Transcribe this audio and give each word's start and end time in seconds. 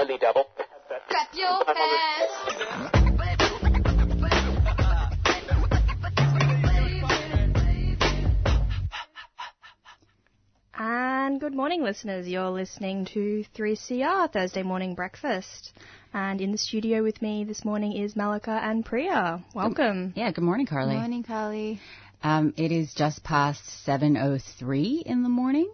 Only 0.00 0.16
double. 0.16 0.46
Clap 1.10 1.28
your 1.34 1.62
hands. 1.76 2.30
And 10.72 11.38
good 11.38 11.52
morning, 11.52 11.82
listeners. 11.82 12.26
You're 12.26 12.48
listening 12.48 13.04
to 13.12 13.44
3CR 13.54 14.32
Thursday 14.32 14.62
Morning 14.62 14.94
Breakfast. 14.94 15.74
And 16.14 16.40
in 16.40 16.50
the 16.52 16.58
studio 16.58 17.02
with 17.02 17.20
me 17.20 17.44
this 17.44 17.62
morning 17.62 17.92
is 17.92 18.16
Malika 18.16 18.58
and 18.62 18.82
Priya. 18.82 19.44
Welcome. 19.54 20.14
Yeah, 20.16 20.32
good 20.32 20.44
morning, 20.44 20.64
Carly. 20.64 20.94
Good 20.94 21.00
Morning, 21.00 21.22
Carly. 21.24 21.78
Um, 22.22 22.52
it 22.56 22.70
is 22.70 22.92
just 22.94 23.24
past 23.24 23.62
7.03 23.86 25.02
in 25.02 25.22
the 25.22 25.28
morning, 25.28 25.70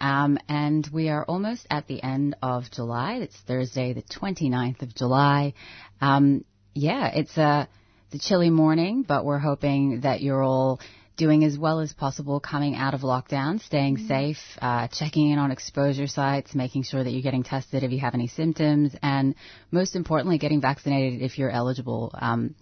um, 0.00 0.38
and 0.48 0.88
we 0.92 1.08
are 1.08 1.24
almost 1.24 1.66
at 1.70 1.86
the 1.86 2.02
end 2.02 2.36
of 2.42 2.70
July. 2.70 3.14
It's 3.16 3.36
Thursday, 3.46 3.92
the 3.92 4.02
29th 4.02 4.82
of 4.82 4.94
July. 4.94 5.54
Um, 6.00 6.44
yeah, 6.74 7.10
it's 7.14 7.36
a, 7.36 7.68
a 8.12 8.18
chilly 8.18 8.50
morning, 8.50 9.02
but 9.02 9.24
we're 9.24 9.38
hoping 9.38 10.00
that 10.02 10.20
you're 10.20 10.42
all 10.42 10.80
doing 11.16 11.44
as 11.44 11.58
well 11.58 11.80
as 11.80 11.92
possible 11.94 12.40
coming 12.40 12.74
out 12.74 12.92
of 12.92 13.00
lockdown, 13.00 13.60
staying 13.62 13.96
safe, 14.06 14.36
uh, 14.60 14.86
checking 14.88 15.30
in 15.30 15.38
on 15.38 15.50
exposure 15.50 16.06
sites, 16.06 16.54
making 16.54 16.82
sure 16.82 17.02
that 17.02 17.10
you're 17.10 17.22
getting 17.22 17.42
tested 17.42 17.82
if 17.82 17.90
you 17.90 18.00
have 18.00 18.14
any 18.14 18.28
symptoms, 18.28 18.94
and 19.02 19.34
most 19.70 19.96
importantly, 19.96 20.36
getting 20.38 20.60
vaccinated 20.60 21.22
if 21.22 21.38
you're 21.38 21.50
eligible. 21.50 22.10
Um, 22.14 22.54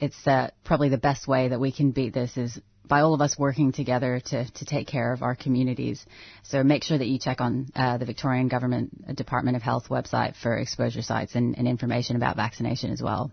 it's 0.00 0.26
uh, 0.26 0.50
probably 0.64 0.88
the 0.88 0.98
best 0.98 1.28
way 1.28 1.48
that 1.48 1.60
we 1.60 1.70
can 1.70 1.90
beat 1.90 2.14
this 2.14 2.36
is 2.36 2.58
by 2.86 3.00
all 3.00 3.14
of 3.14 3.20
us 3.20 3.38
working 3.38 3.72
together 3.72 4.20
to, 4.26 4.50
to 4.50 4.64
take 4.64 4.86
care 4.86 5.12
of 5.12 5.22
our 5.22 5.34
communities. 5.34 6.04
So 6.42 6.62
make 6.62 6.84
sure 6.84 6.98
that 6.98 7.06
you 7.06 7.18
check 7.18 7.40
on 7.40 7.68
uh, 7.74 7.98
the 7.98 8.04
Victorian 8.04 8.48
Government 8.48 9.16
Department 9.16 9.56
of 9.56 9.62
Health 9.62 9.88
website 9.88 10.34
for 10.36 10.56
exposure 10.56 11.02
sites 11.02 11.34
and, 11.34 11.56
and 11.56 11.68
information 11.68 12.16
about 12.16 12.36
vaccination 12.36 12.90
as 12.92 13.00
well. 13.00 13.30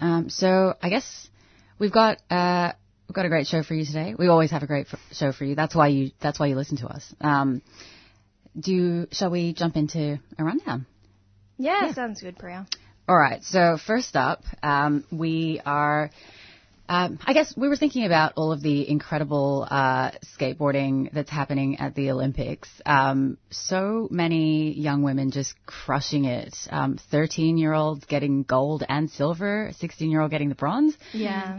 Um, 0.00 0.28
so 0.28 0.74
I 0.82 0.88
guess 0.90 1.28
we've 1.78 1.92
got 1.92 2.18
uh, 2.30 2.72
we've 3.08 3.14
got 3.14 3.26
a 3.26 3.28
great 3.28 3.46
show 3.46 3.62
for 3.62 3.74
you 3.74 3.84
today. 3.84 4.14
We 4.18 4.28
always 4.28 4.50
have 4.50 4.62
a 4.62 4.66
great 4.66 4.86
f- 4.92 4.98
show 5.12 5.32
for 5.32 5.44
you. 5.44 5.54
That's 5.54 5.74
why 5.74 5.88
you 5.88 6.10
that's 6.20 6.38
why 6.38 6.46
you 6.46 6.56
listen 6.56 6.78
to 6.78 6.86
us. 6.88 7.14
Um, 7.20 7.62
do 8.58 9.06
shall 9.12 9.30
we 9.30 9.52
jump 9.52 9.76
into 9.76 10.18
a 10.38 10.44
rundown? 10.44 10.86
Yeah, 11.58 11.92
sounds 11.92 12.20
good, 12.20 12.38
Priya. 12.38 12.66
All 13.08 13.16
right. 13.16 13.42
So 13.44 13.76
first 13.76 14.16
up, 14.16 14.42
um, 14.62 15.04
we 15.10 15.60
are. 15.64 16.10
Um, 16.88 17.18
I 17.24 17.32
guess 17.32 17.56
we 17.56 17.68
were 17.68 17.76
thinking 17.76 18.04
about 18.04 18.34
all 18.36 18.52
of 18.52 18.62
the 18.62 18.88
incredible 18.88 19.66
uh, 19.70 20.10
skateboarding 20.38 21.10
that's 21.12 21.30
happening 21.30 21.78
at 21.78 21.94
the 21.94 22.10
Olympics. 22.10 22.68
Um, 22.84 23.38
so 23.50 24.08
many 24.10 24.72
young 24.72 25.02
women 25.02 25.30
just 25.30 25.54
crushing 25.64 26.26
it. 26.26 26.54
Um, 26.70 26.98
Thirteen-year-olds 27.10 28.04
getting 28.04 28.42
gold 28.42 28.84
and 28.88 29.10
silver. 29.10 29.72
Sixteen-year-old 29.78 30.30
getting 30.30 30.48
the 30.48 30.54
bronze. 30.54 30.94
Yeah. 31.12 31.56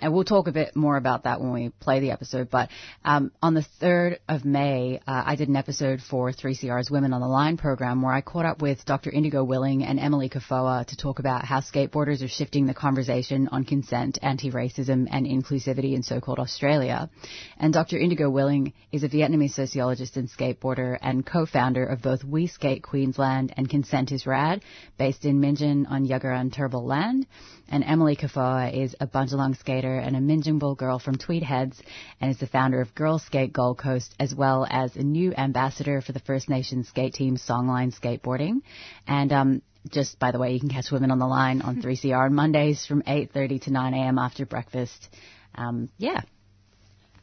And 0.00 0.12
we'll 0.12 0.24
talk 0.24 0.46
a 0.46 0.52
bit 0.52 0.76
more 0.76 0.96
about 0.96 1.24
that 1.24 1.40
when 1.40 1.52
we 1.52 1.70
play 1.80 2.00
the 2.00 2.12
episode. 2.12 2.50
But 2.50 2.70
um, 3.04 3.32
on 3.42 3.54
the 3.54 3.66
3rd 3.80 4.18
of 4.28 4.44
May, 4.44 5.00
uh, 5.06 5.22
I 5.26 5.36
did 5.36 5.48
an 5.48 5.56
episode 5.56 6.00
for 6.00 6.30
3CR's 6.30 6.90
Women 6.90 7.12
on 7.12 7.20
the 7.20 7.26
Line 7.26 7.56
program 7.56 8.02
where 8.02 8.12
I 8.12 8.20
caught 8.20 8.44
up 8.44 8.62
with 8.62 8.84
Dr. 8.84 9.10
Indigo 9.10 9.42
Willing 9.42 9.84
and 9.84 9.98
Emily 9.98 10.28
Kafoa 10.28 10.86
to 10.86 10.96
talk 10.96 11.18
about 11.18 11.44
how 11.44 11.60
skateboarders 11.60 12.22
are 12.22 12.28
shifting 12.28 12.66
the 12.66 12.74
conversation 12.74 13.48
on 13.48 13.64
consent, 13.64 14.18
anti-racism, 14.22 15.08
and 15.10 15.26
inclusivity 15.26 15.94
in 15.94 16.02
so-called 16.02 16.38
Australia. 16.38 17.10
And 17.58 17.72
Dr. 17.72 17.98
Indigo 17.98 18.30
Willing 18.30 18.74
is 18.92 19.02
a 19.02 19.08
Vietnamese 19.08 19.52
sociologist 19.52 20.16
and 20.16 20.30
skateboarder 20.30 20.96
and 21.00 21.26
co-founder 21.26 21.84
of 21.84 22.02
both 22.02 22.24
We 22.24 22.46
Skate 22.46 22.82
Queensland 22.82 23.52
and 23.56 23.68
Consent 23.68 24.12
is 24.12 24.26
Rad, 24.26 24.62
based 24.96 25.24
in 25.24 25.40
Meanjin 25.40 25.90
on 25.90 26.06
Yugara 26.06 26.38
Turrbal 26.52 26.84
land. 26.84 27.26
And 27.70 27.84
Emily 27.84 28.16
Kafoa 28.16 28.72
is 28.72 28.96
a 29.00 29.06
Bundjalung 29.06 29.56
skater 29.58 29.87
and 29.96 30.16
a 30.16 30.20
Minjungbal 30.20 30.76
girl 30.76 30.98
from 30.98 31.16
Tweed 31.16 31.42
Heads 31.42 31.80
and 32.20 32.30
is 32.30 32.38
the 32.38 32.46
founder 32.46 32.80
of 32.80 32.94
Girls 32.94 33.22
Skate 33.24 33.52
Gold 33.52 33.78
Coast 33.78 34.14
as 34.20 34.34
well 34.34 34.66
as 34.68 34.96
a 34.96 35.02
new 35.02 35.32
ambassador 35.34 36.00
for 36.00 36.12
the 36.12 36.20
First 36.20 36.48
Nations 36.48 36.88
skate 36.88 37.14
team 37.14 37.36
Songline 37.36 37.92
Skateboarding. 37.98 38.62
And 39.06 39.32
um, 39.32 39.62
just 39.88 40.18
by 40.18 40.32
the 40.32 40.38
way, 40.38 40.52
you 40.52 40.60
can 40.60 40.68
catch 40.68 40.90
Women 40.90 41.10
on 41.10 41.18
the 41.18 41.26
Line 41.26 41.62
on 41.62 41.76
3CR 41.82 42.26
on 42.26 42.34
Mondays 42.34 42.86
from 42.86 43.02
8.30 43.02 43.62
to 43.62 43.70
9 43.70 43.94
a.m. 43.94 44.18
after 44.18 44.44
breakfast. 44.44 45.08
Um, 45.54 45.88
yeah. 45.98 46.20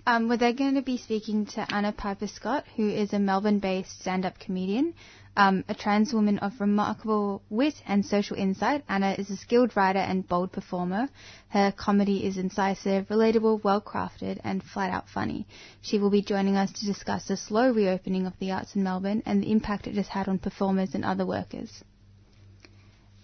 Um, 0.08 0.30
well, 0.30 0.38
they're 0.38 0.54
going 0.54 0.76
to 0.76 0.84
be 0.84 0.98
speaking 0.98 1.48
to 1.48 1.66
Anna 1.74 1.92
Piper 1.92 2.28
Scott, 2.28 2.66
who 2.76 2.88
is 2.88 3.14
a 3.14 3.20
Melbourne-based 3.20 4.02
stand-up 4.02 4.38
comedian, 4.38 4.94
um, 5.38 5.64
a 5.68 5.74
trans 5.74 6.14
woman 6.14 6.40
of 6.40 6.60
remarkable 6.60 7.42
wit 7.50 7.76
and 7.86 8.06
social 8.06 8.38
insight. 8.38 8.84
Anna 8.88 9.16
is 9.18 9.30
a 9.30 9.38
skilled 9.38 9.76
writer 9.76 10.00
and 10.00 10.28
bold 10.28 10.52
performer. 10.52 11.10
Her 11.50 11.72
comedy 11.72 12.26
is 12.26 12.38
incisive, 12.38 13.08
relatable, 13.08 13.64
well-crafted, 13.64 14.40
and 14.44 14.64
flat-out 14.64 15.10
funny. 15.10 15.48
She 15.82 16.00
will 16.00 16.10
be 16.10 16.22
joining 16.22 16.56
us 16.56 16.72
to 16.72 16.86
discuss 16.86 17.28
the 17.28 17.38
slow 17.38 17.72
reopening 17.72 18.26
of 18.26 18.38
the 18.40 18.52
arts 18.52 18.76
in 18.76 18.84
Melbourne 18.84 19.24
and 19.26 19.42
the 19.42 19.52
impact 19.52 19.88
it 19.88 19.96
has 19.96 20.08
had 20.08 20.28
on 20.28 20.40
performers 20.40 20.96
and 20.96 21.04
other 21.04 21.26
workers. 21.26 21.84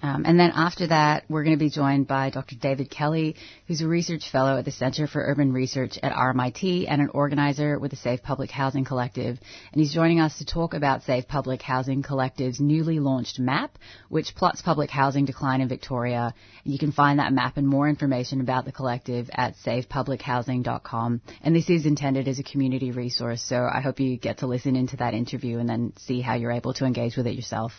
Um, 0.04 0.26
and 0.26 0.40
then 0.40 0.52
after 0.56 0.88
that, 0.88 1.26
we're 1.30 1.44
going 1.44 1.58
to 1.58 1.64
be 1.64 1.70
joined 1.70 2.08
by 2.08 2.32
Dr. 2.32 2.56
David 2.56 2.90
Kelly, 2.90 3.36
who's 3.68 3.82
a 3.82 3.88
research 3.88 4.30
fellow 4.32 4.58
at 4.58 4.66
the 4.66 4.72
Center 4.72 5.06
for 5.06 5.22
Urban 5.24 5.54
Research 5.54 6.00
at 6.02 6.12
RMIT 6.12 6.86
and 6.88 7.02
an 7.02 7.10
organizer 7.10 7.78
with 7.78 7.92
the 7.92 7.98
Safe 7.98 8.24
Public 8.24 8.50
Housing 8.50 8.84
Collective. 8.84 9.38
And 9.72 9.82
he's 9.82 9.94
joining 9.94 10.20
us 10.20 10.40
to 10.40 10.46
talk 10.46 10.74
about 10.74 11.04
Safe 11.04 11.28
Public 11.28 11.62
Housing 11.62 12.02
Collective's 12.02 12.60
newly 12.60 13.00
launched 13.00 13.40
map, 13.40 13.78
which 14.10 14.36
plots 14.36 14.62
public 14.62 14.90
housing 14.90 15.26
decline 15.26 15.62
in 15.62 15.68
Victoria. 15.68 16.34
You 16.64 16.80
can 16.80 16.92
find 16.92 17.20
that 17.20 17.34
map 17.34 17.58
and 17.58 17.68
more 17.68 17.88
information 17.88 18.42
about 18.42 18.66
the 18.66 18.72
collective 18.72 19.30
at 19.34 19.56
safepublichousing.com. 19.66 21.22
And 21.44 21.56
this 21.56 21.70
is 21.70 21.86
intended 21.86 22.28
as 22.28 22.40
a 22.40 22.44
community 22.44 22.92
resource, 22.92 23.42
so 23.42 23.70
I 23.72 23.82
hope 23.82 24.00
you 24.00 24.18
get 24.18 24.40
to 24.40 24.48
listen 24.48 24.76
into 24.76 24.98
that 24.98 25.14
interview 25.14 25.60
and 25.60 25.70
then 25.70 25.94
see 25.98 26.22
how 26.22 26.34
you're 26.34 26.52
able 26.52 26.74
to 26.76 26.86
engage 26.86 27.16
with 27.18 27.28
it 27.28 27.36
yourself. 27.36 27.72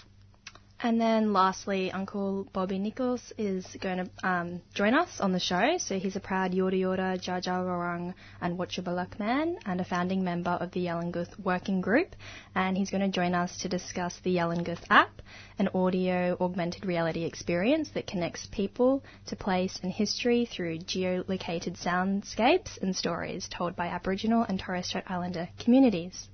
And 0.84 1.00
then 1.00 1.32
lastly, 1.32 1.92
Uncle 1.92 2.48
Bobby 2.52 2.80
Nichols 2.80 3.32
is 3.38 3.64
going 3.80 3.98
to 3.98 4.28
um, 4.28 4.62
join 4.74 4.94
us 4.94 5.20
on 5.20 5.30
the 5.30 5.38
show. 5.38 5.78
So 5.78 5.96
he's 5.96 6.16
a 6.16 6.20
proud 6.20 6.50
Yorta 6.50 6.74
Yorta, 6.74 7.22
Dja 7.22 7.40
Dja 7.40 7.64
Wurrung 7.64 8.14
and 8.40 8.58
Wotjobaluk 8.58 9.16
man 9.20 9.58
and 9.64 9.80
a 9.80 9.84
founding 9.84 10.24
member 10.24 10.50
of 10.50 10.72
the 10.72 10.86
Yalinguth 10.86 11.38
Working 11.38 11.82
Group. 11.82 12.16
And 12.56 12.76
he's 12.76 12.90
going 12.90 13.02
to 13.02 13.08
join 13.08 13.32
us 13.32 13.58
to 13.58 13.68
discuss 13.68 14.18
the 14.24 14.34
Yalinguth 14.34 14.82
app, 14.90 15.22
an 15.56 15.68
audio 15.72 16.36
augmented 16.40 16.84
reality 16.84 17.22
experience 17.26 17.90
that 17.90 18.08
connects 18.08 18.48
people 18.50 19.04
to 19.26 19.36
place 19.36 19.78
and 19.84 19.92
history 19.92 20.46
through 20.46 20.78
geolocated 20.78 21.80
soundscapes 21.80 22.82
and 22.82 22.96
stories 22.96 23.48
told 23.48 23.76
by 23.76 23.86
Aboriginal 23.86 24.42
and 24.42 24.58
Torres 24.58 24.88
Strait 24.88 25.04
Islander 25.06 25.48
communities. 25.60 26.28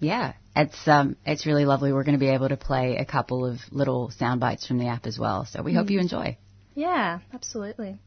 Yeah, 0.00 0.32
it's 0.56 0.88
um, 0.88 1.16
it's 1.24 1.46
really 1.46 1.64
lovely. 1.64 1.92
We're 1.92 2.04
going 2.04 2.14
to 2.14 2.18
be 2.20 2.30
able 2.30 2.48
to 2.48 2.56
play 2.56 2.96
a 2.96 3.04
couple 3.04 3.44
of 3.46 3.58
little 3.70 4.10
sound 4.10 4.40
bites 4.40 4.66
from 4.66 4.78
the 4.78 4.88
app 4.88 5.06
as 5.06 5.18
well. 5.18 5.44
So 5.44 5.62
we 5.62 5.74
hope 5.74 5.90
you 5.90 6.00
enjoy. 6.00 6.38
Yeah, 6.74 7.20
absolutely. 7.32 7.98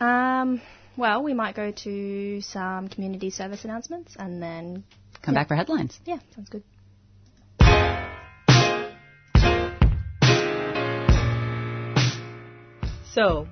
Um, 0.00 0.60
well, 0.96 1.22
we 1.22 1.34
might 1.34 1.54
go 1.54 1.72
to 1.72 2.40
some 2.42 2.88
community 2.88 3.30
service 3.30 3.64
announcements 3.64 4.16
and 4.18 4.42
then, 4.42 4.84
Come 5.22 5.34
back 5.34 5.48
for 5.48 5.54
headlines. 5.56 5.98
yeah, 6.04 6.18
sounds 6.34 6.48
good. 6.48 6.62
So, 13.12 13.48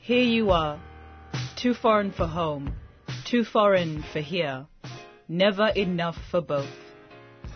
here 0.00 0.22
you 0.22 0.50
are, 0.50 0.78
too 1.56 1.72
foreign 1.72 2.12
for 2.12 2.26
home, 2.26 2.74
too 3.24 3.42
foreign 3.42 4.04
for 4.12 4.20
here, 4.20 4.66
never 5.28 5.68
enough 5.68 6.16
for 6.30 6.42
both. 6.42 6.68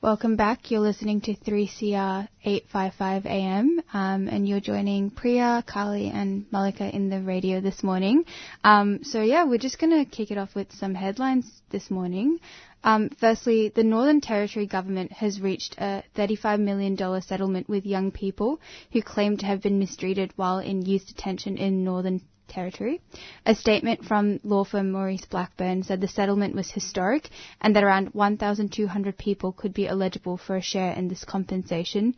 Welcome 0.00 0.36
back. 0.36 0.70
You're 0.70 0.78
listening 0.78 1.22
to 1.22 1.34
3CR 1.34 2.28
855 2.44 3.26
AM, 3.26 3.82
um, 3.92 4.28
and 4.28 4.48
you're 4.48 4.60
joining 4.60 5.10
Priya, 5.10 5.64
Kali, 5.66 6.06
and 6.08 6.46
Malika 6.52 6.88
in 6.88 7.10
the 7.10 7.20
radio 7.20 7.60
this 7.60 7.82
morning. 7.82 8.24
Um, 8.62 9.00
so 9.02 9.22
yeah, 9.22 9.42
we're 9.42 9.58
just 9.58 9.80
going 9.80 9.90
to 9.98 10.08
kick 10.08 10.30
it 10.30 10.38
off 10.38 10.54
with 10.54 10.70
some 10.70 10.94
headlines 10.94 11.50
this 11.70 11.90
morning. 11.90 12.38
Um, 12.84 13.10
firstly, 13.18 13.72
the 13.74 13.82
Northern 13.82 14.20
Territory 14.20 14.66
government 14.66 15.10
has 15.10 15.40
reached 15.40 15.74
a 15.78 16.04
$35 16.16 16.60
million 16.60 16.96
settlement 17.20 17.68
with 17.68 17.84
young 17.84 18.12
people 18.12 18.60
who 18.92 19.02
claim 19.02 19.36
to 19.38 19.46
have 19.46 19.62
been 19.62 19.80
mistreated 19.80 20.32
while 20.36 20.60
in 20.60 20.82
youth 20.82 21.08
detention 21.08 21.56
in 21.56 21.82
Northern 21.82 22.20
Territory. 22.48 23.00
A 23.46 23.54
statement 23.54 24.04
from 24.04 24.40
law 24.42 24.64
firm 24.64 24.90
Maurice 24.90 25.26
Blackburn 25.26 25.82
said 25.82 26.00
the 26.00 26.08
settlement 26.08 26.54
was 26.54 26.70
historic 26.70 27.28
and 27.60 27.76
that 27.76 27.84
around 27.84 28.14
1,200 28.14 29.16
people 29.18 29.52
could 29.52 29.72
be 29.74 29.86
eligible 29.86 30.36
for 30.36 30.56
a 30.56 30.62
share 30.62 30.92
in 30.92 31.08
this 31.08 31.24
compensation. 31.24 32.14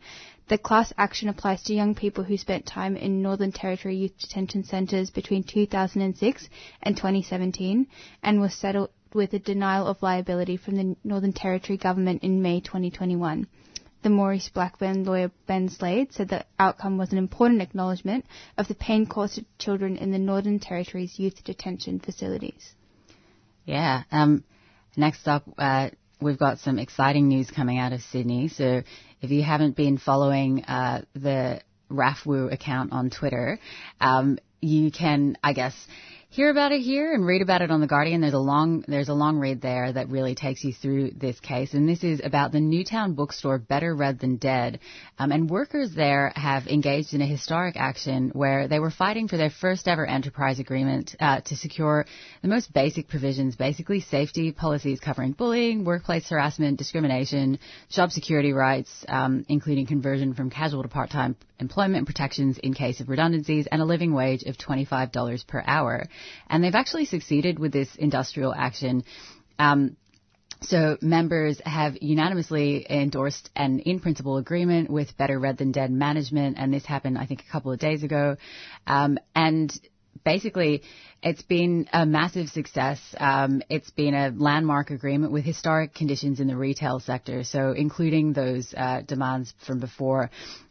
The 0.47 0.57
class 0.57 0.91
action 0.97 1.29
applies 1.29 1.63
to 1.63 1.73
young 1.73 1.95
people 1.95 2.23
who 2.23 2.37
spent 2.37 2.65
time 2.65 2.97
in 2.97 3.21
Northern 3.21 3.51
Territory 3.51 3.95
youth 3.95 4.17
detention 4.17 4.63
centres 4.63 5.09
between 5.09 5.43
2006 5.43 6.49
and 6.81 6.97
2017 6.97 7.87
and 8.23 8.41
was 8.41 8.53
settled 8.53 8.89
with 9.13 9.33
a 9.33 9.39
denial 9.39 9.87
of 9.87 10.01
liability 10.01 10.57
from 10.57 10.75
the 10.75 10.95
Northern 11.03 11.33
Territory 11.33 11.77
government 11.77 12.23
in 12.23 12.41
May 12.41 12.61
2021. 12.61 13.47
The 14.03 14.09
Maurice 14.09 14.49
Blackburn 14.49 15.03
lawyer 15.03 15.31
Ben 15.45 15.69
Slade 15.69 16.11
said 16.13 16.29
the 16.29 16.45
outcome 16.57 16.97
was 16.97 17.11
an 17.11 17.19
important 17.19 17.61
acknowledgement 17.61 18.25
of 18.57 18.67
the 18.67 18.75
pain 18.75 19.05
caused 19.05 19.35
to 19.35 19.45
children 19.59 19.97
in 19.97 20.11
the 20.11 20.17
Northern 20.17 20.59
Territory's 20.59 21.19
youth 21.19 21.43
detention 21.43 21.99
facilities. 21.99 22.73
Yeah. 23.65 24.03
Um, 24.11 24.43
next 24.97 25.27
up, 25.27 25.43
uh, 25.57 25.91
we've 26.19 26.39
got 26.39 26.59
some 26.59 26.79
exciting 26.79 27.27
news 27.27 27.51
coming 27.51 27.77
out 27.77 27.93
of 27.93 28.01
Sydney. 28.01 28.47
So 28.47 28.81
if 29.21 29.29
you 29.29 29.43
haven't 29.43 29.75
been 29.75 29.97
following 29.97 30.63
uh, 30.63 31.03
the 31.13 31.61
RAFFWU 31.91 32.51
account 32.51 32.93
on 32.93 33.11
Twitter, 33.11 33.59
um, 33.99 34.39
you 34.61 34.91
can, 34.91 35.37
I 35.43 35.53
guess, 35.53 35.75
hear 36.31 36.49
about 36.49 36.71
it 36.71 36.79
here 36.79 37.13
and 37.13 37.25
read 37.25 37.41
about 37.41 37.61
it 37.61 37.71
on 37.71 37.81
the 37.81 37.87
Guardian. 37.87 38.21
There's 38.21 38.33
a 38.33 38.39
long 38.39 38.85
there's 38.87 39.09
a 39.09 39.13
long 39.13 39.37
read 39.37 39.59
there 39.61 39.91
that 39.91 40.07
really 40.07 40.33
takes 40.33 40.63
you 40.63 40.71
through 40.71 41.11
this 41.11 41.37
case, 41.41 41.73
and 41.73 41.89
this 41.89 42.05
is 42.05 42.21
about 42.23 42.53
the 42.53 42.61
Newtown 42.61 43.15
bookstore 43.15 43.59
Better 43.59 43.93
Read 43.93 44.17
Than 44.17 44.37
Dead. 44.37 44.79
Um, 45.19 45.33
and 45.33 45.49
workers 45.49 45.93
there 45.93 46.31
have 46.37 46.67
engaged 46.67 47.13
in 47.13 47.21
a 47.21 47.25
historic 47.25 47.75
action 47.75 48.31
where 48.33 48.69
they 48.69 48.79
were 48.79 48.91
fighting 48.91 49.27
for 49.27 49.35
their 49.35 49.49
first 49.49 49.89
ever 49.89 50.05
enterprise 50.05 50.59
agreement 50.59 51.17
uh, 51.19 51.41
to 51.41 51.57
secure 51.57 52.05
the 52.41 52.47
most 52.47 52.71
basic 52.71 53.09
provisions, 53.09 53.57
basically 53.57 53.99
safety 53.99 54.53
policies 54.53 55.01
covering 55.01 55.33
bullying, 55.33 55.83
workplace 55.83 56.29
harassment, 56.29 56.77
discrimination, 56.77 57.59
job 57.89 58.09
security 58.09 58.53
rights, 58.53 59.05
um, 59.09 59.45
including 59.49 59.85
conversion 59.85 60.33
from 60.33 60.49
casual 60.49 60.81
to 60.81 60.87
part-time 60.87 61.35
employment 61.61 62.07
protections 62.07 62.57
in 62.57 62.73
case 62.73 62.99
of 62.99 63.07
redundancies, 63.07 63.67
and 63.71 63.81
a 63.81 63.85
living 63.85 64.13
wage 64.13 64.43
of 64.43 64.57
$25 64.57 65.47
per 65.47 65.63
hour. 65.65 66.07
And 66.49 66.63
they've 66.63 66.75
actually 66.75 67.05
succeeded 67.05 67.59
with 67.59 67.71
this 67.71 67.95
industrial 67.95 68.53
action. 68.53 69.03
Um, 69.57 69.95
so 70.63 70.97
members 71.01 71.59
have 71.65 71.97
unanimously 72.01 72.85
endorsed 72.87 73.49
an 73.55 73.79
in-principle 73.79 74.37
agreement 74.37 74.91
with 74.91 75.17
Better 75.17 75.39
Read 75.39 75.57
Than 75.57 75.71
Dead 75.71 75.91
management, 75.91 76.57
and 76.59 76.71
this 76.71 76.85
happened, 76.85 77.17
I 77.17 77.25
think, 77.25 77.41
a 77.47 77.51
couple 77.51 77.71
of 77.71 77.79
days 77.79 78.03
ago. 78.03 78.37
Um, 78.85 79.17
and 79.33 79.71
basically, 80.23 80.83
it's 81.23 81.41
been 81.41 81.87
a 81.93 82.05
massive 82.05 82.49
success. 82.49 82.99
Um, 83.17 83.61
it's 83.69 83.89
been 83.91 84.13
a 84.13 84.31
landmark 84.35 84.89
agreement 84.91 85.31
with 85.31 85.43
historic 85.45 85.93
conditions 85.93 86.39
in 86.39 86.47
the 86.47 86.57
retail 86.57 86.99
sector, 86.99 87.43
so 87.43 87.71
including 87.71 88.33
those 88.33 88.73
uh, 88.75 89.01
demands 89.01 89.53
from 89.65 89.79
before. 89.79 90.29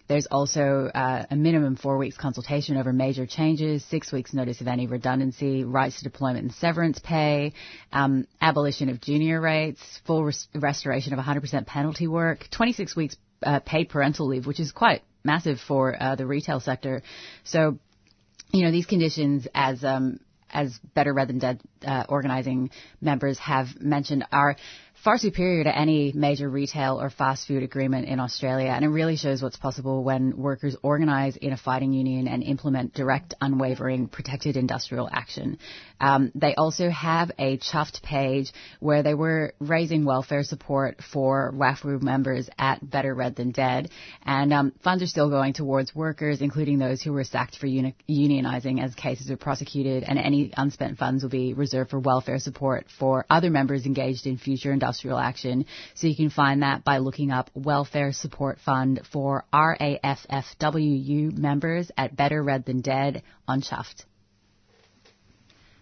There's 0.08 0.26
also 0.26 0.90
uh, 0.92 1.26
a 1.31 1.37
minimum 1.37 1.76
four 1.76 1.96
weeks 1.96 2.16
consultation 2.16 2.76
over 2.76 2.92
major 2.92 3.26
changes, 3.26 3.84
six 3.84 4.10
weeks 4.10 4.34
notice 4.34 4.60
of 4.60 4.66
any 4.66 4.88
redundancy, 4.88 5.62
rights 5.62 5.98
to 5.98 6.02
deployment 6.04 6.43
and 6.46 6.52
severance 6.54 6.98
pay, 6.98 7.52
um, 7.93 8.26
abolition 8.40 8.88
of 8.88 9.00
junior 9.00 9.40
rates, 9.40 9.81
full 10.04 10.25
res- 10.25 10.48
restoration 10.52 11.12
of 11.12 11.25
100% 11.25 11.64
penalty 11.64 12.08
work, 12.08 12.48
26 12.50 12.96
weeks 12.96 13.16
uh, 13.44 13.60
paid 13.60 13.88
parental 13.88 14.26
leave, 14.26 14.46
which 14.48 14.58
is 14.58 14.72
quite 14.72 15.02
massive 15.22 15.60
for 15.60 15.96
uh, 16.02 16.16
the 16.16 16.26
retail 16.26 16.58
sector. 16.58 17.02
So, 17.44 17.78
you 18.52 18.64
know, 18.64 18.70
these 18.70 18.87
conditions 18.87 19.47
as 19.55 19.85
um, 19.85 20.20
as 20.52 20.79
Better 20.94 21.12
Read 21.12 21.29
Than 21.29 21.38
Dead 21.38 21.61
uh, 21.87 22.05
organizing 22.08 22.70
members 23.00 23.38
have 23.38 23.81
mentioned 23.81 24.25
are 24.32 24.56
far 25.02 25.17
superior 25.17 25.64
to 25.64 25.75
any 25.76 26.12
major 26.14 26.49
retail 26.49 27.00
or 27.00 27.08
fast 27.08 27.47
food 27.47 27.62
agreement 27.62 28.06
in 28.06 28.20
Australia, 28.20 28.69
and 28.69 28.85
it 28.85 28.88
really 28.88 29.17
shows 29.17 29.43
what's 29.43 29.56
possible 29.56 30.05
when 30.05 30.37
workers 30.37 30.76
organise 30.82 31.37
in 31.37 31.55
a 31.55 31.56
fighting 31.56 31.94
union 31.94 32.29
and 32.29 32.43
implement 32.43 32.93
direct, 32.93 33.32
unwavering, 33.41 34.08
protected 34.08 34.58
industrial 34.58 35.08
action. 35.11 35.58
Um, 36.00 36.31
they 36.35 36.55
also 36.55 36.91
have 36.91 37.31
a 37.38 37.56
chuffed 37.58 38.02
page 38.02 38.52
where 38.81 39.02
they 39.02 39.14
were 39.14 39.55
raising 39.58 40.05
welfare 40.05 40.43
support 40.43 41.00
for 41.03 41.50
RAFFWU 41.55 42.03
members 42.03 42.50
at 42.58 42.88
Better 42.88 43.14
Read 43.14 43.37
Than 43.37 43.53
Dead, 43.53 43.91
and 44.23 44.53
um, 44.53 44.73
funds 44.85 45.03
are 45.03 45.06
still 45.06 45.31
going 45.31 45.55
towards 45.55 45.94
workers, 45.94 46.43
including 46.43 46.79
those 46.79 47.01
who 47.01 47.15
were 47.15 47.24
sacked 47.24 47.56
for 47.56 47.67
uni- 47.67 47.94
unionising 48.08 48.82
as 48.84 48.94
cases 48.94 49.31
are 49.31 49.39
prosecuted, 49.39 50.03
and 50.03 50.19
any 50.19 50.53
unspent 50.58 50.98
funds 50.98 51.22
will 51.22 51.31
be 51.31 51.55
reserved 51.55 51.91
for 51.91 52.01
welfare 52.01 52.39
support 52.39 52.86
for 52.98 53.24
other 53.31 53.48
members 53.48 53.86
engaged 53.86 54.27
in 54.27 54.36
future 54.36 54.72
industrial 54.72 54.90
industrial 54.91 55.19
action. 55.19 55.67
So 55.94 56.09
you 56.09 56.17
can 56.17 56.31
find 56.31 56.63
that 56.63 56.82
by 56.82 56.99
looking 56.99 57.31
up 57.31 57.49
Welfare 57.55 58.13
Support 58.13 58.59
Fund 58.59 59.03
for 59.13 59.44
RAFFWU 59.53 61.39
members 61.39 61.93
at 61.97 62.17
Better 62.17 62.43
Read 62.43 62.65
Than 62.65 62.81
Dead 62.81 63.23
on 63.47 63.61
Chuffed. 63.61 64.05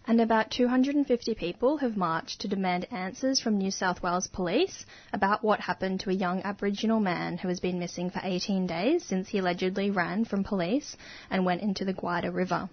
And 0.07 0.21
about 0.21 0.51
250 0.51 1.35
people 1.35 1.79
have 1.79 1.97
marched 1.97 2.43
to 2.43 2.49
demand 2.49 2.87
answers 2.91 3.41
from 3.41 3.59
New 3.59 3.71
South 3.71 4.03
Wales 4.03 4.27
Police 4.27 4.85
about 5.13 5.43
what 5.43 5.61
happened 5.61 6.01
to 6.01 6.11
a 6.11 6.15
young 6.15 6.43
Aboriginal 6.43 7.01
man 7.01 7.39
who 7.39 7.49
has 7.49 7.61
been 7.61 7.79
missing 7.79 8.11
for 8.11 8.21
18 8.23 8.67
days 8.67 9.05
since 9.05 9.29
he 9.29 9.39
allegedly 9.39 9.91
ran 9.91 10.25
from 10.25 10.45
police 10.45 10.97
and 11.31 11.47
went 11.47 11.63
into 11.63 11.85
the 11.85 11.95
Gwydir 11.95 12.35
River. 12.35 12.69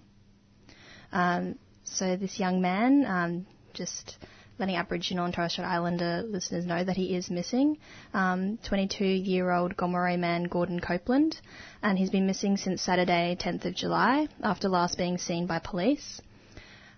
Um, 1.12 1.58
so 1.84 2.16
this 2.16 2.38
young 2.38 2.60
man, 2.60 3.04
um, 3.06 3.46
just 3.74 4.16
letting 4.58 4.76
Aboriginal 4.76 5.24
and 5.24 5.34
Torres 5.34 5.52
Strait 5.52 5.66
Islander 5.66 6.22
listeners 6.26 6.64
know 6.64 6.82
that 6.82 6.96
he 6.96 7.14
is 7.14 7.30
missing. 7.30 7.78
22 8.12 8.18
um, 8.18 8.58
Gomeroi 8.64 10.18
man 10.18 10.44
Gordon 10.44 10.80
Copeland, 10.80 11.38
and 11.82 11.98
he's 11.98 12.10
been 12.10 12.26
missing 12.26 12.56
since 12.56 12.80
Saturday, 12.82 13.36
10th 13.38 13.64
of 13.66 13.74
July, 13.74 14.28
after 14.42 14.68
last 14.68 14.96
being 14.96 15.18
seen 15.18 15.46
by 15.46 15.58
police. 15.58 16.20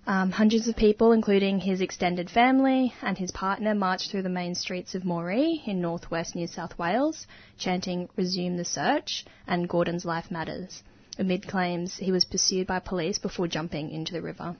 Um, 0.06 0.30
hundreds 0.30 0.68
of 0.68 0.76
people, 0.76 1.12
including 1.12 1.60
his 1.60 1.82
extended 1.82 2.30
family 2.30 2.94
and 3.02 3.18
his 3.18 3.30
partner, 3.30 3.74
marched 3.74 4.10
through 4.10 4.22
the 4.22 4.30
main 4.30 4.54
streets 4.54 4.94
of 4.94 5.02
Moree 5.02 5.60
in 5.66 5.82
northwest 5.82 6.34
New 6.34 6.46
South 6.46 6.78
Wales, 6.78 7.26
chanting 7.58 8.08
Resume 8.16 8.56
the 8.56 8.64
Search 8.64 9.26
and 9.46 9.68
Gordon's 9.68 10.06
Life 10.06 10.30
Matters, 10.30 10.82
amid 11.18 11.46
claims 11.46 11.96
he 11.96 12.10
was 12.10 12.24
pursued 12.24 12.66
by 12.66 12.78
police 12.78 13.18
before 13.18 13.48
jumping 13.48 13.90
into 13.90 14.14
the 14.14 14.22
river. 14.22 14.56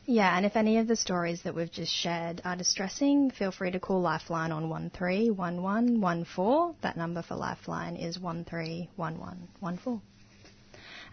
Yeah, 0.07 0.37
and 0.37 0.45
if 0.45 0.55
any 0.55 0.77
of 0.79 0.87
the 0.87 0.97
stories 0.97 1.43
that 1.45 1.55
we've 1.55 1.73
just 1.73 1.93
shared 1.93 2.43
are 2.45 2.57
distressing, 2.57 3.31
feel 3.31 3.51
free 3.51 3.71
to 3.71 3.81
call 3.81 4.03
Lifeline 4.03 4.53
on 4.53 4.69
131114. 4.69 6.75
That 6.83 6.99
number 6.99 7.23
for 7.23 7.37
Lifeline 7.37 7.97
is 7.97 8.19
131114. 8.19 10.03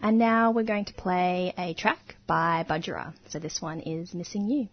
And 0.02 0.18
now 0.18 0.50
we're 0.50 0.64
going 0.64 0.84
to 0.86 0.94
play 0.94 1.54
a 1.56 1.72
track 1.72 2.16
by 2.26 2.66
Budjerah. 2.68 3.14
So 3.30 3.38
this 3.38 3.62
one 3.62 3.80
is 3.80 4.12
Missing 4.12 4.50
You. 4.50 4.68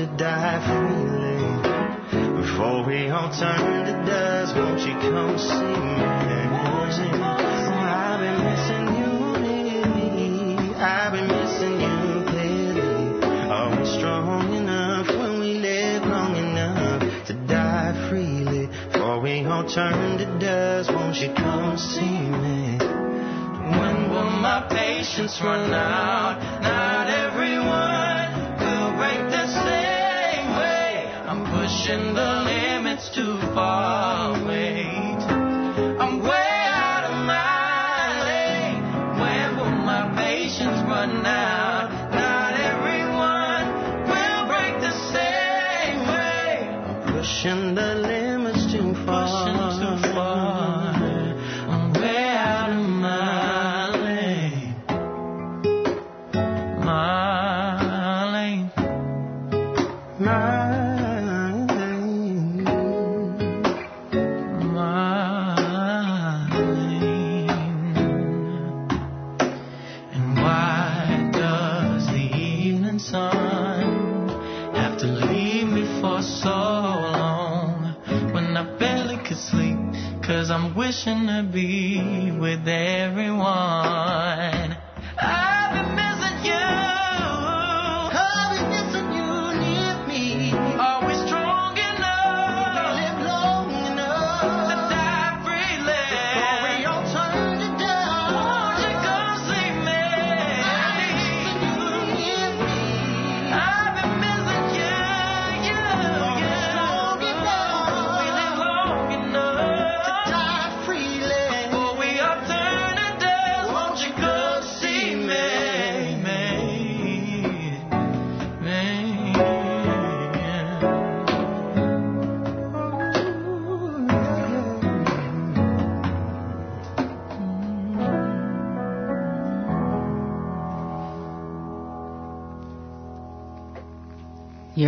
To 0.00 0.06
die 0.16 0.58
freely? 0.64 2.40
Before 2.40 2.86
we 2.86 3.10
all 3.10 3.28
turn 3.38 3.84
to 3.84 3.92
dust, 4.06 4.56
won't 4.56 4.80
you 4.80 4.94
come 4.94 5.36
see 5.36 5.52
me? 5.52 6.00
Oh, 6.52 6.88
I've 7.84 8.20
been 8.24 8.38
missing 8.48 8.86
you. 8.96 9.12
I've 10.76 11.12
been 11.12 11.28
missing 11.28 11.80
you. 11.84 11.90
Are 13.52 13.68
oh, 13.68 13.78
we 13.78 13.84
strong 13.98 14.54
enough? 14.54 15.08
Will 15.08 15.38
we 15.40 15.58
live 15.58 16.06
long 16.06 16.34
enough 16.34 17.26
to 17.26 17.34
die 17.46 18.08
freely? 18.08 18.68
Before 18.92 19.20
we 19.20 19.44
all 19.44 19.68
turn 19.68 20.16
to 20.16 20.24
dust, 20.38 20.90
won't 20.94 21.16
you 21.16 21.34
come 21.34 21.76
see 21.76 22.00
me? 22.00 22.78
When 23.78 24.08
will 24.08 24.30
my 24.30 24.66
patience 24.70 25.38
run 25.42 25.74
out? 25.74 26.40
Not 26.62 27.09
pushing 31.90 32.14
the 32.14 32.42
limits 32.44 33.08
too 33.08 33.39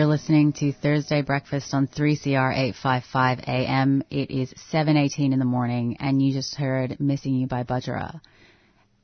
You're 0.02 0.10
listening 0.10 0.52
to 0.54 0.72
Thursday 0.72 1.22
Breakfast 1.22 1.72
on 1.72 1.86
3CR 1.86 2.52
855 2.52 3.38
AM. 3.46 4.02
It 4.10 4.32
is 4.32 4.52
7:18 4.72 5.32
in 5.32 5.38
the 5.38 5.44
morning, 5.44 5.96
and 6.00 6.20
you 6.20 6.32
just 6.32 6.56
heard 6.56 6.98
"Missing 6.98 7.36
You" 7.36 7.46
by 7.46 7.62
Budjerah. 7.62 8.20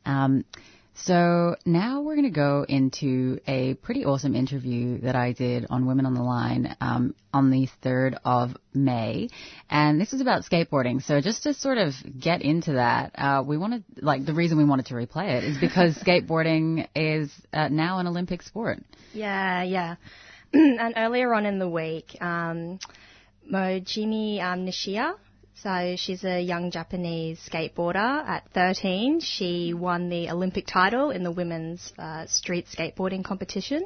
Um, 0.05 0.45
so 0.95 1.55
now 1.64 2.00
we're 2.00 2.17
going 2.17 2.25
to 2.25 2.35
go 2.35 2.67
into 2.69 3.38
a 3.47 3.75
pretty 3.75 4.05
awesome 4.07 4.35
interview 4.35 4.99
that 5.02 5.14
I 5.14 5.31
did 5.35 5.67
on 5.71 5.87
Women 5.87 6.05
on 6.05 6.14
the 6.14 6.23
Line 6.25 6.76
um, 6.81 7.14
on 7.33 7.52
the 7.52 7.69
3rd 7.85 8.19
of 8.25 8.57
May, 8.75 9.28
and 9.71 10.00
this 10.00 10.12
is 10.12 10.21
about 10.21 10.43
skateboarding. 10.43 11.00
So 11.00 11.21
just 11.21 11.45
to 11.45 11.55
sort 11.55 11.78
of 11.78 11.95
get 12.19 12.43
into 12.43 12.73
that, 12.73 13.12
uh, 13.14 13.45
we 13.47 13.57
wanted, 13.57 13.85
like, 14.02 14.26
the 14.26 14.35
reason 14.35 14.59
we 14.59 14.64
wanted 14.64 14.87
to 14.87 14.95
replay 14.95 15.37
it 15.37 15.45
is 15.45 15.59
because 15.59 15.97
skateboarding 16.05 16.88
is 16.97 17.31
uh, 17.52 17.69
now 17.69 18.00
an 18.00 18.09
Olympic 18.09 18.43
sport. 18.43 18.83
Yeah, 19.12 19.62
yeah. 19.62 19.95
and 20.52 20.95
earlier 20.97 21.33
on 21.35 21.47
in 21.47 21.59
the 21.59 21.69
week, 21.69 22.17
um, 22.21 22.78
Mojimi 23.50 24.40
um, 24.40 24.67
Nishiya, 24.67 25.14
so 25.62 25.97
she's 25.97 26.23
a 26.25 26.40
young 26.40 26.71
Japanese 26.71 27.40
skateboarder. 27.52 27.97
At 28.26 28.49
13, 28.55 29.19
she 29.21 29.75
won 29.75 30.09
the 30.09 30.31
Olympic 30.31 30.67
title 30.67 31.11
in 31.11 31.25
the 31.25 31.33
women's 31.33 31.93
uh, 31.99 32.26
street 32.26 32.67
skateboarding 32.73 33.25
competition. 33.25 33.85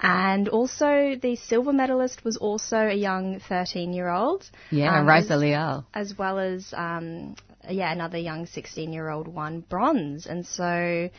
And 0.00 0.48
also, 0.48 1.16
the 1.20 1.36
silver 1.36 1.72
medalist 1.72 2.24
was 2.24 2.36
also 2.36 2.76
a 2.76 2.94
young 2.94 3.40
13 3.40 3.92
year 3.92 4.08
old. 4.08 4.48
Yeah, 4.70 5.00
um, 5.00 5.06
Rayssa 5.06 5.32
as- 5.32 5.40
Leal. 5.40 5.86
as 5.92 6.16
well 6.16 6.38
as 6.38 6.72
um, 6.76 7.34
yeah, 7.68 7.90
another 7.92 8.18
young 8.18 8.46
16 8.46 8.92
year 8.92 9.08
old 9.10 9.26
won 9.26 9.60
bronze. 9.68 10.26
And 10.26 10.46
so, 10.46 11.10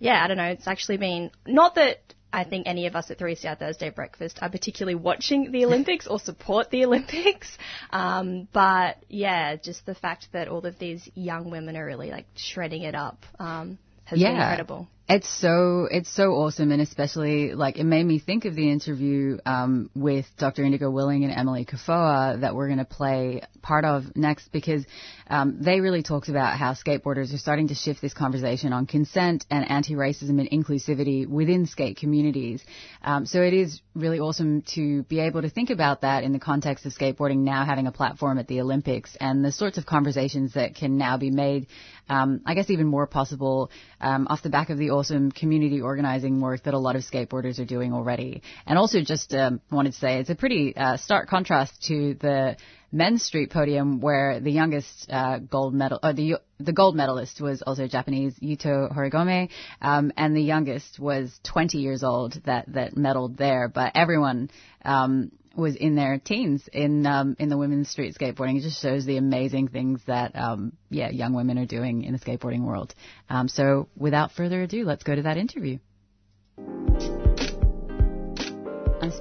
yeah, 0.00 0.24
I 0.24 0.26
don't 0.26 0.38
know. 0.38 0.44
It's 0.50 0.66
actually 0.66 0.96
been 0.96 1.30
not 1.46 1.76
that 1.76 2.00
I 2.36 2.44
think 2.44 2.66
any 2.66 2.86
of 2.86 2.94
us 2.94 3.10
at 3.10 3.18
3CR 3.18 3.58
Thursday 3.58 3.88
Breakfast 3.88 4.38
are 4.42 4.50
particularly 4.50 4.94
watching 4.94 5.52
the 5.52 5.64
Olympics 5.68 6.06
or 6.06 6.20
support 6.20 6.70
the 6.70 6.84
Olympics, 6.84 7.56
um, 7.90 8.46
but 8.52 8.98
yeah, 9.08 9.56
just 9.56 9.86
the 9.86 9.94
fact 9.94 10.28
that 10.32 10.46
all 10.46 10.64
of 10.66 10.78
these 10.78 11.08
young 11.14 11.50
women 11.50 11.76
are 11.76 11.86
really 11.86 12.10
like 12.10 12.26
shredding 12.36 12.82
it 12.82 12.94
up 12.94 13.24
um, 13.38 13.78
has 14.04 14.18
been 14.18 14.32
incredible. 14.32 14.86
It's 15.08 15.30
so 15.30 15.86
it's 15.88 16.10
so 16.10 16.32
awesome, 16.32 16.72
and 16.72 16.82
especially 16.82 17.54
like 17.54 17.78
it 17.78 17.84
made 17.84 18.04
me 18.04 18.18
think 18.18 18.44
of 18.44 18.56
the 18.56 18.70
interview 18.70 19.38
um, 19.46 19.88
with 19.94 20.26
Dr. 20.36 20.64
Indigo 20.64 20.90
Willing 20.90 21.22
and 21.22 21.32
Emily 21.32 21.64
Kafoa 21.64 22.40
that 22.40 22.56
we're 22.56 22.66
going 22.66 22.80
to 22.80 22.84
play 22.84 23.42
part 23.62 23.84
of 23.84 24.16
next 24.16 24.50
because 24.50 24.84
um, 25.28 25.58
they 25.60 25.80
really 25.80 26.02
talked 26.02 26.28
about 26.28 26.56
how 26.56 26.72
skateboarders 26.74 27.34
are 27.34 27.38
starting 27.38 27.68
to 27.68 27.74
shift 27.74 28.00
this 28.00 28.14
conversation 28.14 28.72
on 28.72 28.86
consent 28.86 29.44
and 29.50 29.68
anti-racism 29.70 30.40
and 30.40 30.50
inclusivity 30.50 31.26
within 31.26 31.66
skate 31.66 31.96
communities. 31.96 32.62
Um, 33.02 33.26
so 33.26 33.42
it 33.42 33.52
is 33.52 33.80
really 33.94 34.20
awesome 34.20 34.62
to 34.74 35.02
be 35.04 35.20
able 35.20 35.42
to 35.42 35.50
think 35.50 35.70
about 35.70 36.02
that 36.02 36.22
in 36.22 36.32
the 36.32 36.38
context 36.38 36.86
of 36.86 36.92
skateboarding 36.92 37.38
now 37.38 37.64
having 37.64 37.86
a 37.86 37.92
platform 37.92 38.38
at 38.38 38.46
the 38.46 38.60
Olympics 38.60 39.16
and 39.20 39.44
the 39.44 39.52
sorts 39.52 39.78
of 39.78 39.86
conversations 39.86 40.54
that 40.54 40.74
can 40.74 40.96
now 40.96 41.16
be 41.16 41.30
made, 41.30 41.66
um, 42.08 42.40
I 42.46 42.54
guess, 42.54 42.70
even 42.70 42.86
more 42.86 43.06
possible 43.06 43.70
um, 44.00 44.26
off 44.28 44.42
the 44.42 44.50
back 44.50 44.70
of 44.70 44.78
the 44.78 44.90
awesome 44.90 45.32
community 45.32 45.80
organizing 45.80 46.40
work 46.40 46.64
that 46.64 46.74
a 46.74 46.78
lot 46.78 46.96
of 46.96 47.02
skateboarders 47.02 47.58
are 47.58 47.64
doing 47.64 47.92
already. 47.92 48.42
And 48.66 48.78
also, 48.78 49.00
just 49.00 49.32
um, 49.34 49.60
wanted 49.70 49.92
to 49.92 49.98
say 49.98 50.18
it's 50.20 50.30
a 50.30 50.34
pretty 50.34 50.76
uh, 50.76 50.96
stark 50.96 51.28
contrast 51.28 51.82
to 51.88 52.14
the 52.14 52.56
men's 52.92 53.22
street 53.22 53.50
podium 53.50 54.00
where 54.00 54.40
the 54.40 54.50
youngest 54.50 55.10
uh, 55.10 55.38
gold 55.38 55.74
medal, 55.74 55.98
or 56.02 56.12
the 56.12 56.36
the 56.58 56.72
gold 56.72 56.96
medalist 56.96 57.40
was 57.40 57.62
also 57.62 57.86
Japanese 57.86 58.34
Yuto 58.40 58.94
Horigome, 58.94 59.50
um, 59.80 60.12
and 60.16 60.34
the 60.36 60.42
youngest 60.42 60.98
was 60.98 61.38
20 61.44 61.78
years 61.78 62.02
old 62.02 62.40
that 62.44 62.72
that 62.72 62.94
medaled 62.94 63.36
there. 63.36 63.68
But 63.68 63.92
everyone. 63.94 64.50
Um, 64.84 65.32
was 65.56 65.74
in 65.74 65.94
their 65.94 66.18
teens 66.18 66.68
in 66.72 67.06
um, 67.06 67.34
in 67.38 67.48
the 67.48 67.56
women's 67.56 67.88
street 67.88 68.14
skateboarding. 68.14 68.58
It 68.58 68.62
just 68.62 68.82
shows 68.82 69.06
the 69.06 69.16
amazing 69.16 69.68
things 69.68 70.02
that 70.06 70.36
um, 70.36 70.72
yeah 70.90 71.08
young 71.08 71.32
women 71.32 71.58
are 71.58 71.66
doing 71.66 72.04
in 72.04 72.12
the 72.12 72.18
skateboarding 72.18 72.64
world. 72.64 72.94
Um, 73.30 73.48
so 73.48 73.88
without 73.96 74.32
further 74.32 74.62
ado, 74.62 74.84
let's 74.84 75.02
go 75.02 75.14
to 75.14 75.22
that 75.22 75.38
interview. 75.38 75.78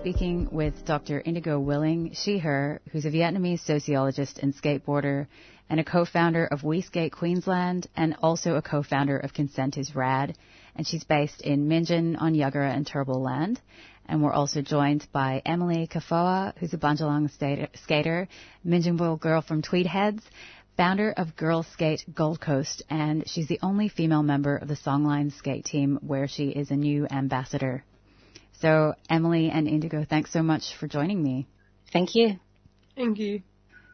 Speaking 0.06 0.50
with 0.52 0.86
Dr. 0.86 1.20
Indigo 1.26 1.60
Willing, 1.60 2.12
she, 2.14 2.38
her, 2.38 2.80
who's 2.92 3.06
a 3.06 3.10
Vietnamese 3.10 3.62
sociologist 3.62 4.38
and 4.38 4.56
skateboarder 4.56 5.26
and 5.68 5.80
a 5.80 5.84
co-founder 5.84 6.46
of 6.46 6.64
We 6.64 6.82
Skate 6.82 7.12
Queensland 7.12 7.88
and 7.96 8.16
also 8.22 8.54
a 8.54 8.62
co-founder 8.62 9.18
of 9.18 9.34
Consent 9.34 9.80
is 9.80 9.96
Rad. 9.96 10.38
And 10.76 10.86
she's 10.86 11.04
based 11.04 11.42
in 11.42 11.68
Meanjin 11.68 12.22
on 12.22 12.36
Yuggera 12.36 12.72
and 12.72 12.86
Turrbal 12.86 13.20
land. 13.20 13.60
And 14.06 14.22
we're 14.22 14.32
also 14.32 14.62
joined 14.62 15.08
by 15.12 15.42
Emily 15.44 15.88
Kafoa, 15.88 16.54
who's 16.60 16.76
a 16.76 16.78
Bundjalung 16.78 17.32
sta- 17.32 17.70
skater, 17.74 18.28
Minjungbal 18.64 19.20
girl 19.20 19.42
from 19.42 19.64
Tweed 19.64 19.88
Heads, 19.88 20.22
founder 20.78 21.16
of 21.18 21.36
Girl 21.36 21.64
Skate 21.64 22.06
Gold 22.14 22.40
Coast, 22.40 22.84
and 22.92 23.28
she's 23.28 23.48
the 23.48 23.60
only 23.64 23.90
female 23.90 24.22
member 24.22 24.56
of 24.56 24.68
the 24.68 24.76
Songline 24.76 25.34
skate 25.34 25.66
team 25.66 25.98
where 26.04 26.28
she 26.28 26.50
is 26.50 26.70
a 26.70 26.76
new 26.76 27.08
ambassador. 27.10 27.84
So, 28.62 28.94
Emily 29.10 29.50
and 29.50 29.68
Indigo, 29.68 30.06
thanks 30.10 30.32
so 30.32 30.42
much 30.42 30.76
for 30.76 30.88
joining 30.88 31.22
me. 31.22 31.48
Thank 31.92 32.16
you. 32.16 32.40
Thank 32.96 33.20
you. 33.20 33.42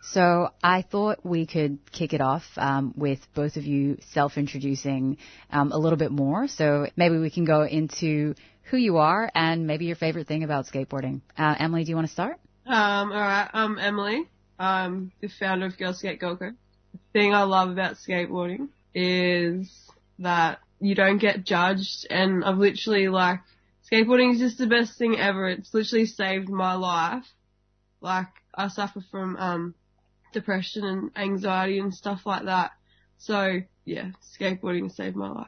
So, 0.03 0.49
I 0.63 0.81
thought 0.81 1.25
we 1.25 1.45
could 1.45 1.79
kick 1.91 2.13
it 2.13 2.21
off 2.21 2.43
um, 2.57 2.93
with 2.95 3.19
both 3.33 3.57
of 3.57 3.63
you 3.63 3.97
self 4.11 4.37
introducing 4.37 5.17
um, 5.51 5.71
a 5.71 5.77
little 5.77 5.97
bit 5.97 6.11
more. 6.11 6.47
So, 6.47 6.87
maybe 6.95 7.17
we 7.17 7.29
can 7.29 7.45
go 7.45 7.63
into 7.63 8.35
who 8.71 8.77
you 8.77 8.97
are 8.97 9.29
and 9.35 9.67
maybe 9.67 9.85
your 9.85 9.97
favorite 9.97 10.27
thing 10.27 10.43
about 10.43 10.65
skateboarding. 10.65 11.21
Uh, 11.37 11.55
Emily, 11.59 11.83
do 11.83 11.89
you 11.89 11.95
want 11.95 12.07
to 12.07 12.13
start? 12.13 12.39
Um, 12.65 13.11
alright, 13.11 13.49
I'm 13.53 13.77
Emily. 13.77 14.29
I'm 14.57 15.11
the 15.19 15.27
founder 15.27 15.65
of 15.65 15.77
Girl 15.77 15.93
Skate 15.93 16.19
Gold 16.19 16.39
Coast. 16.39 16.55
The 16.93 16.99
thing 17.19 17.33
I 17.33 17.43
love 17.43 17.69
about 17.69 17.95
skateboarding 17.95 18.69
is 18.93 19.69
that 20.19 20.59
you 20.79 20.95
don't 20.95 21.17
get 21.17 21.43
judged 21.43 22.07
and 22.09 22.45
I've 22.45 22.57
literally 22.57 23.07
like, 23.09 23.39
skateboarding 23.91 24.33
is 24.33 24.39
just 24.39 24.57
the 24.57 24.67
best 24.67 24.97
thing 24.97 25.17
ever. 25.17 25.47
It's 25.49 25.73
literally 25.73 26.05
saved 26.05 26.49
my 26.49 26.75
life. 26.75 27.25
Like, 27.99 28.27
I 28.55 28.67
suffer 28.69 29.01
from, 29.11 29.37
um, 29.37 29.75
depression 30.33 30.85
and 30.85 31.11
anxiety 31.15 31.79
and 31.79 31.93
stuff 31.93 32.21
like 32.25 32.45
that. 32.45 32.71
So, 33.17 33.59
yeah, 33.85 34.11
skateboarding 34.39 34.91
saved 34.91 35.15
my 35.15 35.29
life. 35.29 35.47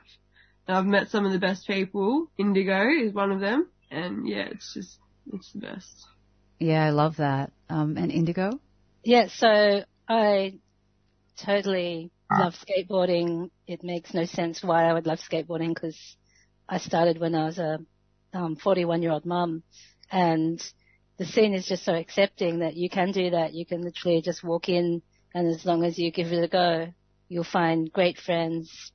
And 0.67 0.77
I've 0.77 0.86
met 0.86 1.10
some 1.10 1.25
of 1.25 1.32
the 1.32 1.39
best 1.39 1.67
people. 1.67 2.29
Indigo 2.38 2.88
is 2.89 3.13
one 3.13 3.32
of 3.32 3.39
them. 3.39 3.69
And 3.89 4.27
yeah, 4.27 4.47
it's 4.51 4.73
just, 4.73 4.97
it's 5.32 5.51
the 5.53 5.60
best. 5.60 6.06
Yeah, 6.60 6.86
I 6.86 6.91
love 6.91 7.17
that. 7.17 7.51
Um, 7.69 7.97
and 7.97 8.12
Indigo? 8.12 8.60
Yeah, 9.03 9.27
so 9.27 9.84
I 10.08 10.60
totally 11.38 12.12
love 12.32 12.56
skateboarding. 12.56 13.49
It 13.67 13.84
makes 13.84 14.13
no 14.13 14.25
sense 14.25 14.63
why 14.63 14.86
I 14.86 14.93
would 14.93 15.06
love 15.06 15.19
skateboarding 15.19 15.73
because 15.73 15.97
I 16.67 16.77
started 16.77 17.19
when 17.19 17.36
I 17.36 17.45
was 17.45 17.60
a 17.60 17.79
um, 18.34 18.56
41 18.56 19.02
year 19.02 19.12
old 19.12 19.26
mum 19.26 19.63
and 20.12 20.62
the 21.17 21.26
scene 21.26 21.54
is 21.54 21.67
just 21.67 21.86
so 21.86 21.93
accepting 21.93 22.60
that 22.60 22.76
you 22.76 22.89
can 22.89 23.12
do 23.12 23.30
that. 23.32 23.54
You 23.54 23.65
can 23.65 23.82
literally 23.82 24.22
just 24.22 24.43
walk 24.43 24.69
in 24.69 25.02
and 25.34 25.48
as 25.48 25.65
long 25.65 25.84
as 25.84 25.98
you 25.98 26.12
give 26.12 26.32
it 26.32 26.43
a 26.43 26.48
go, 26.48 26.88
you'll 27.28 27.43
find 27.43 27.91
great 27.91 28.17
friends, 28.17 28.91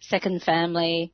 second 0.00 0.42
family, 0.42 1.12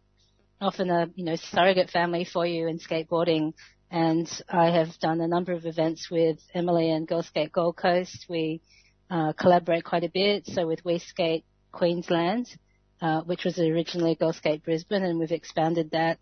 often 0.60 0.90
a, 0.90 1.08
you 1.14 1.24
know, 1.24 1.36
surrogate 1.36 1.90
family 1.90 2.24
for 2.24 2.46
you 2.46 2.68
in 2.68 2.78
skateboarding. 2.78 3.52
And 3.90 4.28
I 4.48 4.70
have 4.70 4.98
done 4.98 5.20
a 5.20 5.28
number 5.28 5.52
of 5.52 5.64
events 5.64 6.10
with 6.10 6.38
Emily 6.54 6.90
and 6.90 7.06
Girl 7.06 7.22
Skate 7.22 7.52
Gold 7.52 7.76
Coast. 7.76 8.26
We 8.28 8.60
uh, 9.10 9.32
collaborate 9.32 9.84
quite 9.84 10.04
a 10.04 10.10
bit. 10.10 10.46
So 10.46 10.66
with 10.66 10.84
We 10.84 10.98
Skate 10.98 11.44
Queensland, 11.72 12.48
uh, 13.00 13.22
which 13.22 13.44
was 13.44 13.58
originally 13.58 14.14
Girl 14.14 14.32
Skate 14.32 14.64
Brisbane, 14.64 15.04
and 15.04 15.18
we've 15.18 15.32
expanded 15.32 15.90
that 15.92 16.18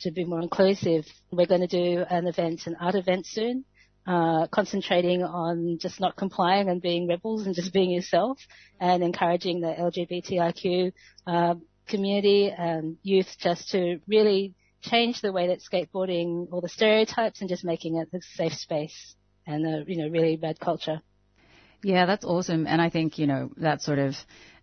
to 0.00 0.10
be 0.10 0.24
more 0.24 0.40
inclusive. 0.40 1.06
We're 1.30 1.46
going 1.46 1.66
to 1.66 1.66
do 1.66 2.04
an 2.08 2.26
event, 2.26 2.66
an 2.66 2.76
art 2.80 2.94
event 2.94 3.26
soon, 3.26 3.64
uh, 4.06 4.46
concentrating 4.48 5.22
on 5.22 5.78
just 5.80 6.00
not 6.00 6.16
complying 6.16 6.68
and 6.68 6.80
being 6.80 7.08
rebels 7.08 7.46
and 7.46 7.54
just 7.60 7.72
being 7.72 7.90
yourself, 7.90 8.38
and 8.80 9.02
encouraging 9.02 9.60
the 9.60 9.68
LGBTIQ 9.68 10.92
uh, 11.26 11.54
community 11.86 12.50
and 12.56 12.96
youth 13.02 13.36
just 13.38 13.70
to 13.70 14.00
really 14.06 14.54
change 14.82 15.20
the 15.20 15.32
way 15.32 15.48
that 15.48 15.60
skateboarding, 15.60 16.48
all 16.52 16.60
the 16.60 16.68
stereotypes, 16.68 17.40
and 17.40 17.50
just 17.50 17.64
making 17.64 17.96
it 17.96 18.08
a 18.12 18.20
safe 18.34 18.54
space 18.54 19.14
and 19.46 19.66
a 19.66 19.84
you 19.90 19.98
know 19.98 20.08
really 20.08 20.36
bad 20.36 20.60
culture. 20.60 21.00
Yeah, 21.82 22.06
that's 22.06 22.24
awesome. 22.24 22.66
And 22.66 22.82
I 22.82 22.90
think, 22.90 23.18
you 23.18 23.26
know, 23.26 23.50
that 23.58 23.82
sort 23.82 23.98
of 23.98 24.14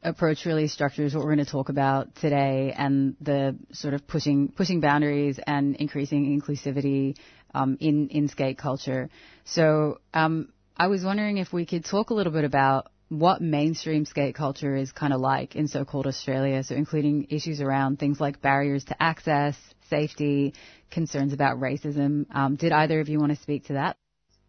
approach 0.03 0.45
really 0.45 0.67
structures 0.67 1.15
what 1.15 1.23
we're 1.23 1.35
going 1.35 1.45
to 1.45 1.51
talk 1.51 1.69
about 1.69 2.15
today 2.15 2.73
and 2.77 3.15
the 3.21 3.57
sort 3.71 3.93
of 3.93 4.05
pushing, 4.07 4.49
pushing 4.49 4.81
boundaries 4.81 5.39
and 5.45 5.75
increasing 5.77 6.39
inclusivity, 6.39 7.15
um, 7.53 7.77
in, 7.79 8.09
in 8.09 8.27
skate 8.27 8.57
culture. 8.57 9.09
So, 9.45 9.99
um, 10.13 10.49
I 10.77 10.87
was 10.87 11.05
wondering 11.05 11.37
if 11.37 11.53
we 11.53 11.65
could 11.65 11.85
talk 11.85 12.09
a 12.09 12.13
little 12.13 12.33
bit 12.33 12.43
about 12.43 12.91
what 13.07 13.41
mainstream 13.41 14.03
skate 14.03 14.35
culture 14.35 14.75
is 14.75 14.91
kind 14.91 15.13
of 15.13 15.21
like 15.21 15.55
in 15.55 15.69
so-called 15.69 16.05
Australia. 16.05 16.63
So 16.63 16.75
including 16.75 17.27
issues 17.29 17.61
around 17.61 17.97
things 17.97 18.19
like 18.19 18.41
barriers 18.41 18.83
to 18.85 19.01
access, 19.01 19.55
safety, 19.89 20.53
concerns 20.91 21.31
about 21.31 21.59
racism. 21.59 22.25
Um, 22.33 22.57
did 22.57 22.73
either 22.73 22.99
of 22.99 23.07
you 23.07 23.19
want 23.19 23.31
to 23.31 23.41
speak 23.41 23.67
to 23.67 23.73
that? 23.73 23.95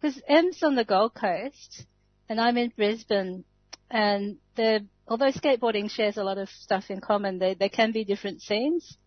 Because 0.01 0.21
M's 0.27 0.61
on 0.63 0.75
the 0.75 0.83
Gold 0.83 1.13
Coast 1.13 1.85
and 2.29 2.39
I'm 2.39 2.57
in 2.57 2.71
Brisbane, 2.75 3.43
and 3.89 4.37
although 5.07 5.31
skateboarding 5.31 5.89
shares 5.89 6.17
a 6.17 6.23
lot 6.23 6.37
of 6.37 6.49
stuff 6.49 6.85
in 6.89 7.01
common, 7.01 7.39
they 7.39 7.53
they 7.53 7.69
can 7.69 7.91
be 7.91 8.03
different 8.03 8.41
scenes. 8.41 8.97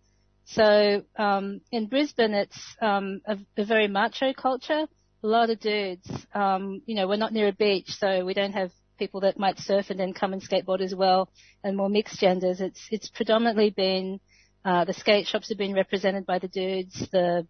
So 0.45 1.03
um, 1.17 1.61
in 1.71 1.87
Brisbane, 1.87 2.33
it's 2.33 2.75
um, 2.81 3.21
a, 3.25 3.37
a, 3.57 3.63
very 3.63 3.87
macho 3.87 4.33
culture. 4.33 4.87
A 5.23 5.27
lot 5.27 5.49
of 5.49 5.59
dudes. 5.59 6.09
Um, 6.33 6.81
you 6.85 6.95
know, 6.95 7.07
we're 7.07 7.17
not 7.17 7.31
near 7.31 7.47
a 7.47 7.53
beach, 7.53 7.91
so 7.91 8.25
we 8.25 8.33
don't 8.33 8.53
have 8.53 8.71
people 8.97 9.21
that 9.21 9.39
might 9.39 9.59
surf 9.59 9.89
and 9.89 9.99
then 9.99 10.13
come 10.13 10.33
and 10.33 10.41
skateboard 10.41 10.81
as 10.81 10.95
well, 10.95 11.29
and 11.63 11.77
more 11.77 11.89
mixed 11.89 12.19
genders. 12.19 12.59
It's 12.59 12.87
it's 12.89 13.09
predominantly 13.09 13.69
been 13.69 14.19
uh, 14.65 14.85
the 14.85 14.93
skate 14.93 15.27
shops 15.27 15.49
have 15.49 15.57
been 15.57 15.73
represented 15.73 16.25
by 16.25 16.39
the 16.39 16.47
dudes. 16.47 17.07
The 17.11 17.47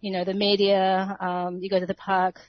you 0.00 0.12
know 0.12 0.24
the 0.24 0.34
media. 0.34 1.16
Um, 1.20 1.58
you 1.60 1.70
go 1.70 1.80
to 1.80 1.86
the 1.86 1.94
park, 1.94 2.40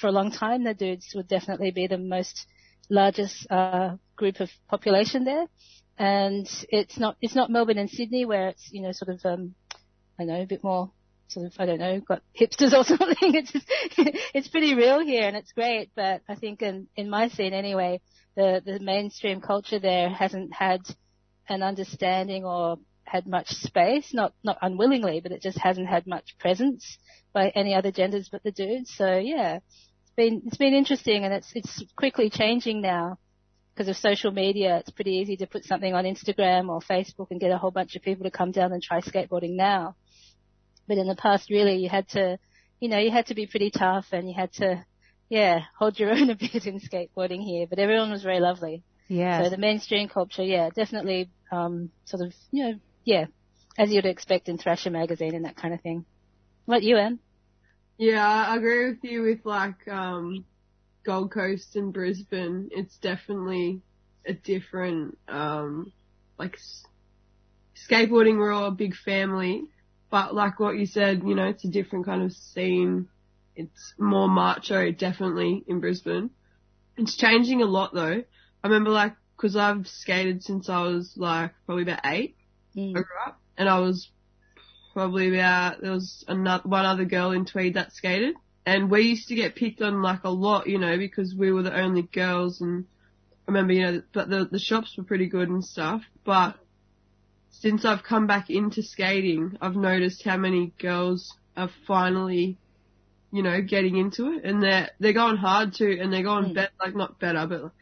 for 0.00 0.06
a 0.06 0.12
long 0.12 0.32
time, 0.32 0.64
the 0.64 0.74
dudes 0.74 1.12
would 1.14 1.28
definitely 1.28 1.70
be 1.70 1.86
the 1.86 1.98
most 1.98 2.46
largest 2.88 3.46
uh, 3.50 3.96
group 4.16 4.40
of 4.40 4.50
population 4.68 5.24
there. 5.24 5.46
And 5.98 6.48
it's 6.70 6.98
not 6.98 7.16
it's 7.20 7.34
not 7.34 7.50
Melbourne 7.50 7.78
and 7.78 7.90
Sydney 7.90 8.24
where 8.24 8.48
it's 8.48 8.70
you 8.72 8.82
know 8.82 8.92
sort 8.92 9.10
of 9.10 9.20
um, 9.24 9.54
I 10.18 10.24
know 10.24 10.40
a 10.40 10.46
bit 10.46 10.62
more 10.62 10.90
sort 11.26 11.46
of 11.46 11.52
I 11.58 11.66
don't 11.66 11.80
know 11.80 12.00
got 12.00 12.22
hipsters 12.38 12.72
or 12.72 12.84
something. 12.96 13.34
It's 13.34 13.52
just, 13.52 13.66
it's 14.34 14.48
pretty 14.48 14.74
real 14.74 15.00
here 15.04 15.26
and 15.26 15.36
it's 15.36 15.52
great. 15.52 15.90
But 15.94 16.22
I 16.28 16.36
think 16.36 16.62
in 16.62 16.86
in 16.96 17.10
my 17.10 17.28
scene 17.28 17.52
anyway, 17.52 18.00
the 18.36 18.62
the 18.64 18.78
mainstream 18.78 19.40
culture 19.40 19.80
there 19.80 20.08
hasn't 20.08 20.54
had 20.54 20.80
an 21.48 21.62
understanding 21.62 22.44
or 22.44 22.78
had 23.08 23.26
much 23.26 23.48
space, 23.48 24.12
not 24.12 24.32
not 24.44 24.58
unwillingly, 24.62 25.20
but 25.20 25.32
it 25.32 25.42
just 25.42 25.58
hasn't 25.58 25.88
had 25.88 26.06
much 26.06 26.36
presence 26.38 26.98
by 27.32 27.48
any 27.50 27.74
other 27.74 27.90
genders 27.90 28.28
but 28.30 28.42
the 28.42 28.52
dudes. 28.52 28.94
So 28.94 29.18
yeah, 29.18 29.56
it's 29.56 30.12
been 30.16 30.42
it's 30.46 30.56
been 30.56 30.74
interesting, 30.74 31.24
and 31.24 31.34
it's 31.34 31.50
it's 31.54 31.84
quickly 31.96 32.30
changing 32.30 32.80
now 32.80 33.18
because 33.78 33.88
of 33.88 33.96
social 33.96 34.32
media. 34.32 34.78
It's 34.78 34.90
pretty 34.90 35.12
easy 35.12 35.36
to 35.36 35.46
put 35.46 35.64
something 35.64 35.94
on 35.94 36.04
Instagram 36.04 36.68
or 36.68 36.80
Facebook 36.80 37.28
and 37.30 37.40
get 37.40 37.52
a 37.52 37.58
whole 37.58 37.70
bunch 37.70 37.94
of 37.94 38.02
people 38.02 38.24
to 38.24 38.30
come 38.30 38.50
down 38.50 38.72
and 38.72 38.82
try 38.82 39.00
skateboarding 39.00 39.54
now. 39.54 39.94
But 40.88 40.98
in 40.98 41.06
the 41.06 41.14
past, 41.14 41.48
really, 41.48 41.76
you 41.76 41.88
had 41.88 42.08
to, 42.10 42.38
you 42.80 42.88
know, 42.88 42.98
you 42.98 43.12
had 43.12 43.26
to 43.26 43.34
be 43.34 43.46
pretty 43.46 43.70
tough 43.70 44.06
and 44.10 44.26
you 44.28 44.34
had 44.34 44.52
to, 44.54 44.84
yeah, 45.28 45.60
hold 45.78 45.98
your 45.98 46.10
own 46.14 46.30
a 46.30 46.34
bit 46.34 46.66
in 46.66 46.80
skateboarding 46.80 47.42
here. 47.42 47.66
But 47.68 47.78
everyone 47.78 48.10
was 48.10 48.24
very 48.24 48.40
lovely. 48.40 48.82
Yeah. 49.06 49.44
So 49.44 49.50
the 49.50 49.58
mainstream 49.58 50.08
culture, 50.08 50.42
yeah, 50.42 50.70
definitely, 50.74 51.30
um, 51.52 51.90
sort 52.04 52.26
of, 52.26 52.34
you 52.50 52.64
know, 52.64 52.74
yeah, 53.08 53.24
as 53.78 53.90
you'd 53.90 54.04
expect 54.04 54.50
in 54.50 54.58
Thrasher 54.58 54.90
magazine 54.90 55.34
and 55.34 55.46
that 55.46 55.56
kind 55.56 55.72
of 55.72 55.80
thing. 55.80 56.04
What 56.66 56.82
you, 56.82 56.98
Em? 56.98 57.20
Yeah, 57.96 58.22
I 58.22 58.54
agree 58.54 58.90
with 58.90 59.02
you 59.02 59.22
with 59.22 59.46
like 59.46 59.88
um, 59.88 60.44
Gold 61.06 61.32
Coast 61.32 61.74
and 61.74 61.90
Brisbane. 61.90 62.68
It's 62.70 62.98
definitely 62.98 63.80
a 64.26 64.34
different 64.34 65.16
um, 65.26 65.90
like 66.38 66.58
skateboarding. 67.90 68.36
We're 68.36 68.52
all 68.52 68.66
a 68.66 68.72
big 68.72 68.94
family, 68.94 69.62
but 70.10 70.34
like 70.34 70.60
what 70.60 70.76
you 70.76 70.84
said, 70.84 71.22
you 71.24 71.34
know, 71.34 71.46
it's 71.46 71.64
a 71.64 71.70
different 71.70 72.04
kind 72.04 72.22
of 72.22 72.32
scene. 72.32 73.08
It's 73.56 73.94
more 73.98 74.28
macho, 74.28 74.92
definitely 74.92 75.64
in 75.66 75.80
Brisbane. 75.80 76.28
It's 76.98 77.16
changing 77.16 77.62
a 77.62 77.66
lot 77.66 77.94
though. 77.94 78.22
I 78.62 78.68
remember 78.68 78.90
like, 78.90 79.14
cause 79.38 79.56
I've 79.56 79.86
skated 79.86 80.42
since 80.42 80.68
I 80.68 80.82
was 80.82 81.14
like 81.16 81.52
probably 81.64 81.84
about 81.84 82.00
eight. 82.04 82.34
Mm. 82.78 82.90
I 82.90 83.02
grew 83.02 83.18
up 83.26 83.40
and 83.56 83.68
I 83.68 83.80
was 83.80 84.08
probably 84.94 85.28
about 85.36 85.80
there 85.80 85.92
was 85.92 86.24
another 86.28 86.68
one 86.68 86.84
other 86.84 87.04
girl 87.04 87.32
in 87.32 87.44
Tweed 87.44 87.74
that 87.74 87.92
skated, 87.92 88.34
and 88.64 88.90
we 88.90 89.02
used 89.02 89.28
to 89.28 89.34
get 89.34 89.56
picked 89.56 89.82
on 89.82 90.02
like 90.02 90.24
a 90.24 90.30
lot, 90.30 90.66
you 90.68 90.78
know, 90.78 90.96
because 90.96 91.34
we 91.34 91.52
were 91.52 91.62
the 91.62 91.76
only 91.76 92.02
girls, 92.02 92.60
and 92.60 92.84
I 93.46 93.50
remember, 93.50 93.72
you 93.72 93.82
know, 93.82 94.02
but 94.12 94.28
the 94.30 94.48
the 94.50 94.58
shops 94.58 94.96
were 94.96 95.04
pretty 95.04 95.26
good 95.26 95.48
and 95.48 95.64
stuff, 95.64 96.02
but 96.24 96.56
since 97.50 97.84
I've 97.84 98.04
come 98.04 98.26
back 98.26 98.50
into 98.50 98.82
skating, 98.82 99.58
I've 99.60 99.76
noticed 99.76 100.22
how 100.22 100.36
many 100.36 100.72
girls 100.78 101.34
are 101.56 101.70
finally, 101.86 102.56
you 103.32 103.42
know, 103.42 103.60
getting 103.60 103.96
into 103.96 104.32
it, 104.32 104.44
and 104.44 104.62
they're 104.62 104.90
they're 105.00 105.12
going 105.12 105.36
hard 105.36 105.74
too, 105.74 105.98
and 106.00 106.12
they're 106.12 106.22
going 106.22 106.46
mm. 106.46 106.54
better, 106.54 106.72
like 106.80 106.94
not 106.94 107.18
better, 107.18 107.46
but 107.46 107.72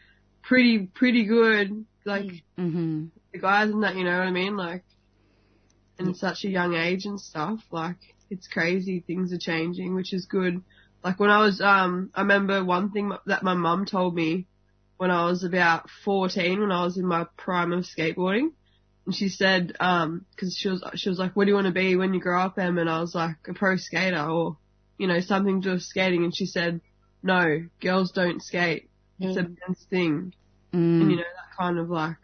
pretty 0.42 0.86
pretty 0.86 1.24
good, 1.24 1.84
like 2.04 2.42
mm-hmm. 2.58 3.06
The 3.36 3.42
guys 3.42 3.70
and 3.70 3.82
that, 3.82 3.96
you 3.96 4.04
know 4.04 4.18
what 4.18 4.26
I 4.26 4.30
mean, 4.30 4.56
like 4.56 4.84
in 5.98 6.14
such 6.14 6.44
a 6.44 6.48
young 6.48 6.74
age 6.74 7.04
and 7.04 7.20
stuff. 7.20 7.60
Like 7.70 7.96
it's 8.30 8.48
crazy. 8.48 9.00
Things 9.00 9.32
are 9.32 9.38
changing, 9.38 9.94
which 9.94 10.12
is 10.12 10.26
good. 10.26 10.62
Like 11.04 11.20
when 11.20 11.30
I 11.30 11.40
was, 11.40 11.60
um, 11.60 12.10
I 12.14 12.22
remember 12.22 12.64
one 12.64 12.90
thing 12.90 13.12
that 13.26 13.42
my 13.42 13.54
mum 13.54 13.86
told 13.86 14.14
me 14.14 14.46
when 14.96 15.10
I 15.10 15.26
was 15.26 15.44
about 15.44 15.88
14, 16.04 16.60
when 16.60 16.72
I 16.72 16.84
was 16.84 16.96
in 16.96 17.06
my 17.06 17.26
prime 17.36 17.72
of 17.72 17.84
skateboarding. 17.84 18.52
And 19.04 19.14
she 19.14 19.28
said, 19.28 19.76
um, 19.78 20.24
cause 20.36 20.56
she 20.58 20.68
was, 20.68 20.82
she 20.96 21.08
was 21.08 21.18
like, 21.18 21.36
what 21.36 21.44
do 21.44 21.50
you 21.50 21.54
want 21.54 21.68
to 21.68 21.72
be 21.72 21.94
when 21.94 22.12
you 22.12 22.20
grow 22.20 22.40
up, 22.40 22.58
Em? 22.58 22.78
And 22.78 22.90
I 22.90 23.00
was 23.00 23.14
like, 23.14 23.36
a 23.48 23.54
pro 23.54 23.76
skater 23.76 24.20
or, 24.20 24.56
you 24.98 25.06
know, 25.06 25.20
something 25.20 25.60
to 25.60 25.68
do 25.68 25.74
with 25.74 25.82
skating. 25.82 26.24
And 26.24 26.34
she 26.34 26.46
said, 26.46 26.80
no, 27.22 27.66
girls 27.80 28.10
don't 28.10 28.42
skate. 28.42 28.88
It's 29.20 29.38
mm. 29.38 29.44
a 29.44 29.48
men's 29.48 29.86
thing. 29.88 30.34
Mm. 30.72 31.02
And 31.02 31.10
you 31.10 31.16
know, 31.18 31.22
that 31.22 31.56
kind 31.56 31.78
of 31.78 31.88
like 31.88 32.16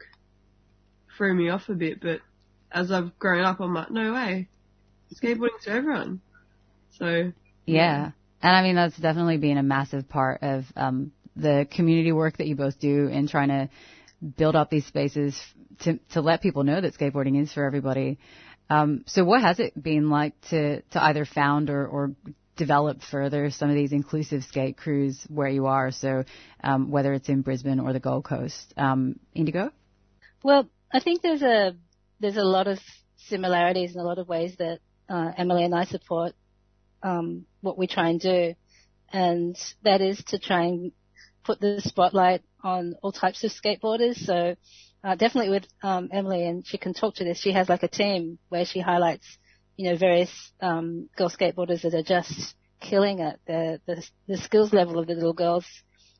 threw 1.16 1.34
me 1.34 1.48
off 1.48 1.68
a 1.68 1.74
bit, 1.74 2.00
but 2.00 2.20
as 2.70 2.90
I've 2.90 3.18
grown 3.18 3.44
up, 3.44 3.60
I'm 3.60 3.74
like, 3.74 3.90
no 3.90 4.12
way, 4.12 4.48
skateboarding's 5.14 5.64
for 5.64 5.70
everyone. 5.70 6.20
So 6.98 7.32
yeah, 7.66 8.10
and 8.42 8.56
I 8.56 8.62
mean 8.62 8.74
that's 8.74 8.96
definitely 8.96 9.38
been 9.38 9.58
a 9.58 9.62
massive 9.62 10.08
part 10.08 10.42
of 10.42 10.64
um, 10.76 11.12
the 11.36 11.66
community 11.70 12.12
work 12.12 12.38
that 12.38 12.46
you 12.46 12.56
both 12.56 12.78
do 12.78 13.06
in 13.06 13.28
trying 13.28 13.48
to 13.48 13.68
build 14.36 14.56
up 14.56 14.70
these 14.70 14.86
spaces 14.86 15.38
to 15.80 15.98
to 16.12 16.20
let 16.20 16.42
people 16.42 16.64
know 16.64 16.80
that 16.80 16.94
skateboarding 16.94 17.40
is 17.40 17.52
for 17.52 17.64
everybody. 17.64 18.18
Um, 18.70 19.04
so 19.06 19.24
what 19.24 19.42
has 19.42 19.58
it 19.60 19.80
been 19.80 20.10
like 20.10 20.40
to 20.50 20.82
to 20.82 21.02
either 21.02 21.24
found 21.24 21.70
or, 21.70 21.86
or 21.86 22.12
develop 22.56 23.02
further 23.10 23.50
some 23.50 23.70
of 23.70 23.76
these 23.76 23.92
inclusive 23.92 24.44
skate 24.44 24.76
crews 24.76 25.24
where 25.28 25.48
you 25.48 25.66
are? 25.66 25.90
So 25.90 26.24
um, 26.62 26.90
whether 26.90 27.12
it's 27.12 27.28
in 27.28 27.42
Brisbane 27.42 27.80
or 27.80 27.92
the 27.92 28.00
Gold 28.00 28.24
Coast, 28.24 28.72
um, 28.76 29.18
Indigo. 29.34 29.70
Well, 30.42 30.68
I 30.92 31.00
think 31.00 31.22
there's 31.22 31.42
a 31.42 31.74
there's 32.20 32.36
a 32.36 32.44
lot 32.44 32.66
of 32.66 32.78
similarities 33.16 33.94
in 33.94 34.00
a 34.00 34.04
lot 34.04 34.18
of 34.18 34.28
ways 34.28 34.56
that 34.58 34.80
uh, 35.08 35.32
Emily 35.36 35.64
and 35.64 35.74
I 35.74 35.84
support 35.84 36.32
um, 37.02 37.46
what 37.62 37.78
we 37.78 37.86
try 37.86 38.10
and 38.10 38.20
do, 38.20 38.54
and 39.10 39.56
that 39.84 40.02
is 40.02 40.22
to 40.28 40.38
try 40.38 40.64
and 40.64 40.92
put 41.44 41.60
the 41.60 41.80
spotlight 41.80 42.42
on 42.62 42.94
all 43.02 43.10
types 43.10 43.42
of 43.42 43.52
skateboarders. 43.52 44.16
So 44.16 44.54
uh, 45.02 45.14
definitely 45.14 45.50
with 45.50 45.66
um, 45.82 46.10
Emily, 46.12 46.46
and 46.46 46.66
she 46.66 46.76
can 46.76 46.92
talk 46.92 47.16
to 47.16 47.24
this. 47.24 47.40
She 47.40 47.52
has 47.52 47.70
like 47.70 47.82
a 47.82 47.88
team 47.88 48.38
where 48.50 48.66
she 48.66 48.80
highlights, 48.80 49.26
you 49.76 49.90
know, 49.90 49.96
various 49.96 50.30
um, 50.60 51.08
girl 51.16 51.30
skateboarders 51.30 51.82
that 51.82 51.94
are 51.94 52.02
just 52.02 52.54
killing 52.80 53.20
it. 53.20 53.40
The, 53.46 53.80
the 53.86 54.06
the 54.28 54.36
skills 54.36 54.74
level 54.74 54.98
of 54.98 55.06
the 55.06 55.14
little 55.14 55.32
girls 55.32 55.64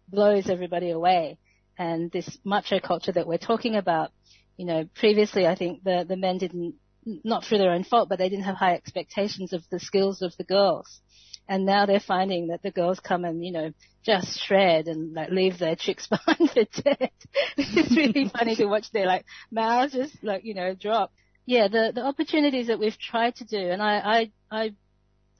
blows 0.08 0.48
everybody 0.48 0.90
away, 0.90 1.36
and 1.78 2.10
this 2.10 2.38
macho 2.42 2.80
culture 2.80 3.12
that 3.12 3.26
we're 3.26 3.36
talking 3.36 3.76
about 3.76 4.12
you 4.56 4.66
know, 4.66 4.88
previously 4.94 5.46
I 5.46 5.54
think 5.54 5.82
the, 5.84 6.04
the 6.06 6.16
men 6.16 6.38
didn't, 6.38 6.74
not 7.04 7.44
through 7.44 7.58
their 7.58 7.72
own 7.72 7.84
fault, 7.84 8.08
but 8.08 8.18
they 8.18 8.28
didn't 8.28 8.44
have 8.44 8.56
high 8.56 8.74
expectations 8.74 9.52
of 9.52 9.62
the 9.70 9.80
skills 9.80 10.22
of 10.22 10.36
the 10.36 10.44
girls. 10.44 11.00
And 11.48 11.66
now 11.66 11.86
they're 11.86 12.00
finding 12.00 12.48
that 12.48 12.62
the 12.62 12.70
girls 12.70 13.00
come 13.00 13.24
and, 13.24 13.44
you 13.44 13.52
know, 13.52 13.72
just 14.04 14.40
shred 14.40 14.86
and 14.86 15.12
like 15.12 15.30
leave 15.30 15.58
their 15.58 15.74
chicks 15.74 16.06
behind 16.08 16.50
for 16.50 16.64
dead. 16.82 17.10
it's 17.56 17.96
really 17.96 18.28
funny 18.28 18.54
to 18.56 18.66
watch 18.66 18.90
their 18.92 19.06
like 19.06 19.24
mouths 19.50 19.92
just 19.92 20.22
like, 20.22 20.44
you 20.44 20.54
know, 20.54 20.74
drop. 20.74 21.12
Yeah, 21.44 21.66
the, 21.66 21.90
the 21.92 22.04
opportunities 22.04 22.68
that 22.68 22.78
we've 22.78 22.98
tried 22.98 23.34
to 23.36 23.44
do 23.44 23.58
and 23.58 23.82
I, 23.82 24.30
I, 24.50 24.60
I, 24.60 24.74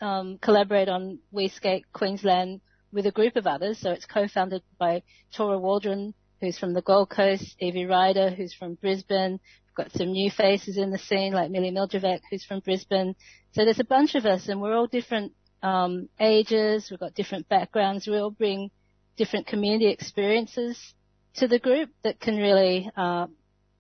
um, 0.05 0.38
collaborate 0.38 0.88
on 0.88 1.20
We 1.31 1.48
Skate 1.48 1.85
Queensland 1.92 2.61
with 2.92 3.07
a 3.07 3.12
group 3.12 3.37
of 3.37 3.46
others. 3.46 3.79
So 3.79 3.90
it's 3.92 4.05
co-founded 4.05 4.62
by 4.79 5.03
Tora 5.35 5.59
Waldron, 5.59 6.14
who's 6.42 6.59
from 6.59 6.74
the 6.74 6.83
Gold 6.83 7.09
Coast, 7.09 7.55
Evie 7.61 7.87
Ryder, 7.87 8.31
who's 8.31 8.52
from 8.52 8.74
Brisbane. 8.74 9.38
We've 9.40 9.76
got 9.76 9.92
some 9.92 10.11
new 10.11 10.28
faces 10.28 10.76
in 10.76 10.90
the 10.90 10.98
scene, 10.98 11.33
like 11.33 11.52
Millie 11.52 11.70
Mildrevek, 11.70 12.20
who's 12.28 12.44
from 12.44 12.61
Brisbane. 12.61 13.14
So 13.52 13.64
there's 13.64 13.78
a 13.78 13.85
bunch 13.85 14.16
of 14.16 14.26
us, 14.26 14.48
and 14.48 14.61
we're 14.61 14.74
all 14.74 14.88
different 14.88 15.33
um, 15.62 16.09
ages. 16.18 16.88
We've 16.90 16.98
got 16.98 17.14
different 17.14 17.48
backgrounds. 17.48 18.09
We 18.09 18.16
all 18.16 18.33
bring 18.33 18.72
different 19.16 19.46
community 19.46 19.87
experiences 19.87 20.94
to 21.37 21.46
the 21.46 21.61
group 21.61 21.90
that 22.02 22.18
can 22.18 22.37
really, 22.37 22.90
uh, 22.96 23.28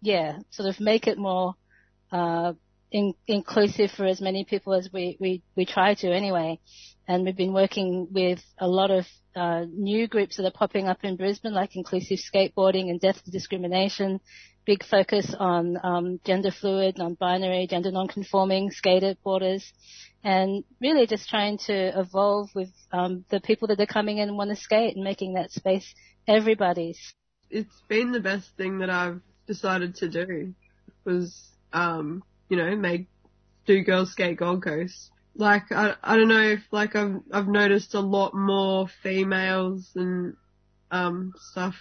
yeah, 0.00 0.38
sort 0.50 0.68
of 0.68 0.78
make 0.78 1.08
it 1.08 1.18
more 1.18 1.54
uh, 2.12 2.52
in, 2.92 3.14
inclusive 3.26 3.90
for 3.90 4.06
as 4.06 4.20
many 4.20 4.44
people 4.44 4.72
as 4.72 4.88
we, 4.92 5.16
we, 5.18 5.42
we 5.56 5.66
try 5.66 5.94
to 5.94 6.12
anyway. 6.12 6.60
And 7.08 7.24
we've 7.24 7.36
been 7.36 7.52
working 7.52 8.08
with 8.10 8.40
a 8.58 8.68
lot 8.68 8.90
of 8.90 9.06
uh, 9.34 9.64
new 9.68 10.06
groups 10.06 10.36
that 10.36 10.46
are 10.46 10.52
popping 10.52 10.88
up 10.88 10.98
in 11.02 11.16
Brisbane, 11.16 11.54
like 11.54 11.74
inclusive 11.74 12.18
skateboarding 12.18 12.90
and 12.90 13.00
death 13.00 13.22
to 13.24 13.30
discrimination. 13.30 14.20
Big 14.64 14.84
focus 14.84 15.34
on 15.36 15.76
um, 15.82 16.20
gender 16.24 16.52
fluid, 16.52 16.96
non-binary, 16.96 17.66
gender 17.66 17.90
non-conforming 17.90 18.70
skateboarders, 18.70 19.64
and 20.22 20.62
really 20.80 21.06
just 21.06 21.28
trying 21.28 21.58
to 21.58 21.98
evolve 21.98 22.48
with 22.54 22.70
um, 22.92 23.24
the 23.30 23.40
people 23.40 23.66
that 23.68 23.80
are 23.80 23.86
coming 23.86 24.18
in 24.18 24.28
and 24.28 24.38
want 24.38 24.50
to 24.50 24.56
skate 24.56 24.94
and 24.94 25.02
making 25.02 25.34
that 25.34 25.50
space 25.50 25.92
everybody's. 26.28 27.14
It's 27.50 27.82
been 27.88 28.12
the 28.12 28.20
best 28.20 28.56
thing 28.56 28.78
that 28.78 28.90
I've 28.90 29.20
decided 29.48 29.96
to 29.96 30.08
do 30.08 30.54
was, 31.04 31.36
um, 31.72 32.22
you 32.48 32.56
know, 32.56 32.76
make 32.76 33.08
do 33.66 33.82
girls 33.82 34.12
skate 34.12 34.38
Gold 34.38 34.62
Coast 34.62 35.10
like 35.34 35.72
I 35.72 35.94
I 36.02 36.16
don't 36.16 36.28
know 36.28 36.42
if 36.42 36.60
like 36.70 36.94
I've 36.96 37.20
I've 37.32 37.48
noticed 37.48 37.94
a 37.94 38.00
lot 38.00 38.34
more 38.34 38.88
females 39.02 39.90
and 39.94 40.34
um 40.90 41.32
stuff 41.36 41.74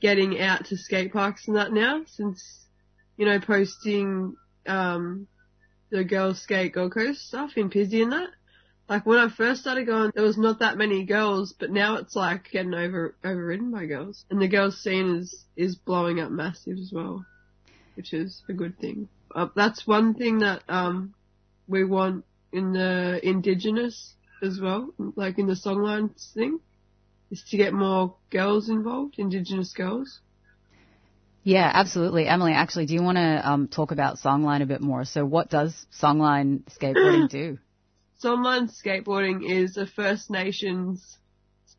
getting 0.00 0.40
out 0.40 0.66
to 0.66 0.76
skate 0.76 1.12
parks 1.12 1.46
and 1.46 1.56
that 1.56 1.72
now 1.72 2.02
since 2.06 2.66
you 3.16 3.26
know 3.26 3.38
posting 3.38 4.34
um 4.66 5.26
the 5.90 6.04
girls 6.04 6.40
skate 6.40 6.72
Gold 6.72 6.94
Coast 6.94 7.20
stuff 7.28 7.56
in 7.56 7.70
Pizzey 7.70 8.02
and 8.02 8.12
that. 8.12 8.30
Like 8.88 9.06
when 9.06 9.18
I 9.18 9.28
first 9.28 9.60
started 9.60 9.86
going, 9.86 10.10
there 10.14 10.24
was 10.24 10.36
not 10.36 10.58
that 10.58 10.76
many 10.76 11.04
girls, 11.04 11.54
but 11.58 11.70
now 11.70 11.96
it's 11.96 12.16
like 12.16 12.50
getting 12.50 12.74
over 12.74 13.14
overridden 13.24 13.70
by 13.70 13.86
girls, 13.86 14.24
and 14.28 14.40
the 14.40 14.48
girls 14.48 14.82
scene 14.82 15.16
is 15.16 15.44
is 15.56 15.76
blowing 15.76 16.18
up 16.20 16.30
massive 16.30 16.78
as 16.78 16.90
well, 16.92 17.24
which 17.94 18.12
is 18.12 18.42
a 18.48 18.52
good 18.52 18.78
thing. 18.78 19.08
Uh, 19.34 19.48
that's 19.54 19.86
one 19.86 20.14
thing 20.14 20.40
that 20.40 20.62
um 20.68 21.14
we 21.68 21.84
want 21.84 22.24
in 22.52 22.72
the 22.72 23.20
indigenous 23.22 24.14
as 24.42 24.60
well, 24.60 24.92
like 25.16 25.38
in 25.38 25.46
the 25.46 25.54
songlines 25.54 26.32
thing, 26.34 26.60
is 27.30 27.42
to 27.50 27.56
get 27.56 27.72
more 27.72 28.16
girls 28.30 28.68
involved, 28.68 29.14
indigenous 29.18 29.72
girls. 29.72 30.20
Yeah, 31.44 31.70
absolutely. 31.72 32.28
Emily, 32.28 32.52
actually, 32.52 32.86
do 32.86 32.94
you 32.94 33.02
want 33.02 33.16
to 33.16 33.50
um, 33.50 33.68
talk 33.68 33.90
about 33.90 34.18
Songline 34.18 34.62
a 34.62 34.66
bit 34.66 34.80
more? 34.80 35.04
So 35.04 35.24
what 35.24 35.50
does 35.50 35.86
Songline 36.00 36.62
skateboarding 36.78 37.28
do? 37.30 37.58
Songline 38.22 38.70
skateboarding 38.70 39.50
is 39.50 39.76
a 39.76 39.86
First 39.86 40.30
Nations 40.30 41.18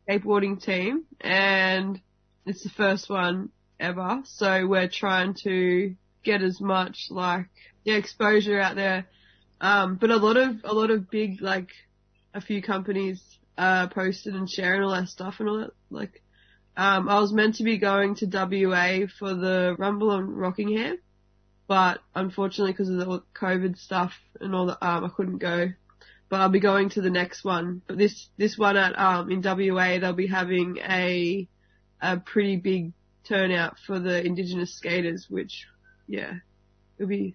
skateboarding 0.06 0.62
team 0.62 1.04
and 1.20 1.98
it's 2.44 2.62
the 2.62 2.68
first 2.68 3.08
one 3.08 3.48
ever. 3.80 4.20
So 4.24 4.66
we're 4.66 4.88
trying 4.88 5.34
to 5.44 5.94
get 6.22 6.42
as 6.42 6.60
much 6.60 7.06
like 7.10 7.46
yeah, 7.84 7.94
exposure 7.94 8.60
out 8.60 8.76
there 8.76 9.06
um, 9.64 9.94
but 9.94 10.10
a 10.10 10.16
lot 10.16 10.36
of 10.36 10.56
a 10.64 10.74
lot 10.74 10.90
of 10.90 11.10
big 11.10 11.40
like 11.40 11.70
a 12.34 12.40
few 12.42 12.60
companies 12.60 13.22
uh, 13.56 13.86
posted 13.88 14.34
and 14.34 14.50
sharing 14.50 14.82
all 14.82 14.90
that 14.90 15.08
stuff 15.08 15.36
and 15.38 15.48
all 15.48 15.58
that. 15.60 15.70
Like, 15.88 16.22
um, 16.76 17.08
I 17.08 17.18
was 17.18 17.32
meant 17.32 17.54
to 17.56 17.64
be 17.64 17.78
going 17.78 18.14
to 18.16 18.26
WA 18.26 19.06
for 19.18 19.32
the 19.32 19.74
Rumble 19.78 20.10
on 20.10 20.34
Rockingham, 20.34 20.98
but 21.66 22.00
unfortunately 22.14 22.72
because 22.72 22.90
of 22.90 22.98
the 22.98 23.22
COVID 23.34 23.78
stuff 23.78 24.12
and 24.38 24.54
all 24.54 24.66
that, 24.66 24.84
um, 24.84 25.06
I 25.06 25.08
couldn't 25.08 25.38
go. 25.38 25.70
But 26.28 26.40
I'll 26.42 26.50
be 26.50 26.60
going 26.60 26.90
to 26.90 27.00
the 27.00 27.08
next 27.08 27.42
one. 27.42 27.80
But 27.86 27.96
this 27.96 28.28
this 28.36 28.58
one 28.58 28.76
at 28.76 28.98
um 28.98 29.30
in 29.30 29.40
WA 29.40 29.98
they'll 29.98 30.12
be 30.12 30.26
having 30.26 30.76
a 30.76 31.48
a 32.02 32.18
pretty 32.18 32.56
big 32.56 32.92
turnout 33.26 33.78
for 33.86 33.98
the 33.98 34.22
Indigenous 34.22 34.74
skaters, 34.74 35.26
which 35.30 35.66
yeah, 36.06 36.34
it'll 36.98 37.08
be 37.08 37.34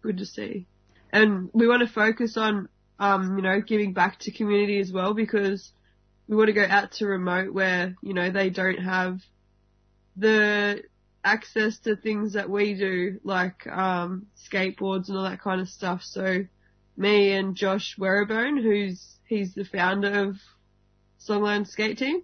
good 0.00 0.16
to 0.16 0.24
see 0.24 0.66
and 1.12 1.50
we 1.52 1.66
want 1.66 1.86
to 1.86 1.92
focus 1.92 2.36
on, 2.36 2.68
um, 2.98 3.36
you 3.36 3.42
know, 3.42 3.60
giving 3.60 3.92
back 3.92 4.18
to 4.20 4.30
community 4.30 4.80
as 4.80 4.92
well 4.92 5.14
because 5.14 5.72
we 6.26 6.36
want 6.36 6.48
to 6.48 6.52
go 6.52 6.66
out 6.68 6.92
to 6.92 7.06
remote 7.06 7.52
where, 7.52 7.94
you 8.02 8.14
know, 8.14 8.30
they 8.30 8.50
don't 8.50 8.78
have 8.78 9.20
the 10.16 10.82
access 11.24 11.78
to 11.80 11.96
things 11.96 12.34
that 12.34 12.50
we 12.50 12.74
do, 12.74 13.20
like, 13.24 13.66
um, 13.66 14.26
skateboards 14.36 15.08
and 15.08 15.16
all 15.16 15.24
that 15.24 15.40
kind 15.40 15.60
of 15.60 15.68
stuff. 15.68 16.02
So 16.02 16.44
me 16.96 17.32
and 17.32 17.54
Josh 17.54 17.96
Werribone, 17.98 18.62
who's, 18.62 19.18
he's 19.26 19.54
the 19.54 19.64
founder 19.64 20.28
of 20.28 20.36
Songline 21.26 21.66
Skate 21.66 21.98
Team, 21.98 22.22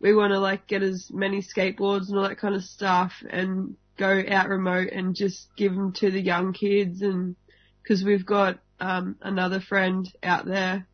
we 0.00 0.14
want 0.14 0.32
to 0.32 0.40
like 0.40 0.66
get 0.66 0.82
as 0.82 1.10
many 1.12 1.42
skateboards 1.42 2.08
and 2.08 2.18
all 2.18 2.28
that 2.28 2.38
kind 2.38 2.54
of 2.54 2.64
stuff 2.64 3.22
and 3.28 3.76
go 3.96 4.22
out 4.28 4.48
remote 4.48 4.88
and 4.92 5.14
just 5.14 5.54
give 5.56 5.74
them 5.74 5.92
to 5.92 6.10
the 6.10 6.20
young 6.20 6.52
kids 6.54 7.02
and 7.02 7.36
because 7.82 8.04
we've 8.04 8.26
got 8.26 8.58
um, 8.80 9.16
another 9.20 9.60
friend 9.60 10.10
out 10.22 10.46
there. 10.46 10.86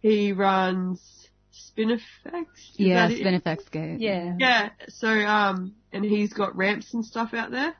He 0.00 0.32
runs 0.32 1.28
Spinifex. 1.52 2.46
Yeah, 2.74 3.08
Spinifex 3.08 3.66
Skate. 3.66 4.00
Yeah. 4.00 4.34
Yeah. 4.38 4.70
So 4.88 5.08
um, 5.08 5.74
and 5.92 6.04
he's 6.04 6.32
got 6.32 6.56
ramps 6.56 6.94
and 6.94 7.04
stuff 7.04 7.34
out 7.34 7.50
there. 7.50 7.74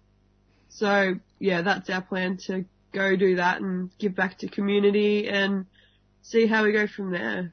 So 0.69 1.15
yeah, 1.39 1.63
that's 1.63 1.89
our 1.91 2.03
plan 2.03 2.39
to 2.47 2.65
go 2.93 3.17
do 3.17 3.37
that 3.37 3.61
and 3.61 3.91
give 3.99 4.15
back 4.15 4.39
to 4.39 4.49
community 4.49 5.29
and 5.29 5.67
see 6.23 6.47
how 6.47 6.65
we 6.65 6.73
go 6.73 6.87
from 6.87 7.13
there. 7.13 7.53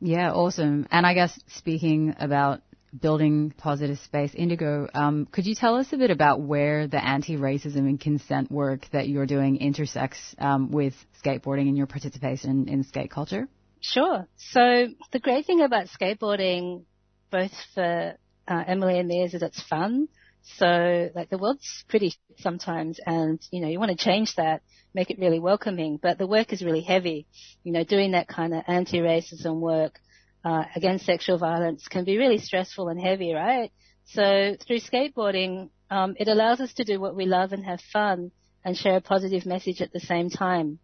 Yeah, 0.00 0.32
awesome. 0.32 0.86
And 0.90 1.06
I 1.06 1.14
guess 1.14 1.38
speaking 1.48 2.14
about 2.18 2.62
building 2.98 3.52
positive 3.56 3.98
space. 3.98 4.32
Indigo, 4.34 4.88
um, 4.94 5.26
could 5.30 5.46
you 5.46 5.54
tell 5.54 5.76
us 5.76 5.92
a 5.92 5.96
bit 5.96 6.10
about 6.10 6.40
where 6.40 6.86
the 6.86 7.02
anti-racism 7.02 7.76
and 7.76 8.00
consent 8.00 8.50
work 8.50 8.86
that 8.92 9.08
you're 9.08 9.26
doing 9.26 9.56
intersects 9.56 10.34
um, 10.38 10.70
with 10.70 10.94
skateboarding 11.24 11.68
and 11.68 11.76
your 11.76 11.86
participation 11.86 12.68
in 12.68 12.84
skate 12.84 13.10
culture? 13.10 13.48
Sure. 13.80 14.26
So 14.36 14.88
the 15.12 15.20
great 15.20 15.46
thing 15.46 15.62
about 15.62 15.86
skateboarding, 15.86 16.84
both 17.30 17.52
for 17.74 18.14
uh, 18.48 18.64
Emily 18.66 18.98
and 18.98 19.08
me, 19.08 19.22
is 19.22 19.32
that 19.32 19.42
it's 19.42 19.62
fun. 19.62 20.08
So 20.42 21.10
like 21.14 21.30
the 21.30 21.38
world's 21.38 21.84
pretty 21.88 22.14
sometimes, 22.38 22.98
and 23.04 23.40
you 23.50 23.60
know 23.60 23.68
you 23.68 23.78
want 23.78 23.90
to 23.90 24.04
change 24.04 24.34
that, 24.36 24.62
make 24.94 25.10
it 25.10 25.18
really 25.18 25.38
welcoming. 25.38 25.98
But 26.00 26.18
the 26.18 26.26
work 26.26 26.52
is 26.52 26.62
really 26.62 26.80
heavy. 26.80 27.26
You 27.62 27.72
know, 27.72 27.84
doing 27.84 28.12
that 28.12 28.26
kind 28.26 28.54
of 28.54 28.64
anti-racism 28.66 29.60
work 29.60 30.00
uh, 30.44 30.64
against 30.74 31.06
sexual 31.06 31.38
violence 31.38 31.86
can 31.88 32.04
be 32.04 32.18
really 32.18 32.38
stressful 32.38 32.88
and 32.88 33.00
heavy, 33.00 33.32
right? 33.32 33.70
So 34.06 34.56
through 34.66 34.80
skateboarding, 34.80 35.70
um, 35.90 36.14
it 36.18 36.28
allows 36.28 36.60
us 36.60 36.72
to 36.74 36.84
do 36.84 37.00
what 37.00 37.14
we 37.14 37.26
love 37.26 37.52
and 37.52 37.64
have 37.64 37.80
fun 37.92 38.30
and 38.64 38.76
share 38.76 38.96
a 38.96 39.00
positive 39.00 39.46
message 39.46 39.80
at 39.80 39.92
the 39.92 40.00
same 40.00 40.30
time. 40.30 40.78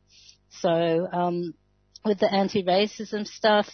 So 0.50 1.08
um, 1.12 1.54
with 2.04 2.18
the 2.18 2.32
anti-racism 2.32 3.26
stuff, 3.26 3.68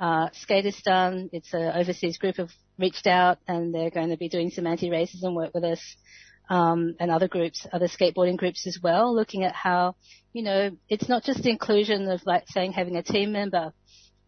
uh, 0.00 0.28
Skateistan, 0.30 1.30
it's 1.32 1.54
an 1.54 1.72
overseas 1.74 2.18
group, 2.18 2.36
have 2.36 2.50
reached 2.78 3.06
out 3.06 3.38
and 3.48 3.74
they're 3.74 3.90
going 3.90 4.10
to 4.10 4.16
be 4.16 4.28
doing 4.28 4.50
some 4.50 4.66
anti-racism 4.66 5.34
work 5.34 5.54
with 5.54 5.64
us. 5.64 5.80
Um, 6.48 6.94
and 7.00 7.10
other 7.10 7.26
groups, 7.26 7.66
other 7.72 7.88
skateboarding 7.88 8.36
groups 8.36 8.68
as 8.68 8.78
well, 8.80 9.12
looking 9.12 9.42
at 9.42 9.52
how, 9.52 9.96
you 10.32 10.44
know, 10.44 10.70
it's 10.88 11.08
not 11.08 11.24
just 11.24 11.44
inclusion 11.44 12.08
of 12.08 12.24
like 12.24 12.44
saying 12.46 12.70
having 12.70 12.94
a 12.94 13.02
team 13.02 13.32
member, 13.32 13.72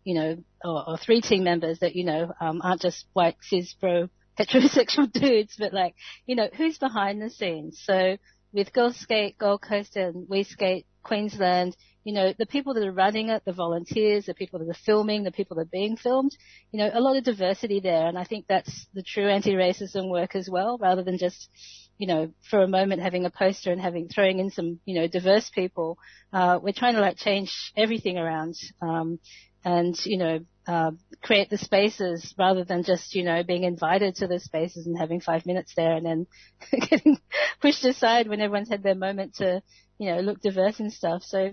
you 0.05 0.15
know, 0.15 0.37
or, 0.65 0.91
or 0.91 0.99
three 0.99 1.21
team 1.21 1.45
members 1.45 1.81
that, 1.81 1.95
you 1.95 2.05
know, 2.05 2.33
um, 2.41 2.61
aren't 2.63 2.83
just 2.83 3.07
white, 3.13 3.37
cis, 3.43 3.75
bro, 3.75 4.09
heterosexual 4.39 5.11
dudes, 5.13 5.57
but 5.59 5.73
like, 5.73 5.95
you 6.27 6.37
know, 6.37 6.49
who's 6.57 6.79
behind 6.79 7.21
the 7.21 7.31
scenes? 7.31 7.81
So 7.85 8.17
with 8.53 8.73
Girls 8.73 8.97
Skate, 8.97 9.39
Gold 9.39 9.63
Coast 9.63 9.97
and 9.97 10.27
We 10.29 10.43
Skate 10.45 10.87
Queensland, 11.03 11.77
you 12.05 12.15
know, 12.15 12.33
the 12.39 12.47
people 12.47 12.75
that 12.75 12.87
are 12.87 12.93
running 12.93 13.29
it, 13.29 13.43
the 13.45 13.53
volunteers, 13.53 14.27
the 14.27 14.35
people 14.35 14.59
that 14.61 14.69
are 14.69 14.85
filming, 14.87 15.25
the 15.25 15.33
people 15.33 15.57
that 15.57 15.63
are 15.63 15.71
being 15.71 15.97
filmed, 15.97 16.35
you 16.73 16.79
know, 16.79 16.91
a 16.93 17.01
lot 17.01 17.17
of 17.17 17.25
diversity 17.25 17.81
there. 17.81 18.07
And 18.07 18.19
I 18.19 18.25
think 18.25 18.47
that's 18.49 18.87
the 18.95 19.03
true 19.03 19.29
anti-racism 19.29 20.09
work 20.09 20.35
as 20.35 20.49
well, 20.51 20.79
rather 20.79 21.03
than 21.03 21.19
just, 21.19 21.51
you 21.99 22.07
know, 22.07 22.33
for 22.49 22.63
a 22.63 22.69
moment 22.69 23.03
having 23.03 23.27
a 23.27 23.31
poster 23.31 23.73
and 23.73 23.81
having 23.81 24.09
throwing 24.09 24.39
in 24.39 24.51
some, 24.51 24.81
you 24.87 24.95
know, 24.95 25.07
diverse 25.07 25.51
people. 25.51 25.99
Uh, 26.33 26.59
we're 26.63 26.73
trying 26.73 26.95
to 26.95 27.01
like 27.01 27.19
change 27.19 27.73
everything 27.77 28.17
around. 28.17 28.55
Um, 28.81 29.19
and, 29.64 29.97
you 30.05 30.18
know, 30.18 30.40
uh, 30.66 30.90
create 31.23 31.51
the 31.51 31.59
spaces 31.59 32.35
rather 32.38 32.64
than 32.64 32.83
just, 32.83 33.14
you 33.14 33.25
know, 33.25 33.42
being 33.42 33.64
invited 33.64 34.16
to 34.16 34.27
the 34.27 34.38
spaces 34.38 34.87
and 34.87 34.99
having 34.99 35.21
five 35.21 35.47
minutes 35.47 35.73
there 35.77 35.97
and 35.97 36.07
then 36.07 36.27
getting 36.90 37.18
pushed 37.61 37.85
aside 37.85 38.29
when 38.29 38.40
everyone's 38.40 38.68
had 38.68 38.83
their 38.83 38.94
moment 38.94 39.35
to, 39.37 39.62
you 39.99 40.11
know, 40.11 40.21
look 40.21 40.40
diverse 40.40 40.79
and 40.79 40.92
stuff. 40.92 41.23
So, 41.23 41.51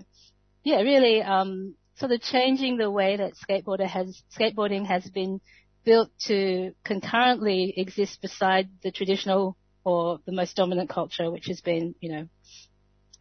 yeah, 0.62 0.80
really, 0.82 1.22
um, 1.22 1.74
sort 1.96 2.12
of 2.12 2.20
changing 2.20 2.76
the 2.76 2.90
way 2.90 3.16
that 3.16 3.32
skateboarder 3.48 3.86
has, 3.86 4.22
skateboarding 4.38 4.86
has 4.86 5.08
been 5.08 5.40
built 5.84 6.10
to 6.26 6.72
concurrently 6.84 7.72
exist 7.76 8.20
beside 8.20 8.68
the 8.82 8.90
traditional 8.90 9.56
or 9.84 10.18
the 10.26 10.32
most 10.32 10.56
dominant 10.56 10.90
culture, 10.90 11.30
which 11.30 11.46
has 11.46 11.60
been, 11.60 11.94
you 12.00 12.12
know, 12.12 12.28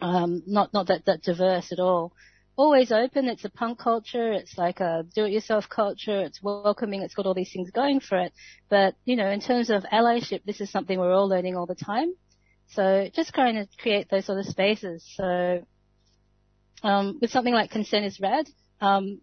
um, 0.01 0.43
not 0.45 0.73
not 0.73 0.87
that 0.87 1.05
that 1.05 1.21
diverse 1.21 1.71
at 1.71 1.79
all. 1.79 2.11
Always 2.57 2.91
open. 2.91 3.27
It's 3.27 3.43
a 3.43 3.49
punk 3.49 3.79
culture. 3.79 4.31
It's 4.31 4.57
like 4.57 4.79
a 4.79 5.05
do-it-yourself 5.13 5.67
culture. 5.69 6.21
It's 6.21 6.41
welcoming. 6.41 7.01
It's 7.01 7.13
got 7.13 7.25
all 7.25 7.33
these 7.33 7.51
things 7.51 7.69
going 7.71 7.99
for 7.99 8.17
it. 8.17 8.33
But 8.69 8.95
you 9.03 9.15
know, 9.15 9.29
in 9.29 9.41
terms 9.41 9.69
of 9.69 9.83
allyship, 9.83 10.45
this 10.45 10.61
is 10.61 10.71
something 10.71 10.97
we're 10.97 11.13
all 11.13 11.27
learning 11.27 11.57
all 11.57 11.65
the 11.65 11.75
time. 11.75 12.13
So 12.67 13.09
just 13.13 13.33
trying 13.33 13.55
to 13.55 13.67
create 13.77 14.09
those 14.09 14.25
sort 14.25 14.39
of 14.39 14.45
spaces. 14.45 15.03
So 15.15 15.65
um, 16.83 17.19
with 17.21 17.31
something 17.31 17.53
like 17.53 17.71
consent 17.71 18.05
is 18.05 18.19
rad, 18.19 18.47
um, 18.79 19.19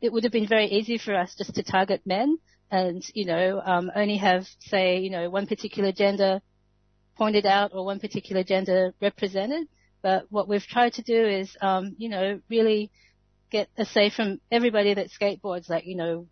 it 0.00 0.12
would 0.12 0.24
have 0.24 0.32
been 0.32 0.48
very 0.48 0.66
easy 0.66 0.98
for 0.98 1.14
us 1.14 1.34
just 1.36 1.54
to 1.54 1.62
target 1.62 2.02
men 2.04 2.38
and 2.70 3.02
you 3.14 3.24
know 3.24 3.60
um, 3.64 3.90
only 3.94 4.16
have 4.16 4.46
say 4.60 4.98
you 4.98 5.10
know 5.10 5.30
one 5.30 5.46
particular 5.46 5.92
gender 5.92 6.40
pointed 7.16 7.46
out 7.46 7.70
or 7.72 7.84
one 7.84 8.00
particular 8.00 8.42
gender 8.42 8.92
represented. 9.00 9.68
But 10.04 10.26
what 10.28 10.48
we've 10.48 10.62
tried 10.62 10.92
to 10.94 11.02
do 11.02 11.26
is, 11.26 11.56
um, 11.62 11.94
you 11.96 12.10
know, 12.10 12.38
really 12.50 12.90
get 13.50 13.70
a 13.78 13.86
say 13.86 14.10
from 14.10 14.38
everybody 14.52 14.92
that 14.92 15.08
skateboards, 15.08 15.70
like, 15.70 15.86
you 15.86 15.96
know, 15.96 16.26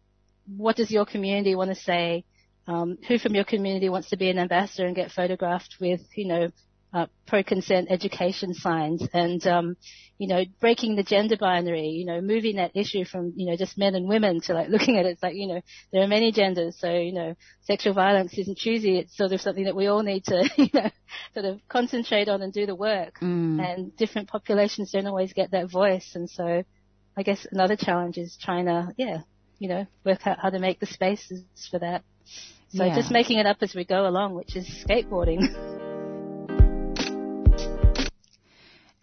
what 0.58 0.76
does 0.76 0.90
your 0.90 1.06
community 1.06 1.54
want 1.54 1.70
to 1.70 1.74
say? 1.74 2.24
Um, 2.66 2.98
who 3.08 3.18
from 3.18 3.34
your 3.34 3.44
community 3.44 3.88
wants 3.88 4.10
to 4.10 4.18
be 4.18 4.28
an 4.28 4.38
ambassador 4.38 4.86
and 4.86 4.94
get 4.94 5.10
photographed 5.10 5.76
with, 5.80 6.02
you 6.14 6.26
know, 6.28 6.48
uh, 6.92 7.06
pro-consent 7.26 7.88
education 7.90 8.52
signs 8.52 9.08
and, 9.14 9.44
um, 9.46 9.76
you 10.22 10.28
know, 10.28 10.44
breaking 10.60 10.94
the 10.94 11.02
gender 11.02 11.36
binary, 11.36 11.88
you 11.88 12.06
know, 12.06 12.20
moving 12.20 12.54
that 12.54 12.76
issue 12.76 13.04
from, 13.04 13.32
you 13.34 13.50
know, 13.50 13.56
just 13.56 13.76
men 13.76 13.96
and 13.96 14.06
women 14.06 14.40
to 14.40 14.54
like 14.54 14.68
looking 14.68 14.96
at 14.96 15.04
it, 15.04 15.14
it's 15.14 15.22
like, 15.22 15.34
you 15.34 15.48
know, 15.48 15.60
there 15.92 16.00
are 16.00 16.06
many 16.06 16.30
genders. 16.30 16.76
So, 16.78 16.92
you 16.92 17.12
know, 17.12 17.34
sexual 17.62 17.92
violence 17.92 18.32
isn't 18.38 18.56
choosy. 18.56 18.98
It's 18.98 19.16
sort 19.16 19.32
of 19.32 19.40
something 19.40 19.64
that 19.64 19.74
we 19.74 19.88
all 19.88 20.04
need 20.04 20.22
to, 20.26 20.48
you 20.56 20.68
know, 20.72 20.90
sort 21.34 21.46
of 21.46 21.60
concentrate 21.68 22.28
on 22.28 22.40
and 22.40 22.52
do 22.52 22.66
the 22.66 22.74
work. 22.76 23.18
Mm. 23.20 23.60
And 23.60 23.96
different 23.96 24.28
populations 24.28 24.92
don't 24.92 25.08
always 25.08 25.32
get 25.32 25.50
that 25.50 25.68
voice. 25.68 26.12
And 26.14 26.30
so 26.30 26.62
I 27.16 27.22
guess 27.24 27.44
another 27.50 27.74
challenge 27.74 28.16
is 28.16 28.38
trying 28.40 28.66
to, 28.66 28.92
yeah, 28.96 29.22
you 29.58 29.68
know, 29.68 29.88
work 30.06 30.24
out 30.24 30.38
how 30.40 30.50
to 30.50 30.60
make 30.60 30.78
the 30.78 30.86
spaces 30.86 31.42
for 31.68 31.80
that. 31.80 32.04
So 32.68 32.84
Yeah. 32.84 32.94
just 32.94 33.10
making 33.10 33.40
it 33.40 33.46
up 33.46 33.56
as 33.60 33.74
we 33.74 33.84
go 33.84 34.06
along, 34.06 34.36
which 34.36 34.54
is 34.54 34.68
skateboarding. 34.88 35.88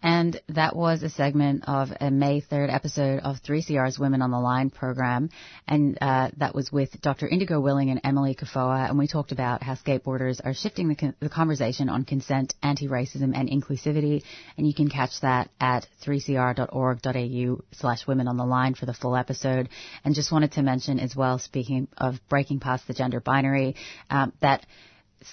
And 0.02 0.40
that 0.48 0.74
was 0.74 1.02
a 1.02 1.10
segment 1.10 1.64
of 1.66 1.90
a 2.00 2.10
May 2.10 2.40
3rd 2.40 2.72
episode 2.72 3.20
of 3.20 3.42
3CR's 3.42 3.98
Women 3.98 4.22
on 4.22 4.30
the 4.30 4.38
Line 4.38 4.70
program. 4.70 5.28
And 5.68 5.98
uh, 6.00 6.30
that 6.38 6.54
was 6.54 6.72
with 6.72 7.00
Dr. 7.02 7.28
Indigo 7.28 7.60
Willing 7.60 7.90
and 7.90 8.00
Emily 8.02 8.34
Kafoa. 8.34 8.88
And 8.88 8.98
we 8.98 9.06
talked 9.06 9.32
about 9.32 9.62
how 9.62 9.74
skateboarders 9.74 10.40
are 10.42 10.54
shifting 10.54 10.88
the, 10.88 10.94
con- 10.94 11.14
the 11.20 11.28
conversation 11.28 11.90
on 11.90 12.04
consent, 12.04 12.54
anti-racism, 12.62 13.32
and 13.34 13.48
inclusivity. 13.50 14.22
And 14.56 14.66
you 14.66 14.74
can 14.74 14.88
catch 14.88 15.20
that 15.20 15.50
at 15.60 15.86
3cr.org.au 16.06 17.64
slash 17.72 18.06
women 18.06 18.26
on 18.26 18.38
the 18.38 18.46
line 18.46 18.74
for 18.74 18.86
the 18.86 18.94
full 18.94 19.16
episode. 19.16 19.68
And 20.04 20.14
just 20.14 20.32
wanted 20.32 20.52
to 20.52 20.62
mention 20.62 20.98
as 20.98 21.14
well, 21.14 21.38
speaking 21.38 21.88
of 21.98 22.14
breaking 22.30 22.60
past 22.60 22.86
the 22.86 22.94
gender 22.94 23.20
binary, 23.20 23.76
um, 24.08 24.32
that 24.40 24.64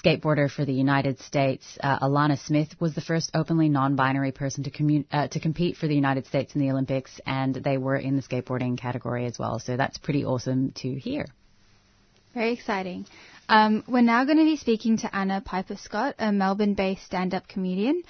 skateboarder 0.03 0.49
for 0.49 0.65
the 0.65 0.73
United 0.73 1.19
States, 1.19 1.77
uh, 1.81 1.99
Alana 1.99 2.37
Smith, 2.37 2.69
was 2.79 2.93
the 2.93 3.01
first 3.01 3.31
openly 3.33 3.69
non-binary 3.69 4.31
person 4.31 4.63
to, 4.63 4.71
commu- 4.71 5.05
uh, 5.11 5.27
to 5.29 5.39
compete 5.39 5.77
for 5.77 5.87
the 5.87 5.95
United 5.95 6.25
States 6.25 6.55
in 6.55 6.61
the 6.61 6.69
Olympics, 6.71 7.19
and 7.25 7.55
they 7.55 7.77
were 7.77 7.95
in 7.95 8.15
the 8.15 8.21
skateboarding 8.21 8.77
category 8.77 9.25
as 9.25 9.39
well. 9.39 9.59
So 9.59 9.77
that's 9.77 9.97
pretty 9.97 10.25
awesome 10.25 10.71
to 10.77 10.93
hear. 10.93 11.27
Very 12.33 12.53
exciting. 12.53 13.05
Um, 13.49 13.83
we're 13.87 14.01
now 14.01 14.25
going 14.25 14.37
to 14.37 14.43
be 14.43 14.57
speaking 14.57 14.97
to 14.97 15.15
Anna 15.15 15.41
Piper 15.41 15.77
Scott, 15.77 16.15
a 16.19 16.31
Melbourne 16.31 16.73
based 16.73 17.03
stand 17.05 17.33
up 17.33 17.47
comedian. 17.47 18.03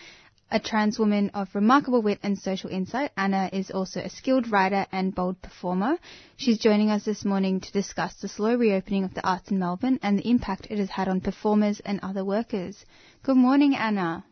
A 0.50 0.62
trans 0.62 0.98
woman 0.98 1.30
of 1.34 1.54
remarkable 1.54 2.02
wit 2.02 2.20
and 2.24 2.40
social 2.40 2.70
insight, 2.70 3.12
Anna 3.18 3.50
is 3.52 3.70
also 3.70 4.00
a 4.00 4.10
skilled 4.10 4.50
writer 4.50 4.86
and 4.94 5.14
bold 5.14 5.42
performer. 5.42 5.98
She's 6.38 6.58
joining 6.58 6.90
us 6.90 7.04
this 7.04 7.26
morning 7.26 7.60
to 7.60 7.72
discuss 7.74 8.14
the 8.16 8.30
slow 8.30 8.56
reopening 8.56 9.04
of 9.04 9.14
the 9.14 9.28
arts 9.28 9.52
in 9.52 9.60
Melbourne 9.60 10.00
and 10.02 10.18
the 10.18 10.30
impact 10.30 10.68
it 10.70 10.80
has 10.80 10.90
had 10.90 11.10
on 11.10 11.20
performers 11.20 11.82
and 11.82 12.00
other 12.02 12.24
workers. 12.24 12.86
Good 13.24 13.36
morning, 13.36 13.76
Anna. 13.76 14.24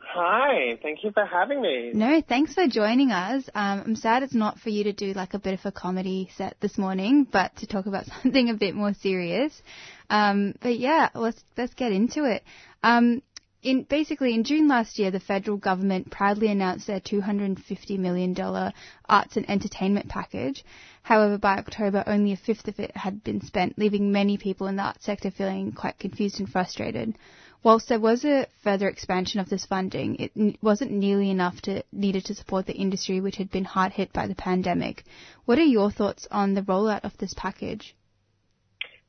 Hi, 0.00 0.76
thank 0.82 1.04
you 1.04 1.12
for 1.12 1.24
having 1.24 1.62
me. 1.62 1.92
No, 1.94 2.20
thanks 2.20 2.54
for 2.54 2.66
joining 2.66 3.12
us. 3.12 3.48
Um, 3.54 3.82
I'm 3.86 3.96
sad 3.96 4.24
it's 4.24 4.34
not 4.34 4.58
for 4.58 4.70
you 4.70 4.84
to 4.84 4.92
do 4.92 5.12
like 5.12 5.34
a 5.34 5.38
bit 5.38 5.54
of 5.54 5.64
a 5.64 5.70
comedy 5.70 6.30
set 6.36 6.56
this 6.60 6.76
morning, 6.76 7.28
but 7.30 7.54
to 7.58 7.68
talk 7.68 7.86
about 7.86 8.06
something 8.22 8.50
a 8.50 8.54
bit 8.54 8.74
more 8.74 8.92
serious. 8.92 9.62
Um, 10.10 10.54
but 10.60 10.78
yeah, 10.78 11.10
let's 11.14 11.42
let's 11.56 11.74
get 11.74 11.92
into 11.92 12.24
it. 12.24 12.42
Um, 12.82 13.22
in 13.62 13.84
basically 13.84 14.34
in 14.34 14.42
June 14.44 14.66
last 14.66 14.98
year, 14.98 15.10
the 15.10 15.20
federal 15.20 15.56
government 15.56 16.10
proudly 16.10 16.48
announced 16.48 16.86
their 16.86 17.00
250 17.00 17.96
million 17.96 18.34
dollar 18.34 18.72
arts 19.08 19.36
and 19.36 19.48
entertainment 19.48 20.08
package. 20.08 20.64
However, 21.02 21.38
by 21.38 21.58
October, 21.58 22.02
only 22.06 22.32
a 22.32 22.36
fifth 22.36 22.66
of 22.66 22.80
it 22.80 22.96
had 22.96 23.22
been 23.22 23.40
spent, 23.40 23.78
leaving 23.78 24.10
many 24.10 24.36
people 24.36 24.66
in 24.66 24.76
the 24.76 24.82
arts 24.82 25.04
sector 25.04 25.30
feeling 25.30 25.72
quite 25.72 25.98
confused 25.98 26.40
and 26.40 26.48
frustrated. 26.48 27.16
Whilst 27.62 27.88
there 27.88 28.00
was 28.00 28.24
a 28.24 28.48
further 28.64 28.88
expansion 28.88 29.38
of 29.38 29.48
this 29.48 29.64
funding, 29.66 30.16
it 30.16 30.58
wasn't 30.60 30.90
nearly 30.90 31.30
enough 31.30 31.62
to 31.62 31.84
needed 31.92 32.24
to 32.24 32.34
support 32.34 32.66
the 32.66 32.74
industry, 32.74 33.20
which 33.20 33.36
had 33.36 33.52
been 33.52 33.64
hard 33.64 33.92
hit 33.92 34.12
by 34.12 34.26
the 34.26 34.34
pandemic. 34.34 35.04
What 35.44 35.58
are 35.58 35.64
your 35.64 35.92
thoughts 35.92 36.26
on 36.32 36.54
the 36.54 36.62
rollout 36.62 37.04
of 37.04 37.16
this 37.18 37.34
package? 37.34 37.94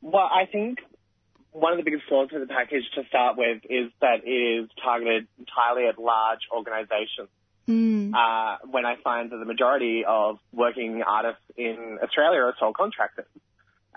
Well, 0.02 0.30
I 0.32 0.46
think 0.46 0.80
one 1.54 1.72
of 1.72 1.78
the 1.78 1.84
biggest 1.84 2.04
flaws 2.10 2.30
of 2.34 2.42
the 2.42 2.48
package 2.48 2.84
to 2.96 3.06
start 3.08 3.38
with 3.38 3.62
is 3.70 3.92
that 4.02 4.26
it 4.26 4.30
is 4.30 4.70
targeted 4.84 5.28
entirely 5.40 5.88
at 5.88 6.00
large 6.00 6.40
organisations. 6.52 7.30
Mm. 7.68 8.14
Uh, 8.14 8.58
when 8.70 8.86
I 8.86 8.96
find 9.02 9.32
that 9.32 9.38
the 9.38 9.46
majority 9.46 10.04
of 10.06 10.40
working 10.52 11.02
artists 11.02 11.42
in 11.56 12.00
Australia 12.04 12.42
are 12.42 12.56
sole 12.60 12.74
contractors. 12.74 13.28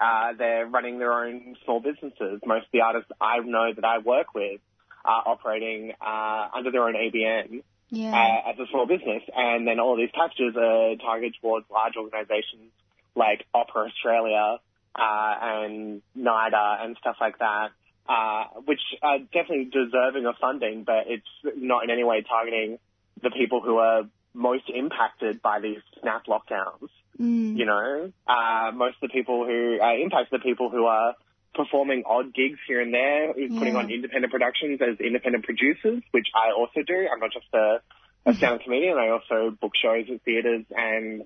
Uh, 0.01 0.35
they're 0.39 0.67
running 0.67 0.99
their 0.99 1.13
own 1.13 1.57
small 1.65 1.81
businesses. 1.81 2.41
Most 2.45 2.67
of 2.67 2.73
the 2.73 2.83
artists 2.83 3.11
I 3.21 3.39
know 3.39 3.73
that 3.75 3.85
I 3.85 3.99
work 3.99 4.35
with 4.35 4.61
are 5.05 5.23
operating 5.27 5.93
uh, 6.01 6.49
under 6.55 6.71
their 6.71 6.85
own 6.85 6.95
ABN 6.95 7.63
Yeah. 7.91 8.13
uh, 8.13 8.51
as 8.51 8.59
a 8.59 8.67
small 8.71 8.87
business, 8.87 9.23
and 9.35 9.67
then 9.67 9.81
all 9.81 9.95
of 9.95 9.99
these 9.99 10.11
packages 10.15 10.55
are 10.57 10.97
targeted 10.97 11.35
towards 11.41 11.67
large 11.71 11.95
organisations 11.97 12.71
like 13.17 13.47
Opera 13.55 13.87
Australia 13.87 14.59
and 14.99 16.03
NIDA 16.17 16.85
and 16.85 16.97
stuff 17.01 17.17
like 17.21 17.39
that, 17.39 17.71
uh, 18.09 18.45
which 18.65 18.81
are 19.03 19.19
definitely 19.19 19.67
deserving 19.67 20.27
of 20.27 20.37
funding, 20.41 20.85
but 20.85 21.05
it's 21.07 21.57
not 21.57 21.85
in 21.85 21.91
any 21.91 22.05
way 22.05 22.23
targeting 22.23 22.79
the 23.23 23.31
people 23.31 23.61
who 23.61 23.79
are 23.79 24.05
most 24.35 24.65
impacted 24.73 25.41
by 25.41 25.61
these 25.61 25.79
snap 26.01 26.27
lockdowns. 26.27 26.89
Mm. 27.19 27.57
You 27.57 27.65
know, 27.65 28.13
uh, 28.27 28.73
most 28.75 28.97
of 29.03 29.09
the 29.09 29.13
people 29.13 29.47
who 29.47 29.79
uh, 29.81 29.95
impact 30.03 30.31
the 30.31 30.39
people 30.39 30.71
who 30.71 30.85
are 30.85 31.15
performing 31.55 32.03
odd 32.07 32.35
gigs 32.35 32.59
here 32.69 32.81
and 32.83 32.93
there, 32.93 33.33
putting 33.33 33.77
on 33.77 33.91
independent 33.91 34.31
productions 34.31 34.79
as 34.83 35.01
independent 35.01 35.45
producers, 35.45 36.03
which 36.11 36.27
I 36.35 36.53
also 36.53 36.83
do. 36.87 37.09
I'm 37.11 37.19
not 37.19 37.33
just 37.33 37.47
a, 37.55 37.81
a 38.27 38.35
stand-up 38.35 38.63
comedian. 38.63 38.99
I 38.99 39.09
also 39.09 39.57
book 39.59 39.73
shows 39.83 40.05
at 40.13 40.23
theatres 40.23 40.67
and 40.71 41.23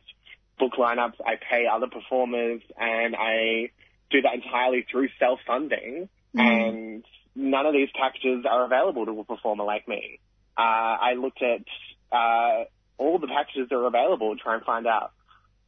book 0.61 0.75
lineups. 0.79 1.15
I 1.27 1.35
pay 1.37 1.65
other 1.67 1.89
performers, 1.89 2.61
and 2.79 3.17
I 3.17 3.71
do 4.11 4.21
that 4.23 4.35
entirely 4.35 4.87
through 4.91 5.09
self-funding. 5.19 6.09
And 6.35 7.05
none 7.35 7.67
of 7.67 7.73
these 7.73 7.89
packages 7.99 8.45
are 8.49 8.65
available 8.65 9.05
to 9.07 9.19
a 9.19 9.25
performer 9.25 9.65
like 9.65 9.89
me. 9.89 10.21
Uh, 10.57 10.61
I 10.61 11.15
looked 11.15 11.43
at 11.43 11.63
uh, 12.13 12.65
all 12.99 13.19
the 13.19 13.27
packages 13.27 13.69
that 13.71 13.75
are 13.75 13.87
available 13.87 14.37
to 14.37 14.41
try 14.41 14.55
and 14.55 14.65
find 14.65 14.87
out 14.87 15.11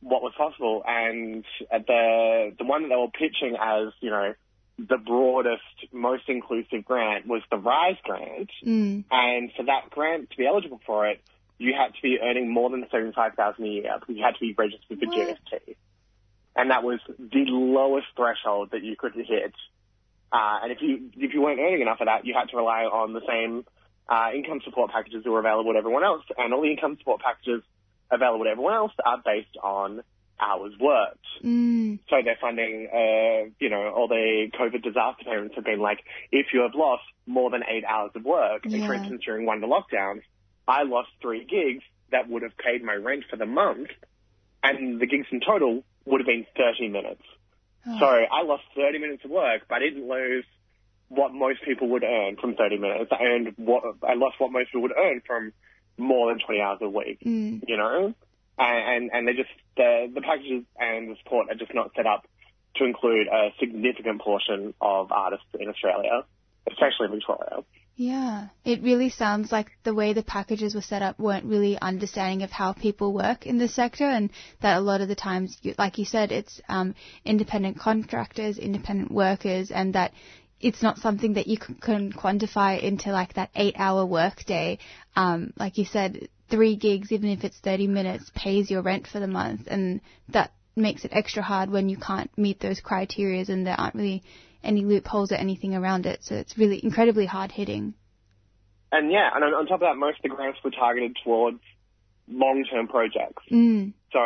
what 0.01 0.23
was 0.23 0.33
possible, 0.37 0.83
and 0.87 1.45
at 1.71 1.87
the 1.87 2.53
the 2.59 2.65
one 2.65 2.83
that 2.83 2.89
they 2.89 2.97
were 2.97 3.09
pitching 3.09 3.57
as 3.61 3.93
you 4.01 4.11
know 4.11 4.35
the 4.79 4.99
broadest, 4.99 5.63
most 5.93 6.25
inclusive 6.29 6.85
grant 6.85 7.27
was 7.27 7.43
the 7.51 7.57
Rise 7.57 7.97
grant, 8.03 8.51
Mm. 8.67 9.05
and 9.11 9.53
for 9.57 9.65
that 9.65 9.91
grant 9.91 10.31
to 10.31 10.37
be 10.37 10.47
eligible 10.47 10.81
for 10.85 11.07
it, 11.09 11.21
you 11.63 11.75
had 11.75 11.95
to 11.95 12.03
be 12.03 12.19
earning 12.23 12.53
more 12.53 12.71
than 12.71 12.85
seventy 12.91 13.13
five 13.13 13.35
thousand 13.35 13.65
a 13.65 13.69
year 13.69 13.97
because 13.99 14.17
you 14.17 14.25
had 14.25 14.35
to 14.35 14.41
be 14.41 14.55
registered 14.57 14.99
for 14.99 15.07
GST, 15.07 15.77
and 16.57 16.71
that 16.71 16.83
was 16.83 17.01
the 17.19 17.45
lowest 17.49 18.09
threshold 18.17 18.71
that 18.73 18.83
you 18.83 18.97
could 18.97 19.15
hit. 19.15 19.55
Uh, 20.33 20.61
and 20.63 20.73
if 20.73 20.79
you 20.81 21.11
if 21.17 21.35
you 21.35 21.43
weren't 21.43 21.61
earning 21.61 21.83
enough 21.83 22.01
of 22.01 22.07
that, 22.07 22.27
you 22.27 22.35
had 22.35 22.49
to 22.51 22.57
rely 22.57 22.85
on 22.85 23.13
the 23.13 23.23
same 23.29 23.65
uh, 24.09 24.31
income 24.35 24.61
support 24.65 24.91
packages 24.91 25.25
that 25.25 25.31
were 25.31 25.39
available 25.39 25.73
to 25.73 25.79
everyone 25.79 26.05
else, 26.05 26.25
and 26.37 26.53
all 26.53 26.63
the 26.63 26.71
income 26.71 26.97
support 26.99 27.21
packages 27.21 27.63
available 28.11 28.45
to 28.45 28.51
everyone 28.51 28.75
else 28.75 28.93
are 29.05 29.23
based 29.25 29.57
on 29.63 30.03
hours 30.41 30.73
worked. 30.81 31.25
Mm. 31.45 32.01
So 32.09 32.17
they're 32.25 32.39
funding, 32.41 32.89
uh, 32.93 33.51
you 33.59 33.71
know, 33.71 33.93
all 33.95 34.09
the 34.09 34.49
COVID 34.59 34.83
disaster 34.83 35.25
payments 35.25 35.55
have 35.55 35.65
been 35.65 35.81
like, 35.81 36.01
if 36.31 36.47
you 36.53 36.63
have 36.63 36.75
lost 36.75 37.05
more 37.27 37.51
than 37.51 37.63
eight 37.69 37.85
hours 37.85 38.11
of 38.15 38.25
work, 38.25 38.65
and 38.65 38.85
for 38.85 38.95
instance, 38.95 39.23
during 39.25 39.47
one 39.47 39.63
of 39.63 39.69
the 39.69 39.75
lockdowns, 39.75 40.23
I 40.67 40.83
lost 40.85 41.09
three 41.21 41.45
gigs 41.45 41.85
that 42.11 42.29
would 42.29 42.43
have 42.43 42.57
paid 42.57 42.83
my 42.83 42.95
rent 42.95 43.25
for 43.31 43.37
the 43.37 43.47
month, 43.47 43.89
and 44.63 45.01
the 45.01 45.07
gigs 45.07 45.27
in 45.31 45.41
total 45.41 45.83
would 46.05 46.21
have 46.21 46.27
been 46.27 46.47
30 46.57 46.89
minutes. 46.89 47.23
Oh. 47.87 47.99
So 47.99 48.07
I 48.07 48.43
lost 48.43 48.63
30 48.77 48.99
minutes 48.99 49.25
of 49.25 49.31
work, 49.31 49.63
but 49.69 49.77
I 49.77 49.79
didn't 49.81 50.09
lose 50.09 50.45
what 51.09 51.33
most 51.35 51.63
people 51.65 51.89
would 51.91 52.05
earn 52.05 52.37
from 52.37 52.55
30 52.55 52.79
minutes. 52.79 53.11
I 53.13 53.23
earned 53.25 53.55
what, 53.57 53.83
I 54.03 54.15
lost 54.15 54.37
what 54.39 54.53
most 54.53 54.69
people 54.69 54.83
would 54.83 54.97
earn 54.97 55.21
from 55.27 55.53
more 55.99 56.31
than 56.31 56.41
20 56.45 56.61
hours 56.61 56.79
a 56.81 56.89
week 56.89 57.21
Mm. 57.25 57.65
you 57.69 57.77
know, 57.77 58.15
and 58.59 59.11
and 59.13 59.29
they 59.29 59.35
just 59.35 59.51
the 59.77 60.11
the 60.15 60.21
packages 60.21 60.65
and 60.79 61.11
the 61.11 61.17
support 61.23 61.51
are 61.51 61.55
just 61.55 61.75
not 61.75 61.93
set 61.95 62.07
up 62.07 62.27
to 62.77 62.85
include 62.85 63.27
a 63.29 63.51
significant 63.61 64.21
portion 64.21 64.75
of 64.81 65.13
artists 65.13 65.47
in 65.59 65.69
Australia, 65.69 66.25
especially 66.71 67.09
Victoria. 67.09 67.65
Yeah, 67.95 68.49
it 68.65 68.83
really 68.83 69.11
sounds 69.11 69.53
like 69.53 69.71
the 69.85 69.95
way 69.95 70.15
the 70.15 70.23
packages 70.23 70.75
were 70.75 70.81
set 70.81 71.03
up 71.03 71.19
weren't 71.19 71.45
really 71.45 71.79
understanding 71.79 72.43
of 72.43 72.51
how 72.51 72.73
people 72.73 73.13
work 73.13 73.47
in 73.47 73.59
this 73.59 73.75
sector, 73.75 74.05
and 74.05 74.31
that 74.63 74.79
a 74.79 74.81
lot 74.81 75.03
of 75.03 75.09
the 75.09 75.15
times, 75.15 75.59
like 75.79 75.99
you 75.99 76.07
said, 76.07 76.33
it's 76.33 76.61
um, 76.69 76.95
independent 77.25 77.79
contractors, 77.79 78.59
independent 78.59 79.13
workers, 79.13 79.71
and 79.71 79.95
that 79.95 80.13
it's 80.59 80.83
not 80.83 80.99
something 80.99 81.35
that 81.35 81.47
you 81.47 81.59
can, 81.59 82.13
quantify 82.13 82.81
into 82.81 83.13
like 83.13 83.35
that 83.35 83.51
eight-hour 83.55 84.07
workday. 84.07 84.79
Um, 85.15 85.53
like 85.59 85.77
you 85.77 85.85
said, 85.85 86.29
three 86.49 86.77
gigs, 86.77 87.13
even 87.13 87.29
if 87.29 87.45
it's 87.45 87.59
30 87.59 87.89
minutes, 87.89 88.31
pays 88.35 88.71
your 88.71 88.81
rent 88.81 89.07
for 89.07 89.21
the 89.21 89.27
month, 89.27 89.67
and 89.67 90.01
that 90.31 90.53
makes 90.75 91.05
it 91.05 91.13
extra 91.13 91.43
hard 91.43 91.69
when 91.69 91.91
you 91.91 91.99
can't 91.99 92.31
meet 92.39 92.59
those 92.61 92.81
criterias 92.81 93.51
and 93.51 93.67
there 93.67 93.79
aren't 93.79 93.95
really 93.95 94.23
any 94.65 94.85
loopholes 94.85 95.33
or 95.33 95.37
anything 95.37 95.75
around 95.75 96.07
it. 96.07 96.23
So 96.23 96.35
it's 96.35 96.57
really 96.57 96.83
incredibly 96.83 97.27
hard 97.27 97.53
hitting. 97.53 97.95
And 98.91 99.11
yeah, 99.11 99.31
and 99.35 99.43
on, 99.43 99.67
top 99.67 99.77
of 99.77 99.81
that, 99.81 99.97
most 99.97 100.19
of 100.19 100.23
the 100.23 100.29
grants 100.29 100.59
were 100.63 100.71
targeted 100.71 101.17
towards 101.25 101.61
long-term 102.29 102.89
projects. 102.89 103.43
Mm. 103.51 103.95
So, 104.13 104.21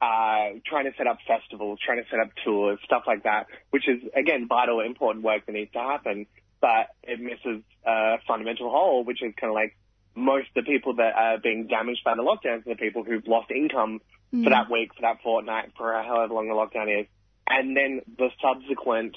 uh, 0.00 0.58
trying 0.64 0.86
to 0.86 0.92
set 0.96 1.06
up 1.06 1.18
festivals, 1.26 1.78
trying 1.84 2.02
to 2.02 2.08
set 2.10 2.20
up 2.20 2.30
tours, 2.42 2.78
stuff 2.84 3.02
like 3.06 3.24
that, 3.24 3.46
which 3.68 3.86
is 3.86 4.00
again 4.16 4.48
vital, 4.48 4.80
important 4.80 5.24
work 5.24 5.44
that 5.44 5.52
needs 5.52 5.72
to 5.72 5.78
happen, 5.78 6.26
but 6.60 6.88
it 7.02 7.20
misses 7.20 7.62
a 7.86 8.16
fundamental 8.26 8.70
hole, 8.70 9.04
which 9.04 9.22
is 9.22 9.34
kind 9.38 9.50
of 9.50 9.54
like 9.54 9.76
most 10.14 10.48
of 10.56 10.64
the 10.64 10.70
people 10.70 10.94
that 10.94 11.14
are 11.14 11.38
being 11.38 11.66
damaged 11.66 12.00
by 12.02 12.14
the 12.14 12.22
lockdowns 12.22 12.66
are 12.66 12.70
the 12.70 12.76
people 12.76 13.04
who've 13.04 13.26
lost 13.26 13.50
income 13.50 14.00
Mm. 14.32 14.44
for 14.44 14.50
that 14.50 14.70
week, 14.70 14.94
for 14.94 15.02
that 15.02 15.20
fortnight, 15.22 15.72
for 15.76 15.92
however 15.92 16.34
long 16.34 16.48
the 16.48 16.54
lockdown 16.54 17.00
is, 17.00 17.06
and 17.50 17.76
then 17.76 18.00
the 18.16 18.30
subsequent 18.40 19.16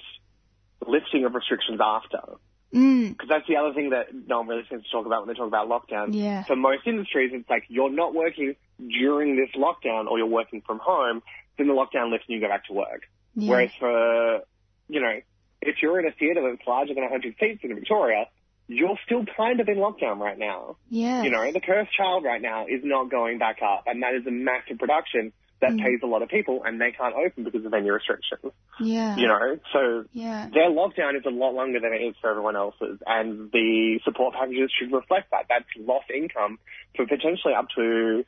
lifting 0.85 1.25
of 1.25 1.33
restrictions 1.33 1.79
after. 1.81 2.37
Mm. 2.73 3.09
Because 3.09 3.29
that's 3.29 3.47
the 3.47 3.57
other 3.57 3.73
thing 3.73 3.91
that 3.91 4.07
no 4.13 4.39
one 4.39 4.47
really 4.47 4.63
seems 4.69 4.83
to 4.83 4.89
talk 4.91 5.05
about 5.05 5.21
when 5.21 5.27
they 5.29 5.37
talk 5.37 5.47
about 5.47 5.69
lockdown. 5.69 6.09
Yeah. 6.11 6.43
For 6.43 6.55
most 6.55 6.87
industries, 6.87 7.31
it's 7.33 7.49
like 7.49 7.65
you're 7.67 7.91
not 7.91 8.15
working 8.15 8.55
during 8.79 9.35
this 9.35 9.49
lockdown 9.55 10.07
or 10.07 10.17
you're 10.17 10.27
working 10.27 10.61
from 10.65 10.79
home, 10.79 11.21
then 11.57 11.67
the 11.67 11.73
lockdown 11.73 12.11
lifts 12.11 12.25
and 12.27 12.35
you 12.35 12.41
go 12.41 12.49
back 12.49 12.65
to 12.65 12.73
work. 12.73 13.03
Yeah. 13.35 13.49
Whereas 13.49 13.69
for, 13.79 14.41
you 14.89 15.01
know, 15.01 15.19
if 15.61 15.75
you're 15.81 15.99
in 15.99 16.07
a 16.07 16.11
theatre 16.11 16.41
that's 16.49 16.67
larger 16.67 16.95
than 16.95 17.03
100 17.03 17.35
seats 17.39 17.61
in 17.63 17.75
Victoria, 17.75 18.25
you're 18.67 18.97
still 19.05 19.23
kind 19.37 19.59
of 19.59 19.67
in 19.67 19.75
lockdown 19.75 20.17
right 20.17 20.37
now. 20.37 20.77
Yeah. 20.89 21.21
You 21.21 21.29
know, 21.29 21.51
the 21.51 21.61
Cursed 21.61 21.93
Child 21.95 22.23
right 22.23 22.41
now 22.41 22.65
is 22.65 22.81
not 22.83 23.11
going 23.11 23.37
back 23.37 23.57
up, 23.61 23.83
and 23.85 24.01
that 24.01 24.15
is 24.15 24.25
a 24.25 24.31
massive 24.31 24.79
production 24.79 25.31
that 25.63 25.71
Mm. 25.73 25.79
pays 25.83 25.99
a 26.03 26.05
lot 26.07 26.21
of 26.21 26.29
people, 26.29 26.61
and 26.65 26.79
they 26.79 26.91
can't 26.91 27.15
open 27.15 27.43
because 27.45 27.63
of 27.65 27.71
venue 27.71 27.93
restrictions. 27.93 28.51
Yeah. 28.79 29.15
You 29.15 29.27
know, 29.27 29.59
so 29.71 30.05
Yeah. 30.11 30.49
their 30.53 30.69
lockdown 30.69 31.15
is 31.17 31.25
a 31.25 31.29
lot 31.31 31.53
longer 31.55 31.79
than 31.79 31.93
it 31.93 32.01
is 32.03 32.15
for 32.21 32.29
everyone 32.29 32.55
else's, 32.55 32.99
and 33.07 33.51
the 33.51 33.99
support 34.03 34.35
packages 34.35 34.69
should 34.77 34.91
reflect 34.91 35.31
that. 35.31 35.45
That's 35.49 35.65
lost 35.77 36.11
income 36.11 36.59
for 36.95 37.05
potentially 37.07 37.53
up 37.53 37.67
to 37.75 38.25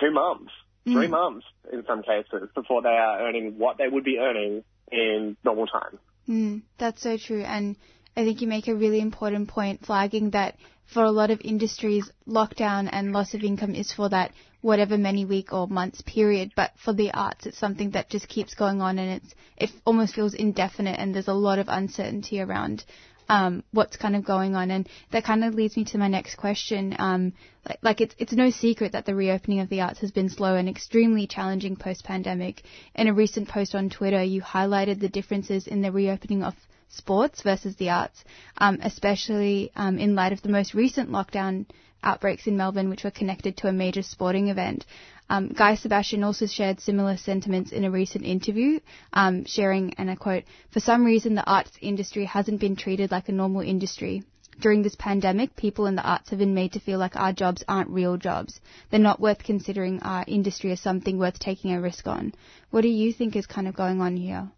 two 0.00 0.10
months, 0.10 0.52
three 0.86 1.06
Mm. 1.06 1.10
months 1.10 1.46
in 1.72 1.84
some 1.86 2.02
cases, 2.02 2.48
before 2.54 2.80
they 2.82 2.96
are 3.06 3.20
earning 3.20 3.58
what 3.58 3.76
they 3.76 3.88
would 3.88 4.04
be 4.04 4.18
earning 4.18 4.64
in 4.90 5.36
normal 5.44 5.66
time. 5.66 5.98
Mm, 6.28 6.62
that's 6.78 7.02
so 7.02 7.16
true. 7.18 7.42
And 7.42 7.76
I 8.16 8.24
think 8.24 8.40
you 8.40 8.48
make 8.48 8.68
a 8.68 8.74
really 8.74 9.00
important 9.00 9.48
point 9.48 9.84
flagging 9.84 10.30
that 10.30 10.56
for 10.88 11.04
a 11.04 11.10
lot 11.10 11.30
of 11.30 11.40
industries, 11.42 12.10
lockdown 12.26 12.88
and 12.90 13.12
loss 13.12 13.34
of 13.34 13.42
income 13.42 13.74
is 13.74 13.92
for 13.92 14.08
that 14.08 14.32
whatever 14.60 14.96
many 14.98 15.24
week 15.24 15.52
or 15.52 15.68
months 15.68 16.02
period. 16.02 16.52
But 16.56 16.72
for 16.82 16.92
the 16.92 17.12
arts, 17.12 17.46
it's 17.46 17.58
something 17.58 17.90
that 17.90 18.08
just 18.10 18.28
keeps 18.28 18.54
going 18.54 18.80
on 18.80 18.98
and 18.98 19.22
it's, 19.22 19.34
it 19.56 19.70
almost 19.84 20.14
feels 20.14 20.34
indefinite 20.34 20.98
and 20.98 21.14
there's 21.14 21.28
a 21.28 21.34
lot 21.34 21.58
of 21.58 21.66
uncertainty 21.68 22.40
around 22.40 22.84
um, 23.28 23.62
what's 23.72 23.98
kind 23.98 24.16
of 24.16 24.24
going 24.24 24.56
on. 24.56 24.70
And 24.70 24.88
that 25.12 25.24
kind 25.24 25.44
of 25.44 25.54
leads 25.54 25.76
me 25.76 25.84
to 25.86 25.98
my 25.98 26.08
next 26.08 26.36
question. 26.36 26.96
Um, 26.98 27.34
like, 27.68 27.78
like 27.82 28.00
it's, 28.00 28.14
it's 28.18 28.32
no 28.32 28.50
secret 28.50 28.92
that 28.92 29.04
the 29.04 29.14
reopening 29.14 29.60
of 29.60 29.68
the 29.68 29.82
arts 29.82 30.00
has 30.00 30.10
been 30.10 30.30
slow 30.30 30.54
and 30.56 30.68
extremely 30.68 31.26
challenging 31.26 31.76
post-pandemic. 31.76 32.62
In 32.94 33.08
a 33.08 33.12
recent 33.12 33.48
post 33.48 33.74
on 33.74 33.90
Twitter, 33.90 34.22
you 34.22 34.40
highlighted 34.40 35.00
the 35.00 35.10
differences 35.10 35.66
in 35.66 35.82
the 35.82 35.92
reopening 35.92 36.42
of 36.42 36.54
sports 36.88 37.42
versus 37.42 37.76
the 37.76 37.90
arts, 37.90 38.24
um, 38.58 38.78
especially 38.82 39.70
um, 39.76 39.98
in 39.98 40.14
light 40.14 40.32
of 40.32 40.42
the 40.42 40.48
most 40.48 40.74
recent 40.74 41.10
lockdown 41.10 41.66
outbreaks 42.02 42.46
in 42.46 42.56
Melbourne, 42.56 42.88
which 42.90 43.04
were 43.04 43.10
connected 43.10 43.56
to 43.56 43.68
a 43.68 43.72
major 43.72 44.02
sporting 44.02 44.48
event. 44.48 44.86
Um, 45.30 45.48
Guy 45.48 45.74
Sebastian 45.74 46.24
also 46.24 46.46
shared 46.46 46.80
similar 46.80 47.16
sentiments 47.16 47.72
in 47.72 47.84
a 47.84 47.90
recent 47.90 48.24
interview, 48.24 48.80
um, 49.12 49.44
sharing, 49.44 49.92
and 49.94 50.10
I 50.10 50.14
quote, 50.14 50.44
For 50.70 50.80
some 50.80 51.04
reason, 51.04 51.34
the 51.34 51.44
arts 51.44 51.72
industry 51.82 52.24
hasn't 52.24 52.60
been 52.60 52.76
treated 52.76 53.10
like 53.10 53.28
a 53.28 53.32
normal 53.32 53.60
industry. 53.60 54.22
During 54.60 54.82
this 54.82 54.96
pandemic, 54.96 55.54
people 55.54 55.86
in 55.86 55.94
the 55.94 56.02
arts 56.02 56.30
have 56.30 56.38
been 56.38 56.54
made 56.54 56.72
to 56.72 56.80
feel 56.80 56.98
like 56.98 57.14
our 57.14 57.32
jobs 57.32 57.62
aren't 57.68 57.90
real 57.90 58.16
jobs. 58.16 58.58
They're 58.90 58.98
not 58.98 59.20
worth 59.20 59.44
considering 59.44 60.02
our 60.02 60.24
industry 60.26 60.72
as 60.72 60.80
something 60.80 61.18
worth 61.18 61.38
taking 61.38 61.72
a 61.72 61.80
risk 61.80 62.08
on. 62.08 62.34
What 62.70 62.80
do 62.80 62.88
you 62.88 63.12
think 63.12 63.36
is 63.36 63.46
kind 63.46 63.68
of 63.68 63.76
going 63.76 64.00
on 64.00 64.16
here? 64.16 64.50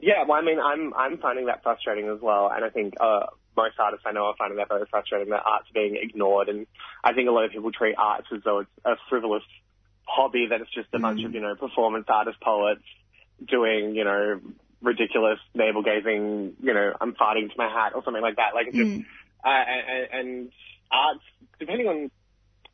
Yeah, 0.00 0.24
well, 0.26 0.38
I 0.38 0.42
mean, 0.42 0.58
I'm 0.58 0.94
I'm 0.94 1.18
finding 1.18 1.46
that 1.46 1.62
frustrating 1.62 2.08
as 2.08 2.20
well, 2.20 2.50
and 2.54 2.64
I 2.64 2.70
think 2.70 2.94
uh, 3.00 3.26
most 3.56 3.74
artists 3.78 4.06
I 4.06 4.12
know 4.12 4.24
are 4.26 4.34
finding 4.38 4.56
that 4.58 4.68
very 4.68 4.86
frustrating. 4.90 5.28
That 5.30 5.42
art's 5.44 5.68
being 5.74 5.96
ignored, 6.00 6.48
and 6.48 6.66
I 7.04 7.12
think 7.12 7.28
a 7.28 7.32
lot 7.32 7.44
of 7.44 7.50
people 7.52 7.70
treat 7.72 7.94
arts 7.98 8.28
as 8.34 8.42
though 8.44 8.60
it's 8.60 8.70
a 8.84 8.94
frivolous 9.08 9.42
hobby. 10.04 10.46
That 10.48 10.60
it's 10.62 10.72
just 10.72 10.88
a 10.94 10.98
bunch 10.98 11.22
of 11.24 11.34
you 11.34 11.40
know 11.40 11.54
performance 11.54 12.06
artists, 12.08 12.40
poets 12.42 12.82
doing 13.46 13.94
you 13.94 14.04
know 14.04 14.40
ridiculous 14.82 15.38
navel 15.54 15.82
gazing, 15.82 16.56
you 16.62 16.72
know, 16.72 16.94
I'm 17.00 17.12
farting 17.14 17.50
to 17.50 17.54
my 17.58 17.68
hat 17.68 17.92
or 17.94 18.02
something 18.02 18.22
like 18.22 18.36
that. 18.36 18.54
Like 18.54 18.68
it's 18.68 18.76
just 18.76 18.88
Mm. 18.88 19.04
uh, 19.44 19.48
and, 19.48 20.08
and 20.12 20.52
arts, 20.90 21.20
depending 21.58 21.86
on 21.86 22.10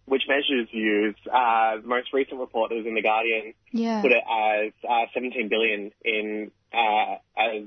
which 0.06 0.22
measures 0.28 0.68
you 0.70 0.82
use, 0.82 1.16
uh, 1.32 1.76
the 1.80 1.86
most 1.86 2.12
recent 2.12 2.38
report 2.40 2.70
that 2.70 2.76
was 2.76 2.86
in 2.86 2.94
the 2.94 3.02
Guardian 3.02 3.54
Yeah. 3.72 4.00
put 4.02 4.12
it 4.12 4.22
as 4.30 4.72
uh, 4.88 5.06
17 5.12 5.48
billion 5.48 5.90
in 6.04 6.50
uh, 6.72 7.16
as, 7.36 7.62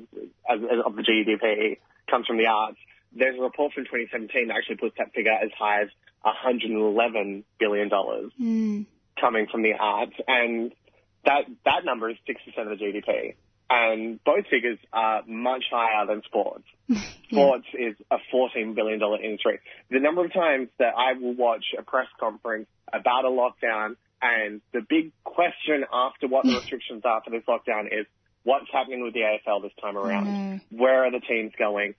as, 0.50 0.60
as 0.64 0.80
of 0.86 0.96
the 0.96 1.02
GDP 1.04 1.78
comes 2.10 2.26
from 2.28 2.38
the 2.38 2.48
arts. 2.48 2.78
There's 3.12 3.38
a 3.38 3.42
report 3.42 3.74
from 3.74 3.86
2017 3.86 4.48
that 4.48 4.56
actually 4.58 4.78
puts 4.78 4.98
that 4.98 5.14
figure 5.14 5.32
as 5.32 5.50
high 5.58 5.82
as 5.84 5.90
111 6.22 7.44
billion 7.60 7.90
dollars 7.90 8.32
Mm. 8.40 8.86
coming 9.20 9.48
from 9.52 9.64
the 9.64 9.74
arts, 9.74 10.14
and 10.28 10.72
that 11.26 11.44
that 11.66 11.84
number 11.86 12.10
is 12.10 12.18
six 12.26 12.42
percent 12.44 12.72
of 12.72 12.78
the 12.80 12.86
GDP. 12.86 13.36
And 13.70 14.24
both 14.24 14.48
figures 14.48 14.80
are 14.92 15.22
much 15.28 15.66
higher 15.70 16.06
than 16.08 16.24
sports. 16.24 16.64
Sports 17.32 17.68
is 17.78 17.96
a 18.10 18.18
$14 18.34 18.74
billion 18.74 19.00
industry. 19.24 19.60
The 19.92 20.00
number 20.00 20.26
of 20.26 20.34
times 20.34 20.70
that 20.80 20.94
I 20.98 21.14
will 21.14 21.36
watch 21.36 21.66
a 21.78 21.84
press 21.84 22.08
conference 22.20 22.68
about 22.92 23.26
a 23.26 23.30
lockdown 23.30 23.96
and 24.22 24.62
the 24.74 24.82
big 24.82 25.12
question 25.24 25.86
after 25.94 26.28
what 26.28 26.46
the 26.46 26.56
restrictions 26.56 27.04
are 27.06 27.22
for 27.24 27.30
this 27.30 27.44
lockdown 27.48 27.86
is 27.86 28.08
what's 28.44 28.66
happening 28.72 29.04
with 29.04 29.14
the 29.14 29.22
AFL 29.22 29.62
this 29.62 29.72
time 29.82 29.98
around? 29.98 30.26
know. 30.26 30.60
Where 30.72 31.06
are 31.06 31.12
the 31.12 31.20
teams 31.20 31.54
going? 31.58 31.94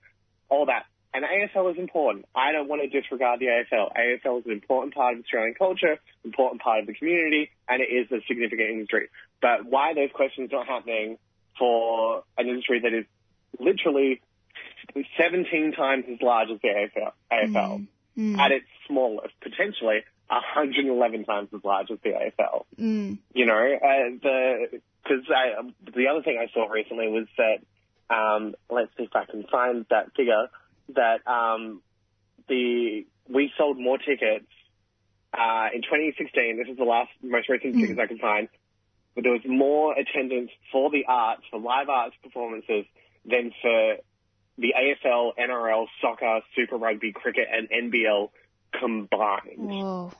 All 0.49 0.65
that. 0.65 0.85
And 1.13 1.25
AFL 1.25 1.73
is 1.73 1.77
important. 1.77 2.25
I 2.33 2.53
don't 2.53 2.69
want 2.69 2.81
to 2.83 2.87
disregard 2.87 3.39
the 3.39 3.47
AFL. 3.47 3.91
AFL 3.93 4.39
is 4.39 4.45
an 4.45 4.51
important 4.53 4.93
part 4.93 5.15
of 5.15 5.21
Australian 5.21 5.55
culture, 5.55 5.97
important 6.23 6.61
part 6.61 6.79
of 6.79 6.87
the 6.87 6.93
community, 6.93 7.51
and 7.67 7.81
it 7.81 7.91
is 7.91 8.09
a 8.11 8.23
significant 8.27 8.69
industry. 8.69 9.09
But 9.41 9.65
why 9.65 9.93
those 9.93 10.09
questions 10.13 10.51
not 10.51 10.67
happening 10.67 11.17
for 11.57 12.23
an 12.37 12.47
industry 12.47 12.79
that 12.81 12.93
is 12.93 13.05
literally 13.59 14.21
17 15.17 15.73
times 15.73 16.05
as 16.11 16.21
large 16.21 16.49
as 16.49 16.59
the 16.61 16.67
AFL, 16.67 17.11
AFL 17.31 17.87
Mm. 18.17 18.37
at 18.37 18.51
its 18.51 18.65
smallest, 18.87 19.33
potentially 19.39 20.03
111 20.27 21.23
times 21.23 21.49
as 21.55 21.63
large 21.63 21.89
as 21.91 21.97
the 22.03 22.09
AFL. 22.09 22.65
Mm. 22.77 23.19
You 23.33 23.45
know, 23.45 23.53
uh, 23.53 24.17
the 24.21 24.81
because 25.03 25.25
the 25.95 26.07
other 26.07 26.21
thing 26.21 26.37
I 26.37 26.51
saw 26.53 26.67
recently 26.67 27.07
was 27.07 27.27
that 27.37 28.13
um, 28.13 28.53
let's 28.69 28.91
see 28.97 29.03
if 29.03 29.15
I 29.15 29.25
can 29.25 29.43
find 29.45 29.85
that 29.89 30.13
figure 30.15 30.47
that 30.95 31.25
um, 31.25 31.81
the 32.49 33.05
we 33.29 33.51
sold 33.57 33.79
more 33.79 33.97
tickets 33.97 34.45
uh, 35.33 35.69
in 35.73 35.81
2016. 35.81 36.57
This 36.57 36.67
is 36.67 36.77
the 36.77 36.83
last 36.83 37.11
most 37.23 37.47
recent 37.47 37.75
figures 37.75 37.97
I 37.97 38.07
can 38.07 38.19
find 38.19 38.49
but 39.15 39.23
there 39.23 39.33
was 39.33 39.41
more 39.45 39.93
attendance 39.97 40.51
for 40.71 40.89
the 40.89 41.05
arts, 41.07 41.43
for 41.49 41.59
live 41.59 41.89
arts 41.89 42.15
performances, 42.23 42.85
than 43.25 43.51
for 43.61 43.97
the 44.57 44.73
AFL, 44.77 45.31
NRL, 45.37 45.87
soccer, 46.01 46.41
Super 46.55 46.77
Rugby, 46.77 47.11
cricket, 47.11 47.47
and 47.51 47.69
NBL 47.69 48.29
combined. 48.79 49.57
Whoa. 49.57 50.11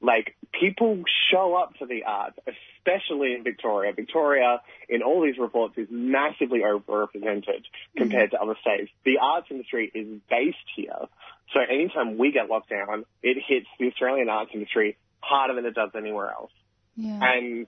Like, 0.00 0.34
people 0.58 1.04
show 1.30 1.54
up 1.54 1.74
for 1.78 1.86
the 1.86 2.02
arts, 2.04 2.36
especially 2.38 3.34
in 3.34 3.44
Victoria. 3.44 3.92
Victoria, 3.92 4.60
in 4.88 5.02
all 5.02 5.22
these 5.22 5.38
reports, 5.38 5.74
is 5.76 5.86
massively 5.90 6.60
overrepresented 6.60 7.46
mm. 7.46 7.96
compared 7.96 8.32
to 8.32 8.40
other 8.40 8.56
states. 8.60 8.90
The 9.04 9.18
arts 9.20 9.46
industry 9.50 9.90
is 9.94 10.20
based 10.28 10.56
here. 10.74 11.06
So 11.54 11.60
anytime 11.60 12.18
we 12.18 12.32
get 12.32 12.48
locked 12.48 12.70
down, 12.70 13.04
it 13.22 13.42
hits 13.46 13.66
the 13.78 13.88
Australian 13.88 14.28
arts 14.28 14.50
industry 14.54 14.96
harder 15.20 15.54
than 15.54 15.66
it 15.66 15.74
does 15.74 15.90
anywhere 15.94 16.30
else. 16.30 16.50
Yeah. 16.96 17.18
And 17.22 17.66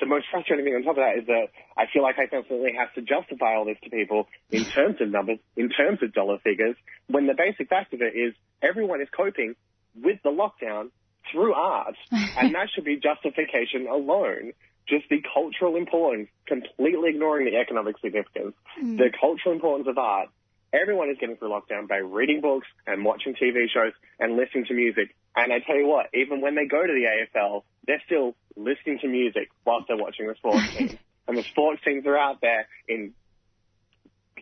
the 0.00 0.06
most 0.06 0.26
frustrating 0.30 0.64
thing 0.64 0.74
on 0.74 0.82
top 0.82 0.96
of 0.96 1.04
that 1.04 1.18
is 1.18 1.26
that 1.26 1.48
I 1.76 1.84
feel 1.92 2.02
like 2.02 2.18
I 2.18 2.26
constantly 2.26 2.72
have 2.76 2.92
to 2.94 3.02
justify 3.02 3.54
all 3.54 3.64
this 3.64 3.78
to 3.84 3.90
people 3.90 4.26
in 4.50 4.64
terms 4.64 4.96
of 5.00 5.08
numbers, 5.10 5.38
in 5.56 5.68
terms 5.70 6.02
of 6.02 6.12
dollar 6.12 6.38
figures, 6.38 6.76
when 7.06 7.26
the 7.26 7.34
basic 7.34 7.68
fact 7.68 7.94
of 7.94 8.00
it 8.02 8.16
is 8.16 8.34
everyone 8.62 9.00
is 9.00 9.08
coping 9.16 9.54
with 9.94 10.18
the 10.24 10.30
lockdown 10.30 10.90
through 11.30 11.54
art, 11.54 11.94
and 12.10 12.54
that 12.54 12.68
should 12.74 12.84
be 12.84 12.96
justification 12.96 13.86
alone. 13.86 14.52
Just 14.88 15.04
the 15.08 15.22
cultural 15.32 15.76
importance, 15.76 16.28
completely 16.48 17.10
ignoring 17.10 17.46
the 17.46 17.56
economic 17.56 17.96
significance, 18.00 18.54
Mm. 18.82 18.96
the 18.98 19.10
cultural 19.20 19.54
importance 19.54 19.86
of 19.86 19.96
art. 19.98 20.28
Everyone 20.72 21.10
is 21.10 21.18
getting 21.20 21.36
through 21.36 21.50
lockdown 21.50 21.86
by 21.86 21.98
reading 21.98 22.40
books 22.40 22.66
and 22.86 23.04
watching 23.04 23.34
TV 23.34 23.68
shows 23.72 23.92
and 24.18 24.36
listening 24.36 24.64
to 24.66 24.74
music. 24.74 25.14
And 25.34 25.52
I 25.52 25.60
tell 25.60 25.76
you 25.76 25.86
what, 25.86 26.06
even 26.14 26.40
when 26.40 26.54
they 26.54 26.66
go 26.66 26.80
to 26.80 26.92
the 26.92 27.06
AFL, 27.08 27.62
they're 27.86 28.02
still 28.06 28.34
listening 28.56 28.98
to 29.00 29.08
music 29.08 29.48
whilst 29.64 29.88
they're 29.88 29.96
watching 29.96 30.26
the 30.26 30.34
sports 30.34 30.62
team. 30.76 30.98
And 31.26 31.38
the 31.38 31.42
sports 31.42 31.80
teams 31.84 32.06
are 32.06 32.18
out 32.18 32.40
there 32.40 32.66
in 32.88 33.14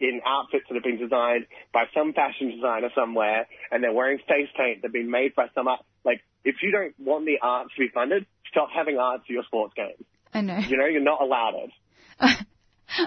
in 0.00 0.20
outfits 0.24 0.64
that 0.68 0.74
have 0.74 0.82
been 0.82 0.98
designed 0.98 1.46
by 1.74 1.84
some 1.94 2.14
fashion 2.14 2.50
designer 2.50 2.88
somewhere, 2.94 3.46
and 3.70 3.84
they're 3.84 3.92
wearing 3.92 4.18
face 4.18 4.48
paint 4.56 4.80
that 4.80 4.88
have 4.88 4.92
been 4.92 5.10
made 5.10 5.34
by 5.34 5.46
some 5.54 5.68
art. 5.68 5.80
Like, 6.04 6.22
if 6.42 6.56
you 6.62 6.72
don't 6.72 6.94
want 6.98 7.26
the 7.26 7.38
arts 7.42 7.70
to 7.76 7.80
be 7.80 7.88
funded, 7.92 8.24
stop 8.50 8.70
having 8.74 8.96
arts 8.96 9.24
at 9.24 9.30
your 9.30 9.44
sports 9.44 9.74
games. 9.76 10.02
I 10.32 10.40
know. 10.40 10.58
You 10.58 10.78
know, 10.78 10.86
you're 10.86 11.02
not 11.02 11.20
allowed 11.20 11.54
it. 11.64 12.46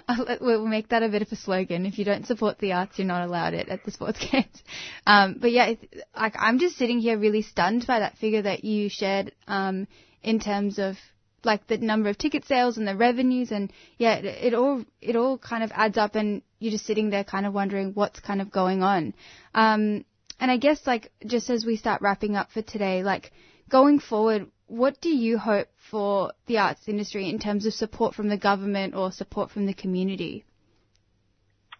We'll 0.41 0.65
make 0.65 0.89
that 0.89 1.03
a 1.03 1.09
bit 1.09 1.21
of 1.21 1.31
a 1.31 1.35
slogan. 1.35 1.85
If 1.85 1.97
you 1.97 2.05
don't 2.05 2.25
support 2.25 2.59
the 2.59 2.73
arts, 2.73 2.97
you're 2.97 3.07
not 3.07 3.25
allowed 3.25 3.53
it 3.53 3.69
at 3.69 3.83
the 3.83 3.91
sports 3.91 4.19
games. 4.31 4.63
Um, 5.05 5.37
but 5.39 5.51
yeah, 5.51 5.73
like 6.15 6.35
I'm 6.37 6.59
just 6.59 6.77
sitting 6.77 6.99
here 6.99 7.17
really 7.17 7.41
stunned 7.41 7.85
by 7.87 7.99
that 7.99 8.17
figure 8.17 8.41
that 8.41 8.63
you 8.63 8.89
shared 8.89 9.33
um, 9.47 9.87
in 10.21 10.39
terms 10.39 10.79
of 10.79 10.97
like 11.45 11.67
the 11.67 11.77
number 11.77 12.09
of 12.09 12.17
ticket 12.17 12.45
sales 12.45 12.77
and 12.77 12.87
the 12.87 12.95
revenues, 12.95 13.51
and 13.51 13.71
yeah, 13.97 14.15
it, 14.15 14.25
it 14.25 14.53
all 14.53 14.83
it 15.01 15.15
all 15.15 15.37
kind 15.37 15.63
of 15.63 15.71
adds 15.73 15.97
up, 15.97 16.15
and 16.15 16.41
you're 16.59 16.71
just 16.71 16.85
sitting 16.85 17.09
there 17.09 17.23
kind 17.23 17.45
of 17.45 17.53
wondering 17.53 17.91
what's 17.93 18.19
kind 18.19 18.41
of 18.41 18.51
going 18.51 18.81
on. 18.83 19.13
Um, 19.53 20.05
and 20.39 20.51
I 20.51 20.57
guess 20.57 20.85
like 20.87 21.11
just 21.25 21.49
as 21.49 21.65
we 21.65 21.75
start 21.77 22.01
wrapping 22.01 22.35
up 22.35 22.51
for 22.51 22.61
today, 22.61 23.03
like 23.03 23.31
going 23.69 23.99
forward, 23.99 24.47
what 24.73 24.99
do 25.01 25.09
you 25.09 25.37
hope 25.37 25.67
for 25.91 26.33
the 26.47 26.57
arts 26.57 26.87
industry 26.87 27.29
in 27.29 27.37
terms 27.37 27.67
of 27.67 27.73
support 27.73 28.15
from 28.15 28.27
the 28.27 28.37
government 28.37 28.95
or 28.95 29.11
support 29.11 29.51
from 29.51 29.67
the 29.67 29.73
community? 29.73 30.45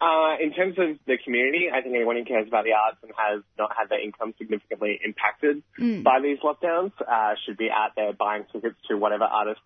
Uh, 0.00 0.36
in 0.40 0.52
terms 0.52 0.76
of 0.78 0.96
the 1.06 1.16
community, 1.24 1.66
I 1.74 1.80
think 1.80 1.94
anyone 1.96 2.16
who 2.16 2.24
cares 2.24 2.46
about 2.46 2.64
the 2.64 2.72
arts 2.72 2.98
and 3.02 3.10
has 3.16 3.42
not 3.58 3.70
had 3.76 3.88
their 3.88 4.00
income 4.00 4.32
significantly 4.38 5.00
impacted 5.04 5.62
Mm. 5.80 6.04
by 6.04 6.20
these 6.20 6.38
lockdowns 6.38 6.92
uh, 7.00 7.34
should 7.44 7.56
be 7.56 7.68
out 7.68 7.92
there 7.96 8.12
buying 8.12 8.44
tickets 8.52 8.76
to 8.88 8.96
whatever 8.96 9.24
artists 9.24 9.62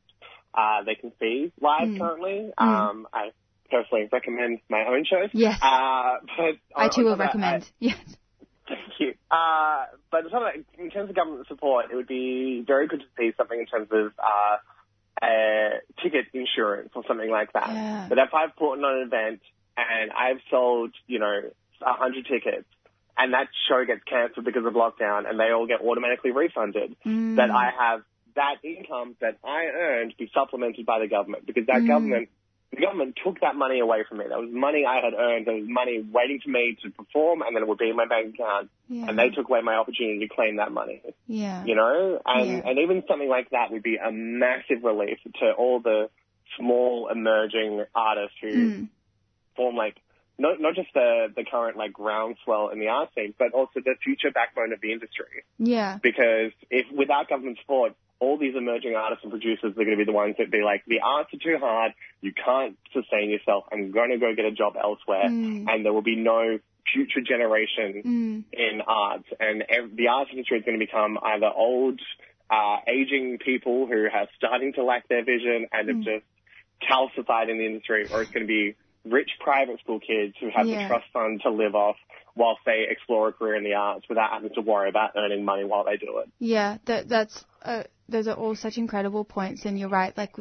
uh, 0.55 0.83
they 0.87 0.95
can 0.95 1.13
see 1.21 1.53
live 1.61 1.89
Mm. 1.89 1.99
currently. 1.99 2.51
Mm. 2.59 2.67
Um, 2.67 3.09
I 3.13 3.33
personally 3.71 4.09
recommend 4.11 4.61
my 4.71 4.87
own 4.87 5.05
shows. 5.05 5.29
Yes. 5.35 5.59
Uh, 5.61 6.15
but 6.39 6.55
I 6.75 6.89
too 6.89 7.05
will 7.05 7.17
recommend. 7.17 7.69
yes. 7.79 7.99
Thank 8.69 9.01
you. 9.01 9.15
Uh, 9.31 9.87
but 10.11 10.25
on 10.25 10.31
top 10.31 10.55
of 10.55 10.65
in 10.79 10.91
terms 10.91 11.09
of 11.11 11.17
government 11.17 11.47
support, 11.49 11.87
it 11.91 11.97
would 11.97 12.07
be 12.07 12.63
very 12.67 12.87
good 12.87 13.01
to 13.01 13.07
see 13.19 13.33
something 13.37 13.59
in 13.59 13.67
terms 13.67 13.89
of 13.91 14.13
uh, 14.19 15.25
uh, 15.25 15.71
ticket 16.03 16.27
insurance 16.35 16.91
or 16.95 17.03
something 17.09 17.31
like 17.31 17.53
that. 17.55 17.71
Yeah. 17.73 18.07
But 18.09 18.19
if 18.19 18.35
I've 18.35 18.55
put 18.57 18.75
on 18.79 18.85
an 18.85 19.07
event 19.07 19.41
and 19.77 20.11
I've 20.13 20.41
sold, 20.51 20.93
you 21.07 21.19
know, 21.19 21.41
a 21.81 21.93
hundred 21.95 22.27
tickets, 22.27 22.67
and 23.17 23.33
that 23.33 23.49
show 23.69 23.85
gets 23.85 24.03
cancelled 24.05 24.45
because 24.45 24.65
of 24.65 24.75
lockdown, 24.75 25.29
and 25.29 25.41
they 25.41 25.51
all 25.51 25.67
get 25.67 25.81
automatically 25.81 26.31
refunded, 26.31 26.95
Mm. 27.05 27.37
that 27.37 27.51
I 27.51 27.71
have 27.77 28.03
that 28.35 28.57
income 28.63 29.17
that 29.21 29.39
I 29.43 29.67
earned 29.67 30.15
be 30.19 30.31
supplemented 30.33 30.87
by 30.87 31.01
the 31.01 31.09
government 31.09 31.47
because 31.47 31.67
that 31.67 31.83
Mm. 31.83 31.87
government 31.89 32.29
the 32.71 32.77
government 32.83 33.19
took 33.25 33.41
that 33.41 33.57
money 33.57 33.81
away 33.81 34.05
from 34.09 34.19
me. 34.19 34.27
That 34.29 34.39
was 34.39 34.51
money 34.53 34.85
I 34.85 34.97
had 35.03 35.15
earned. 35.15 35.47
That 35.47 35.55
was 35.55 35.65
money 35.67 36.05
waiting 36.13 36.39
for 36.45 36.51
me 36.51 36.77
to 36.83 36.91
perform, 36.91 37.41
and 37.43 37.57
then 37.57 37.63
it 37.63 37.69
would 37.69 37.79
be 37.79 37.89
in 37.89 37.97
my 37.97 38.07
bank 38.07 38.35
account. 38.35 38.69
Yeah. 38.89 39.07
And 39.09 39.19
they 39.19 39.31
took 39.31 39.49
away 39.49 39.63
my 39.63 39.75
opportunity 39.77 40.21
to 40.27 40.35
claim 40.35 40.57
that 40.57 40.71
money. 40.71 41.01
Yeah. 41.27 41.65
You 41.65 41.75
know, 41.75 42.21
and 42.27 42.49
Yeah. 42.51 42.63
and 42.69 42.79
even 42.79 43.03
something 43.09 43.29
like 43.29 43.51
that 43.51 43.71
would 43.71 43.83
be 43.83 43.97
a 43.97 44.13
massive 44.13 44.85
relief 44.85 45.19
to 45.41 45.53
all 45.53 45.81
the 45.81 46.11
small 46.59 47.09
emerging 47.09 47.85
artists 47.95 48.37
who 48.41 48.49
Mm. 48.51 48.89
form 49.57 49.77
like 49.77 49.97
not 50.39 50.61
not 50.61 50.75
just 50.75 50.93
the 50.95 51.33
the 51.35 51.45
current 51.45 51.77
like 51.77 51.93
groundswell 51.93 52.69
in 52.69 52.79
the 52.81 52.89
art 52.89 53.09
scene, 53.15 53.35
but 53.39 53.53
also 53.53 53.81
the 53.81 53.95
future 54.05 54.31
backbone 54.31 54.73
of 54.73 54.81
the 54.81 54.93
industry 54.93 55.43
Yeah. 55.59 55.99
because 56.03 56.53
if 56.71 56.87
without 56.93 57.29
government 57.29 57.59
support, 57.61 57.95
all 58.21 58.37
these 58.39 58.55
emerging 58.57 58.95
artists 58.97 59.23
and 59.23 59.31
producers 59.31 59.73
are 59.73 59.85
going 59.85 59.91
to 59.91 59.97
be 59.97 60.05
the 60.05 60.13
ones 60.13 60.35
that 60.39 60.51
be 60.51 60.63
like, 60.63 60.83
the 60.87 61.01
arts 61.05 61.31
are 61.33 61.39
too 61.39 61.57
hard, 61.61 61.93
you 62.21 62.33
can't 62.33 62.77
sustain 62.93 63.31
yourself, 63.31 63.65
I'm 63.73 63.91
going 63.93 64.11
to 64.11 64.19
go 64.19 64.35
get 64.35 64.45
a 64.45 64.51
job 64.53 64.75
elsewhere, 64.81 65.31
Mm. 65.31 65.67
and 65.69 65.85
there 65.85 65.93
will 65.93 66.03
be 66.03 66.17
no 66.17 66.59
future 66.93 67.21
generation 67.21 68.03
Mm. 68.05 68.45
in 68.53 68.81
arts, 68.81 69.29
and 69.39 69.65
the 69.95 70.09
arts 70.09 70.31
industry 70.33 70.59
is 70.59 70.65
going 70.65 70.79
to 70.79 70.85
become 70.85 71.19
either 71.23 71.47
old, 71.55 72.01
uh, 72.51 72.79
aging 72.89 73.39
people 73.39 73.87
who 73.87 74.07
are 74.07 74.29
starting 74.37 74.73
to 74.73 74.83
lack 74.83 75.07
their 75.09 75.23
vision 75.23 75.67
and 75.73 75.89
have 75.89 75.99
Mm. 75.99 76.05
just 76.05 76.25
calcified 76.83 77.49
in 77.51 77.59
the 77.59 77.67
industry, 77.67 78.07
or 78.11 78.23
it's 78.23 78.33
going 78.33 78.47
to 78.47 78.49
be 78.49 78.75
rich 79.05 79.31
private 79.41 79.79
school 79.81 80.01
kids 80.01 80.35
who 80.41 80.49
have 80.51 80.67
Yeah. 80.67 80.83
the 80.83 80.89
trust 80.89 81.07
fund 81.13 81.41
to 81.43 81.51
live 81.51 81.75
off 81.75 81.97
whilst 82.35 82.61
they 82.65 82.87
explore 82.89 83.29
a 83.29 83.33
career 83.33 83.55
in 83.55 83.65
the 83.65 83.75
arts 83.75 84.09
without 84.09 84.31
having 84.31 84.51
to 84.55 84.61
worry 84.61 84.89
about 84.89 85.13
earning 85.17 85.45
money 85.45 85.65
while 85.65 85.85
they 85.85 85.97
do 85.97 86.19
it. 86.19 86.29
Yeah, 86.39 86.79
that 86.87 87.09
that's 87.09 87.45
uh, 87.63 87.85
those 88.09 88.27
are 88.27 88.35
all 88.35 88.55
such 88.55 88.79
incredible 88.79 89.25
points, 89.25 89.65
and 89.65 89.79
you're 89.79 89.89
right. 89.89 90.17
Like 90.17 90.35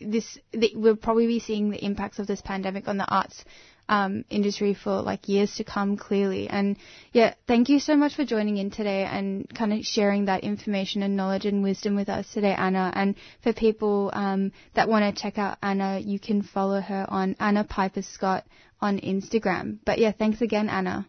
this, 0.00 0.38
the, 0.52 0.72
we'll 0.74 0.96
probably 0.96 1.26
be 1.26 1.40
seeing 1.40 1.70
the 1.70 1.84
impacts 1.84 2.18
of 2.18 2.26
this 2.26 2.40
pandemic 2.40 2.88
on 2.88 2.98
the 2.98 3.08
arts 3.08 3.44
um, 3.88 4.24
industry 4.30 4.74
for 4.74 5.02
like 5.02 5.28
years 5.28 5.54
to 5.56 5.64
come, 5.64 5.96
clearly. 5.96 6.48
And 6.48 6.76
yeah, 7.12 7.34
thank 7.46 7.68
you 7.68 7.78
so 7.78 7.96
much 7.96 8.16
for 8.16 8.24
joining 8.24 8.56
in 8.56 8.70
today 8.70 9.04
and 9.04 9.48
kind 9.48 9.72
of 9.72 9.84
sharing 9.84 10.26
that 10.26 10.44
information 10.44 11.02
and 11.02 11.16
knowledge 11.16 11.46
and 11.46 11.62
wisdom 11.62 11.94
with 11.94 12.08
us 12.08 12.26
today, 12.32 12.54
Anna. 12.56 12.92
And 12.94 13.14
for 13.42 13.52
people 13.52 14.10
um, 14.12 14.52
that 14.74 14.88
want 14.88 15.14
to 15.14 15.22
check 15.22 15.38
out 15.38 15.58
Anna, 15.62 15.98
you 15.98 16.18
can 16.18 16.42
follow 16.42 16.80
her 16.80 17.06
on 17.08 17.36
Anna 17.38 17.64
Piper 17.64 18.02
Scott 18.02 18.44
on 18.80 18.98
Instagram. 18.98 19.78
But 19.84 19.98
yeah, 19.98 20.12
thanks 20.12 20.40
again, 20.40 20.68
Anna. 20.68 21.06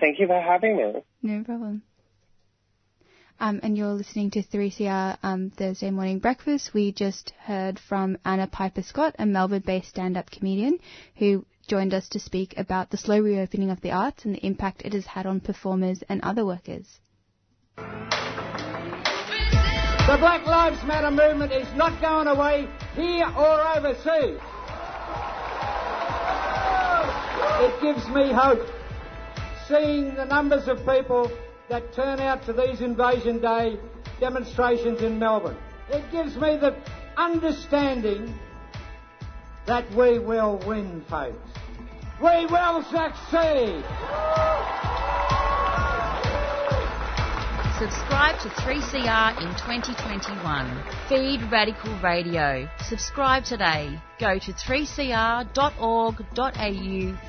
Thank 0.00 0.20
you 0.20 0.26
for 0.26 0.40
having 0.40 0.76
me. 0.76 0.92
No 1.22 1.42
problem. 1.42 1.82
Um, 3.40 3.60
and 3.62 3.78
you're 3.78 3.94
listening 3.94 4.32
to 4.32 4.42
3CR 4.42 5.16
um, 5.22 5.50
Thursday 5.50 5.92
Morning 5.92 6.18
Breakfast. 6.18 6.74
We 6.74 6.90
just 6.90 7.32
heard 7.38 7.78
from 7.78 8.18
Anna 8.24 8.48
Piper 8.48 8.82
Scott, 8.82 9.14
a 9.16 9.26
Melbourne 9.26 9.62
based 9.64 9.90
stand 9.90 10.16
up 10.16 10.28
comedian 10.28 10.80
who 11.16 11.46
joined 11.68 11.94
us 11.94 12.08
to 12.08 12.18
speak 12.18 12.54
about 12.56 12.90
the 12.90 12.96
slow 12.96 13.20
reopening 13.20 13.70
of 13.70 13.80
the 13.80 13.92
arts 13.92 14.24
and 14.24 14.34
the 14.34 14.44
impact 14.44 14.82
it 14.84 14.92
has 14.92 15.06
had 15.06 15.24
on 15.24 15.38
performers 15.38 16.02
and 16.08 16.20
other 16.22 16.44
workers. 16.44 16.98
The 17.76 17.84
Black 20.18 20.44
Lives 20.44 20.82
Matter 20.84 21.12
movement 21.12 21.52
is 21.52 21.68
not 21.76 22.00
going 22.00 22.26
away 22.26 22.66
here 22.96 23.28
or 23.36 23.76
overseas. 23.76 24.40
It 27.60 27.80
gives 27.82 28.08
me 28.08 28.32
hope 28.32 28.66
seeing 29.68 30.16
the 30.16 30.24
numbers 30.24 30.66
of 30.66 30.78
people 30.84 31.30
that 31.68 31.92
turn 31.92 32.20
out 32.20 32.44
to 32.46 32.52
these 32.52 32.80
Invasion 32.80 33.40
Day 33.40 33.78
demonstrations 34.20 35.02
in 35.02 35.18
Melbourne. 35.18 35.56
It 35.90 36.10
gives 36.10 36.34
me 36.36 36.56
the 36.56 36.74
understanding 37.16 38.34
that 39.66 39.88
we 39.94 40.18
will 40.18 40.58
win, 40.66 41.04
folks. 41.08 41.36
We 42.20 42.46
will 42.46 42.82
succeed. 42.84 43.84
Subscribe 47.78 48.40
to 48.40 48.48
3CR 48.48 49.40
in 49.40 49.50
2021. 49.54 50.82
Feed 51.08 51.42
Radical 51.52 51.96
Radio. 52.00 52.68
Subscribe 52.80 53.44
today. 53.44 54.00
Go 54.18 54.38
to 54.38 54.52
3cr.org.au 54.52 55.46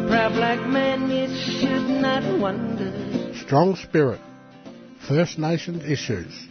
proud 0.09 0.33
black 0.33 0.59
man, 0.67 1.09
you 1.09 1.27
should 1.27 2.01
not 2.01 2.23
wonder. 2.39 2.91
Strong 3.35 3.77
spirit, 3.77 4.19
First 5.07 5.39
Nations 5.39 5.85
issues. 5.85 6.49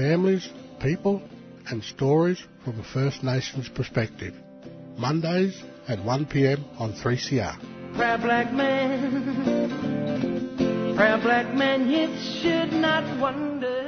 Families, 0.00 0.48
people, 0.80 1.20
and 1.68 1.84
stories 1.84 2.42
from 2.64 2.80
a 2.80 2.82
First 2.82 3.22
Nations 3.22 3.68
perspective. 3.68 4.32
Mondays 4.96 5.62
at 5.88 5.98
1pm 5.98 6.64
on 6.80 6.94
3CR. 6.94 7.94
Proud 7.96 8.22
black 8.22 8.50
man, 8.50 9.36
black 10.96 11.54
man, 11.54 11.90
should 12.40 12.72
not 12.72 13.20
wonder. 13.20 13.79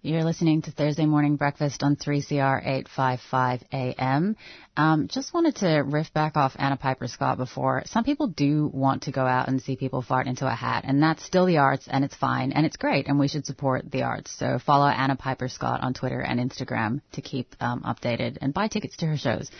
You're 0.00 0.22
listening 0.22 0.62
to 0.62 0.70
Thursday 0.70 1.06
Morning 1.06 1.34
Breakfast 1.34 1.82
on 1.82 1.96
3CR 1.96 2.60
855 2.60 3.64
AM. 3.72 4.36
Um, 4.76 5.08
just 5.08 5.34
wanted 5.34 5.56
to 5.56 5.82
riff 5.84 6.12
back 6.14 6.36
off 6.36 6.54
Anna 6.56 6.76
Piper 6.76 7.08
Scott 7.08 7.36
before. 7.36 7.82
Some 7.86 8.04
people 8.04 8.28
do 8.28 8.70
want 8.72 9.02
to 9.02 9.10
go 9.10 9.26
out 9.26 9.48
and 9.48 9.60
see 9.60 9.74
people 9.74 10.00
fart 10.00 10.28
into 10.28 10.46
a 10.46 10.54
hat, 10.54 10.84
and 10.86 11.02
that's 11.02 11.24
still 11.24 11.46
the 11.46 11.56
arts, 11.56 11.88
and 11.90 12.04
it's 12.04 12.14
fine, 12.14 12.52
and 12.52 12.64
it's 12.64 12.76
great, 12.76 13.08
and 13.08 13.18
we 13.18 13.26
should 13.26 13.44
support 13.44 13.90
the 13.90 14.04
arts. 14.04 14.30
So 14.38 14.60
follow 14.64 14.86
Anna 14.86 15.16
Piper 15.16 15.48
Scott 15.48 15.80
on 15.80 15.94
Twitter 15.94 16.20
and 16.20 16.38
Instagram 16.38 17.00
to 17.14 17.20
keep 17.20 17.56
um, 17.58 17.82
updated 17.82 18.38
and 18.40 18.54
buy 18.54 18.68
tickets 18.68 18.98
to 18.98 19.06
her 19.06 19.16
shows. 19.16 19.50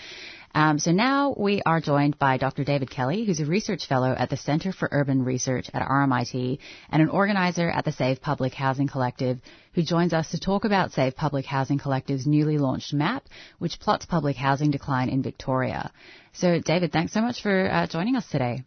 Um, 0.54 0.78
so 0.78 0.92
now 0.92 1.34
we 1.36 1.62
are 1.64 1.80
joined 1.80 2.18
by 2.18 2.36
Dr. 2.36 2.64
David 2.64 2.90
Kelly, 2.90 3.24
who's 3.24 3.40
a 3.40 3.46
research 3.46 3.86
fellow 3.86 4.14
at 4.16 4.30
the 4.30 4.36
Center 4.36 4.72
for 4.72 4.88
Urban 4.90 5.24
Research 5.24 5.68
at 5.74 5.86
RMIT 5.86 6.58
and 6.90 7.02
an 7.02 7.08
organizer 7.08 7.70
at 7.70 7.84
the 7.84 7.92
Save 7.92 8.20
Public 8.20 8.54
Housing 8.54 8.88
Collective, 8.88 9.40
who 9.74 9.82
joins 9.82 10.12
us 10.12 10.30
to 10.30 10.40
talk 10.40 10.64
about 10.64 10.92
Save 10.92 11.16
Public 11.16 11.44
Housing 11.44 11.78
Collective's 11.78 12.26
newly 12.26 12.58
launched 12.58 12.92
map, 12.92 13.24
which 13.58 13.78
plots 13.78 14.06
public 14.06 14.36
housing 14.36 14.70
decline 14.70 15.08
in 15.08 15.22
Victoria. 15.22 15.92
So, 16.32 16.60
David, 16.60 16.92
thanks 16.92 17.12
so 17.12 17.20
much 17.20 17.42
for 17.42 17.70
uh, 17.70 17.86
joining 17.86 18.16
us 18.16 18.26
today. 18.28 18.64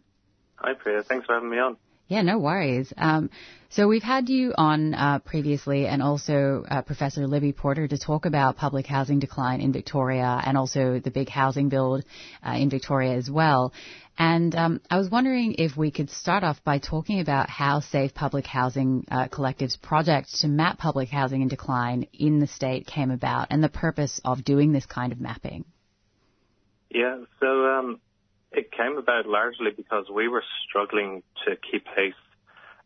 Hi, 0.56 0.74
Priya. 0.74 1.02
Thanks 1.02 1.26
for 1.26 1.34
having 1.34 1.50
me 1.50 1.58
on. 1.58 1.76
Yeah, 2.12 2.20
no 2.20 2.38
worries. 2.38 2.92
Um, 2.98 3.30
so 3.70 3.88
we've 3.88 4.02
had 4.02 4.28
you 4.28 4.52
on 4.58 4.92
uh, 4.92 5.20
previously, 5.20 5.86
and 5.86 6.02
also 6.02 6.62
uh, 6.68 6.82
Professor 6.82 7.26
Libby 7.26 7.54
Porter 7.54 7.88
to 7.88 7.96
talk 7.96 8.26
about 8.26 8.58
public 8.58 8.86
housing 8.86 9.18
decline 9.18 9.62
in 9.62 9.72
Victoria, 9.72 10.38
and 10.44 10.58
also 10.58 11.00
the 11.00 11.10
big 11.10 11.30
housing 11.30 11.70
build 11.70 12.04
uh, 12.46 12.50
in 12.50 12.68
Victoria 12.68 13.14
as 13.14 13.30
well. 13.30 13.72
And 14.18 14.54
um, 14.54 14.82
I 14.90 14.98
was 14.98 15.08
wondering 15.08 15.54
if 15.56 15.74
we 15.74 15.90
could 15.90 16.10
start 16.10 16.44
off 16.44 16.62
by 16.62 16.80
talking 16.80 17.20
about 17.20 17.48
how 17.48 17.80
Save 17.80 18.12
Public 18.12 18.44
Housing 18.44 19.06
uh, 19.10 19.28
Collective's 19.28 19.76
project 19.76 20.34
to 20.40 20.48
map 20.48 20.76
public 20.76 21.08
housing 21.08 21.40
in 21.40 21.48
decline 21.48 22.08
in 22.12 22.40
the 22.40 22.46
state 22.46 22.86
came 22.86 23.10
about, 23.10 23.46
and 23.48 23.64
the 23.64 23.70
purpose 23.70 24.20
of 24.22 24.44
doing 24.44 24.72
this 24.72 24.84
kind 24.84 25.12
of 25.12 25.18
mapping. 25.18 25.64
Yeah, 26.90 27.20
so 27.40 27.46
um, 27.46 28.00
it 28.54 28.70
came 28.72 28.98
about 28.98 29.26
largely 29.26 29.70
because 29.74 30.06
we 30.12 30.28
were 30.28 30.44
struggling 30.68 31.22
to 31.46 31.56
keep 31.56 31.84
pace. 31.96 32.14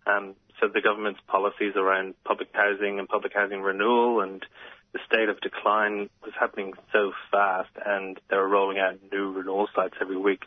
Um, 0.07 0.35
so 0.61 0.69
the 0.69 0.81
government's 0.81 1.21
policies 1.27 1.75
around 1.77 2.15
public 2.25 2.49
housing 2.53 2.99
and 2.99 3.09
public 3.09 3.33
housing 3.35 3.61
renewal 3.61 4.21
and 4.21 4.45
the 4.93 5.01
state 5.07 5.29
of 5.29 5.41
decline 5.41 6.09
was 6.25 6.33
happening 6.39 6.73
so 6.93 7.13
fast 7.31 7.71
and 7.85 8.19
they 8.31 8.37
were 8.37 8.49
rolling 8.49 8.79
out 8.79 8.95
new 9.13 9.33
renewal 9.33 9.69
sites 9.75 9.95
every 10.01 10.17
week. 10.17 10.45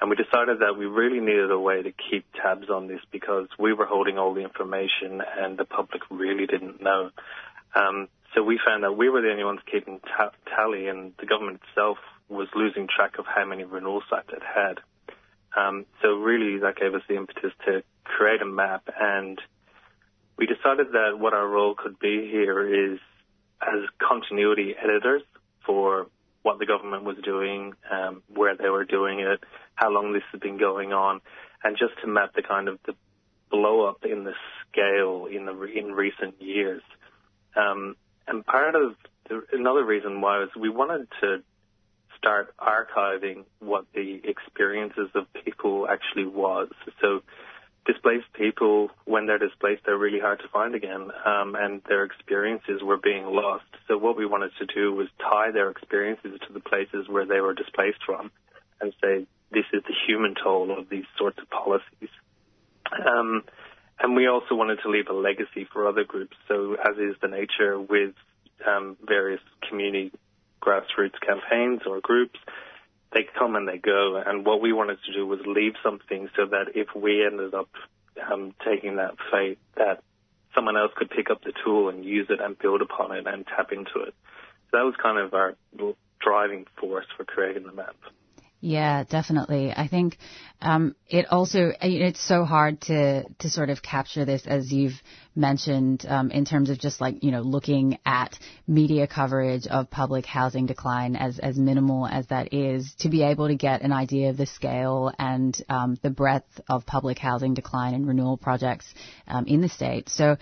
And 0.00 0.10
we 0.10 0.16
decided 0.16 0.60
that 0.60 0.76
we 0.76 0.86
really 0.86 1.20
needed 1.20 1.50
a 1.50 1.58
way 1.58 1.82
to 1.82 1.92
keep 1.92 2.26
tabs 2.32 2.68
on 2.70 2.88
this 2.88 3.00
because 3.10 3.48
we 3.58 3.72
were 3.72 3.86
holding 3.86 4.18
all 4.18 4.34
the 4.34 4.42
information 4.42 5.22
and 5.38 5.56
the 5.56 5.64
public 5.64 6.02
really 6.10 6.46
didn't 6.46 6.82
know. 6.82 7.10
Um, 7.74 8.08
so 8.34 8.42
we 8.42 8.58
found 8.64 8.82
that 8.82 8.92
we 8.92 9.08
were 9.08 9.20
the 9.22 9.30
only 9.30 9.44
ones 9.44 9.60
keeping 9.70 10.00
t- 10.00 10.52
tally 10.54 10.88
and 10.88 11.12
the 11.18 11.26
government 11.26 11.60
itself 11.68 11.98
was 12.30 12.48
losing 12.54 12.86
track 12.88 13.18
of 13.18 13.26
how 13.26 13.44
many 13.44 13.64
renewal 13.64 14.02
sites 14.08 14.30
it 14.32 14.42
had. 14.42 14.80
Um, 15.56 15.84
so 16.00 16.14
really 16.14 16.60
that 16.60 16.76
gave 16.76 16.94
us 16.94 17.02
the 17.08 17.16
impetus 17.16 17.52
to 17.66 17.82
create 18.04 18.40
a 18.40 18.46
map 18.46 18.88
and 18.98 19.40
we 20.40 20.46
decided 20.46 20.92
that 20.92 21.18
what 21.18 21.34
our 21.34 21.46
role 21.46 21.74
could 21.74 21.98
be 21.98 22.26
here 22.30 22.92
is 22.92 22.98
as 23.60 23.80
continuity 23.98 24.74
editors 24.82 25.20
for 25.66 26.06
what 26.42 26.58
the 26.58 26.64
government 26.64 27.04
was 27.04 27.18
doing, 27.22 27.74
um, 27.90 28.22
where 28.32 28.56
they 28.56 28.70
were 28.70 28.86
doing 28.86 29.20
it, 29.20 29.44
how 29.74 29.90
long 29.90 30.14
this 30.14 30.22
has 30.32 30.40
been 30.40 30.56
going 30.56 30.94
on, 30.94 31.20
and 31.62 31.76
just 31.76 31.92
to 32.00 32.08
map 32.08 32.32
the 32.34 32.42
kind 32.42 32.68
of 32.68 32.78
the 32.86 32.94
blow 33.50 33.86
up 33.86 34.06
in 34.06 34.24
the 34.24 34.32
scale 34.66 35.26
in 35.26 35.44
the 35.44 35.62
in 35.64 35.92
recent 35.92 36.40
years. 36.40 36.82
Um, 37.54 37.96
and 38.26 38.44
part 38.46 38.74
of 38.74 38.94
the, 39.28 39.42
another 39.52 39.84
reason 39.84 40.22
why 40.22 40.38
was 40.38 40.48
we 40.58 40.70
wanted 40.70 41.08
to 41.20 41.42
start 42.20 42.54
archiving 42.58 43.44
what 43.60 43.86
the 43.94 44.20
experiences 44.24 45.08
of 45.14 45.26
people 45.44 45.88
actually 45.88 46.26
was. 46.26 46.68
So 47.00 47.22
displaced 47.86 48.30
people, 48.34 48.90
when 49.06 49.26
they're 49.26 49.38
displaced, 49.38 49.82
they're 49.86 49.96
really 49.96 50.20
hard 50.20 50.40
to 50.40 50.48
find 50.48 50.74
again, 50.74 51.10
um, 51.24 51.56
and 51.58 51.82
their 51.88 52.04
experiences 52.04 52.82
were 52.82 52.98
being 52.98 53.24
lost. 53.24 53.64
So 53.88 53.96
what 53.96 54.16
we 54.16 54.26
wanted 54.26 54.52
to 54.58 54.66
do 54.66 54.92
was 54.92 55.08
tie 55.18 55.50
their 55.50 55.70
experiences 55.70 56.38
to 56.46 56.52
the 56.52 56.60
places 56.60 57.08
where 57.08 57.24
they 57.24 57.40
were 57.40 57.54
displaced 57.54 58.04
from, 58.04 58.30
and 58.80 58.92
say 59.02 59.26
this 59.50 59.64
is 59.72 59.82
the 59.84 59.94
human 60.06 60.34
toll 60.42 60.78
of 60.78 60.88
these 60.88 61.06
sorts 61.18 61.38
of 61.38 61.48
policies. 61.48 62.10
Um, 62.92 63.42
and 63.98 64.14
we 64.14 64.26
also 64.26 64.54
wanted 64.54 64.78
to 64.82 64.90
leave 64.90 65.08
a 65.08 65.12
legacy 65.14 65.66
for 65.72 65.88
other 65.88 66.04
groups. 66.04 66.36
So 66.48 66.74
as 66.74 66.96
is 66.98 67.16
the 67.20 67.28
nature 67.28 67.80
with 67.80 68.14
um, 68.66 68.96
various 69.06 69.40
community 69.68 70.12
grassroots 70.60 71.20
campaigns 71.20 71.82
or 71.86 72.00
groups, 72.00 72.38
they 73.12 73.26
come 73.38 73.56
and 73.56 73.66
they 73.66 73.78
go. 73.78 74.22
And 74.24 74.44
what 74.44 74.60
we 74.60 74.72
wanted 74.72 74.98
to 75.06 75.12
do 75.12 75.26
was 75.26 75.40
leave 75.46 75.74
something 75.82 76.28
so 76.36 76.46
that 76.46 76.72
if 76.74 76.88
we 76.94 77.24
ended 77.24 77.54
up 77.54 77.70
um, 78.30 78.54
taking 78.64 78.96
that 78.96 79.14
fate, 79.32 79.58
that 79.76 80.02
someone 80.54 80.76
else 80.76 80.92
could 80.96 81.10
pick 81.10 81.30
up 81.30 81.42
the 81.42 81.52
tool 81.64 81.88
and 81.88 82.04
use 82.04 82.26
it 82.30 82.40
and 82.40 82.58
build 82.58 82.82
upon 82.82 83.16
it 83.16 83.26
and 83.26 83.46
tap 83.46 83.72
into 83.72 84.00
it. 84.06 84.14
So 84.70 84.78
that 84.78 84.84
was 84.84 84.94
kind 85.02 85.18
of 85.18 85.34
our 85.34 85.54
driving 86.20 86.66
force 86.78 87.06
for 87.16 87.24
creating 87.24 87.64
the 87.64 87.72
map. 87.72 87.96
Yeah, 88.62 89.04
definitely. 89.04 89.72
I 89.74 89.88
think 89.88 90.18
um, 90.60 90.94
it 91.08 91.26
also 91.32 91.72
it's 91.80 92.20
so 92.20 92.44
hard 92.44 92.82
to 92.82 93.24
to 93.38 93.48
sort 93.48 93.70
of 93.70 93.82
capture 93.82 94.26
this 94.26 94.46
as 94.46 94.70
you've 94.70 95.00
mentioned 95.34 96.04
um, 96.06 96.30
in 96.30 96.44
terms 96.44 96.68
of 96.68 96.78
just 96.78 97.00
like 97.00 97.24
you 97.24 97.30
know 97.30 97.40
looking 97.40 97.98
at 98.04 98.38
media 98.66 99.06
coverage 99.06 99.66
of 99.66 99.88
public 99.88 100.26
housing 100.26 100.66
decline 100.66 101.16
as 101.16 101.38
as 101.38 101.56
minimal 101.56 102.06
as 102.06 102.26
that 102.26 102.52
is 102.52 102.92
to 102.98 103.08
be 103.08 103.22
able 103.22 103.48
to 103.48 103.54
get 103.54 103.80
an 103.80 103.92
idea 103.92 104.28
of 104.28 104.36
the 104.36 104.44
scale 104.46 105.10
and 105.18 105.62
um, 105.70 105.96
the 106.02 106.10
breadth 106.10 106.60
of 106.68 106.84
public 106.84 107.18
housing 107.18 107.54
decline 107.54 107.94
and 107.94 108.06
renewal 108.06 108.36
projects 108.36 108.84
um, 109.26 109.46
in 109.46 109.62
the 109.62 109.68
state. 109.70 110.10
So. 110.10 110.36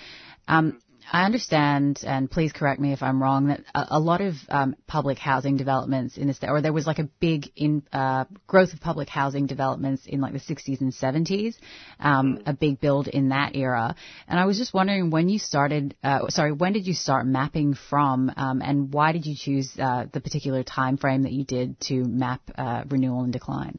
Um, 0.49 0.81
I 1.11 1.25
understand, 1.25 2.01
and 2.07 2.31
please 2.31 2.53
correct 2.53 2.81
me 2.81 2.93
if 2.93 3.03
I'm 3.03 3.23
wrong, 3.23 3.49
that 3.49 3.65
a, 3.75 3.87
a 3.93 3.99
lot 3.99 4.21
of 4.21 4.35
um, 4.51 4.77
public 4.87 5.19
housing 5.19 5.57
developments 5.57 6.19
in 6.19 6.29
the 6.29 6.35
state, 6.35 6.51
or 6.51 6.61
there 6.61 6.73
was 6.73 6.87
like 6.87 6.99
a 6.99 7.09
big 7.19 7.51
in, 7.57 7.83
uh, 7.93 8.27
growth 8.47 8.75
of 8.75 8.81
public 8.81 9.09
housing 9.09 9.47
developments 9.47 10.03
in 10.07 10.21
like 10.21 10.35
the 10.35 10.41
60s 10.41 10.81
and 10.81 10.93
70s, 10.93 11.55
um, 11.99 12.43
a 12.45 12.53
big 12.53 12.81
build 12.81 13.09
in 13.09 13.31
that 13.31 13.57
era. 13.57 13.95
And 14.27 14.39
I 14.39 14.45
was 14.45 14.59
just 14.59 14.75
wondering 14.75 15.11
when 15.11 15.29
you 15.29 15.39
started, 15.39 15.95
uh, 16.05 16.29
sorry, 16.29 16.53
when 16.53 16.75
did 16.75 16.87
you 16.87 16.95
start 16.95 17.27
mapping 17.27 17.75
from, 17.89 18.31
um, 18.37 18.61
and 18.61 18.93
why 18.93 19.13
did 19.13 19.25
you 19.25 19.35
choose 19.35 19.73
uh, 19.79 20.07
the 20.13 20.21
particular 20.21 20.63
time 20.63 20.99
frame 20.99 21.23
that 21.23 21.33
you 21.33 21.45
did 21.45 21.81
to 21.83 22.05
map 22.05 22.43
uh, 22.57 22.85
renewal 22.89 23.23
and 23.23 23.33
decline? 23.33 23.79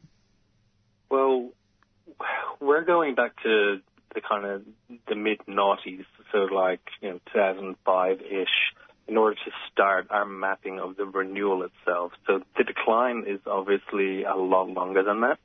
Well, 1.10 1.50
we're 2.60 2.84
going 2.84 3.14
back 3.14 3.40
to 3.42 3.80
the 4.14 4.20
kind 4.20 4.44
of 4.44 4.62
the 5.08 5.14
mid 5.14 5.38
noughties, 5.48 6.04
so 6.32 6.38
like 6.38 6.80
you 7.00 7.10
know 7.10 7.20
2005 7.32 8.20
ish, 8.20 8.48
in 9.08 9.16
order 9.16 9.34
to 9.34 9.50
start 9.70 10.06
our 10.10 10.24
mapping 10.24 10.78
of 10.78 10.96
the 10.96 11.04
renewal 11.04 11.62
itself. 11.64 12.12
So 12.26 12.40
the 12.56 12.64
decline 12.64 13.24
is 13.26 13.40
obviously 13.46 14.24
a 14.24 14.36
lot 14.36 14.68
longer 14.68 15.02
than 15.02 15.20
that. 15.22 15.38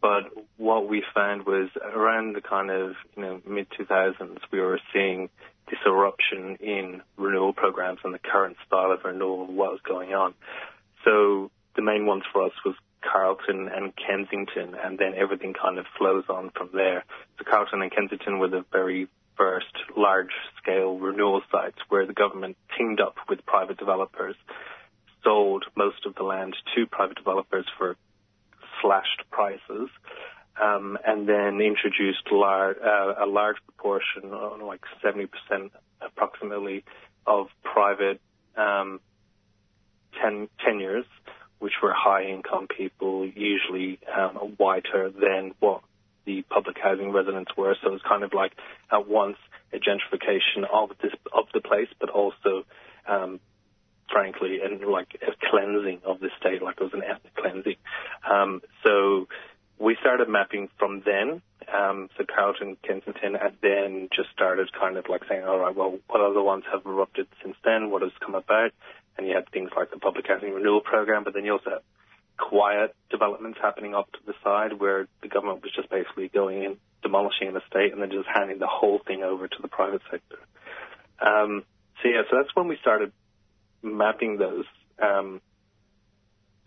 But 0.00 0.24
what 0.56 0.88
we 0.88 1.02
found 1.12 1.44
was 1.44 1.70
around 1.82 2.36
the 2.36 2.40
kind 2.40 2.70
of 2.70 2.92
you 3.16 3.22
know 3.22 3.40
mid 3.46 3.68
2000s, 3.70 4.38
we 4.52 4.60
were 4.60 4.80
seeing 4.92 5.28
this 5.68 5.78
eruption 5.86 6.56
in 6.60 7.02
renewal 7.16 7.52
programs 7.52 8.00
and 8.04 8.14
the 8.14 8.18
current 8.18 8.56
style 8.66 8.92
of 8.92 9.04
renewal 9.04 9.46
what 9.46 9.72
was 9.72 9.80
going 9.86 10.14
on. 10.14 10.34
So 11.04 11.50
the 11.76 11.82
main 11.82 12.06
ones 12.06 12.24
for 12.32 12.44
us 12.46 12.52
was 12.64 12.74
Carlton 13.00 13.68
and 13.68 13.92
Kensington, 13.96 14.74
and 14.74 14.98
then 14.98 15.14
everything 15.14 15.54
kind 15.54 15.78
of 15.78 15.86
flows 15.96 16.24
on 16.28 16.50
from 16.50 16.70
there. 16.72 17.04
So 17.38 17.44
Carlton 17.48 17.82
and 17.82 17.90
Kensington 17.90 18.38
were 18.38 18.48
the 18.48 18.64
very 18.72 19.08
first 19.36 19.72
large-scale 19.96 20.98
renewal 20.98 21.42
sites 21.50 21.78
where 21.88 22.06
the 22.06 22.12
government 22.12 22.56
teamed 22.76 23.00
up 23.00 23.14
with 23.28 23.44
private 23.46 23.78
developers, 23.78 24.34
sold 25.22 25.64
most 25.76 26.04
of 26.06 26.14
the 26.16 26.24
land 26.24 26.56
to 26.74 26.86
private 26.86 27.16
developers 27.16 27.66
for 27.78 27.96
slashed 28.82 29.22
prices, 29.30 29.88
um, 30.60 30.98
and 31.06 31.28
then 31.28 31.60
introduced 31.60 32.30
lar- 32.32 32.76
uh, 32.82 33.24
a 33.24 33.26
large 33.26 33.56
proportion, 33.64 34.32
uh, 34.32 34.64
like 34.64 34.80
70% 35.04 35.28
approximately, 36.00 36.84
of 37.26 37.48
private 37.62 38.20
um, 38.56 39.00
ten- 40.20 40.48
tenures 40.64 41.04
which 41.58 41.74
were 41.82 41.92
high 41.92 42.24
income 42.24 42.66
people, 42.68 43.26
usually 43.26 43.98
um, 44.16 44.54
whiter 44.56 45.10
than 45.10 45.54
what 45.60 45.82
the 46.24 46.42
public 46.42 46.76
housing 46.82 47.10
residents 47.10 47.50
were. 47.56 47.74
So 47.82 47.88
it 47.88 47.92
was 47.92 48.02
kind 48.06 48.22
of 48.22 48.34
like 48.34 48.52
at 48.92 49.08
once 49.08 49.36
a 49.72 49.78
gentrification 49.78 50.64
of 50.72 50.90
this 51.02 51.12
of 51.32 51.46
the 51.54 51.60
place, 51.60 51.88
but 52.00 52.10
also, 52.10 52.64
um, 53.06 53.40
frankly, 54.10 54.58
and 54.62 54.80
like 54.82 55.20
a 55.22 55.32
cleansing 55.50 56.00
of 56.04 56.20
the 56.20 56.28
state, 56.38 56.62
like 56.62 56.76
it 56.80 56.84
was 56.84 56.94
an 56.94 57.02
ethnic 57.02 57.34
cleansing. 57.34 57.76
Um, 58.30 58.62
so 58.84 59.26
we 59.78 59.96
started 60.00 60.28
mapping 60.28 60.68
from 60.78 61.02
then. 61.04 61.42
Um, 61.72 62.08
so 62.16 62.24
Carlton, 62.24 62.76
Kensington, 62.82 63.36
and 63.36 63.56
then 63.62 64.08
just 64.14 64.30
started 64.30 64.70
kind 64.72 64.96
of 64.96 65.04
like 65.08 65.22
saying, 65.28 65.44
all 65.44 65.58
right, 65.58 65.74
well, 65.74 65.98
what 66.08 66.20
other 66.20 66.42
ones 66.42 66.64
have 66.72 66.86
erupted 66.86 67.26
since 67.42 67.56
then? 67.64 67.90
What 67.90 68.02
has 68.02 68.12
come 68.24 68.34
about? 68.34 68.72
And 69.18 69.26
you 69.26 69.34
had 69.34 69.50
things 69.50 69.70
like 69.76 69.90
the 69.90 69.98
public 69.98 70.26
housing 70.28 70.54
renewal 70.54 70.80
program, 70.80 71.24
but 71.24 71.34
then 71.34 71.44
you 71.44 71.52
also 71.52 71.70
had 71.70 71.80
quiet 72.38 72.94
developments 73.10 73.58
happening 73.60 73.94
off 73.94 74.06
to 74.12 74.18
the 74.26 74.34
side 74.44 74.78
where 74.78 75.08
the 75.22 75.28
government 75.28 75.62
was 75.62 75.72
just 75.74 75.90
basically 75.90 76.28
going 76.28 76.62
in, 76.62 76.76
demolishing 77.02 77.48
an 77.48 77.56
estate, 77.56 77.92
and 77.92 78.00
then 78.00 78.10
just 78.10 78.28
handing 78.32 78.58
the 78.58 78.68
whole 78.68 79.00
thing 79.06 79.22
over 79.24 79.48
to 79.48 79.56
the 79.60 79.68
private 79.68 80.02
sector. 80.10 80.38
Um, 81.20 81.64
so 82.00 82.08
yeah, 82.08 82.22
so 82.30 82.36
that's 82.36 82.54
when 82.54 82.68
we 82.68 82.76
started 82.80 83.12
mapping 83.82 84.38
those 84.38 84.64
um, 85.02 85.40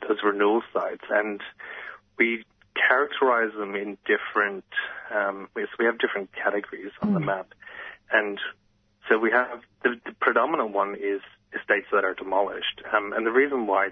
those 0.08 0.18
renewal 0.24 0.62
sites, 0.74 1.04
and 1.10 1.42
we 2.18 2.44
characterize 2.76 3.54
them 3.58 3.76
in 3.76 3.98
different. 4.06 4.66
Um, 5.14 5.48
so 5.56 5.68
we 5.80 5.86
have 5.86 6.00
different 6.00 6.32
categories 6.34 6.92
on 7.02 7.14
the 7.14 7.20
map, 7.20 7.54
and 8.12 8.40
so 9.10 9.18
we 9.18 9.32
have 9.32 9.62
the, 9.84 9.96
the 10.06 10.14
predominant 10.20 10.72
one 10.72 10.96
is 10.96 11.22
estates 11.60 11.88
that 11.92 12.04
are 12.04 12.14
demolished, 12.14 12.82
um, 12.96 13.14
and 13.14 13.26
the 13.26 13.32
reason 13.32 13.68
why 13.68 13.90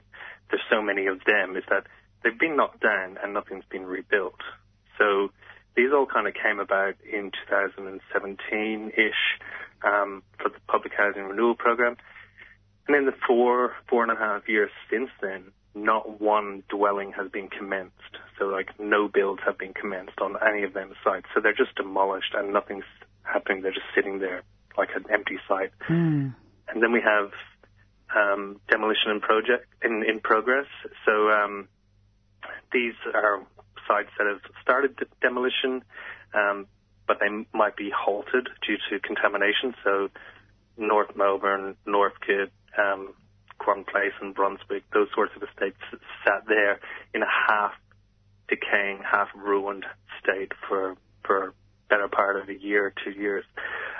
there's 0.49 0.63
so 0.69 0.81
many 0.81 1.07
of 1.07 1.19
them 1.25 1.55
is 1.55 1.63
that 1.69 1.85
they've 2.23 2.39
been 2.39 2.55
knocked 2.55 2.81
down 2.81 3.17
and 3.21 3.33
nothing's 3.33 3.65
been 3.69 3.85
rebuilt. 3.85 4.39
So 4.97 5.29
these 5.75 5.91
all 5.93 6.05
kind 6.05 6.27
of 6.27 6.33
came 6.33 6.59
about 6.59 6.95
in 7.09 7.31
2017-ish 7.49 9.13
um, 9.85 10.23
for 10.37 10.49
the 10.49 10.59
public 10.67 10.93
housing 10.97 11.23
renewal 11.23 11.55
program. 11.55 11.95
And 12.87 12.97
in 12.97 13.05
the 13.05 13.15
four, 13.27 13.73
four 13.87 14.03
and 14.03 14.11
a 14.11 14.15
half 14.15 14.49
years 14.49 14.71
since 14.89 15.09
then, 15.21 15.51
not 15.75 16.19
one 16.19 16.63
dwelling 16.69 17.13
has 17.13 17.31
been 17.31 17.47
commenced. 17.47 18.17
So 18.37 18.45
like 18.45 18.77
no 18.79 19.07
builds 19.07 19.41
have 19.45 19.57
been 19.57 19.73
commenced 19.73 20.19
on 20.21 20.35
any 20.45 20.63
of 20.63 20.73
them 20.73 20.93
sites. 21.03 21.27
So 21.33 21.39
they're 21.41 21.53
just 21.53 21.75
demolished 21.75 22.33
and 22.33 22.51
nothing's 22.51 22.89
happening. 23.23 23.61
They're 23.61 23.71
just 23.71 23.85
sitting 23.95 24.19
there 24.19 24.41
like 24.77 24.89
an 24.95 25.05
empty 25.11 25.37
site. 25.47 25.71
Mm. 25.89 26.33
And 26.67 26.83
then 26.83 26.91
we 26.91 27.01
have 27.01 27.31
um, 28.15 28.59
demolition 28.69 29.11
in 29.11 29.19
project 29.19 29.67
in, 29.83 30.03
in 30.07 30.19
progress. 30.19 30.67
So 31.05 31.29
um, 31.29 31.67
these 32.71 32.93
are 33.13 33.45
sites 33.87 34.09
that 34.17 34.27
have 34.27 34.41
started 34.61 34.95
de- 34.97 35.05
demolition, 35.21 35.83
um, 36.33 36.67
but 37.07 37.19
they 37.19 37.29
might 37.57 37.75
be 37.75 37.91
halted 37.95 38.49
due 38.65 38.77
to 38.89 38.99
contamination. 38.99 39.73
So 39.83 40.09
North 40.77 41.15
Melbourne, 41.15 41.75
Northcote, 41.85 42.51
um, 42.77 43.13
Gronn 43.59 43.85
Place, 43.85 44.13
and 44.21 44.33
Brunswick, 44.33 44.83
those 44.93 45.07
sorts 45.13 45.33
of 45.35 45.43
estates 45.43 45.77
sat 46.25 46.43
there 46.47 46.79
in 47.13 47.21
a 47.21 47.29
half 47.47 47.73
decaying, 48.47 48.99
half 49.03 49.27
ruined 49.35 49.85
state 50.21 50.51
for 50.67 50.95
for 51.25 51.53
better 51.89 52.07
part 52.07 52.37
of 52.37 52.49
a 52.49 52.55
year 52.55 52.93
two 53.03 53.11
years. 53.11 53.43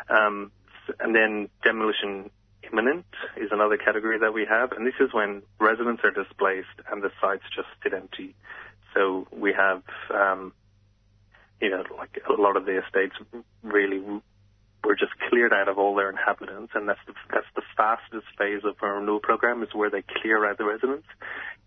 Um, 0.09 0.51
and 0.99 1.15
then 1.15 1.49
demolition 1.63 2.31
imminent 2.71 3.05
is 3.37 3.49
another 3.51 3.77
category 3.77 4.19
that 4.19 4.33
we 4.33 4.45
have, 4.45 4.71
and 4.71 4.85
this 4.85 4.95
is 4.99 5.13
when 5.13 5.41
residents 5.59 6.01
are 6.03 6.11
displaced 6.11 6.67
and 6.91 7.03
the 7.03 7.11
sites 7.21 7.43
just 7.55 7.67
sit 7.83 7.93
empty. 7.93 8.35
So 8.95 9.27
we 9.31 9.53
have, 9.53 9.83
um, 10.13 10.53
you 11.61 11.69
know, 11.69 11.83
like 11.97 12.19
a 12.27 12.41
lot 12.41 12.57
of 12.57 12.65
the 12.65 12.81
estates 12.83 13.15
really 13.63 13.99
were 14.83 14.95
just 14.95 15.11
cleared 15.29 15.53
out 15.53 15.67
of 15.67 15.77
all 15.77 15.95
their 15.95 16.09
inhabitants, 16.09 16.71
and 16.73 16.87
that's 16.87 16.99
the, 17.05 17.13
that's 17.31 17.47
the 17.55 17.61
fastest 17.75 18.27
phase 18.37 18.61
of 18.63 18.75
our 18.81 18.95
renewal 18.95 19.19
program 19.19 19.61
is 19.61 19.69
where 19.73 19.89
they 19.89 20.03
clear 20.21 20.45
out 20.49 20.57
the 20.57 20.65
residents, 20.65 21.07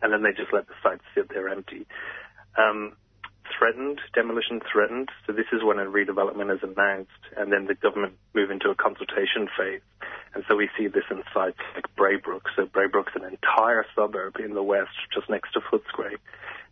and 0.00 0.12
then 0.12 0.22
they 0.22 0.32
just 0.32 0.52
let 0.52 0.66
the 0.66 0.74
sites 0.82 1.04
sit 1.14 1.28
there 1.28 1.48
empty. 1.48 1.86
Um, 2.56 2.96
threatened, 3.58 4.00
demolition 4.14 4.60
threatened. 4.70 5.08
So 5.26 5.32
this 5.32 5.46
is 5.52 5.62
when 5.62 5.78
a 5.78 5.84
redevelopment 5.84 6.54
is 6.54 6.62
announced, 6.62 7.10
and 7.36 7.52
then 7.52 7.66
the 7.66 7.74
government 7.74 8.14
move 8.34 8.50
into 8.50 8.70
a 8.70 8.74
consultation 8.74 9.48
phase. 9.56 9.82
And 10.34 10.44
so 10.48 10.56
we 10.56 10.68
see 10.78 10.88
this 10.88 11.04
in 11.10 11.22
sites 11.34 11.58
like 11.74 11.84
Braybrook. 11.96 12.42
So 12.56 12.66
Braybrook's 12.66 13.14
an 13.14 13.24
entire 13.24 13.84
suburb 13.94 14.36
in 14.36 14.54
the 14.54 14.62
west, 14.62 14.96
just 15.14 15.28
next 15.28 15.52
to 15.52 15.60
Footscray, 15.60 16.16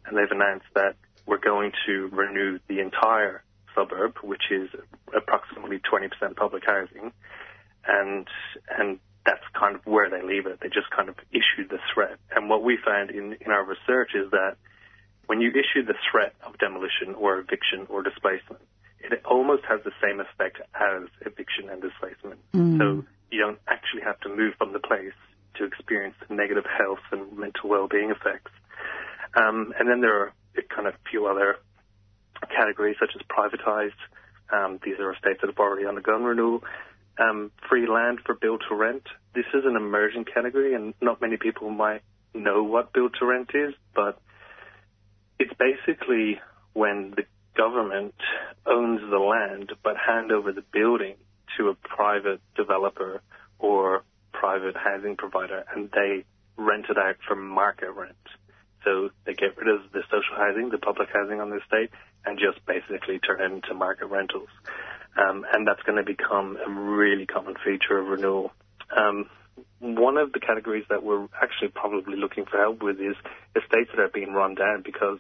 and 0.07 0.17
they've 0.17 0.31
announced 0.31 0.67
that 0.75 0.97
we're 1.27 1.39
going 1.39 1.73
to 1.87 2.09
renew 2.13 2.59
the 2.69 2.81
entire 2.81 3.43
suburb, 3.75 4.17
which 4.23 4.51
is 4.51 4.69
approximately 5.15 5.79
20% 5.79 6.37
public 6.37 6.65
housing, 6.67 7.13
and 7.87 8.27
and 8.77 8.99
that's 9.27 9.45
kind 9.59 9.77
of 9.77 9.85
where 9.85 10.09
they 10.09 10.23
leave 10.27 10.47
it. 10.47 10.61
They 10.61 10.69
just 10.69 10.91
kind 10.91 11.09
of 11.09 11.17
issue 11.31 11.69
the 11.69 11.79
threat. 11.93 12.19
And 12.35 12.49
what 12.49 12.65
we 12.65 12.79
found 12.85 13.11
in, 13.11 13.37
in 13.41 13.51
our 13.51 13.65
research 13.65 14.13
is 14.15 14.31
that 14.31 14.57
when 15.31 15.41
you 15.41 15.51
issue 15.51 15.87
the 15.87 15.95
threat 16.11 16.35
of 16.43 16.59
demolition 16.59 17.15
or 17.15 17.39
eviction 17.39 17.87
or 17.89 18.03
displacement, 18.03 18.61
it 18.99 19.23
almost 19.25 19.63
has 19.63 19.79
the 19.85 19.93
same 20.03 20.19
effect 20.19 20.59
as 20.75 21.07
eviction 21.21 21.71
and 21.71 21.81
displacement. 21.81 22.41
Mm. 22.53 22.79
So 22.79 23.05
you 23.31 23.39
don't 23.39 23.61
actually 23.69 24.03
have 24.03 24.19
to 24.23 24.29
move 24.29 24.55
from 24.59 24.73
the 24.73 24.81
place 24.81 25.15
to 25.55 25.65
experience 25.65 26.17
the 26.27 26.35
negative 26.35 26.65
health 26.67 26.99
and 27.13 27.39
mental 27.39 27.71
well-being 27.71 28.11
effects. 28.11 28.51
Um, 29.37 29.73
and 29.79 29.89
then 29.89 30.01
there 30.01 30.19
are 30.19 30.33
kind 30.69 30.89
of 30.89 30.95
few 31.09 31.29
other 31.29 31.59
categories 32.51 32.97
such 32.99 33.15
as 33.15 33.23
privatized. 33.31 34.03
Um, 34.53 34.81
these 34.83 34.99
are 34.99 35.13
estates 35.13 35.43
that 35.43 35.47
have 35.47 35.59
already 35.61 35.87
undergone 35.87 36.25
renewal. 36.25 36.65
Um, 37.23 37.53
free 37.69 37.87
land 37.87 38.19
for 38.27 38.35
build 38.35 38.65
to 38.69 38.75
rent. 38.75 39.05
This 39.37 39.47
is 39.55 39.63
an 39.65 39.77
emerging 39.77 40.25
category, 40.25 40.75
and 40.75 40.93
not 41.01 41.21
many 41.21 41.37
people 41.37 41.71
might 41.71 42.03
know 42.35 42.65
what 42.65 42.93
build 42.93 43.15
to 43.21 43.27
rent 43.27 43.51
is, 43.55 43.75
but 43.95 44.21
it's 45.41 45.55
basically 45.59 46.39
when 46.75 47.15
the 47.17 47.25
government 47.57 48.15
owns 48.67 49.01
the 49.11 49.19
land 49.19 49.73
but 49.83 49.97
hand 49.97 50.31
over 50.31 50.53
the 50.53 50.63
building 50.73 51.17
to 51.57 51.71
a 51.71 51.75
private 51.75 52.41
developer 52.55 53.23
or 53.59 54.05
private 54.33 54.77
housing 54.77 55.17
provider 55.17 55.65
and 55.75 55.91
they 55.93 56.25
rent 56.57 56.87
it 56.91 56.99
out 56.99 57.17
for 57.27 57.35
market 57.35 57.91
rent. 57.91 58.15
So 58.85 59.11
they 59.25 59.33
get 59.35 59.57
rid 59.57 59.69
of 59.69 59.91
the 59.93 60.03
social 60.11 60.37
housing, 60.37 60.69
the 60.71 60.79
public 60.79 61.09
housing 61.13 61.41
on 61.41 61.51
the 61.51 61.61
estate, 61.61 61.91
and 62.25 62.39
just 62.39 62.65
basically 62.67 63.19
turn 63.19 63.41
it 63.41 63.53
into 63.53 63.75
market 63.75 64.07
rentals. 64.07 64.49
Um, 65.17 65.45
and 65.53 65.67
that's 65.67 65.83
going 65.83 65.97
to 65.97 66.05
become 66.05 66.57
a 66.57 66.71
really 66.71 67.27
common 67.27 67.55
feature 67.65 67.99
of 67.99 68.07
renewal. 68.07 68.53
Um, 68.97 69.29
one 69.81 70.17
of 70.17 70.33
the 70.33 70.41
categories 70.41 70.85
that 70.89 71.03
we're 71.03 71.27
actually 71.41 71.69
probably 71.69 72.17
looking 72.17 72.45
for 72.45 72.59
help 72.59 72.83
with 72.83 73.01
is 73.01 73.17
estates 73.57 73.91
that 73.97 74.01
are 74.01 74.09
being 74.13 74.33
run 74.33 74.55
down 74.55 74.83
because 74.85 75.19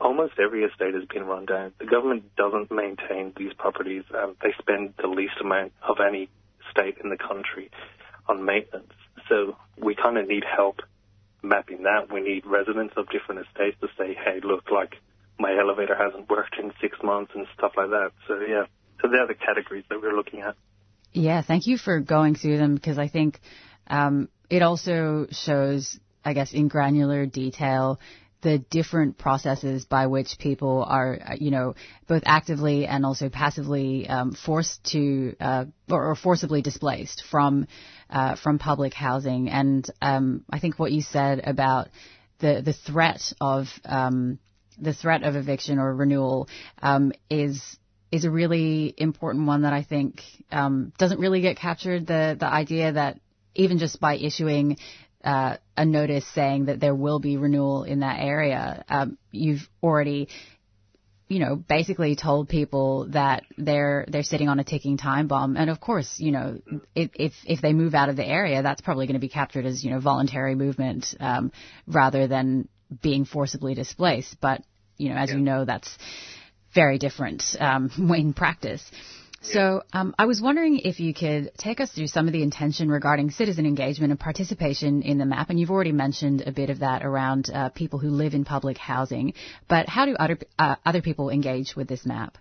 almost 0.00 0.34
every 0.38 0.64
estate 0.64 0.94
has 0.94 1.04
been 1.04 1.24
run 1.24 1.46
down. 1.46 1.72
The 1.78 1.86
government 1.86 2.34
doesn't 2.36 2.70
maintain 2.70 3.32
these 3.36 3.52
properties. 3.54 4.04
Um, 4.14 4.36
they 4.42 4.52
spend 4.58 4.94
the 5.00 5.08
least 5.08 5.34
amount 5.40 5.72
of 5.86 5.96
any 6.06 6.28
state 6.70 6.98
in 7.02 7.10
the 7.10 7.16
country 7.16 7.70
on 8.28 8.44
maintenance. 8.44 8.92
So 9.28 9.56
we 9.76 9.94
kind 9.94 10.18
of 10.18 10.28
need 10.28 10.44
help 10.44 10.80
mapping 11.42 11.82
that. 11.82 12.12
We 12.12 12.20
need 12.20 12.46
residents 12.46 12.94
of 12.96 13.08
different 13.10 13.46
estates 13.46 13.76
to 13.80 13.88
say, 13.98 14.14
hey, 14.14 14.40
look, 14.42 14.70
like 14.70 14.94
my 15.38 15.56
elevator 15.58 15.96
hasn't 15.96 16.28
worked 16.28 16.56
in 16.58 16.72
six 16.80 16.98
months 17.02 17.32
and 17.34 17.46
stuff 17.56 17.72
like 17.76 17.90
that. 17.90 18.10
So 18.26 18.40
yeah, 18.40 18.64
so 19.00 19.08
they're 19.08 19.26
the 19.26 19.34
categories 19.34 19.84
that 19.88 20.00
we're 20.00 20.16
looking 20.16 20.40
at. 20.40 20.56
Yeah, 21.12 21.42
thank 21.42 21.66
you 21.66 21.78
for 21.78 22.00
going 22.00 22.34
through 22.34 22.58
them 22.58 22.74
because 22.74 22.98
I 22.98 23.08
think 23.08 23.40
um, 23.86 24.28
it 24.50 24.62
also 24.62 25.26
shows, 25.30 25.98
I 26.24 26.34
guess, 26.34 26.52
in 26.52 26.68
granular 26.68 27.26
detail 27.26 27.98
the 28.40 28.58
different 28.58 29.18
processes 29.18 29.84
by 29.84 30.06
which 30.06 30.38
people 30.38 30.84
are, 30.86 31.18
uh, 31.24 31.34
you 31.38 31.50
know, 31.50 31.74
both 32.06 32.22
actively 32.24 32.86
and 32.86 33.04
also 33.04 33.28
passively 33.28 34.08
um, 34.08 34.32
forced 34.32 34.82
to 34.92 35.34
uh, 35.40 35.64
or, 35.90 36.10
or, 36.10 36.14
forcibly 36.14 36.62
displaced 36.62 37.24
from 37.30 37.66
uh, 38.10 38.36
from 38.36 38.58
public 38.58 38.94
housing. 38.94 39.48
And 39.48 39.88
um, 40.00 40.44
I 40.50 40.60
think 40.60 40.78
what 40.78 40.92
you 40.92 41.02
said 41.02 41.40
about 41.44 41.88
the 42.38 42.62
the 42.64 42.72
threat 42.72 43.32
of 43.40 43.66
um, 43.84 44.38
the 44.80 44.94
threat 44.94 45.24
of 45.24 45.34
eviction 45.34 45.78
or 45.78 45.94
renewal 45.94 46.48
um, 46.80 47.12
is 47.28 47.76
is 48.12 48.24
a 48.24 48.30
really 48.30 48.94
important 48.96 49.46
one 49.46 49.62
that 49.62 49.72
I 49.72 49.82
think 49.82 50.22
um, 50.50 50.92
doesn't 50.98 51.20
really 51.20 51.40
get 51.40 51.56
captured. 51.56 52.06
The 52.06 52.36
the 52.38 52.46
idea 52.46 52.92
that 52.92 53.18
even 53.54 53.78
just 53.78 54.00
by 54.00 54.16
issuing 54.16 54.78
uh, 55.24 55.56
a 55.76 55.84
notice 55.84 56.26
saying 56.34 56.66
that 56.66 56.80
there 56.80 56.94
will 56.94 57.18
be 57.18 57.36
renewal 57.36 57.84
in 57.84 58.00
that 58.00 58.20
area, 58.20 58.84
um, 58.88 59.18
you've 59.32 59.68
already 59.82 60.28
you 61.28 61.40
know, 61.40 61.56
basically 61.56 62.16
told 62.16 62.48
people 62.48 63.06
that 63.10 63.44
they're 63.58 64.06
they're 64.08 64.22
sitting 64.22 64.48
on 64.48 64.58
a 64.58 64.64
ticking 64.64 64.96
time 64.96 65.28
bomb. 65.28 65.56
And 65.56 65.68
of 65.68 65.78
course, 65.78 66.18
you 66.18 66.32
know, 66.32 66.58
if 66.94 67.10
if, 67.14 67.32
if 67.44 67.60
they 67.60 67.74
move 67.74 67.94
out 67.94 68.08
of 68.08 68.16
the 68.16 68.26
area, 68.26 68.62
that's 68.62 68.80
probably 68.80 69.06
going 69.06 69.14
to 69.14 69.20
be 69.20 69.28
captured 69.28 69.66
as 69.66 69.84
you 69.84 69.90
know 69.90 70.00
voluntary 70.00 70.54
movement 70.54 71.14
um, 71.20 71.52
rather 71.86 72.26
than 72.26 72.68
being 73.02 73.26
forcibly 73.26 73.74
displaced. 73.74 74.40
But 74.40 74.62
you 74.96 75.10
know, 75.10 75.16
as 75.16 75.28
yeah. 75.28 75.36
you 75.36 75.42
know, 75.42 75.64
that's 75.66 75.98
very 76.74 76.98
different 76.98 77.44
um, 77.60 77.90
in 78.16 78.32
practice. 78.32 78.82
So 79.40 79.82
um, 79.92 80.14
I 80.18 80.26
was 80.26 80.40
wondering 80.40 80.80
if 80.80 80.98
you 80.98 81.14
could 81.14 81.52
take 81.56 81.80
us 81.80 81.92
through 81.92 82.08
some 82.08 82.26
of 82.26 82.32
the 82.32 82.42
intention 82.42 82.90
regarding 82.90 83.30
citizen 83.30 83.66
engagement 83.66 84.10
and 84.10 84.18
participation 84.18 85.02
in 85.02 85.18
the 85.18 85.26
map. 85.26 85.48
And 85.50 85.60
you've 85.60 85.70
already 85.70 85.92
mentioned 85.92 86.42
a 86.44 86.52
bit 86.52 86.70
of 86.70 86.80
that 86.80 87.04
around 87.04 87.48
uh, 87.52 87.68
people 87.68 88.00
who 88.00 88.10
live 88.10 88.34
in 88.34 88.44
public 88.44 88.78
housing. 88.78 89.34
But 89.68 89.88
how 89.88 90.06
do 90.06 90.16
other 90.16 90.38
uh, 90.58 90.76
other 90.84 91.02
people 91.02 91.30
engage 91.30 91.76
with 91.76 91.88
this 91.88 92.04
map? 92.04 92.36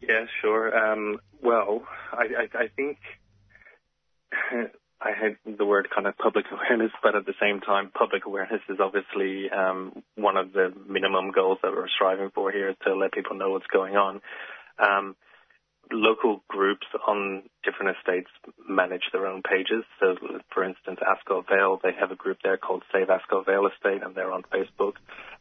Yeah, 0.00 0.24
sure. 0.40 0.76
Um, 0.76 1.18
well, 1.42 1.82
I, 2.12 2.24
I, 2.24 2.58
I 2.58 2.68
think 2.74 2.98
I 5.00 5.10
had 5.10 5.36
the 5.58 5.64
word 5.66 5.88
kind 5.94 6.06
of 6.06 6.16
public 6.16 6.46
awareness, 6.52 6.92
but 7.02 7.14
at 7.14 7.26
the 7.26 7.34
same 7.40 7.60
time, 7.60 7.90
public 7.90 8.24
awareness 8.24 8.62
is 8.68 8.78
obviously 8.80 9.50
um, 9.50 10.02
one 10.14 10.36
of 10.36 10.52
the 10.52 10.72
minimum 10.88 11.32
goals 11.32 11.58
that 11.62 11.72
we're 11.72 11.88
striving 11.88 12.30
for 12.34 12.50
here 12.50 12.74
to 12.86 12.94
let 12.94 13.12
people 13.12 13.36
know 13.36 13.50
what's 13.50 13.66
going 13.66 13.96
on. 13.96 14.20
Um, 14.78 15.16
local 15.90 16.42
groups 16.48 16.86
on 17.06 17.42
different 17.64 17.96
estates 17.96 18.30
manage 18.68 19.04
their 19.12 19.26
own 19.26 19.42
pages. 19.42 19.84
So, 20.00 20.16
for 20.52 20.64
instance, 20.64 21.00
Ascot 21.06 21.46
Vale, 21.48 21.80
they 21.82 21.92
have 21.98 22.10
a 22.10 22.16
group 22.16 22.38
there 22.42 22.56
called 22.56 22.82
Save 22.92 23.10
Ascot 23.10 23.46
Vale 23.46 23.68
Estate, 23.68 24.02
and 24.02 24.14
they're 24.14 24.32
on 24.32 24.42
Facebook, 24.42 24.94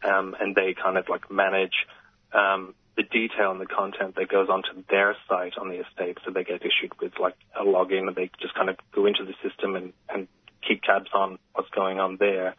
um, 0.04 0.36
and 0.40 0.56
they 0.56 0.74
kind 0.74 0.98
of 0.98 1.10
like 1.10 1.30
manage 1.32 1.86
um, 2.34 2.76
the 2.96 3.04
detail 3.04 3.52
and 3.52 3.62
the 3.62 3.66
content 3.66 4.16
that 4.16 4.30
goes 4.30 4.50
onto 4.50 4.84
their 4.90 5.16
site 5.28 5.58
on 5.58 5.70
the 5.70 5.86
estate. 5.86 6.18
So 6.26 6.32
they 6.32 6.44
get 6.44 6.62
issued 6.62 7.00
with 7.02 7.14
like 7.20 7.36
a 7.60 7.64
login, 7.64 8.08
and 8.08 8.16
they 8.16 8.30
just 8.40 8.56
kind 8.56 8.70
of 8.70 8.78
go 8.94 9.06
into 9.06 9.26
the 9.26 9.34
system 9.48 9.76
and, 9.76 9.94
and 10.10 10.28
keep 10.68 10.84
tabs 10.84 11.10
on 11.14 11.40
what's 11.54 11.70
going 11.70 12.00
on 12.00 12.18
there. 12.18 12.56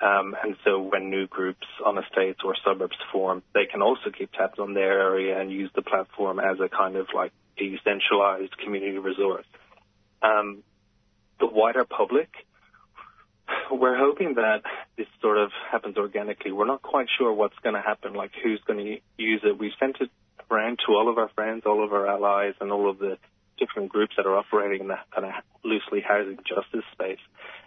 Um, 0.00 0.36
and 0.42 0.56
so 0.64 0.80
when 0.80 1.10
new 1.10 1.26
groups 1.26 1.66
on 1.84 1.96
estates 1.98 2.40
or 2.44 2.54
suburbs 2.64 2.96
form, 3.12 3.42
they 3.54 3.64
can 3.64 3.80
also 3.80 4.10
keep 4.16 4.30
tabs 4.32 4.58
on 4.58 4.74
their 4.74 5.00
area 5.00 5.40
and 5.40 5.50
use 5.50 5.70
the 5.74 5.82
platform 5.82 6.38
as 6.38 6.58
a 6.60 6.68
kind 6.68 6.96
of 6.96 7.06
like 7.14 7.32
decentralized 7.56 8.56
community 8.58 8.98
resource. 8.98 9.46
Um, 10.22 10.62
the 11.40 11.46
wider 11.46 11.84
public, 11.84 12.28
we're 13.70 13.98
hoping 13.98 14.34
that 14.34 14.62
this 14.98 15.06
sort 15.22 15.38
of 15.38 15.50
happens 15.70 15.96
organically. 15.96 16.52
We're 16.52 16.66
not 16.66 16.82
quite 16.82 17.08
sure 17.16 17.32
what's 17.32 17.58
going 17.62 17.74
to 17.74 17.80
happen, 17.80 18.12
like 18.12 18.32
who's 18.42 18.60
going 18.66 18.84
to 18.84 19.22
use 19.22 19.40
it. 19.44 19.58
We've 19.58 19.72
sent 19.80 19.96
it 20.00 20.10
around 20.50 20.80
to 20.86 20.92
all 20.92 21.08
of 21.08 21.18
our 21.18 21.28
friends, 21.28 21.62
all 21.64 21.82
of 21.82 21.92
our 21.92 22.06
allies, 22.06 22.54
and 22.60 22.70
all 22.70 22.90
of 22.90 22.98
the 22.98 23.18
different 23.58 23.88
groups 23.88 24.14
that 24.16 24.26
are 24.26 24.36
operating 24.36 24.82
in 24.82 24.88
that 24.88 25.06
kind 25.14 25.26
of 25.26 25.32
loosely 25.64 26.00
housing 26.06 26.36
justice 26.46 26.84
space. 26.92 27.18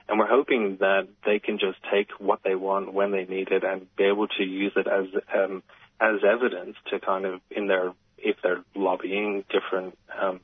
And 0.10 0.18
we're 0.20 0.28
hoping 0.28 0.78
that 0.80 1.08
they 1.24 1.38
can 1.40 1.60
just 1.60 1.78
take 1.94 2.10
what 2.20 2.40
they 2.44 2.56
want 2.56 2.94
when 2.94 3.12
they 3.12 3.26
need 3.26 3.50
it 3.52 3.64
and 3.64 3.88
be 3.96 4.06
able 4.06 4.28
to 4.28 4.44
use 4.44 4.74
it 4.76 4.88
as 4.88 5.06
um, 5.36 5.62
as 6.02 6.22
evidence 6.28 6.76
to 6.90 7.00
kind 7.00 7.26
of 7.26 7.42
in 7.52 7.68
their 7.68 7.94
if 8.18 8.38
they're 8.42 8.64
lobbying 8.76 9.46
different 9.52 9.98
um, 10.20 10.40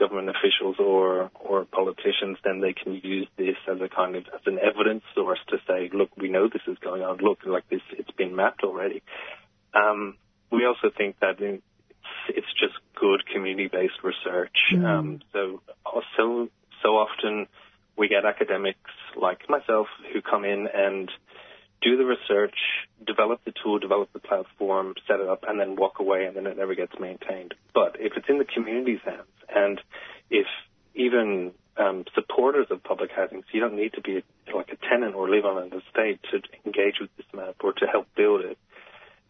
government 0.00 0.30
officials 0.30 0.76
or 0.80 1.30
or 1.34 1.66
politicians, 1.66 2.38
then 2.42 2.60
they 2.60 2.72
can 2.72 2.94
use 2.94 3.28
this 3.36 3.56
as 3.70 3.80
a 3.80 3.88
kind 3.88 4.16
of 4.16 4.24
as 4.34 4.40
an 4.46 4.58
evidence 4.58 5.04
source 5.14 5.38
to 5.48 5.58
say, 5.68 5.90
look, 5.92 6.10
we 6.16 6.28
know 6.28 6.48
this 6.48 6.62
is 6.66 6.78
going 6.78 7.02
on. 7.02 7.18
Look, 7.18 7.40
like 7.46 7.68
this, 7.68 7.82
it's 7.92 8.10
been 8.10 8.34
mapped 8.34 8.64
already. 8.64 9.02
Um, 9.74 10.16
we 10.50 10.66
also 10.66 10.90
think 10.96 11.16
that 11.20 11.38
in, 11.40 11.62
it's, 12.28 12.46
just 12.58 12.74
good 12.96 13.24
community-based 13.32 14.02
research. 14.02 14.56
Mm. 14.74 14.84
Um, 14.84 15.20
so 15.32 15.62
so 15.86 16.00
so 16.02 16.16
often 16.16 16.48
we 16.48 16.59
get 18.10 18.26
academics 18.26 18.90
like 19.16 19.48
myself 19.48 19.86
who 20.12 20.20
come 20.20 20.44
in 20.44 20.66
and 20.72 21.10
do 21.80 21.96
the 21.96 22.04
research, 22.04 22.56
develop 23.06 23.40
the 23.44 23.54
tool, 23.62 23.78
develop 23.78 24.12
the 24.12 24.18
platform, 24.18 24.94
set 25.08 25.20
it 25.20 25.28
up, 25.28 25.44
and 25.48 25.58
then 25.58 25.76
walk 25.76 25.98
away, 25.98 26.26
and 26.26 26.36
then 26.36 26.46
it 26.46 26.58
never 26.58 26.74
gets 26.74 26.92
maintained. 27.00 27.54
But 27.72 27.96
if 27.98 28.12
it's 28.16 28.28
in 28.28 28.38
the 28.38 28.44
community's 28.44 29.00
hands, 29.04 29.32
and 29.48 29.80
if 30.28 30.46
even 30.94 31.52
um, 31.78 32.04
supporters 32.14 32.66
of 32.70 32.82
public 32.82 33.10
housing, 33.14 33.40
so 33.40 33.48
you 33.52 33.60
don't 33.60 33.76
need 33.76 33.94
to 33.94 34.02
be 34.02 34.22
like 34.54 34.70
a 34.70 34.88
tenant 34.88 35.14
or 35.14 35.30
live 35.30 35.46
on 35.46 35.62
an 35.62 35.72
estate 35.72 36.20
to 36.30 36.42
engage 36.66 36.96
with 37.00 37.10
this 37.16 37.26
map 37.34 37.56
or 37.62 37.72
to 37.72 37.86
help 37.86 38.06
build 38.16 38.42
it. 38.44 38.58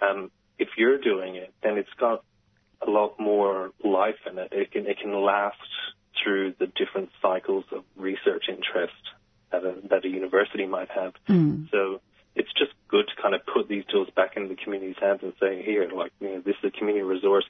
Um, 0.00 0.30
if 0.58 0.70
you're 0.76 0.98
doing 0.98 1.36
it, 1.36 1.52
then 1.62 1.78
it's 1.78 1.94
got 1.98 2.24
a 2.86 2.90
lot 2.90 3.20
more 3.20 3.70
life 3.84 4.16
in 4.30 4.38
it. 4.38 4.48
It 4.52 4.72
can 4.72 4.86
it 4.86 4.98
can 4.98 5.12
last 5.12 5.56
through 6.22 6.54
the 6.58 6.66
different 6.66 7.10
cycles 7.22 7.64
of 7.72 7.84
research 7.96 8.44
interest 8.48 8.94
that 9.52 9.64
a, 9.64 9.74
that 9.88 10.04
a 10.04 10.08
university 10.08 10.66
might 10.66 10.90
have. 10.90 11.14
Mm. 11.28 11.70
So 11.70 12.00
it's 12.34 12.52
just 12.52 12.72
good 12.88 13.06
to 13.08 13.22
kind 13.22 13.34
of 13.34 13.40
put 13.46 13.68
these 13.68 13.84
tools 13.86 14.08
back 14.14 14.36
in 14.36 14.48
the 14.48 14.54
community's 14.54 14.96
hands 15.00 15.20
and 15.22 15.32
say, 15.40 15.62
here, 15.62 15.88
like, 15.94 16.12
you 16.20 16.28
know, 16.28 16.40
this 16.40 16.56
is 16.62 16.72
a 16.74 16.78
community 16.78 17.02
resource. 17.02 17.44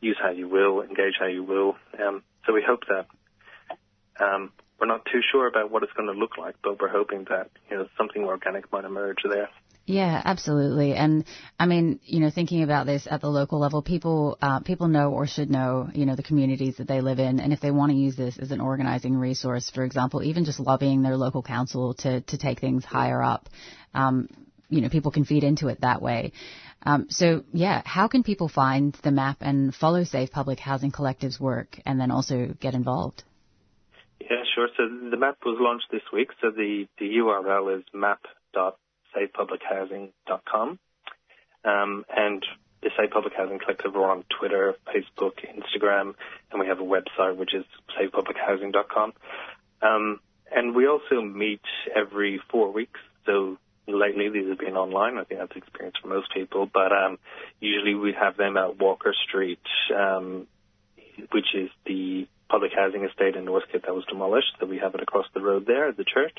Use 0.00 0.16
how 0.20 0.30
you 0.30 0.48
will, 0.48 0.82
engage 0.82 1.14
how 1.18 1.26
you 1.26 1.42
will. 1.42 1.76
Um, 1.98 2.22
so 2.46 2.52
we 2.52 2.62
hope 2.66 2.84
that 2.88 3.06
um, 4.22 4.52
we're 4.78 4.86
not 4.86 5.04
too 5.06 5.20
sure 5.32 5.46
about 5.46 5.70
what 5.70 5.82
it's 5.82 5.92
going 5.92 6.12
to 6.12 6.18
look 6.18 6.36
like, 6.38 6.56
but 6.62 6.80
we're 6.80 6.88
hoping 6.88 7.24
that 7.30 7.50
you 7.70 7.78
know 7.78 7.88
something 7.96 8.24
organic 8.24 8.70
might 8.72 8.84
emerge 8.84 9.18
there. 9.28 9.48
Yeah, 9.86 10.20
absolutely. 10.24 10.94
And 10.94 11.24
I 11.60 11.66
mean, 11.66 12.00
you 12.04 12.18
know, 12.18 12.30
thinking 12.30 12.64
about 12.64 12.86
this 12.86 13.06
at 13.08 13.20
the 13.20 13.28
local 13.28 13.60
level, 13.60 13.82
people 13.82 14.36
uh, 14.42 14.58
people 14.58 14.88
know 14.88 15.12
or 15.12 15.28
should 15.28 15.48
know, 15.48 15.88
you 15.94 16.06
know, 16.06 16.16
the 16.16 16.24
communities 16.24 16.78
that 16.78 16.88
they 16.88 17.00
live 17.00 17.20
in, 17.20 17.38
and 17.38 17.52
if 17.52 17.60
they 17.60 17.70
want 17.70 17.92
to 17.92 17.96
use 17.96 18.16
this 18.16 18.36
as 18.36 18.50
an 18.50 18.60
organizing 18.60 19.16
resource, 19.16 19.70
for 19.70 19.84
example, 19.84 20.24
even 20.24 20.44
just 20.44 20.58
lobbying 20.58 21.02
their 21.02 21.16
local 21.16 21.40
council 21.40 21.94
to 21.94 22.20
to 22.22 22.36
take 22.36 22.60
things 22.60 22.84
higher 22.84 23.22
up, 23.22 23.48
um, 23.94 24.28
you 24.68 24.80
know, 24.80 24.88
people 24.88 25.12
can 25.12 25.24
feed 25.24 25.44
into 25.44 25.68
it 25.68 25.80
that 25.82 26.02
way. 26.02 26.32
Um, 26.82 27.06
so, 27.08 27.44
yeah, 27.52 27.82
how 27.84 28.08
can 28.08 28.24
people 28.24 28.48
find 28.48 28.92
the 29.04 29.12
map 29.12 29.38
and 29.40 29.72
follow 29.72 30.02
Save 30.02 30.32
Public 30.32 30.58
Housing 30.58 30.90
Collective's 30.90 31.38
work, 31.38 31.78
and 31.86 32.00
then 32.00 32.10
also 32.10 32.56
get 32.58 32.74
involved? 32.74 33.22
Yeah, 34.20 34.42
sure. 34.52 34.66
So 34.76 34.88
the 35.10 35.16
map 35.16 35.38
was 35.44 35.58
launched 35.60 35.92
this 35.92 36.02
week. 36.12 36.30
So 36.42 36.50
the 36.50 36.88
the 36.98 37.06
URL 37.18 37.78
is 37.78 37.84
map.com 37.94 38.72
savepublichousing.com. 39.16 40.78
Um, 41.64 42.04
and 42.14 42.44
the 42.82 42.90
Save 42.96 43.10
Public 43.10 43.32
Housing 43.36 43.58
Collective 43.58 43.96
are 43.96 44.10
on 44.10 44.24
Twitter, 44.38 44.74
Facebook, 44.86 45.38
Instagram, 45.44 46.14
and 46.50 46.60
we 46.60 46.66
have 46.66 46.78
a 46.78 46.84
website 46.84 47.36
which 47.36 47.54
is 47.54 47.64
savepublichousing.com. 47.98 49.12
Um, 49.82 50.20
and 50.54 50.74
we 50.74 50.86
also 50.86 51.20
meet 51.20 51.62
every 51.94 52.40
four 52.50 52.70
weeks. 52.72 53.00
So 53.24 53.58
lately 53.88 54.28
these 54.28 54.48
have 54.48 54.58
been 54.58 54.76
online. 54.76 55.18
I 55.18 55.24
think 55.24 55.40
that's 55.40 55.52
the 55.52 55.58
experience 55.58 55.96
for 56.00 56.08
most 56.08 56.32
people. 56.32 56.68
But 56.72 56.92
um, 56.92 57.18
usually 57.60 57.94
we 57.94 58.12
have 58.12 58.36
them 58.36 58.56
at 58.56 58.78
Walker 58.78 59.14
Street, 59.26 59.60
um, 59.94 60.46
which 61.32 61.54
is 61.54 61.70
the 61.86 62.28
public 62.48 62.72
housing 62.74 63.04
estate 63.04 63.34
in 63.34 63.44
Northcote 63.44 63.82
that 63.82 63.94
was 63.94 64.04
demolished. 64.04 64.52
So 64.60 64.66
we 64.66 64.78
have 64.78 64.94
it 64.94 65.02
across 65.02 65.26
the 65.34 65.40
road 65.40 65.66
there 65.66 65.88
at 65.88 65.96
the 65.96 66.04
church. 66.04 66.38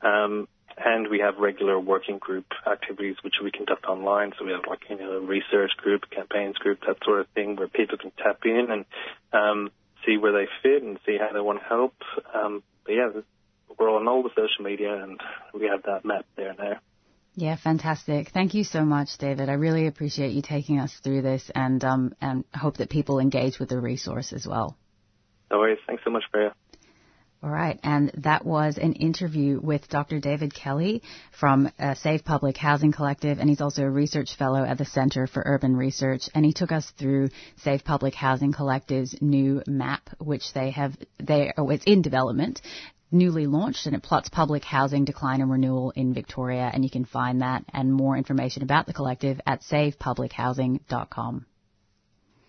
Um, 0.00 0.48
and 0.76 1.08
we 1.08 1.20
have 1.20 1.38
regular 1.38 1.78
working 1.80 2.18
group 2.18 2.46
activities 2.66 3.16
which 3.22 3.34
we 3.42 3.50
conduct 3.50 3.86
online. 3.86 4.32
So 4.38 4.44
we 4.44 4.52
have 4.52 4.62
like 4.68 4.80
you 4.88 4.98
know 4.98 5.12
a 5.12 5.20
research 5.20 5.72
group, 5.76 6.02
campaigns 6.10 6.56
group, 6.56 6.80
that 6.86 6.98
sort 7.04 7.20
of 7.20 7.28
thing, 7.28 7.56
where 7.56 7.68
people 7.68 7.98
can 7.98 8.12
tap 8.22 8.40
in 8.44 8.68
and 8.70 8.84
um, 9.32 9.70
see 10.04 10.16
where 10.16 10.32
they 10.32 10.48
fit 10.62 10.82
and 10.82 10.98
see 11.06 11.16
how 11.18 11.32
they 11.32 11.40
want 11.40 11.60
to 11.60 11.64
help. 11.64 11.94
Um, 12.34 12.62
but 12.84 12.92
yeah, 12.92 13.08
we're 13.78 13.90
on 13.90 14.08
all 14.08 14.22
the 14.22 14.30
social 14.30 14.64
media, 14.64 15.02
and 15.02 15.20
we 15.54 15.66
have 15.66 15.82
that 15.84 16.04
map 16.04 16.26
there 16.36 16.54
now. 16.58 16.78
Yeah, 17.34 17.56
fantastic. 17.56 18.30
Thank 18.30 18.54
you 18.54 18.64
so 18.64 18.84
much, 18.84 19.18
David. 19.18 19.50
I 19.50 19.54
really 19.54 19.86
appreciate 19.86 20.32
you 20.32 20.40
taking 20.40 20.78
us 20.78 20.94
through 21.02 21.22
this, 21.22 21.50
and 21.54 21.82
um, 21.84 22.14
and 22.20 22.44
hope 22.54 22.78
that 22.78 22.90
people 22.90 23.18
engage 23.18 23.58
with 23.58 23.68
the 23.68 23.80
resource 23.80 24.32
as 24.32 24.46
well. 24.46 24.76
No 25.50 25.58
worries. 25.58 25.78
Thanks 25.86 26.02
so 26.04 26.10
much, 26.10 26.24
Freya. 26.30 26.54
All 27.42 27.50
right, 27.50 27.78
and 27.82 28.10
that 28.24 28.46
was 28.46 28.78
an 28.78 28.94
interview 28.94 29.60
with 29.60 29.88
Dr. 29.88 30.20
David 30.20 30.54
Kelly 30.54 31.02
from 31.38 31.70
uh, 31.78 31.94
Save 31.94 32.24
Public 32.24 32.56
Housing 32.56 32.92
Collective, 32.92 33.38
and 33.38 33.48
he's 33.48 33.60
also 33.60 33.82
a 33.82 33.90
research 33.90 34.36
fellow 34.36 34.64
at 34.64 34.78
the 34.78 34.86
Center 34.86 35.26
for 35.26 35.42
Urban 35.44 35.76
Research. 35.76 36.30
And 36.34 36.46
he 36.46 36.54
took 36.54 36.72
us 36.72 36.90
through 36.98 37.28
Save 37.62 37.84
Public 37.84 38.14
Housing 38.14 38.52
Collective's 38.52 39.14
new 39.20 39.62
map, 39.66 40.08
which 40.18 40.54
they 40.54 40.70
have, 40.70 40.96
they, 41.18 41.52
oh, 41.58 41.68
it's 41.68 41.84
in 41.84 42.00
development, 42.00 42.62
newly 43.12 43.46
launched, 43.46 43.86
and 43.86 43.94
it 43.94 44.02
plots 44.02 44.30
public 44.30 44.64
housing 44.64 45.04
decline 45.04 45.42
and 45.42 45.50
renewal 45.50 45.90
in 45.90 46.14
Victoria. 46.14 46.70
And 46.72 46.84
you 46.84 46.90
can 46.90 47.04
find 47.04 47.42
that 47.42 47.64
and 47.72 47.92
more 47.92 48.16
information 48.16 48.62
about 48.62 48.86
the 48.86 48.94
collective 48.94 49.40
at 49.46 49.60
savepublichousing.com. 49.60 51.46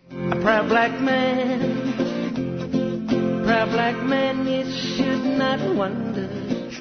A 0.10 0.42
proud 0.42 0.70
black 0.70 1.02
man 1.02 2.07
black 3.92 4.04
man, 4.06 4.46
it 4.48 4.68
should 4.98 5.24
not 5.38 5.62
wonder. 5.78 6.28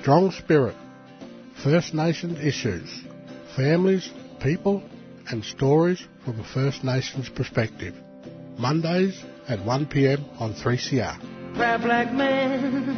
Strong 0.00 0.32
spirit, 0.32 0.74
First 1.62 1.94
Nations 1.94 2.40
issues, 2.40 3.04
families, 3.54 4.10
people, 4.40 4.82
and 5.30 5.44
stories 5.44 6.04
from 6.24 6.40
a 6.40 6.44
First 6.44 6.82
Nations 6.82 7.28
perspective. 7.28 7.94
Mondays 8.58 9.22
at 9.46 9.60
1pm 9.60 10.40
on 10.40 10.54
3CR. 10.54 11.54
Proud 11.54 11.82
black 11.82 12.12
man, 12.12 12.96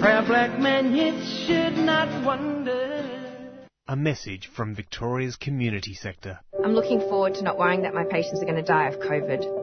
proud 0.00 0.26
black 0.26 0.58
man, 0.58 0.96
you 0.96 1.12
should 1.46 1.76
not 1.78 2.24
wonder. 2.24 2.96
A 3.86 3.94
message 3.94 4.50
from 4.56 4.74
Victoria's 4.74 5.36
community 5.36 5.94
sector. 5.94 6.40
I'm 6.64 6.72
looking 6.72 6.98
forward 6.98 7.34
to 7.34 7.44
not 7.44 7.58
worrying 7.58 7.82
that 7.82 7.94
my 7.94 8.02
patients 8.10 8.42
are 8.42 8.44
going 8.44 8.56
to 8.56 8.62
die 8.62 8.88
of 8.88 8.98
COVID. 8.98 9.59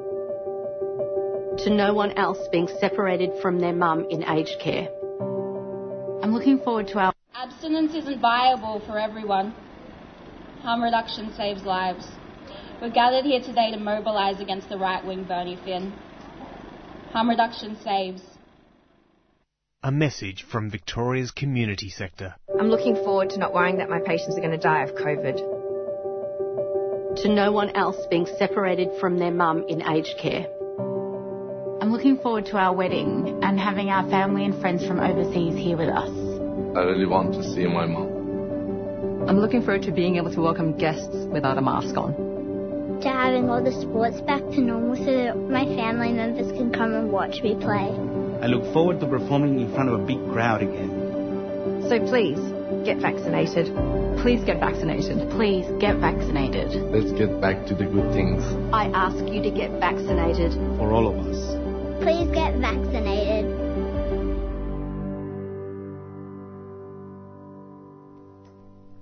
To 1.63 1.71
no 1.71 1.93
one 1.93 2.11
else 2.11 2.37
being 2.51 2.67
separated 2.79 3.31
from 3.41 3.59
their 3.59 3.73
mum 3.73 4.05
in 4.11 4.23
aged 4.23 4.59
care. 4.61 4.89
I'm 6.21 6.31
looking 6.31 6.59
forward 6.59 6.87
to 6.89 6.99
our. 6.99 7.13
Abstinence 7.33 7.95
isn't 7.95 8.21
viable 8.21 8.79
for 8.85 8.99
everyone. 8.99 9.55
Harm 10.61 10.83
reduction 10.83 11.33
saves 11.35 11.63
lives. 11.63 12.07
We're 12.79 12.91
gathered 12.91 13.25
here 13.25 13.41
today 13.41 13.71
to 13.71 13.77
mobilise 13.77 14.39
against 14.39 14.69
the 14.69 14.77
right 14.77 15.03
wing 15.03 15.23
Bernie 15.23 15.57
Finn. 15.65 15.93
Harm 17.11 17.29
reduction 17.29 17.75
saves. 17.83 18.21
A 19.81 19.91
message 19.91 20.43
from 20.43 20.69
Victoria's 20.69 21.31
community 21.31 21.89
sector. 21.89 22.35
I'm 22.59 22.69
looking 22.69 22.95
forward 22.95 23.31
to 23.31 23.39
not 23.39 23.53
worrying 23.53 23.77
that 23.77 23.89
my 23.89 23.99
patients 23.99 24.37
are 24.37 24.41
going 24.41 24.51
to 24.51 24.57
die 24.57 24.83
of 24.83 24.95
COVID. 24.95 25.37
To 27.23 27.29
no 27.29 27.51
one 27.51 27.71
else 27.75 27.97
being 28.11 28.27
separated 28.37 28.89
from 28.99 29.17
their 29.17 29.31
mum 29.31 29.65
in 29.67 29.81
aged 29.81 30.19
care. 30.21 30.45
I'm 31.79 31.91
looking 31.91 32.17
forward 32.17 32.47
to 32.47 32.57
our 32.57 32.73
wedding 32.73 33.39
and 33.43 33.59
having 33.59 33.89
our 33.89 34.09
family 34.09 34.45
and 34.45 34.59
friends 34.59 34.85
from 34.87 34.99
overseas 34.99 35.53
here 35.55 35.77
with 35.77 35.89
us. 35.89 36.09
I 36.75 36.81
really 36.81 37.05
want 37.05 37.33
to 37.35 37.43
see 37.43 37.67
my 37.67 37.85
mum. 37.85 39.29
I'm 39.29 39.39
looking 39.39 39.61
forward 39.61 39.83
to 39.83 39.91
being 39.91 40.15
able 40.15 40.33
to 40.33 40.41
welcome 40.41 40.75
guests 40.75 41.15
without 41.31 41.59
a 41.59 41.61
mask 41.61 41.95
on. 41.95 42.99
To 43.01 43.07
having 43.07 43.51
all 43.51 43.63
the 43.63 43.79
sports 43.79 44.19
back 44.21 44.41
to 44.41 44.59
normal 44.59 44.95
so 44.95 45.05
that 45.05 45.37
my 45.37 45.65
family 45.65 46.13
members 46.13 46.51
can 46.51 46.73
come 46.73 46.95
and 46.95 47.11
watch 47.11 47.43
me 47.43 47.53
play. 47.53 47.93
I 48.41 48.47
look 48.47 48.73
forward 48.73 48.99
to 49.01 49.07
performing 49.07 49.59
in 49.59 49.71
front 49.71 49.89
of 49.89 50.01
a 50.01 50.03
big 50.03 50.17
crowd 50.33 50.63
again. 50.63 51.85
So 51.89 51.99
please, 52.09 52.41
get 52.85 52.97
vaccinated. 52.97 53.69
Please 54.23 54.43
get 54.43 54.59
vaccinated. 54.59 55.29
Please 55.29 55.67
get 55.79 55.97
vaccinated. 55.97 56.73
Let's 56.89 57.11
get 57.13 57.39
back 57.39 57.67
to 57.67 57.75
the 57.75 57.85
good 57.85 58.11
things. 58.13 58.41
I 58.73 58.89
ask 58.95 59.17
you 59.31 59.43
to 59.43 59.51
get 59.51 59.69
vaccinated. 59.79 60.53
For 60.81 60.91
all 60.91 61.07
of 61.07 61.27
us. 61.27 61.56
Please 62.01 62.29
get 62.33 62.55
vaccinated. 62.55 63.45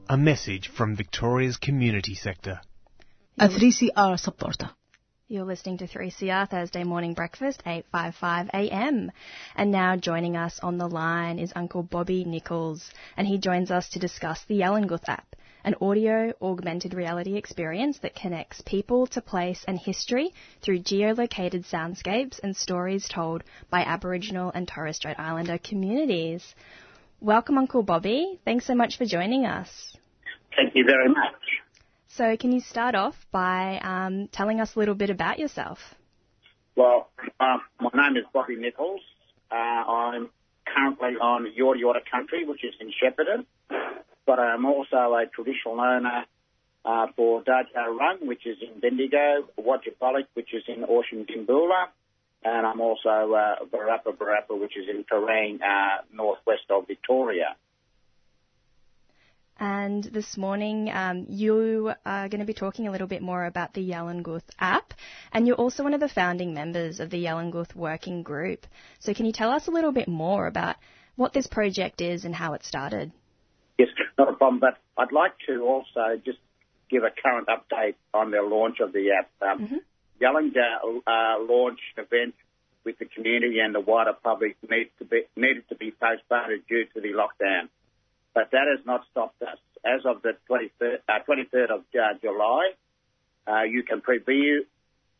A 0.08 0.18
message 0.18 0.70
from 0.70 0.96
Victoria's 0.96 1.58
community 1.58 2.16
sector. 2.16 2.62
A 3.38 3.50
3CR 3.50 4.20
supporter. 4.20 4.70
You're 5.28 5.44
listening 5.44 5.80
to 5.80 5.88
3CR 5.88 6.48
Thursday 6.48 6.84
Morning 6.84 7.14
Breakfast, 7.14 7.64
855 7.66 8.52
AM. 8.54 9.12
And 9.56 9.72
now 9.72 9.96
joining 9.96 10.38
us 10.38 10.60
on 10.62 10.78
the 10.78 10.88
line 10.88 11.40
is 11.40 11.52
Uncle 11.56 11.82
Bobby 11.82 12.24
Nichols, 12.24 12.92
and 13.18 13.28
he 13.28 13.40
joins 13.40 13.72
us 13.72 13.90
to 13.90 14.00
discuss 14.00 14.44
the 14.44 14.60
Yalinguth 14.60 15.10
app, 15.10 15.36
an 15.66 15.76
audio 15.82 16.32
augmented 16.44 16.94
reality 16.94 17.36
experience 17.36 17.98
that 17.98 18.16
connects 18.16 18.62
people 18.62 19.08
to 19.08 19.20
place 19.20 19.66
and 19.68 19.80
history 19.80 20.32
through 20.62 20.80
geolocated 20.80 21.68
soundscapes 21.68 22.40
and 22.44 22.56
stories 22.56 23.10
told 23.10 23.44
by 23.72 23.82
Aboriginal 23.82 24.52
and 24.54 24.68
Torres 24.68 24.98
Strait 24.98 25.20
Islander 25.20 25.58
communities. 25.58 26.54
Welcome, 27.20 27.58
Uncle 27.58 27.82
Bobby. 27.82 28.40
Thanks 28.46 28.68
so 28.68 28.76
much 28.76 29.00
for 29.00 29.06
joining 29.06 29.48
us. 29.48 29.98
Thank 30.56 30.76
you 30.76 30.86
very 30.86 31.10
much. 31.10 31.42
So, 32.10 32.38
can 32.38 32.52
you 32.52 32.60
start 32.60 32.94
off 32.94 33.16
by 33.32 33.80
um, 33.80 34.30
telling 34.32 34.62
us 34.62 34.76
a 34.76 34.80
little 34.80 34.96
bit 34.96 35.10
about 35.10 35.40
yourself? 35.40 35.80
Well, 36.76 37.10
uh, 37.40 37.58
my 37.82 37.90
name 38.08 38.18
is 38.18 38.24
Bobby 38.32 38.56
Nichols. 38.56 39.02
Uh, 39.52 39.56
I'm 39.56 40.30
currently 40.68 41.16
on 41.20 41.52
Yorta 41.60 41.82
Yorta 41.82 42.00
country, 42.10 42.46
which 42.46 42.64
is 42.64 42.74
in 42.80 42.90
Shepparton, 42.90 43.46
but 44.26 44.40
I'm 44.40 44.66
also 44.66 44.96
a 44.96 45.26
traditional 45.34 45.80
owner 45.80 46.26
uh, 46.84 47.08
for 47.16 47.44
Dja 47.44 47.64
Dja 47.64 47.88
Wurrung, 47.88 48.28
which 48.28 48.46
is 48.46 48.58
in 48.62 48.80
Bendigo, 48.80 49.48
Wotjobaluk, 49.60 50.28
which 50.34 50.54
is 50.54 50.64
in 50.68 50.84
Ocean 50.84 51.26
Timbula, 51.26 51.88
and 52.44 52.66
I'm 52.66 52.80
also 52.80 53.10
uh, 53.10 53.66
Barapa 53.66 54.16
Barappa, 54.16 54.60
which 54.60 54.78
is 54.78 54.86
in 54.90 55.04
Terrain, 55.04 55.60
uh, 55.62 56.04
northwest 56.14 56.66
of 56.70 56.88
Victoria. 56.88 57.56
And 59.58 60.04
this 60.04 60.36
morning, 60.36 60.92
um, 60.92 61.26
you 61.30 61.94
are 62.06 62.28
going 62.28 62.42
to 62.42 62.46
be 62.46 62.54
talking 62.54 62.88
a 62.88 62.92
little 62.92 63.08
bit 63.08 63.22
more 63.22 63.46
about 63.46 63.74
the 63.74 63.90
Yalinguth 63.90 64.44
app, 64.60 64.94
and 65.32 65.48
you're 65.48 65.56
also 65.56 65.82
one 65.82 65.94
of 65.94 66.02
the 66.02 66.10
founding 66.10 66.54
members 66.54 67.00
of 67.00 67.10
the 67.10 67.24
Yalinguth 67.24 67.74
Working 67.74 68.22
Group. 68.22 68.68
So, 69.00 69.14
can 69.14 69.26
you 69.26 69.32
tell 69.32 69.52
us 69.52 69.68
a 69.68 69.72
little 69.72 69.94
bit 69.94 70.10
more 70.10 70.46
about 70.46 70.76
what 71.16 71.32
this 71.32 71.48
project 71.48 72.02
is 72.02 72.26
and 72.26 72.36
how 72.36 72.54
it 72.54 72.66
started? 72.66 73.14
Yes, 73.78 73.90
not 74.18 74.30
a 74.30 74.34
problem, 74.34 74.60
but 74.60 74.78
I'd 74.98 75.12
like 75.12 75.34
to 75.48 75.64
also 75.64 76.22
just 76.24 76.40
give 76.90 77.04
a 77.04 77.10
current 77.10 77.48
update 77.48 77.96
on 78.14 78.32
the 78.32 78.42
launch 78.42 78.80
of 78.80 78.94
the 78.94 79.12
app. 79.12 79.30
Um, 79.42 79.66
mm-hmm. 79.66 79.76
Yalinguth 80.22 81.02
uh, 81.06 81.44
launched 81.44 81.82
an 81.98 82.06
event 82.06 82.36
with 82.86 83.00
the 83.00 83.06
community 83.06 83.60
and 83.60 83.76
the 83.76 83.82
wider 83.82 84.14
public 84.14 84.56
needed 84.70 84.92
to 85.00 85.06
be, 85.06 85.24
needed 85.36 85.68
to 85.70 85.76
be 85.76 85.92
postponed 85.92 86.62
due 86.70 86.86
to 86.94 87.02
the 87.02 87.10
lockdown 87.10 87.68
but 88.36 88.52
that 88.52 88.68
has 88.70 88.86
not 88.86 89.06
stopped 89.10 89.42
us. 89.42 89.58
As 89.84 90.02
of 90.06 90.22
the 90.22 90.34
23rd, 90.50 90.98
uh, 91.08 91.20
23rd 91.28 91.72
of 91.72 91.80
uh, 91.80 92.20
July, 92.22 92.72
uh, 93.48 93.64
you 93.64 93.82
can 93.84 94.02
preview 94.02 94.60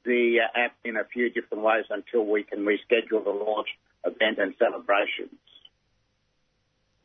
the 0.04 0.42
uh, 0.44 0.60
app 0.66 0.76
in 0.84 0.98
a 0.98 1.06
few 1.06 1.30
different 1.32 1.64
ways 1.64 1.86
until 1.90 2.26
we 2.26 2.44
can 2.44 2.60
reschedule 2.60 3.24
the 3.24 3.32
launch 3.32 3.70
event 4.06 4.38
and 4.38 4.54
celebrations. 4.60 5.40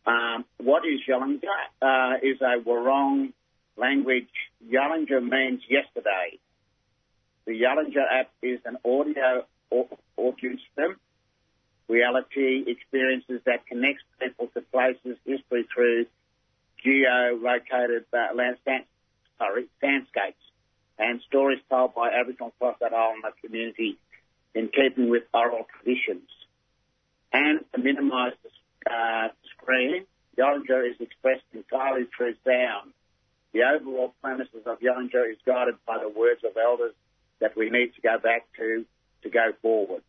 Um, 0.07 0.45
what 0.59 0.85
is 0.85 1.01
Yalinguth? 1.09 1.45
Uh, 1.81 2.17
is 2.23 2.41
a 2.41 2.61
Wurrung 2.61 3.33
language. 3.77 4.29
Yalinguth 4.67 5.29
means 5.29 5.63
yesterday. 5.69 6.39
The 7.47 7.53
Yalinguth 7.53 8.21
app 8.21 8.31
is 8.43 8.61
an 8.65 8.77
audio 8.85 9.45
audio 10.19 10.51
system 10.67 10.97
reality 11.89 12.65
experiences 12.67 13.41
that 13.47 13.67
connects 13.67 14.05
people 14.21 14.49
to 14.55 14.61
places, 14.73 15.19
history 15.25 15.67
through 15.75 16.07
geo-located 16.83 18.05
uh, 18.13 18.35
landscape, 18.35 18.87
sorry, 19.39 19.67
landscapes 19.83 20.41
and 20.99 21.21
stories 21.27 21.59
told 21.69 21.95
by 21.95 22.11
Aboriginal 22.11 22.53
and 22.53 22.53
Torres 22.61 22.77
Strait 22.77 22.93
Islander 22.93 23.33
community 23.43 23.99
in 24.55 24.69
keeping 24.69 25.09
with 25.09 25.25
oral 25.33 25.67
traditions. 25.75 26.29
And 27.33 27.61
to 27.73 27.81
minimise 27.81 28.33
the 28.43 28.51
uh, 28.89 29.29
screen, 29.57 30.05
Yalinguth 30.39 30.91
is 30.91 31.01
expressed 31.01 31.45
entirely 31.53 32.07
through 32.17 32.35
sound. 32.45 32.93
The 33.53 33.63
overall 33.65 34.15
premises 34.23 34.63
of 34.67 34.81
Yalinguth 34.81 35.33
is 35.33 35.39
guided 35.45 35.75
by 35.87 35.99
the 35.99 36.09
words 36.09 36.43
of 36.45 36.57
elders 36.57 36.95
that 37.41 37.57
we 37.57 37.71
need 37.71 37.95
to 37.95 38.01
go 38.01 38.19
back 38.19 38.47
to 38.57 38.85
to 39.23 39.29
go 39.29 39.53
forwards. 39.61 40.05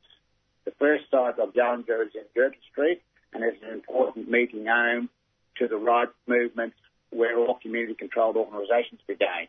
The 0.63 0.71
first 0.79 1.05
site 1.11 1.39
of 1.39 1.53
Yalinguth 1.53 2.07
is 2.07 2.15
in 2.15 2.23
Gertrude 2.35 2.61
Street 2.71 3.01
and 3.33 3.43
is 3.43 3.61
an 3.63 3.73
important 3.73 4.29
meeting 4.29 4.65
home 4.65 5.09
to 5.57 5.67
the 5.67 5.77
rights 5.77 6.13
movement 6.27 6.73
where 7.09 7.37
all 7.37 7.55
community 7.61 7.93
controlled 7.93 8.37
organisations 8.37 9.01
began. 9.07 9.47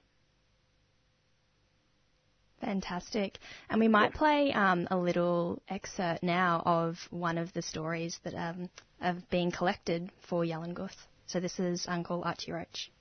Fantastic. 2.63 3.41
And 3.69 3.81
we 3.81 3.89
might 3.89 4.15
play 4.15 4.53
um, 4.53 4.87
a 4.89 4.97
little 4.97 5.61
excerpt 5.69 6.23
now 6.23 6.63
of 6.65 6.97
one 7.11 7.37
of 7.37 7.53
the 7.55 7.61
stories 7.61 8.21
that 8.23 8.35
um, 8.35 8.71
have 9.01 9.29
been 9.31 9.51
collected 9.51 10.13
for 10.29 10.45
Yalinguth. 10.45 10.95
So 11.27 11.41
this 11.41 11.59
is 11.59 11.87
Uncle 11.89 12.23
Archie 12.25 12.53
Roach. 12.53 12.93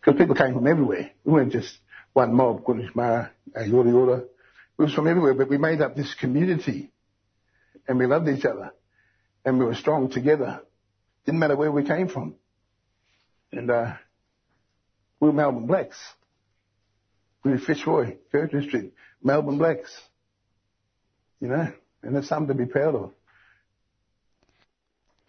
Because 0.00 0.18
people 0.18 0.34
came 0.34 0.54
from 0.54 0.66
everywhere. 0.66 1.12
We 1.24 1.32
weren't 1.32 1.52
just 1.52 1.78
one 2.14 2.34
mob, 2.34 2.64
Gunditjmara, 2.64 3.30
Yorta 3.56 3.92
Yorta. 3.92 4.24
We 4.76 4.86
was 4.86 4.94
from 4.94 5.06
everywhere, 5.06 5.34
but 5.34 5.48
we 5.48 5.56
made 5.56 5.80
up 5.80 5.94
this 5.94 6.12
community 6.14 6.90
and 7.86 7.96
we 7.96 8.06
loved 8.06 8.28
each 8.28 8.44
other 8.44 8.72
and 9.44 9.60
we 9.60 9.66
were 9.66 9.76
strong 9.76 10.10
together. 10.10 10.62
Didn't 11.26 11.38
matter 11.38 11.56
where 11.56 11.70
we 11.70 11.84
came 11.84 12.08
from. 12.08 12.34
And, 13.52 13.70
uh, 13.70 13.92
we 15.20 15.28
were 15.28 15.34
Melbourne 15.34 15.66
Blacks. 15.66 15.98
We 17.44 17.52
were 17.52 17.58
Fitzroy, 17.58 18.16
Gertrude 18.32 18.68
Street, 18.68 18.92
Melbourne 19.22 19.58
Blacks. 19.58 19.98
You 21.40 21.48
know, 21.48 21.72
and 22.02 22.14
that's 22.14 22.28
something 22.28 22.48
to 22.48 22.54
be 22.54 22.70
proud 22.70 22.94
of. 22.94 23.12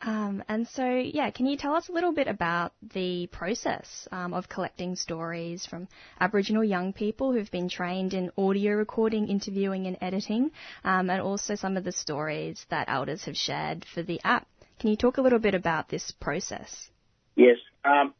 Um, 0.04 0.44
and 0.48 0.68
so, 0.68 0.86
yeah, 0.86 1.30
can 1.30 1.46
you 1.46 1.58
tell 1.58 1.76
us 1.76 1.88
a 1.88 1.92
little 1.92 2.12
bit 2.12 2.28
about 2.28 2.74
the 2.94 3.28
process 3.28 4.08
um, 4.12 4.34
of 4.34 4.50
collecting 4.50 4.96
stories 4.96 5.66
from 5.66 5.88
Aboriginal 6.20 6.64
young 6.64 6.92
people 6.92 7.32
who've 7.32 7.52
been 7.52 7.70
trained 7.70 8.16
in 8.16 8.32
audio 8.36 8.74
recording, 8.74 9.28
interviewing, 9.28 9.86
and 9.86 9.98
editing, 10.02 10.52
um, 10.84 11.10
and 11.10 11.22
also 11.22 11.54
some 11.54 11.78
of 11.78 11.84
the 11.84 11.92
stories 11.92 12.66
that 12.70 12.90
elders 12.90 13.26
have 13.26 13.38
shared 13.38 13.86
for 13.94 14.02
the 14.02 14.20
app? 14.24 14.48
Can 14.80 14.90
you 14.90 14.98
talk 14.98 15.18
a 15.18 15.22
little 15.22 15.40
bit 15.40 15.54
about 15.54 15.90
this 15.90 16.12
process? 16.20 16.90
Yes. 17.36 17.58
Um, 17.86 18.16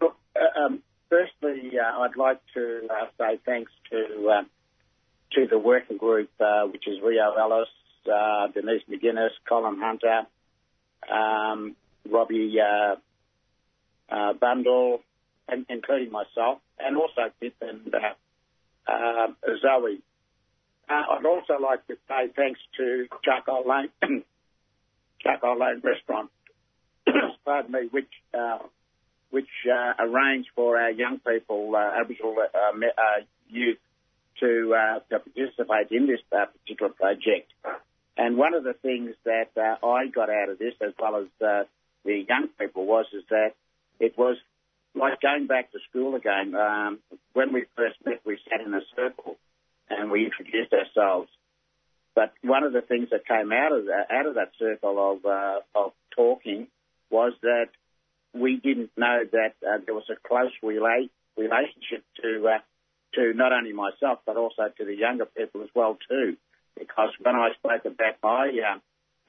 look, 0.00 0.16
uh, 0.34 0.60
um, 0.60 0.82
firstly, 1.12 1.72
uh, 1.78 2.00
I'd 2.00 2.16
like 2.16 2.40
to 2.54 2.88
uh, 2.90 3.06
say 3.18 3.38
thanks 3.44 3.70
to 3.90 4.28
uh, 4.28 4.42
to 5.32 5.46
the 5.46 5.58
working 5.58 5.98
group, 5.98 6.30
uh, 6.40 6.62
which 6.64 6.88
is 6.88 6.98
Rio 7.02 7.34
Ellis, 7.38 7.68
Denise 8.54 8.82
McGuinness, 8.90 9.30
Colin 9.46 9.78
Hunter, 9.78 10.22
um, 11.10 11.76
Robbie 12.10 12.56
Bundle, 14.40 15.00
and, 15.48 15.66
including 15.68 16.10
myself, 16.10 16.58
and 16.78 16.96
also 16.96 17.30
Pip 17.40 17.54
and 17.60 17.94
Zoe. 19.62 20.00
I'd 20.88 21.26
also 21.26 21.62
like 21.62 21.86
to 21.86 21.96
say 22.08 22.28
thanks 22.36 22.60
to 22.76 23.06
Charcoal 23.24 23.64
Lane, 23.66 24.24
Charcoal 25.22 25.58
Lane 25.60 25.80
Restaurant, 25.82 26.30
pardon 27.44 27.72
me, 27.72 27.88
which 27.90 28.10
uh, 28.34 28.58
which 29.32 29.48
uh, 29.66 29.94
arranged 29.98 30.50
for 30.54 30.78
our 30.78 30.90
young 30.90 31.18
people, 31.18 31.72
uh, 31.74 31.98
Aboriginal 31.98 32.36
uh, 32.38 32.58
uh, 32.58 33.24
youth, 33.48 33.78
to, 34.40 34.74
uh, 34.76 34.98
to 35.08 35.20
participate 35.20 35.90
in 35.90 36.06
this 36.06 36.20
uh, 36.30 36.44
particular 36.46 36.92
project. 36.92 37.50
And 38.18 38.36
one 38.36 38.52
of 38.52 38.62
the 38.62 38.74
things 38.74 39.14
that 39.24 39.48
I 39.56 40.06
got 40.14 40.28
out 40.28 40.50
of 40.50 40.58
this, 40.58 40.74
as 40.82 40.92
well 41.00 41.16
as 41.16 41.28
the 41.40 41.66
young 42.04 42.48
people, 42.60 42.84
was 42.84 43.06
is 43.14 43.24
that 43.30 43.52
it 43.98 44.18
was 44.18 44.36
like 44.94 45.22
going 45.22 45.46
back 45.46 45.72
to 45.72 45.78
school 45.88 46.14
again. 46.14 46.54
Um, 46.54 46.98
when 47.32 47.54
we 47.54 47.64
first 47.74 47.96
met, 48.04 48.20
we 48.26 48.38
sat 48.50 48.60
in 48.60 48.74
a 48.74 48.82
circle 48.94 49.38
and 49.88 50.10
we 50.10 50.26
introduced 50.26 50.74
ourselves. 50.74 51.30
But 52.14 52.34
one 52.42 52.64
of 52.64 52.74
the 52.74 52.82
things 52.82 53.08
that 53.12 53.26
came 53.26 53.50
out 53.50 53.72
of 53.72 53.86
that, 53.86 54.08
out 54.10 54.26
of 54.26 54.34
that 54.34 54.50
circle 54.58 54.98
of 55.24 55.62
of 55.74 55.92
talking 56.14 56.66
was 57.08 57.32
that 57.40 57.68
we 58.34 58.56
didn't 58.56 58.90
know 58.96 59.24
that 59.30 59.54
uh, 59.66 59.78
there 59.84 59.94
was 59.94 60.08
a 60.10 60.28
close 60.28 60.52
relate, 60.62 61.10
relationship 61.36 62.04
to 62.22 62.48
uh, 62.48 62.58
to 63.14 63.32
not 63.34 63.52
only 63.52 63.72
myself 63.72 64.20
but 64.24 64.36
also 64.36 64.62
to 64.76 64.84
the 64.84 64.96
younger 64.96 65.26
people 65.26 65.62
as 65.62 65.68
well 65.74 65.98
too. 66.08 66.36
Because 66.78 67.10
when 67.20 67.36
I 67.36 67.50
spoke 67.58 67.84
about 67.84 68.16
my 68.22 68.48
uh, 68.48 68.78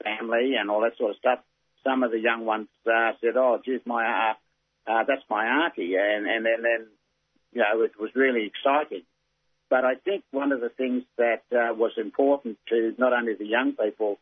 family 0.02 0.54
and 0.58 0.70
all 0.70 0.80
that 0.80 0.96
sort 0.96 1.10
of 1.10 1.16
stuff, 1.18 1.40
some 1.84 2.02
of 2.02 2.10
the 2.10 2.18
young 2.18 2.46
ones 2.46 2.68
uh, 2.86 3.12
said, 3.20 3.36
"Oh, 3.36 3.60
geez, 3.64 3.80
my 3.84 4.04
uh, 4.04 4.90
uh, 4.90 5.04
that's 5.06 5.28
my 5.28 5.44
auntie," 5.44 5.94
and 5.96 6.26
and 6.26 6.46
then, 6.46 6.62
then 6.62 6.86
you 7.52 7.60
know 7.60 7.82
it 7.82 7.92
was 8.00 8.10
really 8.14 8.46
exciting. 8.46 9.02
But 9.68 9.84
I 9.84 9.94
think 9.96 10.24
one 10.30 10.52
of 10.52 10.60
the 10.60 10.68
things 10.68 11.04
that 11.18 11.42
uh, 11.52 11.74
was 11.74 11.92
important 11.96 12.58
to 12.68 12.94
not 12.98 13.12
only 13.12 13.34
the 13.34 13.46
young 13.46 13.72
people 13.72 14.18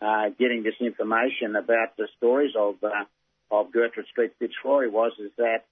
uh, 0.00 0.30
getting 0.38 0.62
this 0.62 0.74
information 0.80 1.56
about 1.56 1.96
the 1.96 2.08
stories 2.16 2.52
of 2.56 2.76
uh, 2.82 3.04
of 3.50 3.72
Gertrude 3.72 4.06
Street 4.06 4.32
Fitzroy 4.38 4.88
was 4.88 5.12
is 5.18 5.32
that 5.36 5.64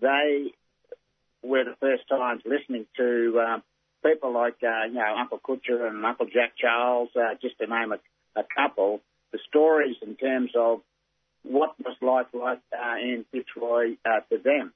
they 0.00 0.52
were 1.42 1.64
the 1.64 1.76
first 1.80 2.08
times 2.08 2.42
listening 2.44 2.86
to 2.96 3.40
um, 3.40 3.62
people 4.04 4.32
like 4.32 4.56
uh, 4.62 4.86
you 4.86 4.94
know 4.94 5.14
Uncle 5.18 5.38
Kutcha 5.38 5.88
and 5.88 6.04
Uncle 6.04 6.26
Jack 6.26 6.52
Charles, 6.56 7.10
uh, 7.16 7.34
just 7.40 7.58
to 7.58 7.66
name 7.66 7.92
a, 7.92 8.40
a 8.40 8.44
couple, 8.56 9.00
the 9.32 9.38
stories 9.48 9.96
in 10.02 10.16
terms 10.16 10.50
of 10.56 10.80
what 11.42 11.74
was 11.78 11.96
life 12.02 12.26
like 12.32 12.60
uh, 12.72 12.96
in 13.00 13.24
Fitzroy 13.32 13.96
uh, 14.04 14.20
to 14.30 14.38
them. 14.42 14.72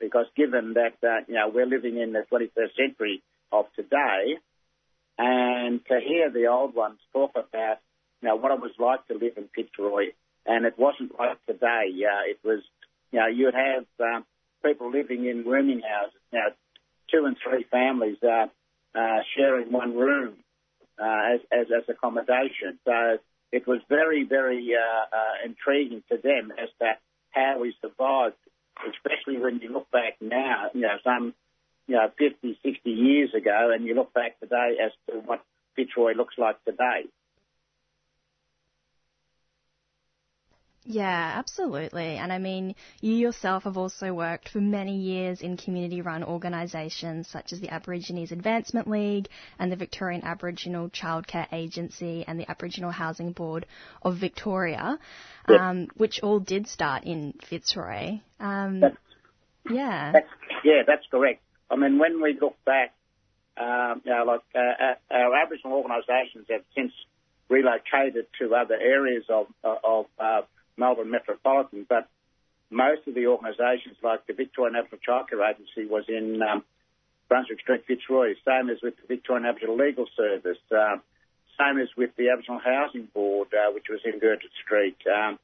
Because 0.00 0.26
given 0.36 0.74
that 0.74 0.94
uh, 1.02 1.24
you 1.28 1.34
know 1.34 1.50
we're 1.52 1.66
living 1.66 1.98
in 1.98 2.12
the 2.12 2.24
21st 2.32 2.76
century 2.76 3.22
of 3.52 3.66
today, 3.76 4.38
and 5.18 5.84
to 5.86 6.00
hear 6.00 6.30
the 6.30 6.46
old 6.46 6.74
ones 6.74 6.98
talk 7.12 7.32
about 7.32 7.78
you 8.22 8.28
know 8.28 8.36
what 8.36 8.52
it 8.52 8.60
was 8.60 8.72
like 8.78 9.06
to 9.08 9.14
live 9.14 9.36
in 9.36 9.48
Fitzroy, 9.54 10.12
and 10.46 10.64
it 10.64 10.78
wasn't 10.78 11.18
like 11.18 11.44
today. 11.46 11.90
Uh, 12.04 12.30
it 12.30 12.38
was 12.44 12.60
you 13.12 13.20
know 13.20 13.26
you'd 13.26 13.54
have 13.54 13.84
um, 14.00 14.24
people 14.64 14.90
living 14.90 15.26
in 15.26 15.44
rooming 15.44 15.80
houses, 15.80 16.20
you 16.32 16.38
know, 16.38 16.50
two 17.10 17.26
and 17.26 17.36
three 17.42 17.64
families 17.70 18.18
uh, 18.22 18.46
uh, 18.98 19.18
sharing 19.36 19.72
one 19.72 19.96
room 19.96 20.34
uh, 21.00 21.34
as, 21.34 21.40
as 21.52 21.66
as 21.76 21.84
accommodation. 21.88 22.78
So 22.84 23.18
it 23.52 23.66
was 23.66 23.80
very 23.88 24.24
very 24.24 24.70
uh, 24.74 25.16
uh, 25.16 25.46
intriguing 25.46 26.02
to 26.10 26.16
them 26.16 26.52
as 26.52 26.68
to 26.80 26.92
how 27.30 27.58
we 27.60 27.74
survived, 27.80 28.36
especially 28.88 29.38
when 29.40 29.60
you 29.60 29.72
look 29.72 29.90
back 29.90 30.16
now, 30.20 30.70
you 30.74 30.82
know, 30.82 30.96
some 31.04 31.34
you 31.86 31.96
know 31.96 32.10
50, 32.18 32.58
60 32.62 32.90
years 32.90 33.34
ago, 33.34 33.70
and 33.74 33.84
you 33.84 33.94
look 33.94 34.12
back 34.12 34.38
today 34.40 34.76
as 34.84 34.92
to 35.08 35.20
what 35.20 35.42
Fitzroy 35.76 36.14
looks 36.14 36.34
like 36.38 36.62
today. 36.64 37.06
Yeah, 40.92 41.34
absolutely. 41.36 42.16
And 42.16 42.32
I 42.32 42.38
mean, 42.38 42.74
you 43.00 43.14
yourself 43.14 43.62
have 43.62 43.76
also 43.76 44.12
worked 44.12 44.48
for 44.48 44.60
many 44.60 44.96
years 44.96 45.40
in 45.40 45.56
community 45.56 46.02
run 46.02 46.24
organisations 46.24 47.28
such 47.28 47.52
as 47.52 47.60
the 47.60 47.68
Aborigines 47.68 48.32
Advancement 48.32 48.88
League 48.88 49.28
and 49.60 49.70
the 49.70 49.76
Victorian 49.76 50.24
Aboriginal 50.24 50.90
Childcare 50.90 51.46
Agency 51.52 52.24
and 52.26 52.40
the 52.40 52.50
Aboriginal 52.50 52.90
Housing 52.90 53.30
Board 53.30 53.66
of 54.02 54.16
Victoria, 54.16 54.98
Yep. 55.48 55.60
um, 55.60 55.88
which 55.96 56.20
all 56.24 56.40
did 56.40 56.66
start 56.66 57.04
in 57.04 57.34
Fitzroy. 57.48 58.18
Um, 58.40 58.80
That's- 58.80 58.98
yeah. 59.70 60.10
That's, 60.12 60.28
yeah, 60.64 60.82
that's 60.84 61.06
correct. 61.08 61.40
I 61.70 61.76
mean, 61.76 61.98
when 62.00 62.20
we 62.20 62.36
look 62.40 62.56
back, 62.64 62.94
um, 63.56 64.02
you 64.04 64.10
know, 64.10 64.24
like 64.24 64.40
uh, 64.56 64.58
uh, 64.58 64.94
our 65.14 65.36
Aboriginal 65.36 65.76
organisations 65.76 66.46
have 66.50 66.62
since 66.74 66.92
relocated 67.48 68.26
to 68.40 68.54
other 68.56 68.74
areas 68.74 69.24
of 69.28 69.46
of 69.62 70.06
uh, 70.18 70.42
Melbourne 70.76 71.10
metropolitan, 71.10 71.86
but 71.88 72.08
most 72.70 73.06
of 73.06 73.14
the 73.14 73.26
organisations, 73.26 73.96
like 74.02 74.26
the 74.26 74.32
Victorian 74.32 74.76
Aboriginal 74.76 75.00
Childcare 75.06 75.50
Agency, 75.50 75.86
was 75.86 76.04
in 76.08 76.40
um, 76.42 76.64
Brunswick 77.28 77.60
Street, 77.60 77.84
Fitzroy. 77.86 78.34
Same 78.46 78.70
as 78.70 78.78
with 78.82 78.94
the 78.96 79.06
Victorian 79.08 79.46
Aboriginal 79.46 79.76
Legal 79.76 80.06
Service. 80.16 80.58
Um, 80.70 81.02
same 81.58 81.78
as 81.78 81.88
with 81.96 82.10
the 82.16 82.30
Aboriginal 82.30 82.60
Housing 82.60 83.08
Board, 83.12 83.48
uh, 83.52 83.72
which 83.72 83.86
was 83.90 84.00
in 84.04 84.18
Gertrude 84.18 84.52
Street. 84.64 84.96
Um, 85.06 85.38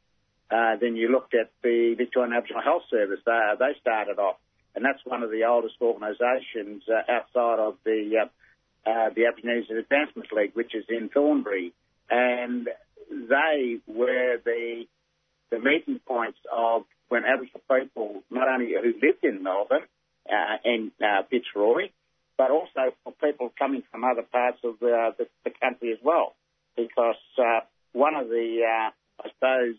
uh, 0.50 0.76
then 0.80 0.94
you 0.94 1.08
looked 1.10 1.34
at 1.34 1.50
the 1.62 1.94
Victorian 1.98 2.32
Aboriginal 2.32 2.62
Health 2.62 2.84
Service. 2.88 3.20
They, 3.26 3.52
they 3.58 3.72
started 3.80 4.18
off, 4.18 4.36
and 4.74 4.84
that's 4.84 5.04
one 5.04 5.22
of 5.22 5.30
the 5.30 5.44
oldest 5.44 5.76
organisations 5.80 6.84
uh, 6.88 7.10
outside 7.10 7.58
of 7.58 7.76
the 7.84 8.22
uh, 8.22 8.88
uh, 8.88 9.10
the 9.14 9.26
Aborigines 9.26 9.66
Advancement 9.68 10.32
League, 10.32 10.52
which 10.54 10.72
is 10.72 10.84
in 10.88 11.08
Thornbury, 11.08 11.72
and 12.08 12.68
they 13.10 13.78
were 13.88 14.40
the 14.44 14.86
the 15.50 15.58
meeting 15.58 16.00
points 16.06 16.38
of 16.52 16.82
when 17.08 17.24
Aboriginal 17.24 17.62
people, 17.70 18.22
not 18.30 18.48
only 18.48 18.72
who 18.74 18.92
lived 19.06 19.22
in 19.22 19.42
Melbourne 19.42 19.86
uh, 20.28 20.56
and 20.64 20.90
uh, 21.00 21.22
Fitzroy, 21.30 21.90
but 22.36 22.50
also 22.50 22.92
for 23.04 23.12
people 23.12 23.52
coming 23.58 23.82
from 23.90 24.04
other 24.04 24.22
parts 24.22 24.58
of 24.64 24.78
the, 24.80 25.14
the, 25.18 25.26
the 25.44 25.50
country 25.62 25.92
as 25.92 25.98
well. 26.02 26.34
Because 26.76 27.16
uh, 27.38 27.60
one 27.92 28.14
of 28.14 28.28
the, 28.28 28.60
uh, 28.62 28.90
I 29.24 29.28
suppose, 29.32 29.76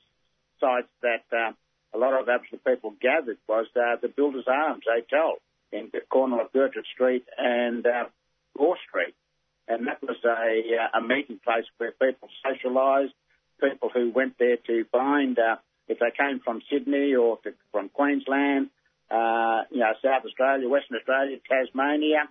sites 0.59 0.89
that 1.01 1.25
uh, 1.31 1.51
a 1.93 1.97
lot 1.97 2.19
of 2.19 2.27
Aboriginal 2.27 2.61
people 2.65 2.93
gathered 2.99 3.37
was 3.47 3.67
uh, 3.75 3.97
the 4.01 4.07
Builders 4.07 4.45
Arms 4.47 4.83
Hotel 4.87 5.35
in 5.71 5.89
the 5.91 5.99
corner 6.09 6.41
of 6.41 6.51
Gertrude 6.53 6.85
Street 6.93 7.25
and 7.37 7.85
uh, 7.85 8.05
Gore 8.57 8.77
Street. 8.87 9.15
And 9.67 9.87
that 9.87 10.01
was 10.01 10.17
a, 10.23 10.29
uh, 10.29 10.99
a 10.99 11.01
meeting 11.01 11.39
place 11.43 11.65
where 11.77 11.91
people 11.91 12.29
socialised, 12.45 13.13
people 13.59 13.89
who 13.93 14.11
went 14.11 14.37
there 14.37 14.57
to 14.57 14.85
find, 14.91 15.37
uh, 15.37 15.57
if 15.87 15.99
they 15.99 16.11
came 16.17 16.39
from 16.39 16.61
Sydney 16.71 17.15
or 17.15 17.37
to, 17.43 17.53
from 17.71 17.89
Queensland, 17.89 18.69
uh, 19.09 19.63
you 19.71 19.79
know, 19.79 19.93
South 20.03 20.25
Australia, 20.25 20.67
Western 20.67 20.97
Australia, 20.97 21.37
Tasmania, 21.49 22.29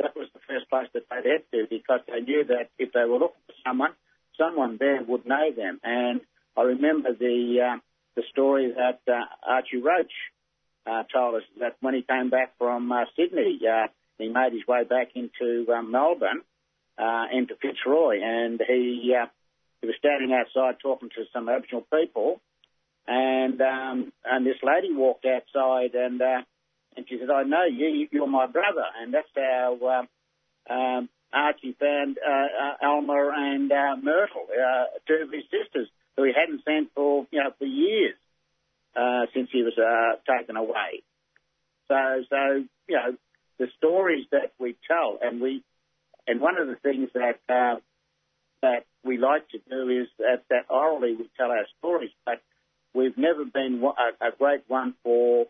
that 0.00 0.16
was 0.16 0.28
the 0.32 0.40
first 0.48 0.68
place 0.68 0.88
that 0.94 1.04
they'd 1.10 1.28
head 1.28 1.42
to 1.52 1.66
because 1.68 2.00
they 2.06 2.20
knew 2.20 2.44
that 2.44 2.70
if 2.78 2.92
they 2.92 3.04
were 3.04 3.18
looking 3.18 3.42
for 3.46 3.54
someone, 3.66 3.92
someone 4.36 4.76
there 4.78 5.02
would 5.02 5.26
know 5.26 5.50
them. 5.54 5.80
And 5.82 6.20
I 6.56 6.62
remember 6.62 7.12
the 7.12 7.74
uh, 7.74 7.78
the 8.16 8.22
story 8.30 8.72
that 8.76 9.00
uh, 9.12 9.24
Archie 9.46 9.78
Roach 9.78 10.12
uh, 10.86 11.04
told 11.12 11.36
us 11.36 11.42
that 11.60 11.76
when 11.80 11.94
he 11.94 12.02
came 12.02 12.30
back 12.30 12.54
from 12.58 12.90
uh, 12.90 13.04
Sydney, 13.16 13.60
uh, 13.68 13.88
he 14.18 14.28
made 14.28 14.52
his 14.52 14.66
way 14.66 14.84
back 14.84 15.10
into 15.14 15.70
um, 15.72 15.90
Melbourne, 15.92 16.42
uh, 16.98 17.26
into 17.32 17.54
Fitzroy, 17.60 18.20
and 18.22 18.60
he 18.66 19.14
uh, 19.20 19.26
he 19.80 19.86
was 19.86 19.96
standing 19.98 20.32
outside 20.32 20.76
talking 20.82 21.10
to 21.10 21.24
some 21.32 21.48
Aboriginal 21.48 21.86
people, 21.92 22.40
and 23.06 23.60
um, 23.60 24.12
and 24.24 24.46
this 24.46 24.58
lady 24.62 24.92
walked 24.92 25.24
outside 25.24 25.94
and 25.94 26.20
uh, 26.20 26.42
and 26.96 27.06
she 27.08 27.18
said, 27.18 27.30
"I 27.30 27.44
know 27.44 27.64
you. 27.64 28.08
You're 28.10 28.26
my 28.26 28.46
brother," 28.46 28.84
and 29.00 29.14
that's 29.14 29.28
how 29.34 29.78
um, 29.86 30.08
um, 30.68 31.08
Archie 31.32 31.76
found 31.78 32.18
uh, 32.18 32.30
uh, 32.30 32.86
Alma 32.86 33.30
and 33.34 33.70
uh, 33.70 33.96
Myrtle, 34.02 34.46
uh, 34.50 34.84
two 35.06 35.24
of 35.24 35.32
his 35.32 35.44
sisters, 35.44 35.88
who 36.16 36.24
he 36.24 36.32
hadn't 36.34 36.62
seen 36.66 36.88
for 36.94 37.26
you 37.30 37.42
know 37.42 37.50
for 37.58 37.66
years 37.66 38.16
uh, 38.96 39.26
since 39.32 39.48
he 39.52 39.62
was 39.62 39.78
uh, 39.78 40.18
taken 40.30 40.56
away. 40.56 41.02
So 41.86 42.24
so 42.28 42.64
you 42.88 42.96
know 42.96 43.16
the 43.58 43.68
stories 43.76 44.26
that 44.32 44.52
we 44.58 44.76
tell, 44.86 45.18
and 45.22 45.40
we 45.40 45.62
and 46.26 46.40
one 46.40 46.58
of 46.58 46.66
the 46.66 46.76
things 46.76 47.10
that 47.14 47.40
uh, 47.48 47.76
that 48.62 48.84
we 49.04 49.18
like 49.18 49.48
to 49.50 49.58
do 49.70 49.88
is 49.88 50.08
that, 50.18 50.42
that 50.50 50.66
orally 50.70 51.14
we 51.14 51.28
tell 51.36 51.50
our 51.50 51.66
stories, 51.78 52.10
but 52.24 52.40
we've 52.94 53.16
never 53.16 53.44
been 53.44 53.82
a, 53.82 54.26
a 54.26 54.30
great 54.36 54.62
one 54.68 54.94
for 55.02 55.46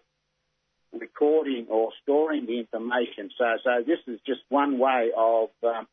recording 0.92 1.66
or 1.68 1.90
storing 2.02 2.46
the 2.46 2.58
information. 2.58 3.30
So, 3.36 3.44
so 3.64 3.70
this 3.86 3.98
is 4.06 4.20
just 4.26 4.40
one 4.48 4.78
way 4.78 5.10
of 5.16 5.50
um, 5.62 5.86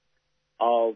of 0.59 0.95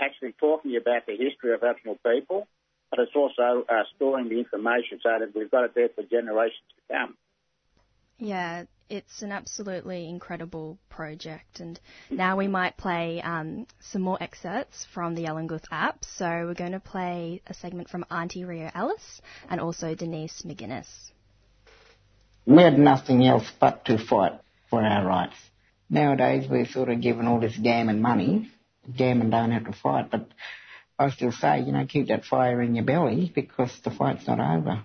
actually 0.00 0.32
talking 0.38 0.76
about 0.76 1.06
the 1.06 1.16
history 1.16 1.52
of 1.52 1.62
Aboriginal 1.62 1.98
people, 2.06 2.46
but 2.90 3.00
it's 3.00 3.12
also 3.14 3.64
uh, 3.68 3.82
storing 3.96 4.28
the 4.28 4.38
information 4.38 5.00
so 5.02 5.10
that 5.18 5.34
we've 5.34 5.50
got 5.50 5.64
it 5.64 5.74
there 5.74 5.88
for 5.88 6.02
generations 6.02 6.62
to 6.76 6.94
come. 6.94 7.16
Yeah, 8.18 8.64
it's 8.90 9.22
an 9.22 9.32
absolutely 9.32 10.08
incredible 10.08 10.78
project, 10.88 11.60
and 11.60 11.78
now 12.10 12.36
we 12.36 12.48
might 12.48 12.76
play 12.76 13.20
um, 13.20 13.66
some 13.80 14.02
more 14.02 14.22
excerpts 14.22 14.86
from 14.92 15.14
the 15.14 15.24
Yalinguth 15.24 15.64
app. 15.70 16.04
So 16.04 16.26
we're 16.46 16.54
going 16.54 16.72
to 16.72 16.80
play 16.80 17.42
a 17.46 17.54
segment 17.54 17.88
from 17.88 18.04
Auntie 18.10 18.44
Rio 18.44 18.70
Ellis 18.74 19.20
and 19.50 19.60
also 19.60 19.94
Denise 19.94 20.42
McGuinness. 20.42 20.88
We 22.46 22.62
had 22.62 22.78
nothing 22.78 23.26
else 23.26 23.50
but 23.60 23.84
to 23.86 23.98
fight 23.98 24.40
for 24.70 24.82
our 24.82 25.06
rights. 25.06 25.36
Nowadays 25.90 26.48
we're 26.48 26.66
sort 26.66 26.88
of 26.88 27.00
given 27.00 27.26
all 27.26 27.40
this 27.40 27.56
gammon 27.56 28.00
money. 28.00 28.50
Gammon 28.96 29.30
don't 29.30 29.50
have 29.50 29.66
to 29.66 29.72
fight, 29.72 30.10
but 30.10 30.28
I 30.98 31.10
still 31.10 31.32
say, 31.32 31.60
you 31.60 31.72
know, 31.72 31.86
keep 31.86 32.08
that 32.08 32.24
fire 32.24 32.62
in 32.62 32.74
your 32.74 32.84
belly 32.84 33.30
because 33.34 33.70
the 33.84 33.90
fight's 33.90 34.26
not 34.26 34.40
over. 34.40 34.82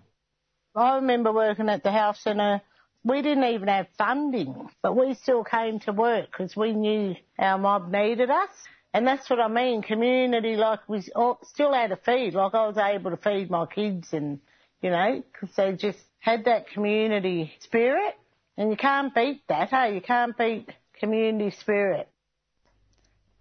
I 0.76 0.96
remember 0.96 1.32
working 1.32 1.70
at 1.70 1.84
the 1.84 1.92
health 1.92 2.18
centre 2.18 2.62
we 3.04 3.22
didn't 3.22 3.44
even 3.44 3.68
have 3.68 3.88
funding, 3.98 4.70
but 4.82 4.96
we 4.96 5.14
still 5.16 5.44
came 5.44 5.80
to 5.82 5.92
work 5.92 6.28
because 6.32 6.56
we 6.56 6.74
knew 6.74 7.16
our 7.38 7.58
mob 7.58 7.92
needed 7.92 8.30
us. 8.30 8.50
And 8.94 9.08
that's 9.08 9.30
what 9.30 9.40
I 9.40 9.48
mean, 9.48 9.82
community, 9.82 10.56
like 10.56 10.88
we 10.88 11.04
oh, 11.16 11.40
still 11.44 11.74
had 11.74 11.92
a 11.92 11.98
feed, 11.98 12.34
like 12.34 12.54
I 12.54 12.68
was 12.68 12.78
able 12.78 13.12
to 13.12 13.18
feed 13.18 13.50
my 13.50 13.66
kids 13.66 14.14
and, 14.14 14.40
you 14.82 14.92
know, 14.92 15.24
because 15.32 15.56
they 15.56 15.74
just 15.74 16.00
had 16.20 16.46
that 16.46 16.70
community 16.70 17.54
spirit. 17.60 18.16
And 18.56 18.70
you 18.70 18.78
can't 18.78 19.14
beat 19.14 19.42
that, 19.50 19.70
hey? 19.70 19.96
You 19.96 20.02
can't 20.02 20.38
beat 20.38 20.70
community 21.00 21.56
spirit. 21.60 22.08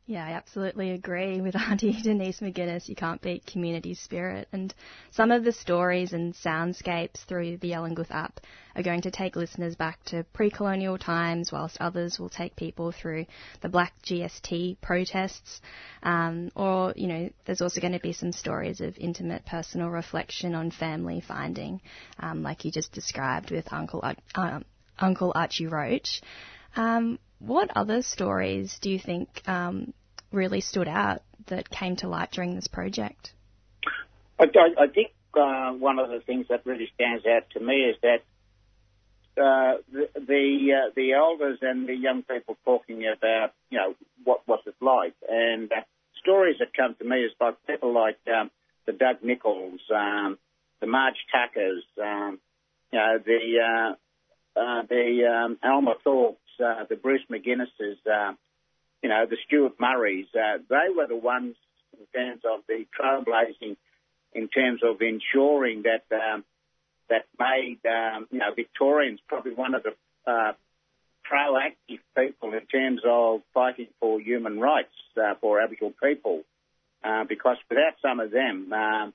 Yeah, 0.07 0.27
I 0.27 0.33
absolutely 0.33 0.91
agree 0.91 1.41
with 1.41 1.55
Auntie 1.71 1.97
Denise 2.03 2.41
McGuinness. 2.41 2.89
You 2.89 2.97
can't 2.97 3.23
beat 3.23 3.47
community 3.47 3.95
spirit. 3.95 4.49
And 4.53 4.75
some 5.13 5.31
of 5.31 5.45
the 5.45 5.53
stories 5.53 6.13
and 6.13 6.35
soundscapes 6.35 7.25
through 7.29 7.59
the 7.59 7.71
Yalinguth 7.71 8.11
app 8.11 8.41
are 8.75 8.83
going 8.83 9.03
to 9.03 9.13
take 9.13 9.37
listeners 9.37 9.77
back 9.77 10.03
to 10.07 10.25
pre-colonial 10.33 10.99
times, 10.99 11.53
whilst 11.53 11.77
others 11.81 12.19
will 12.19 12.29
take 12.29 12.57
people 12.57 12.91
through 12.91 13.27
the 13.61 13.69
Black 13.69 13.93
GST 14.05 14.81
protests. 14.81 15.61
Um, 16.03 16.51
or, 16.57 16.93
you 16.97 17.07
know, 17.07 17.31
there's 17.45 17.63
also 17.63 17.81
going 17.81 17.93
to 17.93 18.01
be 18.01 18.13
some 18.13 18.33
stories 18.33 18.81
of 18.81 18.99
intimate 18.99 19.47
personal 19.47 19.89
reflection 19.89 20.57
on 20.57 20.73
family 20.73 21.21
finding, 21.21 21.81
um, 22.19 22.43
like 22.43 22.65
you 22.65 22.73
just 22.73 22.93
described 22.93 23.53
with 23.53 23.73
Uncle, 23.73 24.03
uh, 24.35 24.61
Uncle 24.99 25.33
Archie 25.35 25.67
Roach. 25.69 26.23
Um, 26.75 27.19
what 27.45 27.71
other 27.77 28.03
stories 28.03 28.79
do 28.81 28.91
you 28.91 28.99
think 28.99 29.43
um, 29.49 29.93
really 30.31 30.61
stood 30.61 30.89
out 30.89 31.23
that 31.47 31.69
came 31.69 31.97
to 31.97 32.09
light 32.09 32.31
during 32.31 32.55
this 32.55 32.69
project? 32.69 33.33
I, 34.39 34.47
I, 34.79 34.87
think 34.87 35.13
uh, 35.35 35.73
one 35.73 35.99
of 35.99 36.09
the 36.09 36.21
things 36.21 36.47
that 36.51 36.65
really 36.65 36.89
stands 36.95 37.25
out 37.27 37.51
to 37.51 37.61
me 37.61 37.75
is 37.75 37.97
that 38.03 38.23
uh, 39.37 39.79
the 39.93 40.09
the, 40.15 40.73
uh, 40.73 40.91
the, 40.95 41.13
elders 41.13 41.59
and 41.63 41.89
the 41.89 41.95
young 41.95 42.23
people 42.23 42.57
talking 42.65 43.05
about 43.07 43.53
you 43.71 43.79
know 43.79 43.95
what 44.25 44.47
was 44.47 44.61
it 44.67 44.75
like, 44.81 45.15
and 45.29 45.73
uh, 45.73 45.77
stories 46.21 46.57
that 46.59 46.75
come 46.77 46.95
to 46.99 47.05
me 47.05 47.25
is 47.25 47.33
by 47.39 47.53
people 47.67 47.95
like 47.95 48.19
um, 48.29 48.51
the 48.87 48.93
Doug 48.93 49.23
Nichols, 49.23 49.81
um, 49.95 50.39
the 50.81 50.87
Marge 50.87 51.17
Tuckers, 51.33 51.83
um, 52.01 52.39
you 52.93 52.99
know 52.99 53.19
the 53.25 53.39
uh, 53.59 54.61
uh, 54.61 54.83
the 54.89 55.25
um, 55.25 55.59
Alma 55.63 55.95
Thorpe 56.05 56.39
uh, 56.61 56.85
the 56.89 56.97
Bruce 56.97 57.23
McGuinnesses, 57.31 57.97
uh, 58.07 58.35
you 59.03 59.09
know, 59.09 59.27
the 59.29 59.37
Stuart 59.47 59.75
Murrays, 59.81 60.27
uh, 60.35 60.59
they 60.69 60.95
were 60.95 61.07
the 61.07 61.17
ones 61.17 61.57
in 61.99 62.07
terms 62.15 62.43
of 62.45 62.61
the 62.69 62.87
trailblazing, 62.99 63.77
in 64.33 64.49
terms 64.49 64.81
of 64.83 65.01
ensuring 65.01 65.83
that 65.83 66.05
um, 66.15 66.45
that 67.09 67.27
made 67.39 67.79
um, 67.87 68.27
you 68.31 68.39
know 68.39 68.55
Victorians 68.55 69.21
probably 69.29 69.55
one 69.55 69.75
of 69.75 69.83
the 69.83 69.95
uh, 70.31 70.53
proactive 71.31 72.01
people 72.17 72.53
in 72.55 72.67
terms 72.67 73.03
of 73.07 73.43
fighting 73.53 73.89
for 74.01 74.21
human 74.21 74.59
rights 74.59 74.95
uh, 75.17 75.35
for 75.41 75.61
Aboriginal 75.61 75.93
people, 76.03 76.43
uh, 77.05 77.25
because 77.25 77.57
without 77.69 77.95
some 78.01 78.21
of 78.21 78.31
them, 78.31 78.73
um, 78.73 79.13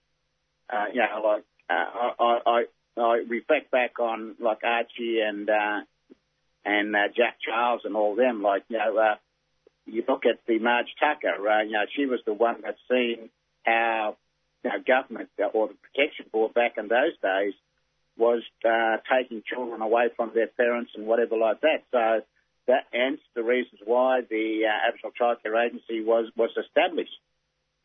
uh, 0.69 0.85
you 0.93 1.01
know, 1.01 1.21
like 1.23 1.43
uh, 1.69 2.13
I, 2.19 2.39
I, 2.45 2.63
I 3.01 3.23
reflect 3.27 3.71
back 3.71 3.99
on 3.99 4.35
like 4.39 4.63
Archie 4.63 5.19
and 5.21 5.49
uh, 5.49 5.81
and 6.67 6.93
uh, 6.95 7.07
Jack 7.15 7.37
Charles 7.43 7.81
and 7.85 7.95
all 7.95 8.15
them. 8.15 8.43
Like, 8.43 8.63
you 8.67 8.77
know, 8.77 8.97
uh, 8.97 9.15
you 9.85 10.03
look 10.07 10.25
at 10.25 10.39
the 10.47 10.59
Marge 10.59 10.93
Tucker, 10.99 11.49
uh, 11.49 11.63
you 11.63 11.71
know, 11.71 11.85
she 11.95 12.05
was 12.05 12.19
the 12.25 12.33
one 12.33 12.61
that 12.61 12.75
seen 12.91 13.29
how 13.65 14.17
you 14.63 14.69
know, 14.69 14.77
government 14.85 15.29
uh, 15.41 15.45
or 15.45 15.69
the 15.69 15.75
Protection 15.75 16.25
Board 16.31 16.53
back 16.53 16.73
in 16.77 16.89
those 16.89 17.15
days 17.23 17.53
was 18.17 18.43
uh, 18.65 18.97
taking 19.09 19.43
children 19.47 19.81
away 19.81 20.09
from 20.15 20.31
their 20.33 20.47
parents 20.47 20.91
and 20.95 21.07
whatever 21.07 21.37
like 21.37 21.61
that. 21.61 21.83
So 21.91 22.21
that 22.67 22.85
hence 22.91 23.21
the 23.33 23.43
reasons 23.43 23.79
why 23.85 24.21
the 24.29 24.63
uh, 24.65 24.87
Aboriginal 24.87 25.13
Childcare 25.15 25.65
Agency 25.65 26.03
was 26.03 26.29
was 26.35 26.49
established 26.57 27.17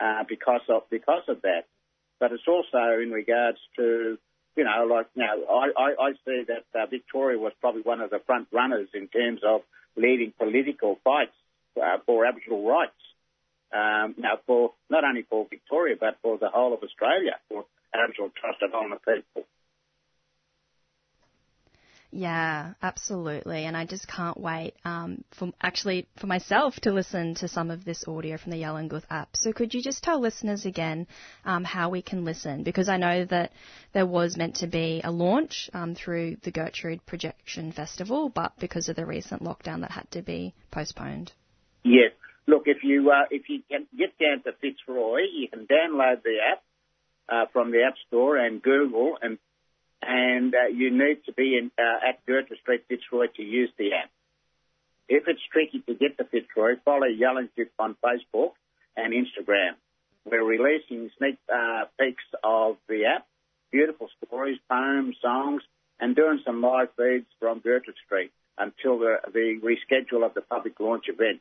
uh, 0.01 0.25
because 0.29 0.63
of 0.69 0.83
because 0.91 1.23
of 1.29 1.43
that. 1.43 1.67
But 2.19 2.33
it's 2.33 2.49
also 2.49 3.01
in 3.01 3.11
regards 3.13 3.59
to 3.77 4.19
you 4.57 4.65
know, 4.65 4.87
like, 4.89 5.07
now, 5.17 5.33
I, 5.49 5.71
I, 5.77 5.89
I 6.09 6.13
see 6.25 6.45
that 6.49 6.65
uh, 6.79 6.87
Victoria 6.87 7.39
was 7.39 7.53
probably 7.61 7.83
one 7.83 8.01
of 8.01 8.11
the 8.11 8.21
front 8.27 8.49
runners 8.53 8.89
in 8.95 9.09
terms 9.09 9.41
of 9.47 9.63
leading 9.97 10.33
political 10.39 10.99
fights 11.05 11.33
uh, 11.81 11.99
for 12.07 12.27
Aboriginal 12.27 12.67
rights. 12.67 12.93
Um, 13.73 14.15
now, 14.19 14.39
for 14.47 14.73
not 14.91 15.05
only 15.05 15.23
for 15.23 15.47
Victoria, 15.49 15.97
but 15.99 16.19
for 16.23 16.37
the 16.37 16.49
whole 16.49 16.75
of 16.75 16.83
Australia, 16.83 17.39
for 17.49 17.65
Aboriginal 17.95 18.31
Trust 18.39 18.61
Development 18.61 19.01
people. 19.01 19.49
Yeah, 22.15 22.75
absolutely. 22.83 23.65
And 23.65 23.75
I 23.75 23.87
just 23.87 24.07
can't 24.07 24.39
wait 24.39 24.75
um, 24.85 25.25
for 25.31 25.51
actually 25.63 26.07
for 26.21 26.27
myself 26.27 26.75
to 26.81 26.93
listen 26.93 27.35
to 27.37 27.49
some 27.49 27.71
of 27.71 27.87
this 27.87 28.05
audio 28.07 28.37
from 28.37 28.53
the 28.53 28.59
Yalinguth 28.59 29.05
app. 29.09 29.35
So 29.35 29.51
could 29.55 29.73
you 29.73 29.83
just 29.83 30.05
tell 30.05 30.21
listeners 30.21 30.67
again 30.67 31.07
um, 31.47 31.65
how 31.65 31.89
we 31.89 32.03
can 32.03 32.27
listen? 32.27 32.65
Because 32.65 32.91
I 32.91 32.99
know 32.99 33.25
that 33.25 33.53
there 33.95 34.05
was 34.05 34.37
meant 34.37 34.57
to 34.57 34.67
be 34.67 35.01
a 35.03 35.11
launch 35.11 35.71
um, 35.73 35.95
through 35.95 36.37
the 36.43 36.51
Gertrude 36.51 37.05
Projection 37.07 37.73
Festival, 37.73 38.29
but 38.29 38.53
because 38.59 38.91
of 38.91 38.97
the 38.97 39.07
recent 39.07 39.43
lockdown, 39.43 39.81
that 39.81 39.91
had 39.91 40.11
to 40.11 40.21
be 40.21 40.53
postponed. 40.71 41.33
Yes. 41.83 42.13
Look, 42.47 42.65
if 42.67 42.85
you 42.85 43.11
uh, 43.11 43.25
if 43.31 43.49
you 43.49 43.63
can 43.71 43.87
get 43.97 44.19
down 44.19 44.43
to 44.43 44.53
Fitzroy, 44.61 45.21
you 45.35 45.49
can 45.49 45.67
download 45.67 46.23
the 46.23 46.37
app 46.53 46.63
uh, 47.31 47.47
from 47.55 47.71
the 47.71 47.85
App 47.85 47.95
Store 48.09 48.37
and 48.37 48.61
Google 48.61 49.17
and 49.23 49.39
and 50.03 50.55
uh, 50.55 50.67
you 50.67 50.91
need 50.91 51.25
to 51.27 51.33
be 51.33 51.57
in, 51.57 51.71
uh, 51.79 52.09
at 52.09 52.27
Gertrude 52.27 52.59
Street, 52.61 52.83
Fitzroy 52.89 53.27
to 53.37 53.43
use 53.43 53.71
the 53.79 53.93
app. 53.93 54.11
If 55.09 55.25
it's 55.29 55.41
tricky 55.53 55.81
to 55.87 55.95
get 55.95 56.19
to 56.19 56.25
Fitzroy, 56.25 56.75
follow 56.85 57.07
Yalinguth 57.07 57.71
on 57.79 57.97
Facebook 58.05 58.53
and 58.97 59.13
Instagram. 59.13 59.75
We're 60.25 60.45
releasing 60.45 61.11
sneak 61.19 61.39
uh, 61.53 61.85
peeks 61.99 62.25
of 62.43 62.77
the 62.89 63.05
app, 63.17 63.27
beautiful 63.71 64.09
stories, 64.25 64.59
poems, 64.71 65.17
songs, 65.23 65.63
and 66.01 66.17
doing 66.17 66.41
some 66.45 66.61
live 66.63 66.89
feeds 66.97 67.27
from 67.39 67.61
Gertrude 67.61 67.97
Street 68.05 68.33
until 68.59 68.99
the, 68.99 69.17
the 69.33 69.61
reschedule 69.63 70.25
of 70.25 70.35
the 70.35 70.43
public 70.43 70.79
launch 70.81 71.05
event. 71.09 71.41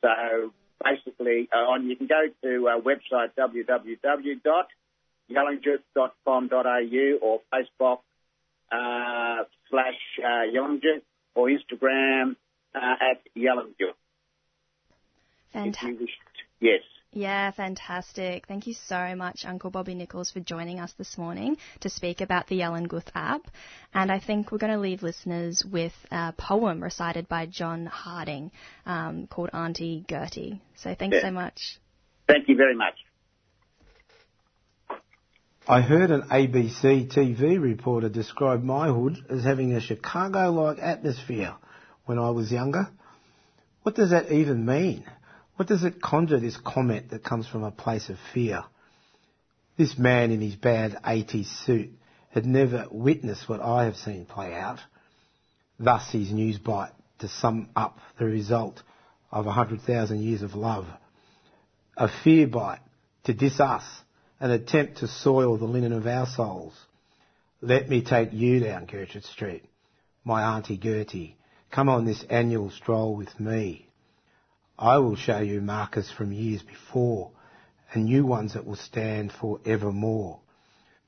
So 0.00 0.52
basically, 0.82 1.48
uh, 1.52 1.58
on 1.58 1.88
you 1.88 1.96
can 1.96 2.06
go 2.08 2.26
to 2.42 2.68
our 2.68 2.80
website 2.80 3.30
www 3.38 4.66
yalinguth.com.au 5.32 7.18
or 7.20 7.40
Facebook 7.52 7.98
uh, 8.70 9.44
slash 9.70 10.00
uh, 10.24 10.44
or 11.34 11.48
Instagram 11.48 12.36
uh, 12.74 12.94
at 13.10 13.20
Yalinguth. 13.36 13.94
Fantastic. 15.52 16.08
Yes. 16.60 16.80
Yeah, 17.14 17.50
fantastic. 17.50 18.46
Thank 18.46 18.66
you 18.66 18.72
so 18.72 19.14
much, 19.14 19.44
Uncle 19.44 19.70
Bobby 19.70 19.94
Nichols, 19.94 20.30
for 20.30 20.40
joining 20.40 20.80
us 20.80 20.94
this 20.96 21.18
morning 21.18 21.58
to 21.80 21.90
speak 21.90 22.22
about 22.22 22.46
the 22.46 22.60
Yalinguth 22.60 23.08
app. 23.14 23.42
And 23.92 24.10
I 24.10 24.18
think 24.18 24.50
we're 24.50 24.58
going 24.58 24.72
to 24.72 24.78
leave 24.78 25.02
listeners 25.02 25.62
with 25.70 25.92
a 26.10 26.32
poem 26.32 26.82
recited 26.82 27.28
by 27.28 27.44
John 27.44 27.84
Harding 27.84 28.50
um, 28.86 29.26
called 29.26 29.50
Auntie 29.52 30.06
Gertie. 30.08 30.62
So 30.76 30.94
thanks 30.98 31.16
yeah. 31.16 31.28
so 31.28 31.30
much. 31.32 31.78
Thank 32.26 32.48
you 32.48 32.56
very 32.56 32.74
much. 32.74 32.94
I 35.68 35.80
heard 35.80 36.10
an 36.10 36.22
ABC 36.22 37.12
TV 37.12 37.60
reporter 37.60 38.08
describe 38.08 38.64
my 38.64 38.88
hood 38.88 39.18
as 39.30 39.44
having 39.44 39.72
a 39.72 39.80
Chicago-like 39.80 40.78
atmosphere 40.80 41.54
when 42.04 42.18
I 42.18 42.30
was 42.30 42.50
younger. 42.50 42.88
What 43.84 43.94
does 43.94 44.10
that 44.10 44.32
even 44.32 44.66
mean? 44.66 45.04
What 45.54 45.68
does 45.68 45.84
it 45.84 46.02
conjure, 46.02 46.40
this 46.40 46.56
comment 46.56 47.10
that 47.10 47.22
comes 47.22 47.46
from 47.46 47.62
a 47.62 47.70
place 47.70 48.08
of 48.08 48.16
fear? 48.34 48.64
This 49.78 49.96
man 49.96 50.32
in 50.32 50.40
his 50.40 50.56
bad 50.56 50.98
80s 51.04 51.64
suit 51.64 51.90
had 52.30 52.44
never 52.44 52.86
witnessed 52.90 53.48
what 53.48 53.60
I 53.60 53.84
have 53.84 53.96
seen 53.96 54.26
play 54.26 54.54
out. 54.54 54.80
Thus 55.78 56.10
his 56.10 56.32
news 56.32 56.58
bite 56.58 56.92
to 57.20 57.28
sum 57.28 57.68
up 57.76 57.98
the 58.18 58.24
result 58.24 58.82
of 59.30 59.46
hundred 59.46 59.82
thousand 59.82 60.22
years 60.22 60.42
of 60.42 60.56
love. 60.56 60.86
A 61.96 62.08
fear 62.24 62.48
bite 62.48 62.80
to 63.24 63.32
diss 63.32 63.60
us, 63.60 63.84
an 64.42 64.50
attempt 64.50 64.98
to 64.98 65.06
soil 65.06 65.56
the 65.56 65.64
linen 65.64 65.92
of 65.92 66.04
our 66.04 66.26
souls. 66.26 66.74
Let 67.60 67.88
me 67.88 68.02
take 68.02 68.32
you 68.32 68.58
down 68.58 68.86
Gertrude 68.86 69.24
Street, 69.24 69.62
my 70.24 70.56
Auntie 70.56 70.76
Gertie. 70.76 71.36
Come 71.70 71.88
on 71.88 72.04
this 72.04 72.24
annual 72.28 72.72
stroll 72.72 73.14
with 73.14 73.38
me. 73.38 73.86
I 74.76 74.98
will 74.98 75.14
show 75.14 75.38
you 75.38 75.60
markers 75.60 76.10
from 76.10 76.32
years 76.32 76.60
before 76.60 77.30
and 77.92 78.06
new 78.06 78.26
ones 78.26 78.54
that 78.54 78.66
will 78.66 78.74
stand 78.74 79.30
for 79.30 79.60
evermore. 79.64 80.40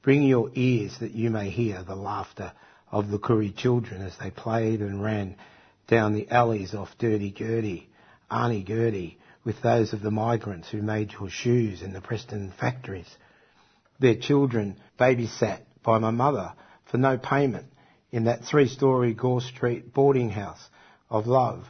Bring 0.02 0.22
your 0.22 0.50
ears 0.54 0.96
that 1.00 1.10
you 1.10 1.28
may 1.30 1.50
hear 1.50 1.82
the 1.82 1.96
laughter 1.96 2.52
of 2.92 3.08
the 3.08 3.18
Koori 3.18 3.56
children 3.56 4.00
as 4.00 4.16
they 4.16 4.30
played 4.30 4.78
and 4.78 5.02
ran 5.02 5.34
down 5.88 6.14
the 6.14 6.30
alleys 6.30 6.72
off 6.72 6.96
Dirty 7.00 7.32
Gertie, 7.32 7.88
Auntie 8.30 8.62
Gertie, 8.62 9.18
with 9.44 9.60
those 9.60 9.92
of 9.92 10.02
the 10.02 10.12
migrants 10.12 10.70
who 10.70 10.82
made 10.82 11.12
your 11.12 11.30
shoes 11.30 11.82
in 11.82 11.92
the 11.92 12.00
Preston 12.00 12.52
factories. 12.60 13.08
Their 14.04 14.16
children 14.16 14.76
babysat 15.00 15.62
by 15.82 15.98
my 15.98 16.10
mother 16.10 16.52
for 16.84 16.98
no 16.98 17.16
payment 17.16 17.72
in 18.12 18.24
that 18.24 18.44
three-storey 18.44 19.14
Gore 19.14 19.40
Street 19.40 19.94
boarding 19.94 20.28
house 20.28 20.68
of 21.08 21.26
love. 21.26 21.64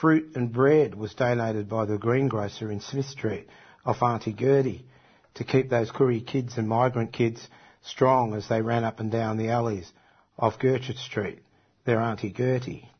Fruit 0.00 0.32
and 0.34 0.52
bread 0.52 0.96
was 0.96 1.14
donated 1.14 1.68
by 1.68 1.84
the 1.84 1.98
greengrocer 1.98 2.68
in 2.72 2.80
Smith 2.80 3.06
Street 3.06 3.46
off 3.84 4.02
Auntie 4.02 4.32
Gertie 4.32 4.86
to 5.34 5.44
keep 5.44 5.70
those 5.70 5.92
Koori 5.92 6.26
kids 6.26 6.58
and 6.58 6.68
migrant 6.68 7.12
kids 7.12 7.48
strong 7.80 8.34
as 8.34 8.48
they 8.48 8.60
ran 8.60 8.82
up 8.82 8.98
and 8.98 9.12
down 9.12 9.36
the 9.36 9.50
alleys 9.50 9.92
off 10.36 10.58
Gertrude 10.58 10.98
Street, 10.98 11.44
their 11.84 12.00
Auntie 12.00 12.32
Gertie. 12.32 12.90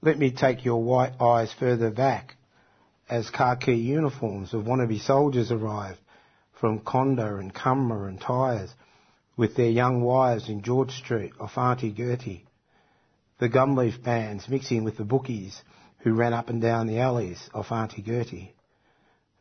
Let 0.00 0.16
me 0.16 0.30
take 0.30 0.64
your 0.64 0.80
white 0.84 1.20
eyes 1.20 1.52
further 1.52 1.90
back 1.90 2.36
as 3.10 3.30
khaki 3.30 3.74
uniforms 3.74 4.54
of 4.54 4.62
wannabe 4.62 5.00
soldiers 5.00 5.50
arrived 5.50 5.98
from 6.60 6.80
Conda 6.80 7.38
and 7.38 7.54
Cumber 7.54 8.08
and 8.08 8.20
Tyres 8.20 8.74
with 9.36 9.54
their 9.54 9.70
young 9.70 10.02
wives 10.02 10.48
in 10.48 10.62
George 10.62 10.90
Street 10.90 11.32
off 11.38 11.56
Auntie 11.56 11.92
Gertie. 11.92 12.46
The 13.38 13.48
gumleaf 13.48 14.02
bands 14.02 14.48
mixing 14.48 14.82
with 14.82 14.96
the 14.96 15.04
bookies 15.04 15.62
who 16.00 16.14
ran 16.14 16.32
up 16.32 16.48
and 16.48 16.60
down 16.60 16.88
the 16.88 16.98
alleys 16.98 17.48
off 17.54 17.70
Auntie 17.70 18.02
Gertie. 18.02 18.54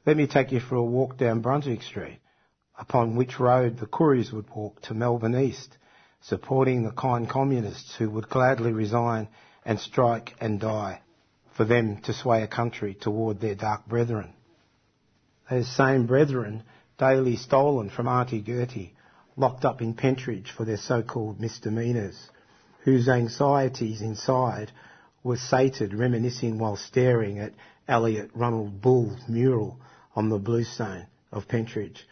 Let 0.06 0.16
me 0.16 0.28
take 0.28 0.52
you 0.52 0.60
for 0.60 0.76
a 0.76 0.84
walk 0.84 1.18
down 1.18 1.42
Brunswick 1.42 1.82
Street, 1.82 2.20
upon 2.78 3.16
which 3.16 3.40
road 3.40 3.78
the 3.80 3.88
Kooris 3.88 4.32
would 4.32 4.50
walk 4.56 4.82
to 4.84 4.94
Melbourne 4.94 5.36
East, 5.36 5.78
supporting 6.22 6.84
the 6.84 6.92
kind 6.92 7.28
communists 7.28 7.96
who 7.96 8.10
would 8.12 8.30
gladly 8.30 8.72
resign 8.72 9.28
and 9.66 9.80
strike 9.80 10.36
and 10.40 10.60
die 10.60 11.02
for 11.56 11.66
them 11.66 11.98
to 12.04 12.14
sway 12.14 12.44
a 12.44 12.48
country 12.48 12.94
toward 12.94 13.42
their 13.42 13.56
dark 13.56 13.88
brethren. 13.88 14.34
Those 15.50 15.68
same 15.76 16.06
brethren 16.06 16.64
daily 16.98 17.36
stolen 17.36 17.90
from 17.90 18.08
Auntie 18.08 18.42
Gertie, 18.42 18.94
locked 19.36 19.66
up 19.66 19.82
in 19.82 19.94
Pentridge 19.94 20.52
for 20.56 20.66
their 20.66 20.78
so-called 20.78 21.40
misdemeanours, 21.40 22.18
whose 22.84 23.08
anxieties 23.08 24.02
inside 24.02 24.72
were 25.24 25.38
sated 25.38 25.94
reminiscing 25.94 26.58
while 26.58 26.76
staring 26.76 27.38
at 27.38 27.54
Elliot 27.88 28.32
Ronald 28.34 28.82
Bull's 28.82 29.22
mural 29.28 29.78
on 30.16 30.30
the 30.30 30.40
bluestone 30.40 31.06
of 31.32 31.48
Pentridge, 31.48 32.08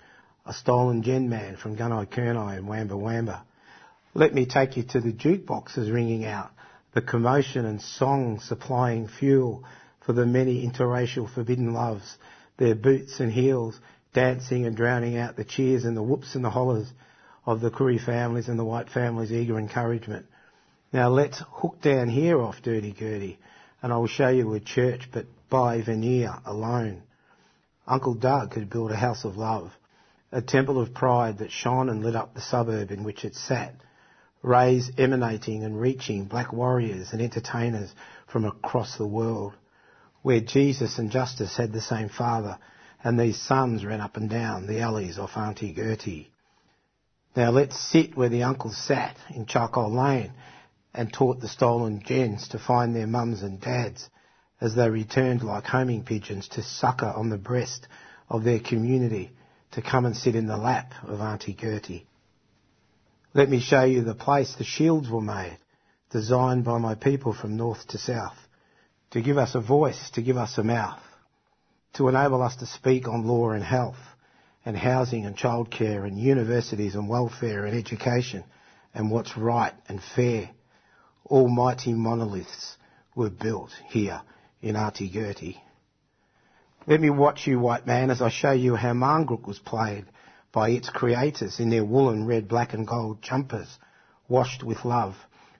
a 0.46 0.54
stolen 0.54 1.02
gen 1.02 1.30
man 1.30 1.58
from 1.58 1.76
Gunai 1.76 2.06
Kurnai 2.06 2.58
and 2.58 2.68
Wamba 2.68 2.96
Wamba. 2.96 3.44
Let 4.14 4.34
me 4.34 4.46
take 4.46 4.78
you 4.78 4.84
to 4.84 5.02
the 5.02 5.12
jukeboxes 5.12 5.92
ringing 5.92 6.26
out, 6.26 6.52
the 6.94 7.02
commotion 7.02 7.66
and 7.66 7.82
song 7.82 8.40
supplying 8.40 9.08
fuel 9.08 9.64
for 10.06 10.14
the 10.14 10.26
many 10.26 10.70
interracial 10.70 11.34
forbidden 11.34 11.74
loves, 11.74 12.18
their 12.58 12.76
boots 12.76 13.20
and 13.20 13.32
heels 13.32 13.80
dancing 14.16 14.66
and 14.66 14.76
drowning 14.76 15.18
out 15.18 15.36
the 15.36 15.44
cheers 15.44 15.84
and 15.84 15.96
the 15.96 16.02
whoops 16.02 16.34
and 16.34 16.44
the 16.44 16.50
hollers 16.50 16.92
of 17.46 17.62
the 17.62 17.70
Koori 17.70 18.04
families 18.04 18.48
and 18.48 18.58
the 18.58 18.66
white 18.66 18.90
families' 18.90 19.32
eager 19.32 19.60
encouragement. 19.60 20.26
Now 20.92 21.10
let's 21.10 21.44
hook 21.52 21.82
down 21.82 22.08
here 22.08 22.42
off 22.42 22.64
Dirty 22.64 22.94
Gertie, 22.94 23.38
and 23.84 23.94
I 23.94 23.98
will 23.98 24.08
show 24.08 24.30
you 24.30 24.54
a 24.54 24.60
church, 24.60 25.10
but 25.12 25.26
by 25.50 25.82
veneer 25.82 26.34
alone. 26.46 27.04
Uncle 27.86 28.16
Doug 28.16 28.56
had 28.56 28.70
built 28.70 28.92
a 28.92 28.96
house 28.96 29.26
of 29.26 29.38
love, 29.38 29.72
a 30.32 30.42
temple 30.42 30.82
of 30.82 30.94
pride 30.94 31.38
that 31.40 31.52
shone 31.52 31.90
and 31.90 32.02
lit 32.02 32.16
up 32.16 32.34
the 32.34 32.42
suburb 32.42 32.92
in 32.92 33.04
which 33.04 33.26
it 33.26 33.36
sat, 33.36 33.76
rays 34.42 34.90
emanating 34.98 35.64
and 35.64 35.80
reaching 35.80 36.26
black 36.26 36.54
warriors 36.54 37.10
and 37.12 37.22
entertainers 37.22 37.94
from 38.28 38.46
across 38.46 38.98
the 38.98 39.06
world, 39.06 39.54
where 40.22 40.40
Jesus 40.40 40.98
and 40.98 41.12
Justice 41.12 41.58
had 41.58 41.74
the 41.74 41.82
same 41.82 42.10
father, 42.10 42.58
and 43.06 43.20
these 43.20 43.40
sons 43.40 43.86
ran 43.86 44.02
up 44.02 44.18
and 44.18 44.32
down 44.32 44.66
the 44.66 44.80
alleys 44.80 45.20
off 45.20 45.38
Auntie 45.38 45.72
Gertie. 45.72 46.32
Now 47.36 47.52
let's 47.52 47.80
sit 47.80 48.18
where 48.18 48.30
the 48.30 48.42
uncles 48.42 48.76
sat 48.76 49.16
in 49.30 49.46
Charcoal 49.46 49.94
Lane 49.96 50.34
and 50.92 51.14
taught 51.14 51.40
the 51.40 51.48
stolen 51.48 52.02
gens 52.04 52.48
to 52.48 52.58
find 52.58 52.96
their 52.96 53.06
mums 53.06 53.44
and 53.44 53.62
dads 53.62 54.10
as 54.60 54.74
they 54.74 54.90
returned 54.90 55.44
like 55.44 55.66
homing 55.66 56.04
pigeons 56.04 56.48
to 56.48 56.64
succour 56.64 57.14
on 57.14 57.30
the 57.30 57.38
breast 57.38 57.88
of 58.28 58.44
their 58.44 58.60
community 58.60 59.30
to 59.74 59.84
come 59.84 60.08
and 60.08 60.18
sit 60.18 60.34
in 60.34 60.48
the 60.48 60.58
lap 60.58 60.92
of 61.04 61.22
Auntie 61.22 61.54
Gertie. 61.54 62.08
Let 63.36 63.50
me 63.50 63.60
show 63.60 63.84
you 63.84 64.02
the 64.02 64.16
place 64.16 64.56
the 64.56 64.64
shields 64.64 65.12
were 65.12 65.22
made, 65.22 65.60
designed 66.10 66.66
by 66.66 66.80
my 66.80 66.96
people 66.96 67.34
from 67.34 67.56
north 67.56 67.88
to 67.90 68.00
south, 68.00 68.38
to 69.12 69.22
give 69.22 69.38
us 69.38 69.54
a 69.54 69.62
voice, 69.62 70.10
to 70.16 70.24
give 70.24 70.38
us 70.38 70.58
a 70.58 70.64
mouth, 70.64 71.04
to 71.96 72.10
enable 72.10 72.42
us 72.42 72.58
to 72.58 72.66
speak 72.66 73.08
on 73.08 73.26
law 73.26 73.52
and 73.52 73.64
health, 73.64 73.96
and 74.66 74.76
housing 74.76 75.26
and 75.26 75.38
childcare, 75.38 76.06
and 76.06 76.18
universities 76.18 76.96
and 76.96 77.08
welfare 77.08 77.66
and 77.66 77.78
education, 77.78 78.44
and 78.94 79.10
what's 79.10 79.38
right 79.38 79.74
and 79.88 80.02
fair. 80.16 80.50
Almighty 81.28 81.94
monoliths 81.94 82.78
were 83.16 83.30
built 83.30 83.72
here 83.88 84.22
in 84.62 84.76
Gertie. 84.76 85.62
Let 86.86 87.00
me 87.00 87.10
watch 87.10 87.48
you, 87.48 87.60
white 87.60 87.88
man, 87.88 88.12
as 88.12 88.22
I 88.22 88.30
show 88.30 88.52
you 88.52 88.76
how 88.76 88.94
Marngrook 88.94 89.48
was 89.48 89.60
played 89.60 90.06
by 90.52 90.70
its 90.70 90.90
creators 90.90 91.60
in 91.60 91.70
their 91.70 91.86
woolen 91.86 92.26
red, 92.26 92.48
black 92.48 92.74
and 92.74 92.88
gold 92.88 93.22
jumpers, 93.22 93.78
washed 94.28 94.64
with 94.64 94.86
love, 94.86 95.16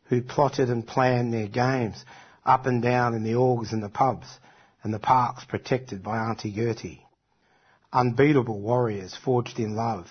who 0.06 0.22
plotted 0.22 0.70
and 0.70 0.86
planned 0.86 1.34
their 1.34 1.48
games 1.48 2.04
up 2.46 2.66
and 2.66 2.82
down 2.82 3.14
in 3.14 3.24
the 3.24 3.34
orgs 3.34 3.72
and 3.72 3.82
the 3.82 3.90
pubs 3.90 4.28
and 4.86 4.94
the 4.94 5.00
parks 5.00 5.44
protected 5.46 6.04
by 6.04 6.16
Auntie 6.20 6.52
Gertie. 6.52 7.04
Unbeatable 7.92 8.62
warriors 8.62 9.18
forged 9.26 9.58
in 9.58 9.76
love, 9.76 10.06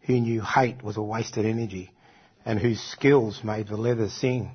who 0.00 0.18
knew 0.18 0.40
hate 0.40 0.82
was 0.82 0.96
a 0.96 1.02
wasted 1.02 1.44
energy 1.44 1.92
and 2.42 2.58
whose 2.58 2.80
skills 2.80 3.42
made 3.44 3.68
the 3.68 3.76
leather 3.76 4.08
sing. 4.08 4.52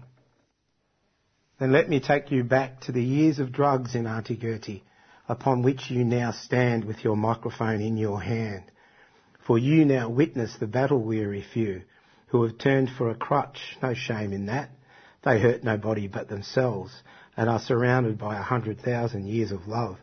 Then 1.59 1.71
let 1.71 1.87
me 1.87 1.99
take 1.99 2.31
you 2.31 2.43
back 2.43 2.81
to 2.81 2.91
the 2.91 3.03
years 3.03 3.37
of 3.37 3.51
drugs 3.51 3.93
in 3.93 4.07
Auntie 4.07 4.37
Gertie, 4.37 4.83
upon 5.27 5.61
which 5.61 5.91
you 5.91 6.03
now 6.03 6.31
stand 6.31 6.83
with 6.83 7.03
your 7.03 7.15
microphone 7.15 7.79
in 7.79 7.95
your 7.95 8.19
hand. 8.19 8.63
For 9.45 9.59
you 9.59 9.85
now 9.85 10.09
witness 10.09 10.55
the 10.59 10.65
battle-weary 10.65 11.45
few 11.53 11.83
who 12.29 12.41
have 12.41 12.57
turned 12.57 12.89
for 12.97 13.11
a 13.11 13.15
crutch, 13.15 13.77
no 13.83 13.93
shame 13.93 14.33
in 14.33 14.47
that. 14.47 14.71
They 15.23 15.39
hurt 15.39 15.63
nobody 15.63 16.07
but 16.07 16.27
themselves 16.27 16.91
and 17.39 17.49
are 17.49 17.61
surrounded 17.61 18.17
by 18.17 18.37
a 18.37 18.41
hundred 18.41 18.81
thousand 18.81 19.25
years 19.25 19.53
of 19.53 19.65
love, 19.65 19.97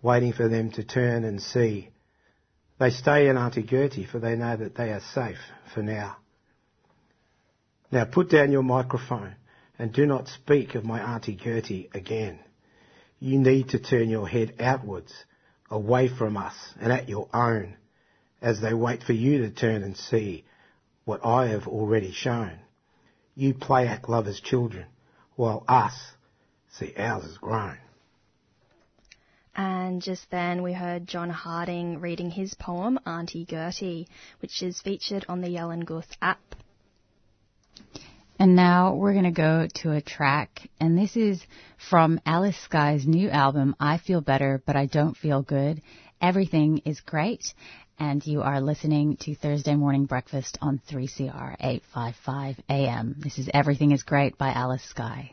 waiting 0.00 0.32
for 0.32 0.48
them 0.48 0.70
to 0.70 0.82
turn 0.82 1.24
and 1.24 1.42
see. 1.42 1.90
They 2.78 2.88
stay 2.88 3.28
in 3.28 3.36
Auntie 3.36 3.64
Gertie 3.64 4.06
for 4.06 4.18
they 4.18 4.34
know 4.34 4.56
that 4.56 4.76
they 4.76 4.90
are 4.90 5.02
safe 5.12 5.36
for 5.74 5.82
now. 5.82 6.16
Now 7.92 8.06
put 8.06 8.30
down 8.30 8.50
your 8.50 8.62
microphone 8.62 9.34
and 9.78 9.92
do 9.92 10.06
not 10.06 10.28
speak 10.28 10.74
of 10.74 10.86
my 10.86 11.00
Auntie 11.02 11.36
Gertie 11.36 11.90
again. 11.92 12.38
You 13.18 13.38
need 13.38 13.68
to 13.68 13.78
turn 13.78 14.08
your 14.08 14.26
head 14.26 14.54
outwards, 14.58 15.12
away 15.70 16.08
from 16.08 16.38
us 16.38 16.54
and 16.80 16.90
at 16.90 17.10
your 17.10 17.28
own, 17.34 17.76
as 18.40 18.62
they 18.62 18.72
wait 18.72 19.02
for 19.02 19.12
you 19.12 19.42
to 19.42 19.50
turn 19.50 19.82
and 19.82 19.98
see 19.98 20.46
what 21.04 21.26
I 21.26 21.48
have 21.48 21.68
already 21.68 22.12
shown. 22.12 22.58
You 23.34 23.52
play 23.52 23.86
act 23.86 24.08
lovers 24.08 24.40
children, 24.40 24.86
while 25.36 25.62
us 25.68 25.92
see 26.70 26.94
ours 26.96 27.24
has 27.24 27.38
grown. 27.38 27.78
And 29.54 30.00
just 30.00 30.30
then 30.30 30.62
we 30.62 30.72
heard 30.72 31.06
John 31.06 31.28
Harding 31.30 32.00
reading 32.00 32.30
his 32.30 32.54
poem 32.54 32.98
Auntie 33.04 33.44
Gertie, 33.44 34.08
which 34.40 34.62
is 34.62 34.80
featured 34.80 35.26
on 35.28 35.40
the 35.40 35.48
Yalinguth 35.48 36.16
app. 36.22 36.40
And 38.38 38.56
now 38.56 38.94
we're 38.94 39.12
going 39.12 39.24
to 39.24 39.30
go 39.32 39.66
to 39.82 39.92
a 39.92 40.00
track, 40.00 40.70
and 40.80 40.96
this 40.96 41.14
is 41.14 41.42
from 41.90 42.20
Alice 42.24 42.56
Skye's 42.56 43.06
new 43.06 43.28
album, 43.28 43.76
I 43.78 43.98
Feel 43.98 44.22
Better, 44.22 44.62
But 44.64 44.76
I 44.76 44.86
Don't 44.86 45.16
Feel 45.16 45.42
Good. 45.42 45.82
Everything 46.22 46.78
is 46.86 47.00
great. 47.00 47.52
and 47.98 48.26
you 48.26 48.40
are 48.40 48.62
listening 48.62 49.18
to 49.18 49.34
Thursday 49.34 49.74
Morning 49.76 50.06
Breakfast 50.06 50.56
on 50.62 50.80
3CR 50.90 51.56
855 51.60 52.56
AM. 52.70 53.14
This 53.18 53.38
is 53.38 53.50
Everything 53.52 53.90
is 53.92 54.02
Great 54.04 54.38
by 54.38 54.52
Alice 54.52 54.82
Skye. 54.84 55.32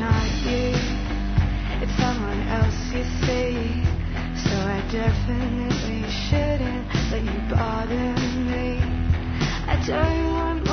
not 0.00 0.32
you, 0.48 0.72
it's 1.84 1.94
someone 2.00 2.40
else 2.48 2.80
you 2.96 3.04
see. 3.20 3.84
So 4.48 4.56
I 4.56 4.80
definitely 4.90 6.08
shouldn't 6.24 6.88
let 7.12 7.22
you 7.22 7.40
bother 7.50 8.14
me. 8.48 8.80
I 9.68 9.76
don't 9.86 10.32
want 10.32 10.69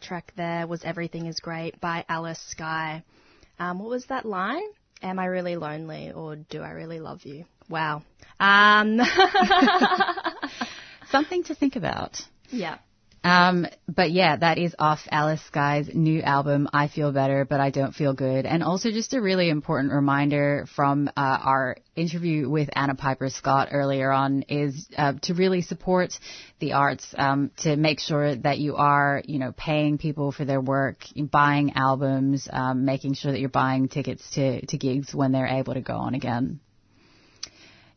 that 0.00 0.06
track 0.06 0.32
there 0.36 0.66
was 0.66 0.82
Everything 0.84 1.26
is 1.26 1.40
Great 1.40 1.80
by 1.80 2.04
Alice 2.08 2.40
Skye. 2.50 3.02
Um, 3.58 3.78
what 3.78 3.88
was 3.88 4.06
that 4.06 4.24
line? 4.24 4.62
Am 5.02 5.18
I 5.18 5.26
really 5.26 5.56
lonely 5.56 6.12
or 6.12 6.36
do 6.36 6.62
I 6.62 6.70
really 6.70 7.00
love 7.00 7.24
you? 7.24 7.44
Wow. 7.68 8.02
Um, 8.38 9.00
Something 11.10 11.44
to 11.44 11.54
think 11.54 11.76
about. 11.76 12.20
yeah. 12.50 12.78
Um, 13.22 13.66
but 13.86 14.10
yeah, 14.12 14.36
that 14.36 14.56
is 14.56 14.74
off 14.78 15.00
Alice 15.10 15.42
Skye's 15.46 15.90
new 15.92 16.22
album, 16.22 16.68
I 16.72 16.88
Feel 16.88 17.12
Better, 17.12 17.44
but 17.44 17.60
I 17.60 17.70
Don't 17.70 17.94
Feel 17.94 18.14
Good. 18.14 18.46
And 18.46 18.62
also 18.62 18.90
just 18.90 19.12
a 19.12 19.20
really 19.20 19.50
important 19.50 19.92
reminder 19.92 20.66
from 20.74 21.08
uh, 21.08 21.10
our 21.16 21.76
interview 21.96 22.48
with 22.48 22.70
Anna 22.74 22.94
Piper 22.94 23.28
Scott 23.28 23.68
earlier 23.72 24.10
on 24.10 24.42
is 24.48 24.88
uh, 24.96 25.14
to 25.22 25.34
really 25.34 25.60
support 25.60 26.18
the 26.60 26.72
arts, 26.72 27.14
um, 27.18 27.50
to 27.58 27.76
make 27.76 28.00
sure 28.00 28.36
that 28.36 28.58
you 28.58 28.76
are, 28.76 29.22
you 29.26 29.38
know, 29.38 29.52
paying 29.52 29.98
people 29.98 30.32
for 30.32 30.46
their 30.46 30.60
work, 30.60 31.04
buying 31.30 31.72
albums, 31.74 32.48
um, 32.50 32.86
making 32.86 33.14
sure 33.14 33.32
that 33.32 33.40
you're 33.40 33.50
buying 33.50 33.88
tickets 33.88 34.30
to, 34.30 34.64
to 34.64 34.78
gigs 34.78 35.14
when 35.14 35.32
they're 35.32 35.46
able 35.46 35.74
to 35.74 35.82
go 35.82 35.94
on 35.94 36.14
again. 36.14 36.60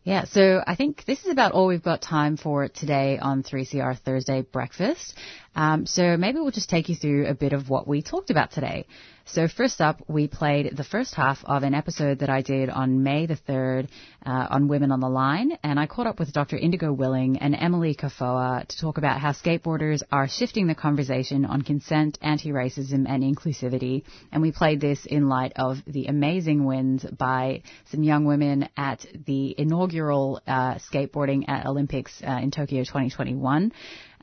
Yeah, 0.05 0.25
so 0.25 0.61
I 0.67 0.75
think 0.75 1.05
this 1.05 1.23
is 1.23 1.31
about 1.31 1.53
all 1.53 1.65
we've 1.65 1.81
got 1.81 2.01
time 2.01 2.35
for 2.35 2.67
today 2.67 3.17
on 3.19 3.41
3CR 3.41 3.97
Thursday 3.99 4.41
Breakfast. 4.41 5.17
Um, 5.55 5.85
so 5.85 6.17
maybe 6.17 6.39
we'll 6.39 6.51
just 6.51 6.69
take 6.69 6.89
you 6.89 6.95
through 6.95 7.27
a 7.27 7.34
bit 7.34 7.53
of 7.53 7.69
what 7.69 7.88
we 7.88 8.01
talked 8.01 8.30
about 8.30 8.51
today. 8.51 8.85
So 9.25 9.47
first 9.47 9.80
up, 9.80 10.01
we 10.09 10.27
played 10.27 10.75
the 10.75 10.84
first 10.84 11.15
half 11.15 11.39
of 11.45 11.63
an 11.63 11.73
episode 11.73 12.19
that 12.19 12.30
I 12.30 12.41
did 12.41 12.69
on 12.69 13.03
May 13.03 13.25
the 13.25 13.38
3rd 13.38 13.88
uh, 14.25 14.47
on 14.49 14.67
Women 14.67 14.91
on 14.91 14.99
the 14.99 15.07
Line, 15.07 15.57
and 15.63 15.80
I 15.80 15.88
caught 15.88 16.07
up 16.07 16.19
with 16.19 16.34
Dr. 16.34 16.57
Indigo 16.57 16.91
Willing 16.91 17.38
and 17.38 17.55
Emily 17.55 17.95
Kafoa 17.95 18.67
to 18.67 18.77
talk 18.77 18.97
about 18.97 19.21
how 19.21 19.31
skateboarders 19.31 20.03
are 20.11 20.27
shifting 20.27 20.67
the 20.67 20.75
conversation 20.75 21.45
on 21.45 21.61
consent, 21.61 22.17
anti-racism, 22.21 23.05
and 23.07 23.23
inclusivity. 23.23 24.03
And 24.34 24.41
we 24.41 24.51
played 24.51 24.81
this 24.81 25.05
in 25.05 25.30
light 25.30 25.53
of 25.55 25.77
the 25.88 26.07
amazing 26.07 26.65
wins 26.65 27.05
by 27.05 27.63
some 27.91 28.03
young 28.03 28.25
women 28.25 28.67
at 28.75 29.05
the 29.25 29.55
inaugural 29.57 30.41
uh, 30.45 30.75
skateboarding 30.75 31.47
at 31.47 31.65
Olympics 31.65 32.21
uh, 32.21 32.39
in 32.41 32.51
Tokyo 32.51 32.81
2021 32.81 33.71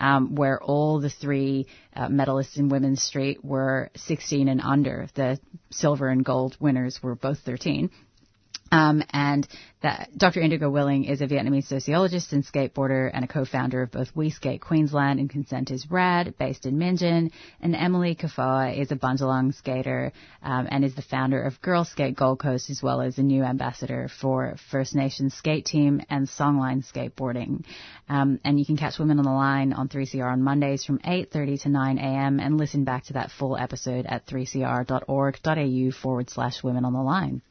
um, 0.01 0.35
where 0.35 0.61
all 0.61 1.01
the 1.01 1.11
three 1.11 1.67
uh, 1.95 2.09
medalists 2.09 2.57
in 2.57 2.69
women's 2.69 3.03
street 3.03 3.45
were 3.45 3.91
16 3.97 4.49
and 4.49 4.61
under. 4.61 5.09
The 5.15 5.39
silver 5.71 6.09
and 6.09 6.25
gold 6.25 6.57
winners 6.59 7.03
were 7.03 7.15
both 7.15 7.39
13. 7.41 7.91
Um, 8.73 9.03
and 9.13 9.49
that 9.83 10.11
Dr. 10.17 10.41
Indigo 10.41 10.71
Willing 10.71 11.05
is 11.05 11.21
a 11.21 11.27
Vietnamese 11.27 11.65
sociologist 11.65 12.33
and 12.33 12.45
skateboarder 12.45 13.11
and 13.13 13.25
a 13.25 13.29
co-founder 13.29 13.83
of 13.83 13.91
both 13.91 14.15
We 14.15 14.31
Skate 14.31 14.61
Queensland 14.61 15.19
and 15.19 15.29
Consent 15.29 15.71
is 15.71 15.91
Rad, 15.91 16.35
based 16.39 16.67
in 16.67 16.77
Meanjin. 16.77 17.33
And 17.61 17.75
Emily 17.75 18.15
Kafoa 18.15 18.79
is 18.79 18.93
a 18.93 18.97
Bundjalung 18.97 19.55
skater 19.55 20.13
um, 20.43 20.69
and 20.71 20.85
is 20.85 20.95
the 20.95 21.03
founder 21.03 21.43
of 21.43 21.61
Girl 21.63 21.85
Skate 21.85 22.15
Gold 22.15 22.39
Coast, 22.39 22.71
as 22.71 22.83
well 22.83 23.01
as 23.01 23.19
a 23.19 23.23
new 23.23 23.43
ambassador 23.43 24.09
for 24.21 24.57
First 24.71 24.95
Nations 24.95 25.35
Skate 25.35 25.65
Team 25.65 26.03
and 26.09 26.29
Songline 26.29 26.85
Skateboarding. 26.85 27.65
Um, 28.09 28.39
and 28.45 28.59
you 28.59 28.67
can 28.67 28.77
catch 28.77 28.99
Women 28.99 29.19
on 29.19 29.25
the 29.25 29.33
Line 29.33 29.73
on 29.73 29.89
3CR 29.89 30.31
on 30.31 30.43
Mondays 30.43 30.85
from 30.85 30.99
8:30 31.01 31.63
to 31.63 31.69
9 31.71 31.99
a.m. 31.99 32.39
and 32.39 32.57
listen 32.59 32.85
back 32.85 33.05
to 33.07 33.15
that 33.15 33.33
full 33.33 33.57
episode 33.57 34.07
at 34.07 34.27
3cr.org.au 34.27 35.91
forward 36.03 36.31
slash 36.31 36.63
Women 36.63 36.85
on 36.85 36.93
the 36.93 37.03
Line. 37.03 37.43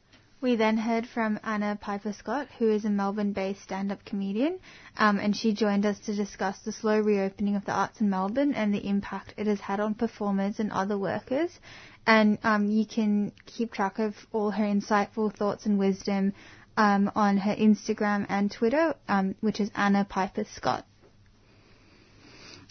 We 0.42 0.56
then 0.56 0.78
heard 0.78 1.06
from 1.06 1.38
Anna 1.44 1.76
Piper 1.78 2.14
Scott, 2.14 2.48
who 2.58 2.70
is 2.70 2.86
a 2.86 2.90
Melbourne 2.90 3.34
based 3.34 3.60
stand 3.60 3.92
up 3.92 4.02
comedian, 4.06 4.58
um, 4.96 5.18
and 5.18 5.36
she 5.36 5.52
joined 5.52 5.84
us 5.84 5.98
to 6.00 6.14
discuss 6.14 6.58
the 6.60 6.72
slow 6.72 6.98
reopening 6.98 7.56
of 7.56 7.66
the 7.66 7.72
arts 7.72 8.00
in 8.00 8.08
Melbourne 8.08 8.54
and 8.54 8.72
the 8.72 8.88
impact 8.88 9.34
it 9.36 9.46
has 9.46 9.60
had 9.60 9.80
on 9.80 9.92
performers 9.92 10.58
and 10.58 10.72
other 10.72 10.96
workers. 10.96 11.60
And 12.06 12.38
um, 12.42 12.70
you 12.70 12.86
can 12.86 13.32
keep 13.44 13.74
track 13.74 13.98
of 13.98 14.14
all 14.32 14.50
her 14.50 14.64
insightful 14.64 15.30
thoughts 15.30 15.66
and 15.66 15.78
wisdom 15.78 16.32
um, 16.74 17.12
on 17.14 17.36
her 17.36 17.54
Instagram 17.54 18.24
and 18.30 18.50
Twitter, 18.50 18.94
um, 19.08 19.34
which 19.40 19.60
is 19.60 19.70
Anna 19.74 20.06
Piper 20.06 20.44
Scott. 20.44 20.86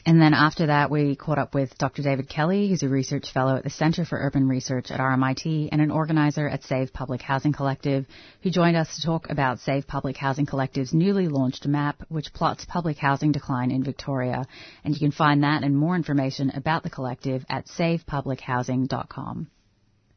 And 0.05 0.21
then 0.21 0.33
after 0.33 0.67
that, 0.67 0.89
we 0.89 1.15
caught 1.15 1.37
up 1.37 1.53
with 1.53 1.77
Dr. 1.77 2.01
David 2.01 2.29
Kelly, 2.29 2.69
who's 2.69 2.83
a 2.83 2.89
research 2.89 3.31
fellow 3.33 3.57
at 3.57 3.63
the 3.63 3.69
Center 3.69 4.05
for 4.05 4.17
Urban 4.17 4.47
Research 4.47 4.91
at 4.91 4.99
RMIT 4.99 5.69
and 5.71 5.81
an 5.81 5.91
organizer 5.91 6.47
at 6.47 6.63
Save 6.63 6.93
Public 6.93 7.21
Housing 7.21 7.51
Collective, 7.51 8.05
who 8.41 8.49
joined 8.49 8.77
us 8.77 8.95
to 8.95 9.05
talk 9.05 9.29
about 9.29 9.59
Save 9.59 9.87
Public 9.87 10.15
Housing 10.15 10.45
Collective's 10.45 10.93
newly 10.93 11.27
launched 11.27 11.67
map, 11.67 12.01
which 12.07 12.33
plots 12.33 12.63
public 12.65 12.97
housing 12.97 13.33
decline 13.33 13.71
in 13.71 13.83
Victoria. 13.83 14.45
And 14.85 14.93
you 14.93 14.99
can 14.99 15.11
find 15.11 15.43
that 15.43 15.63
and 15.63 15.75
more 15.75 15.95
information 15.95 16.51
about 16.51 16.83
the 16.83 16.89
collective 16.89 17.45
at 17.49 17.67
savepublichousing.com. 17.67 19.47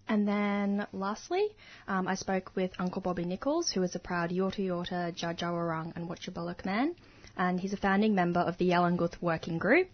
And 0.09 0.29
then 0.29 0.87
lastly, 0.93 1.49
um, 1.89 2.07
I 2.07 2.15
spoke 2.15 2.53
with 2.55 2.71
Uncle 2.79 3.03
Bobby 3.03 3.25
Nichols, 3.25 3.71
who 3.71 3.83
is 3.83 3.95
a 3.95 3.99
proud 3.99 4.31
Yorta 4.31 4.59
Yorta, 4.59 5.13
Wurrung 5.15 5.93
and 5.97 6.09
Wotjobaluk 6.09 6.65
man 6.65 6.95
and 7.37 7.61
he's 7.61 7.73
a 7.73 7.77
founding 7.77 8.15
member 8.15 8.41
of 8.41 8.59
the 8.59 8.71
Yalinguth 8.71 9.21
Working 9.21 9.59
Group. 9.59 9.89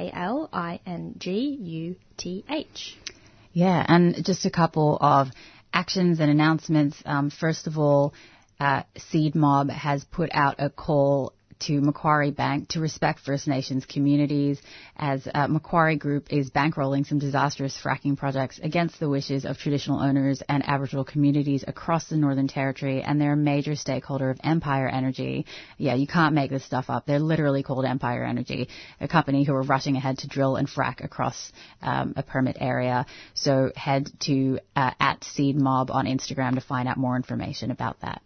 Yeah, 3.53 3.85
and 3.88 4.25
just 4.25 4.45
a 4.45 4.49
couple 4.49 4.97
of 4.99 5.27
actions 5.71 6.19
and 6.19 6.30
announcements. 6.30 7.01
Um, 7.05 7.30
first 7.30 7.67
of 7.67 7.77
all, 7.77 8.13
uh, 8.59 8.84
Seed 8.97 9.35
Mob 9.35 9.69
has 9.69 10.03
put 10.03 10.30
out 10.34 10.55
a 10.59 10.69
call 10.69 11.34
to 11.64 11.80
Macquarie 11.81 12.31
Bank 12.31 12.69
to 12.69 12.80
respect 12.80 13.19
First 13.19 13.48
Nations 13.48 13.85
communities 13.85 14.61
as 14.98 15.27
uh, 15.34 15.48
Macquarie 15.48 15.98
Group 15.98 16.31
is 16.31 16.49
bankrolling 16.49 17.06
some 17.06 17.19
disastrous 17.19 17.77
fracking 17.81 18.18
projects 18.18 18.60
against 18.61 18.99
the 18.99 19.10
wishes 19.10 19.45
of 19.45 19.57
traditional 19.57 19.99
owners 20.02 20.41
and 20.49 20.68
Aboriginal 20.68 21.06
communities 21.06 21.64
across 21.68 22.07
the 22.10 22.18
Northern 22.18 22.48
Territory 22.48 23.02
and 23.02 23.19
they're 23.19 23.34
a 23.34 23.38
major 23.38 23.76
stakeholder 23.76 24.30
of 24.30 24.40
Empire 24.44 24.88
Energy. 24.88 25.45
Yeah, 25.77 25.95
you 25.95 26.07
can't 26.07 26.35
make 26.35 26.52
this 26.52 26.65
stuff 26.65 26.90
up. 26.90 27.06
They're 27.06 27.19
literally 27.19 27.64
called 27.64 27.85
Empire 27.85 28.23
Energy, 28.23 28.68
a 28.99 29.07
company 29.07 29.44
who 29.44 29.53
are 29.53 29.64
rushing 29.64 29.95
ahead 29.95 30.19
to 30.19 30.27
drill 30.27 30.57
and 30.57 30.68
frack 30.68 31.03
across 31.03 31.52
um, 31.81 32.14
a 32.18 32.23
permit 32.23 32.57
area. 32.60 33.06
So 33.34 33.72
head 33.76 34.10
to 34.22 34.60
uh, 34.76 34.91
at 34.99 35.23
Seed 35.23 35.56
Mob 35.56 35.91
on 35.91 36.06
Instagram 36.06 36.56
to 36.56 36.61
find 36.61 36.88
out 36.88 36.98
more 36.98 37.15
information 37.15 37.72
about 37.72 38.02
that. 38.02 38.22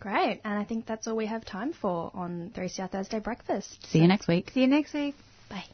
Great, 0.00 0.40
and 0.44 0.58
I 0.58 0.64
think 0.64 0.86
that's 0.86 1.06
all 1.08 1.16
we 1.16 1.26
have 1.26 1.44
time 1.44 1.72
for 1.72 2.12
on 2.14 2.52
3CR 2.54 2.88
Thursday 2.90 3.18
Breakfast. 3.18 3.84
See 3.90 3.98
you 3.98 4.06
next 4.06 4.28
week. 4.28 4.50
See 4.50 4.60
you 4.60 4.68
next 4.68 4.94
week. 4.94 5.16
Bye. 5.50 5.64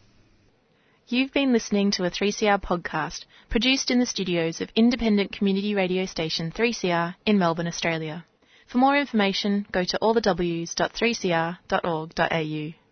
You've 1.07 1.33
been 1.33 1.53
listening 1.53 1.91
to 1.93 2.05
a 2.05 2.11
3CR 2.11 2.63
podcast 2.63 3.27
produced 3.51 3.91
in 3.91 4.01
the 4.01 4.07
studios 4.07 4.63
of 4.63 4.71
independent 4.75 5.33
community 5.33 5.75
radio 5.75 6.07
station 6.07 6.51
3CR 6.51 7.17
in 7.27 7.39
Melbourne, 7.39 7.67
Australia. 7.67 8.25
For 8.67 8.79
more 8.79 8.97
information, 8.97 9.67
go 9.71 9.85
to 9.85 9.99
allthews.3cr.org.au. 10.01 12.84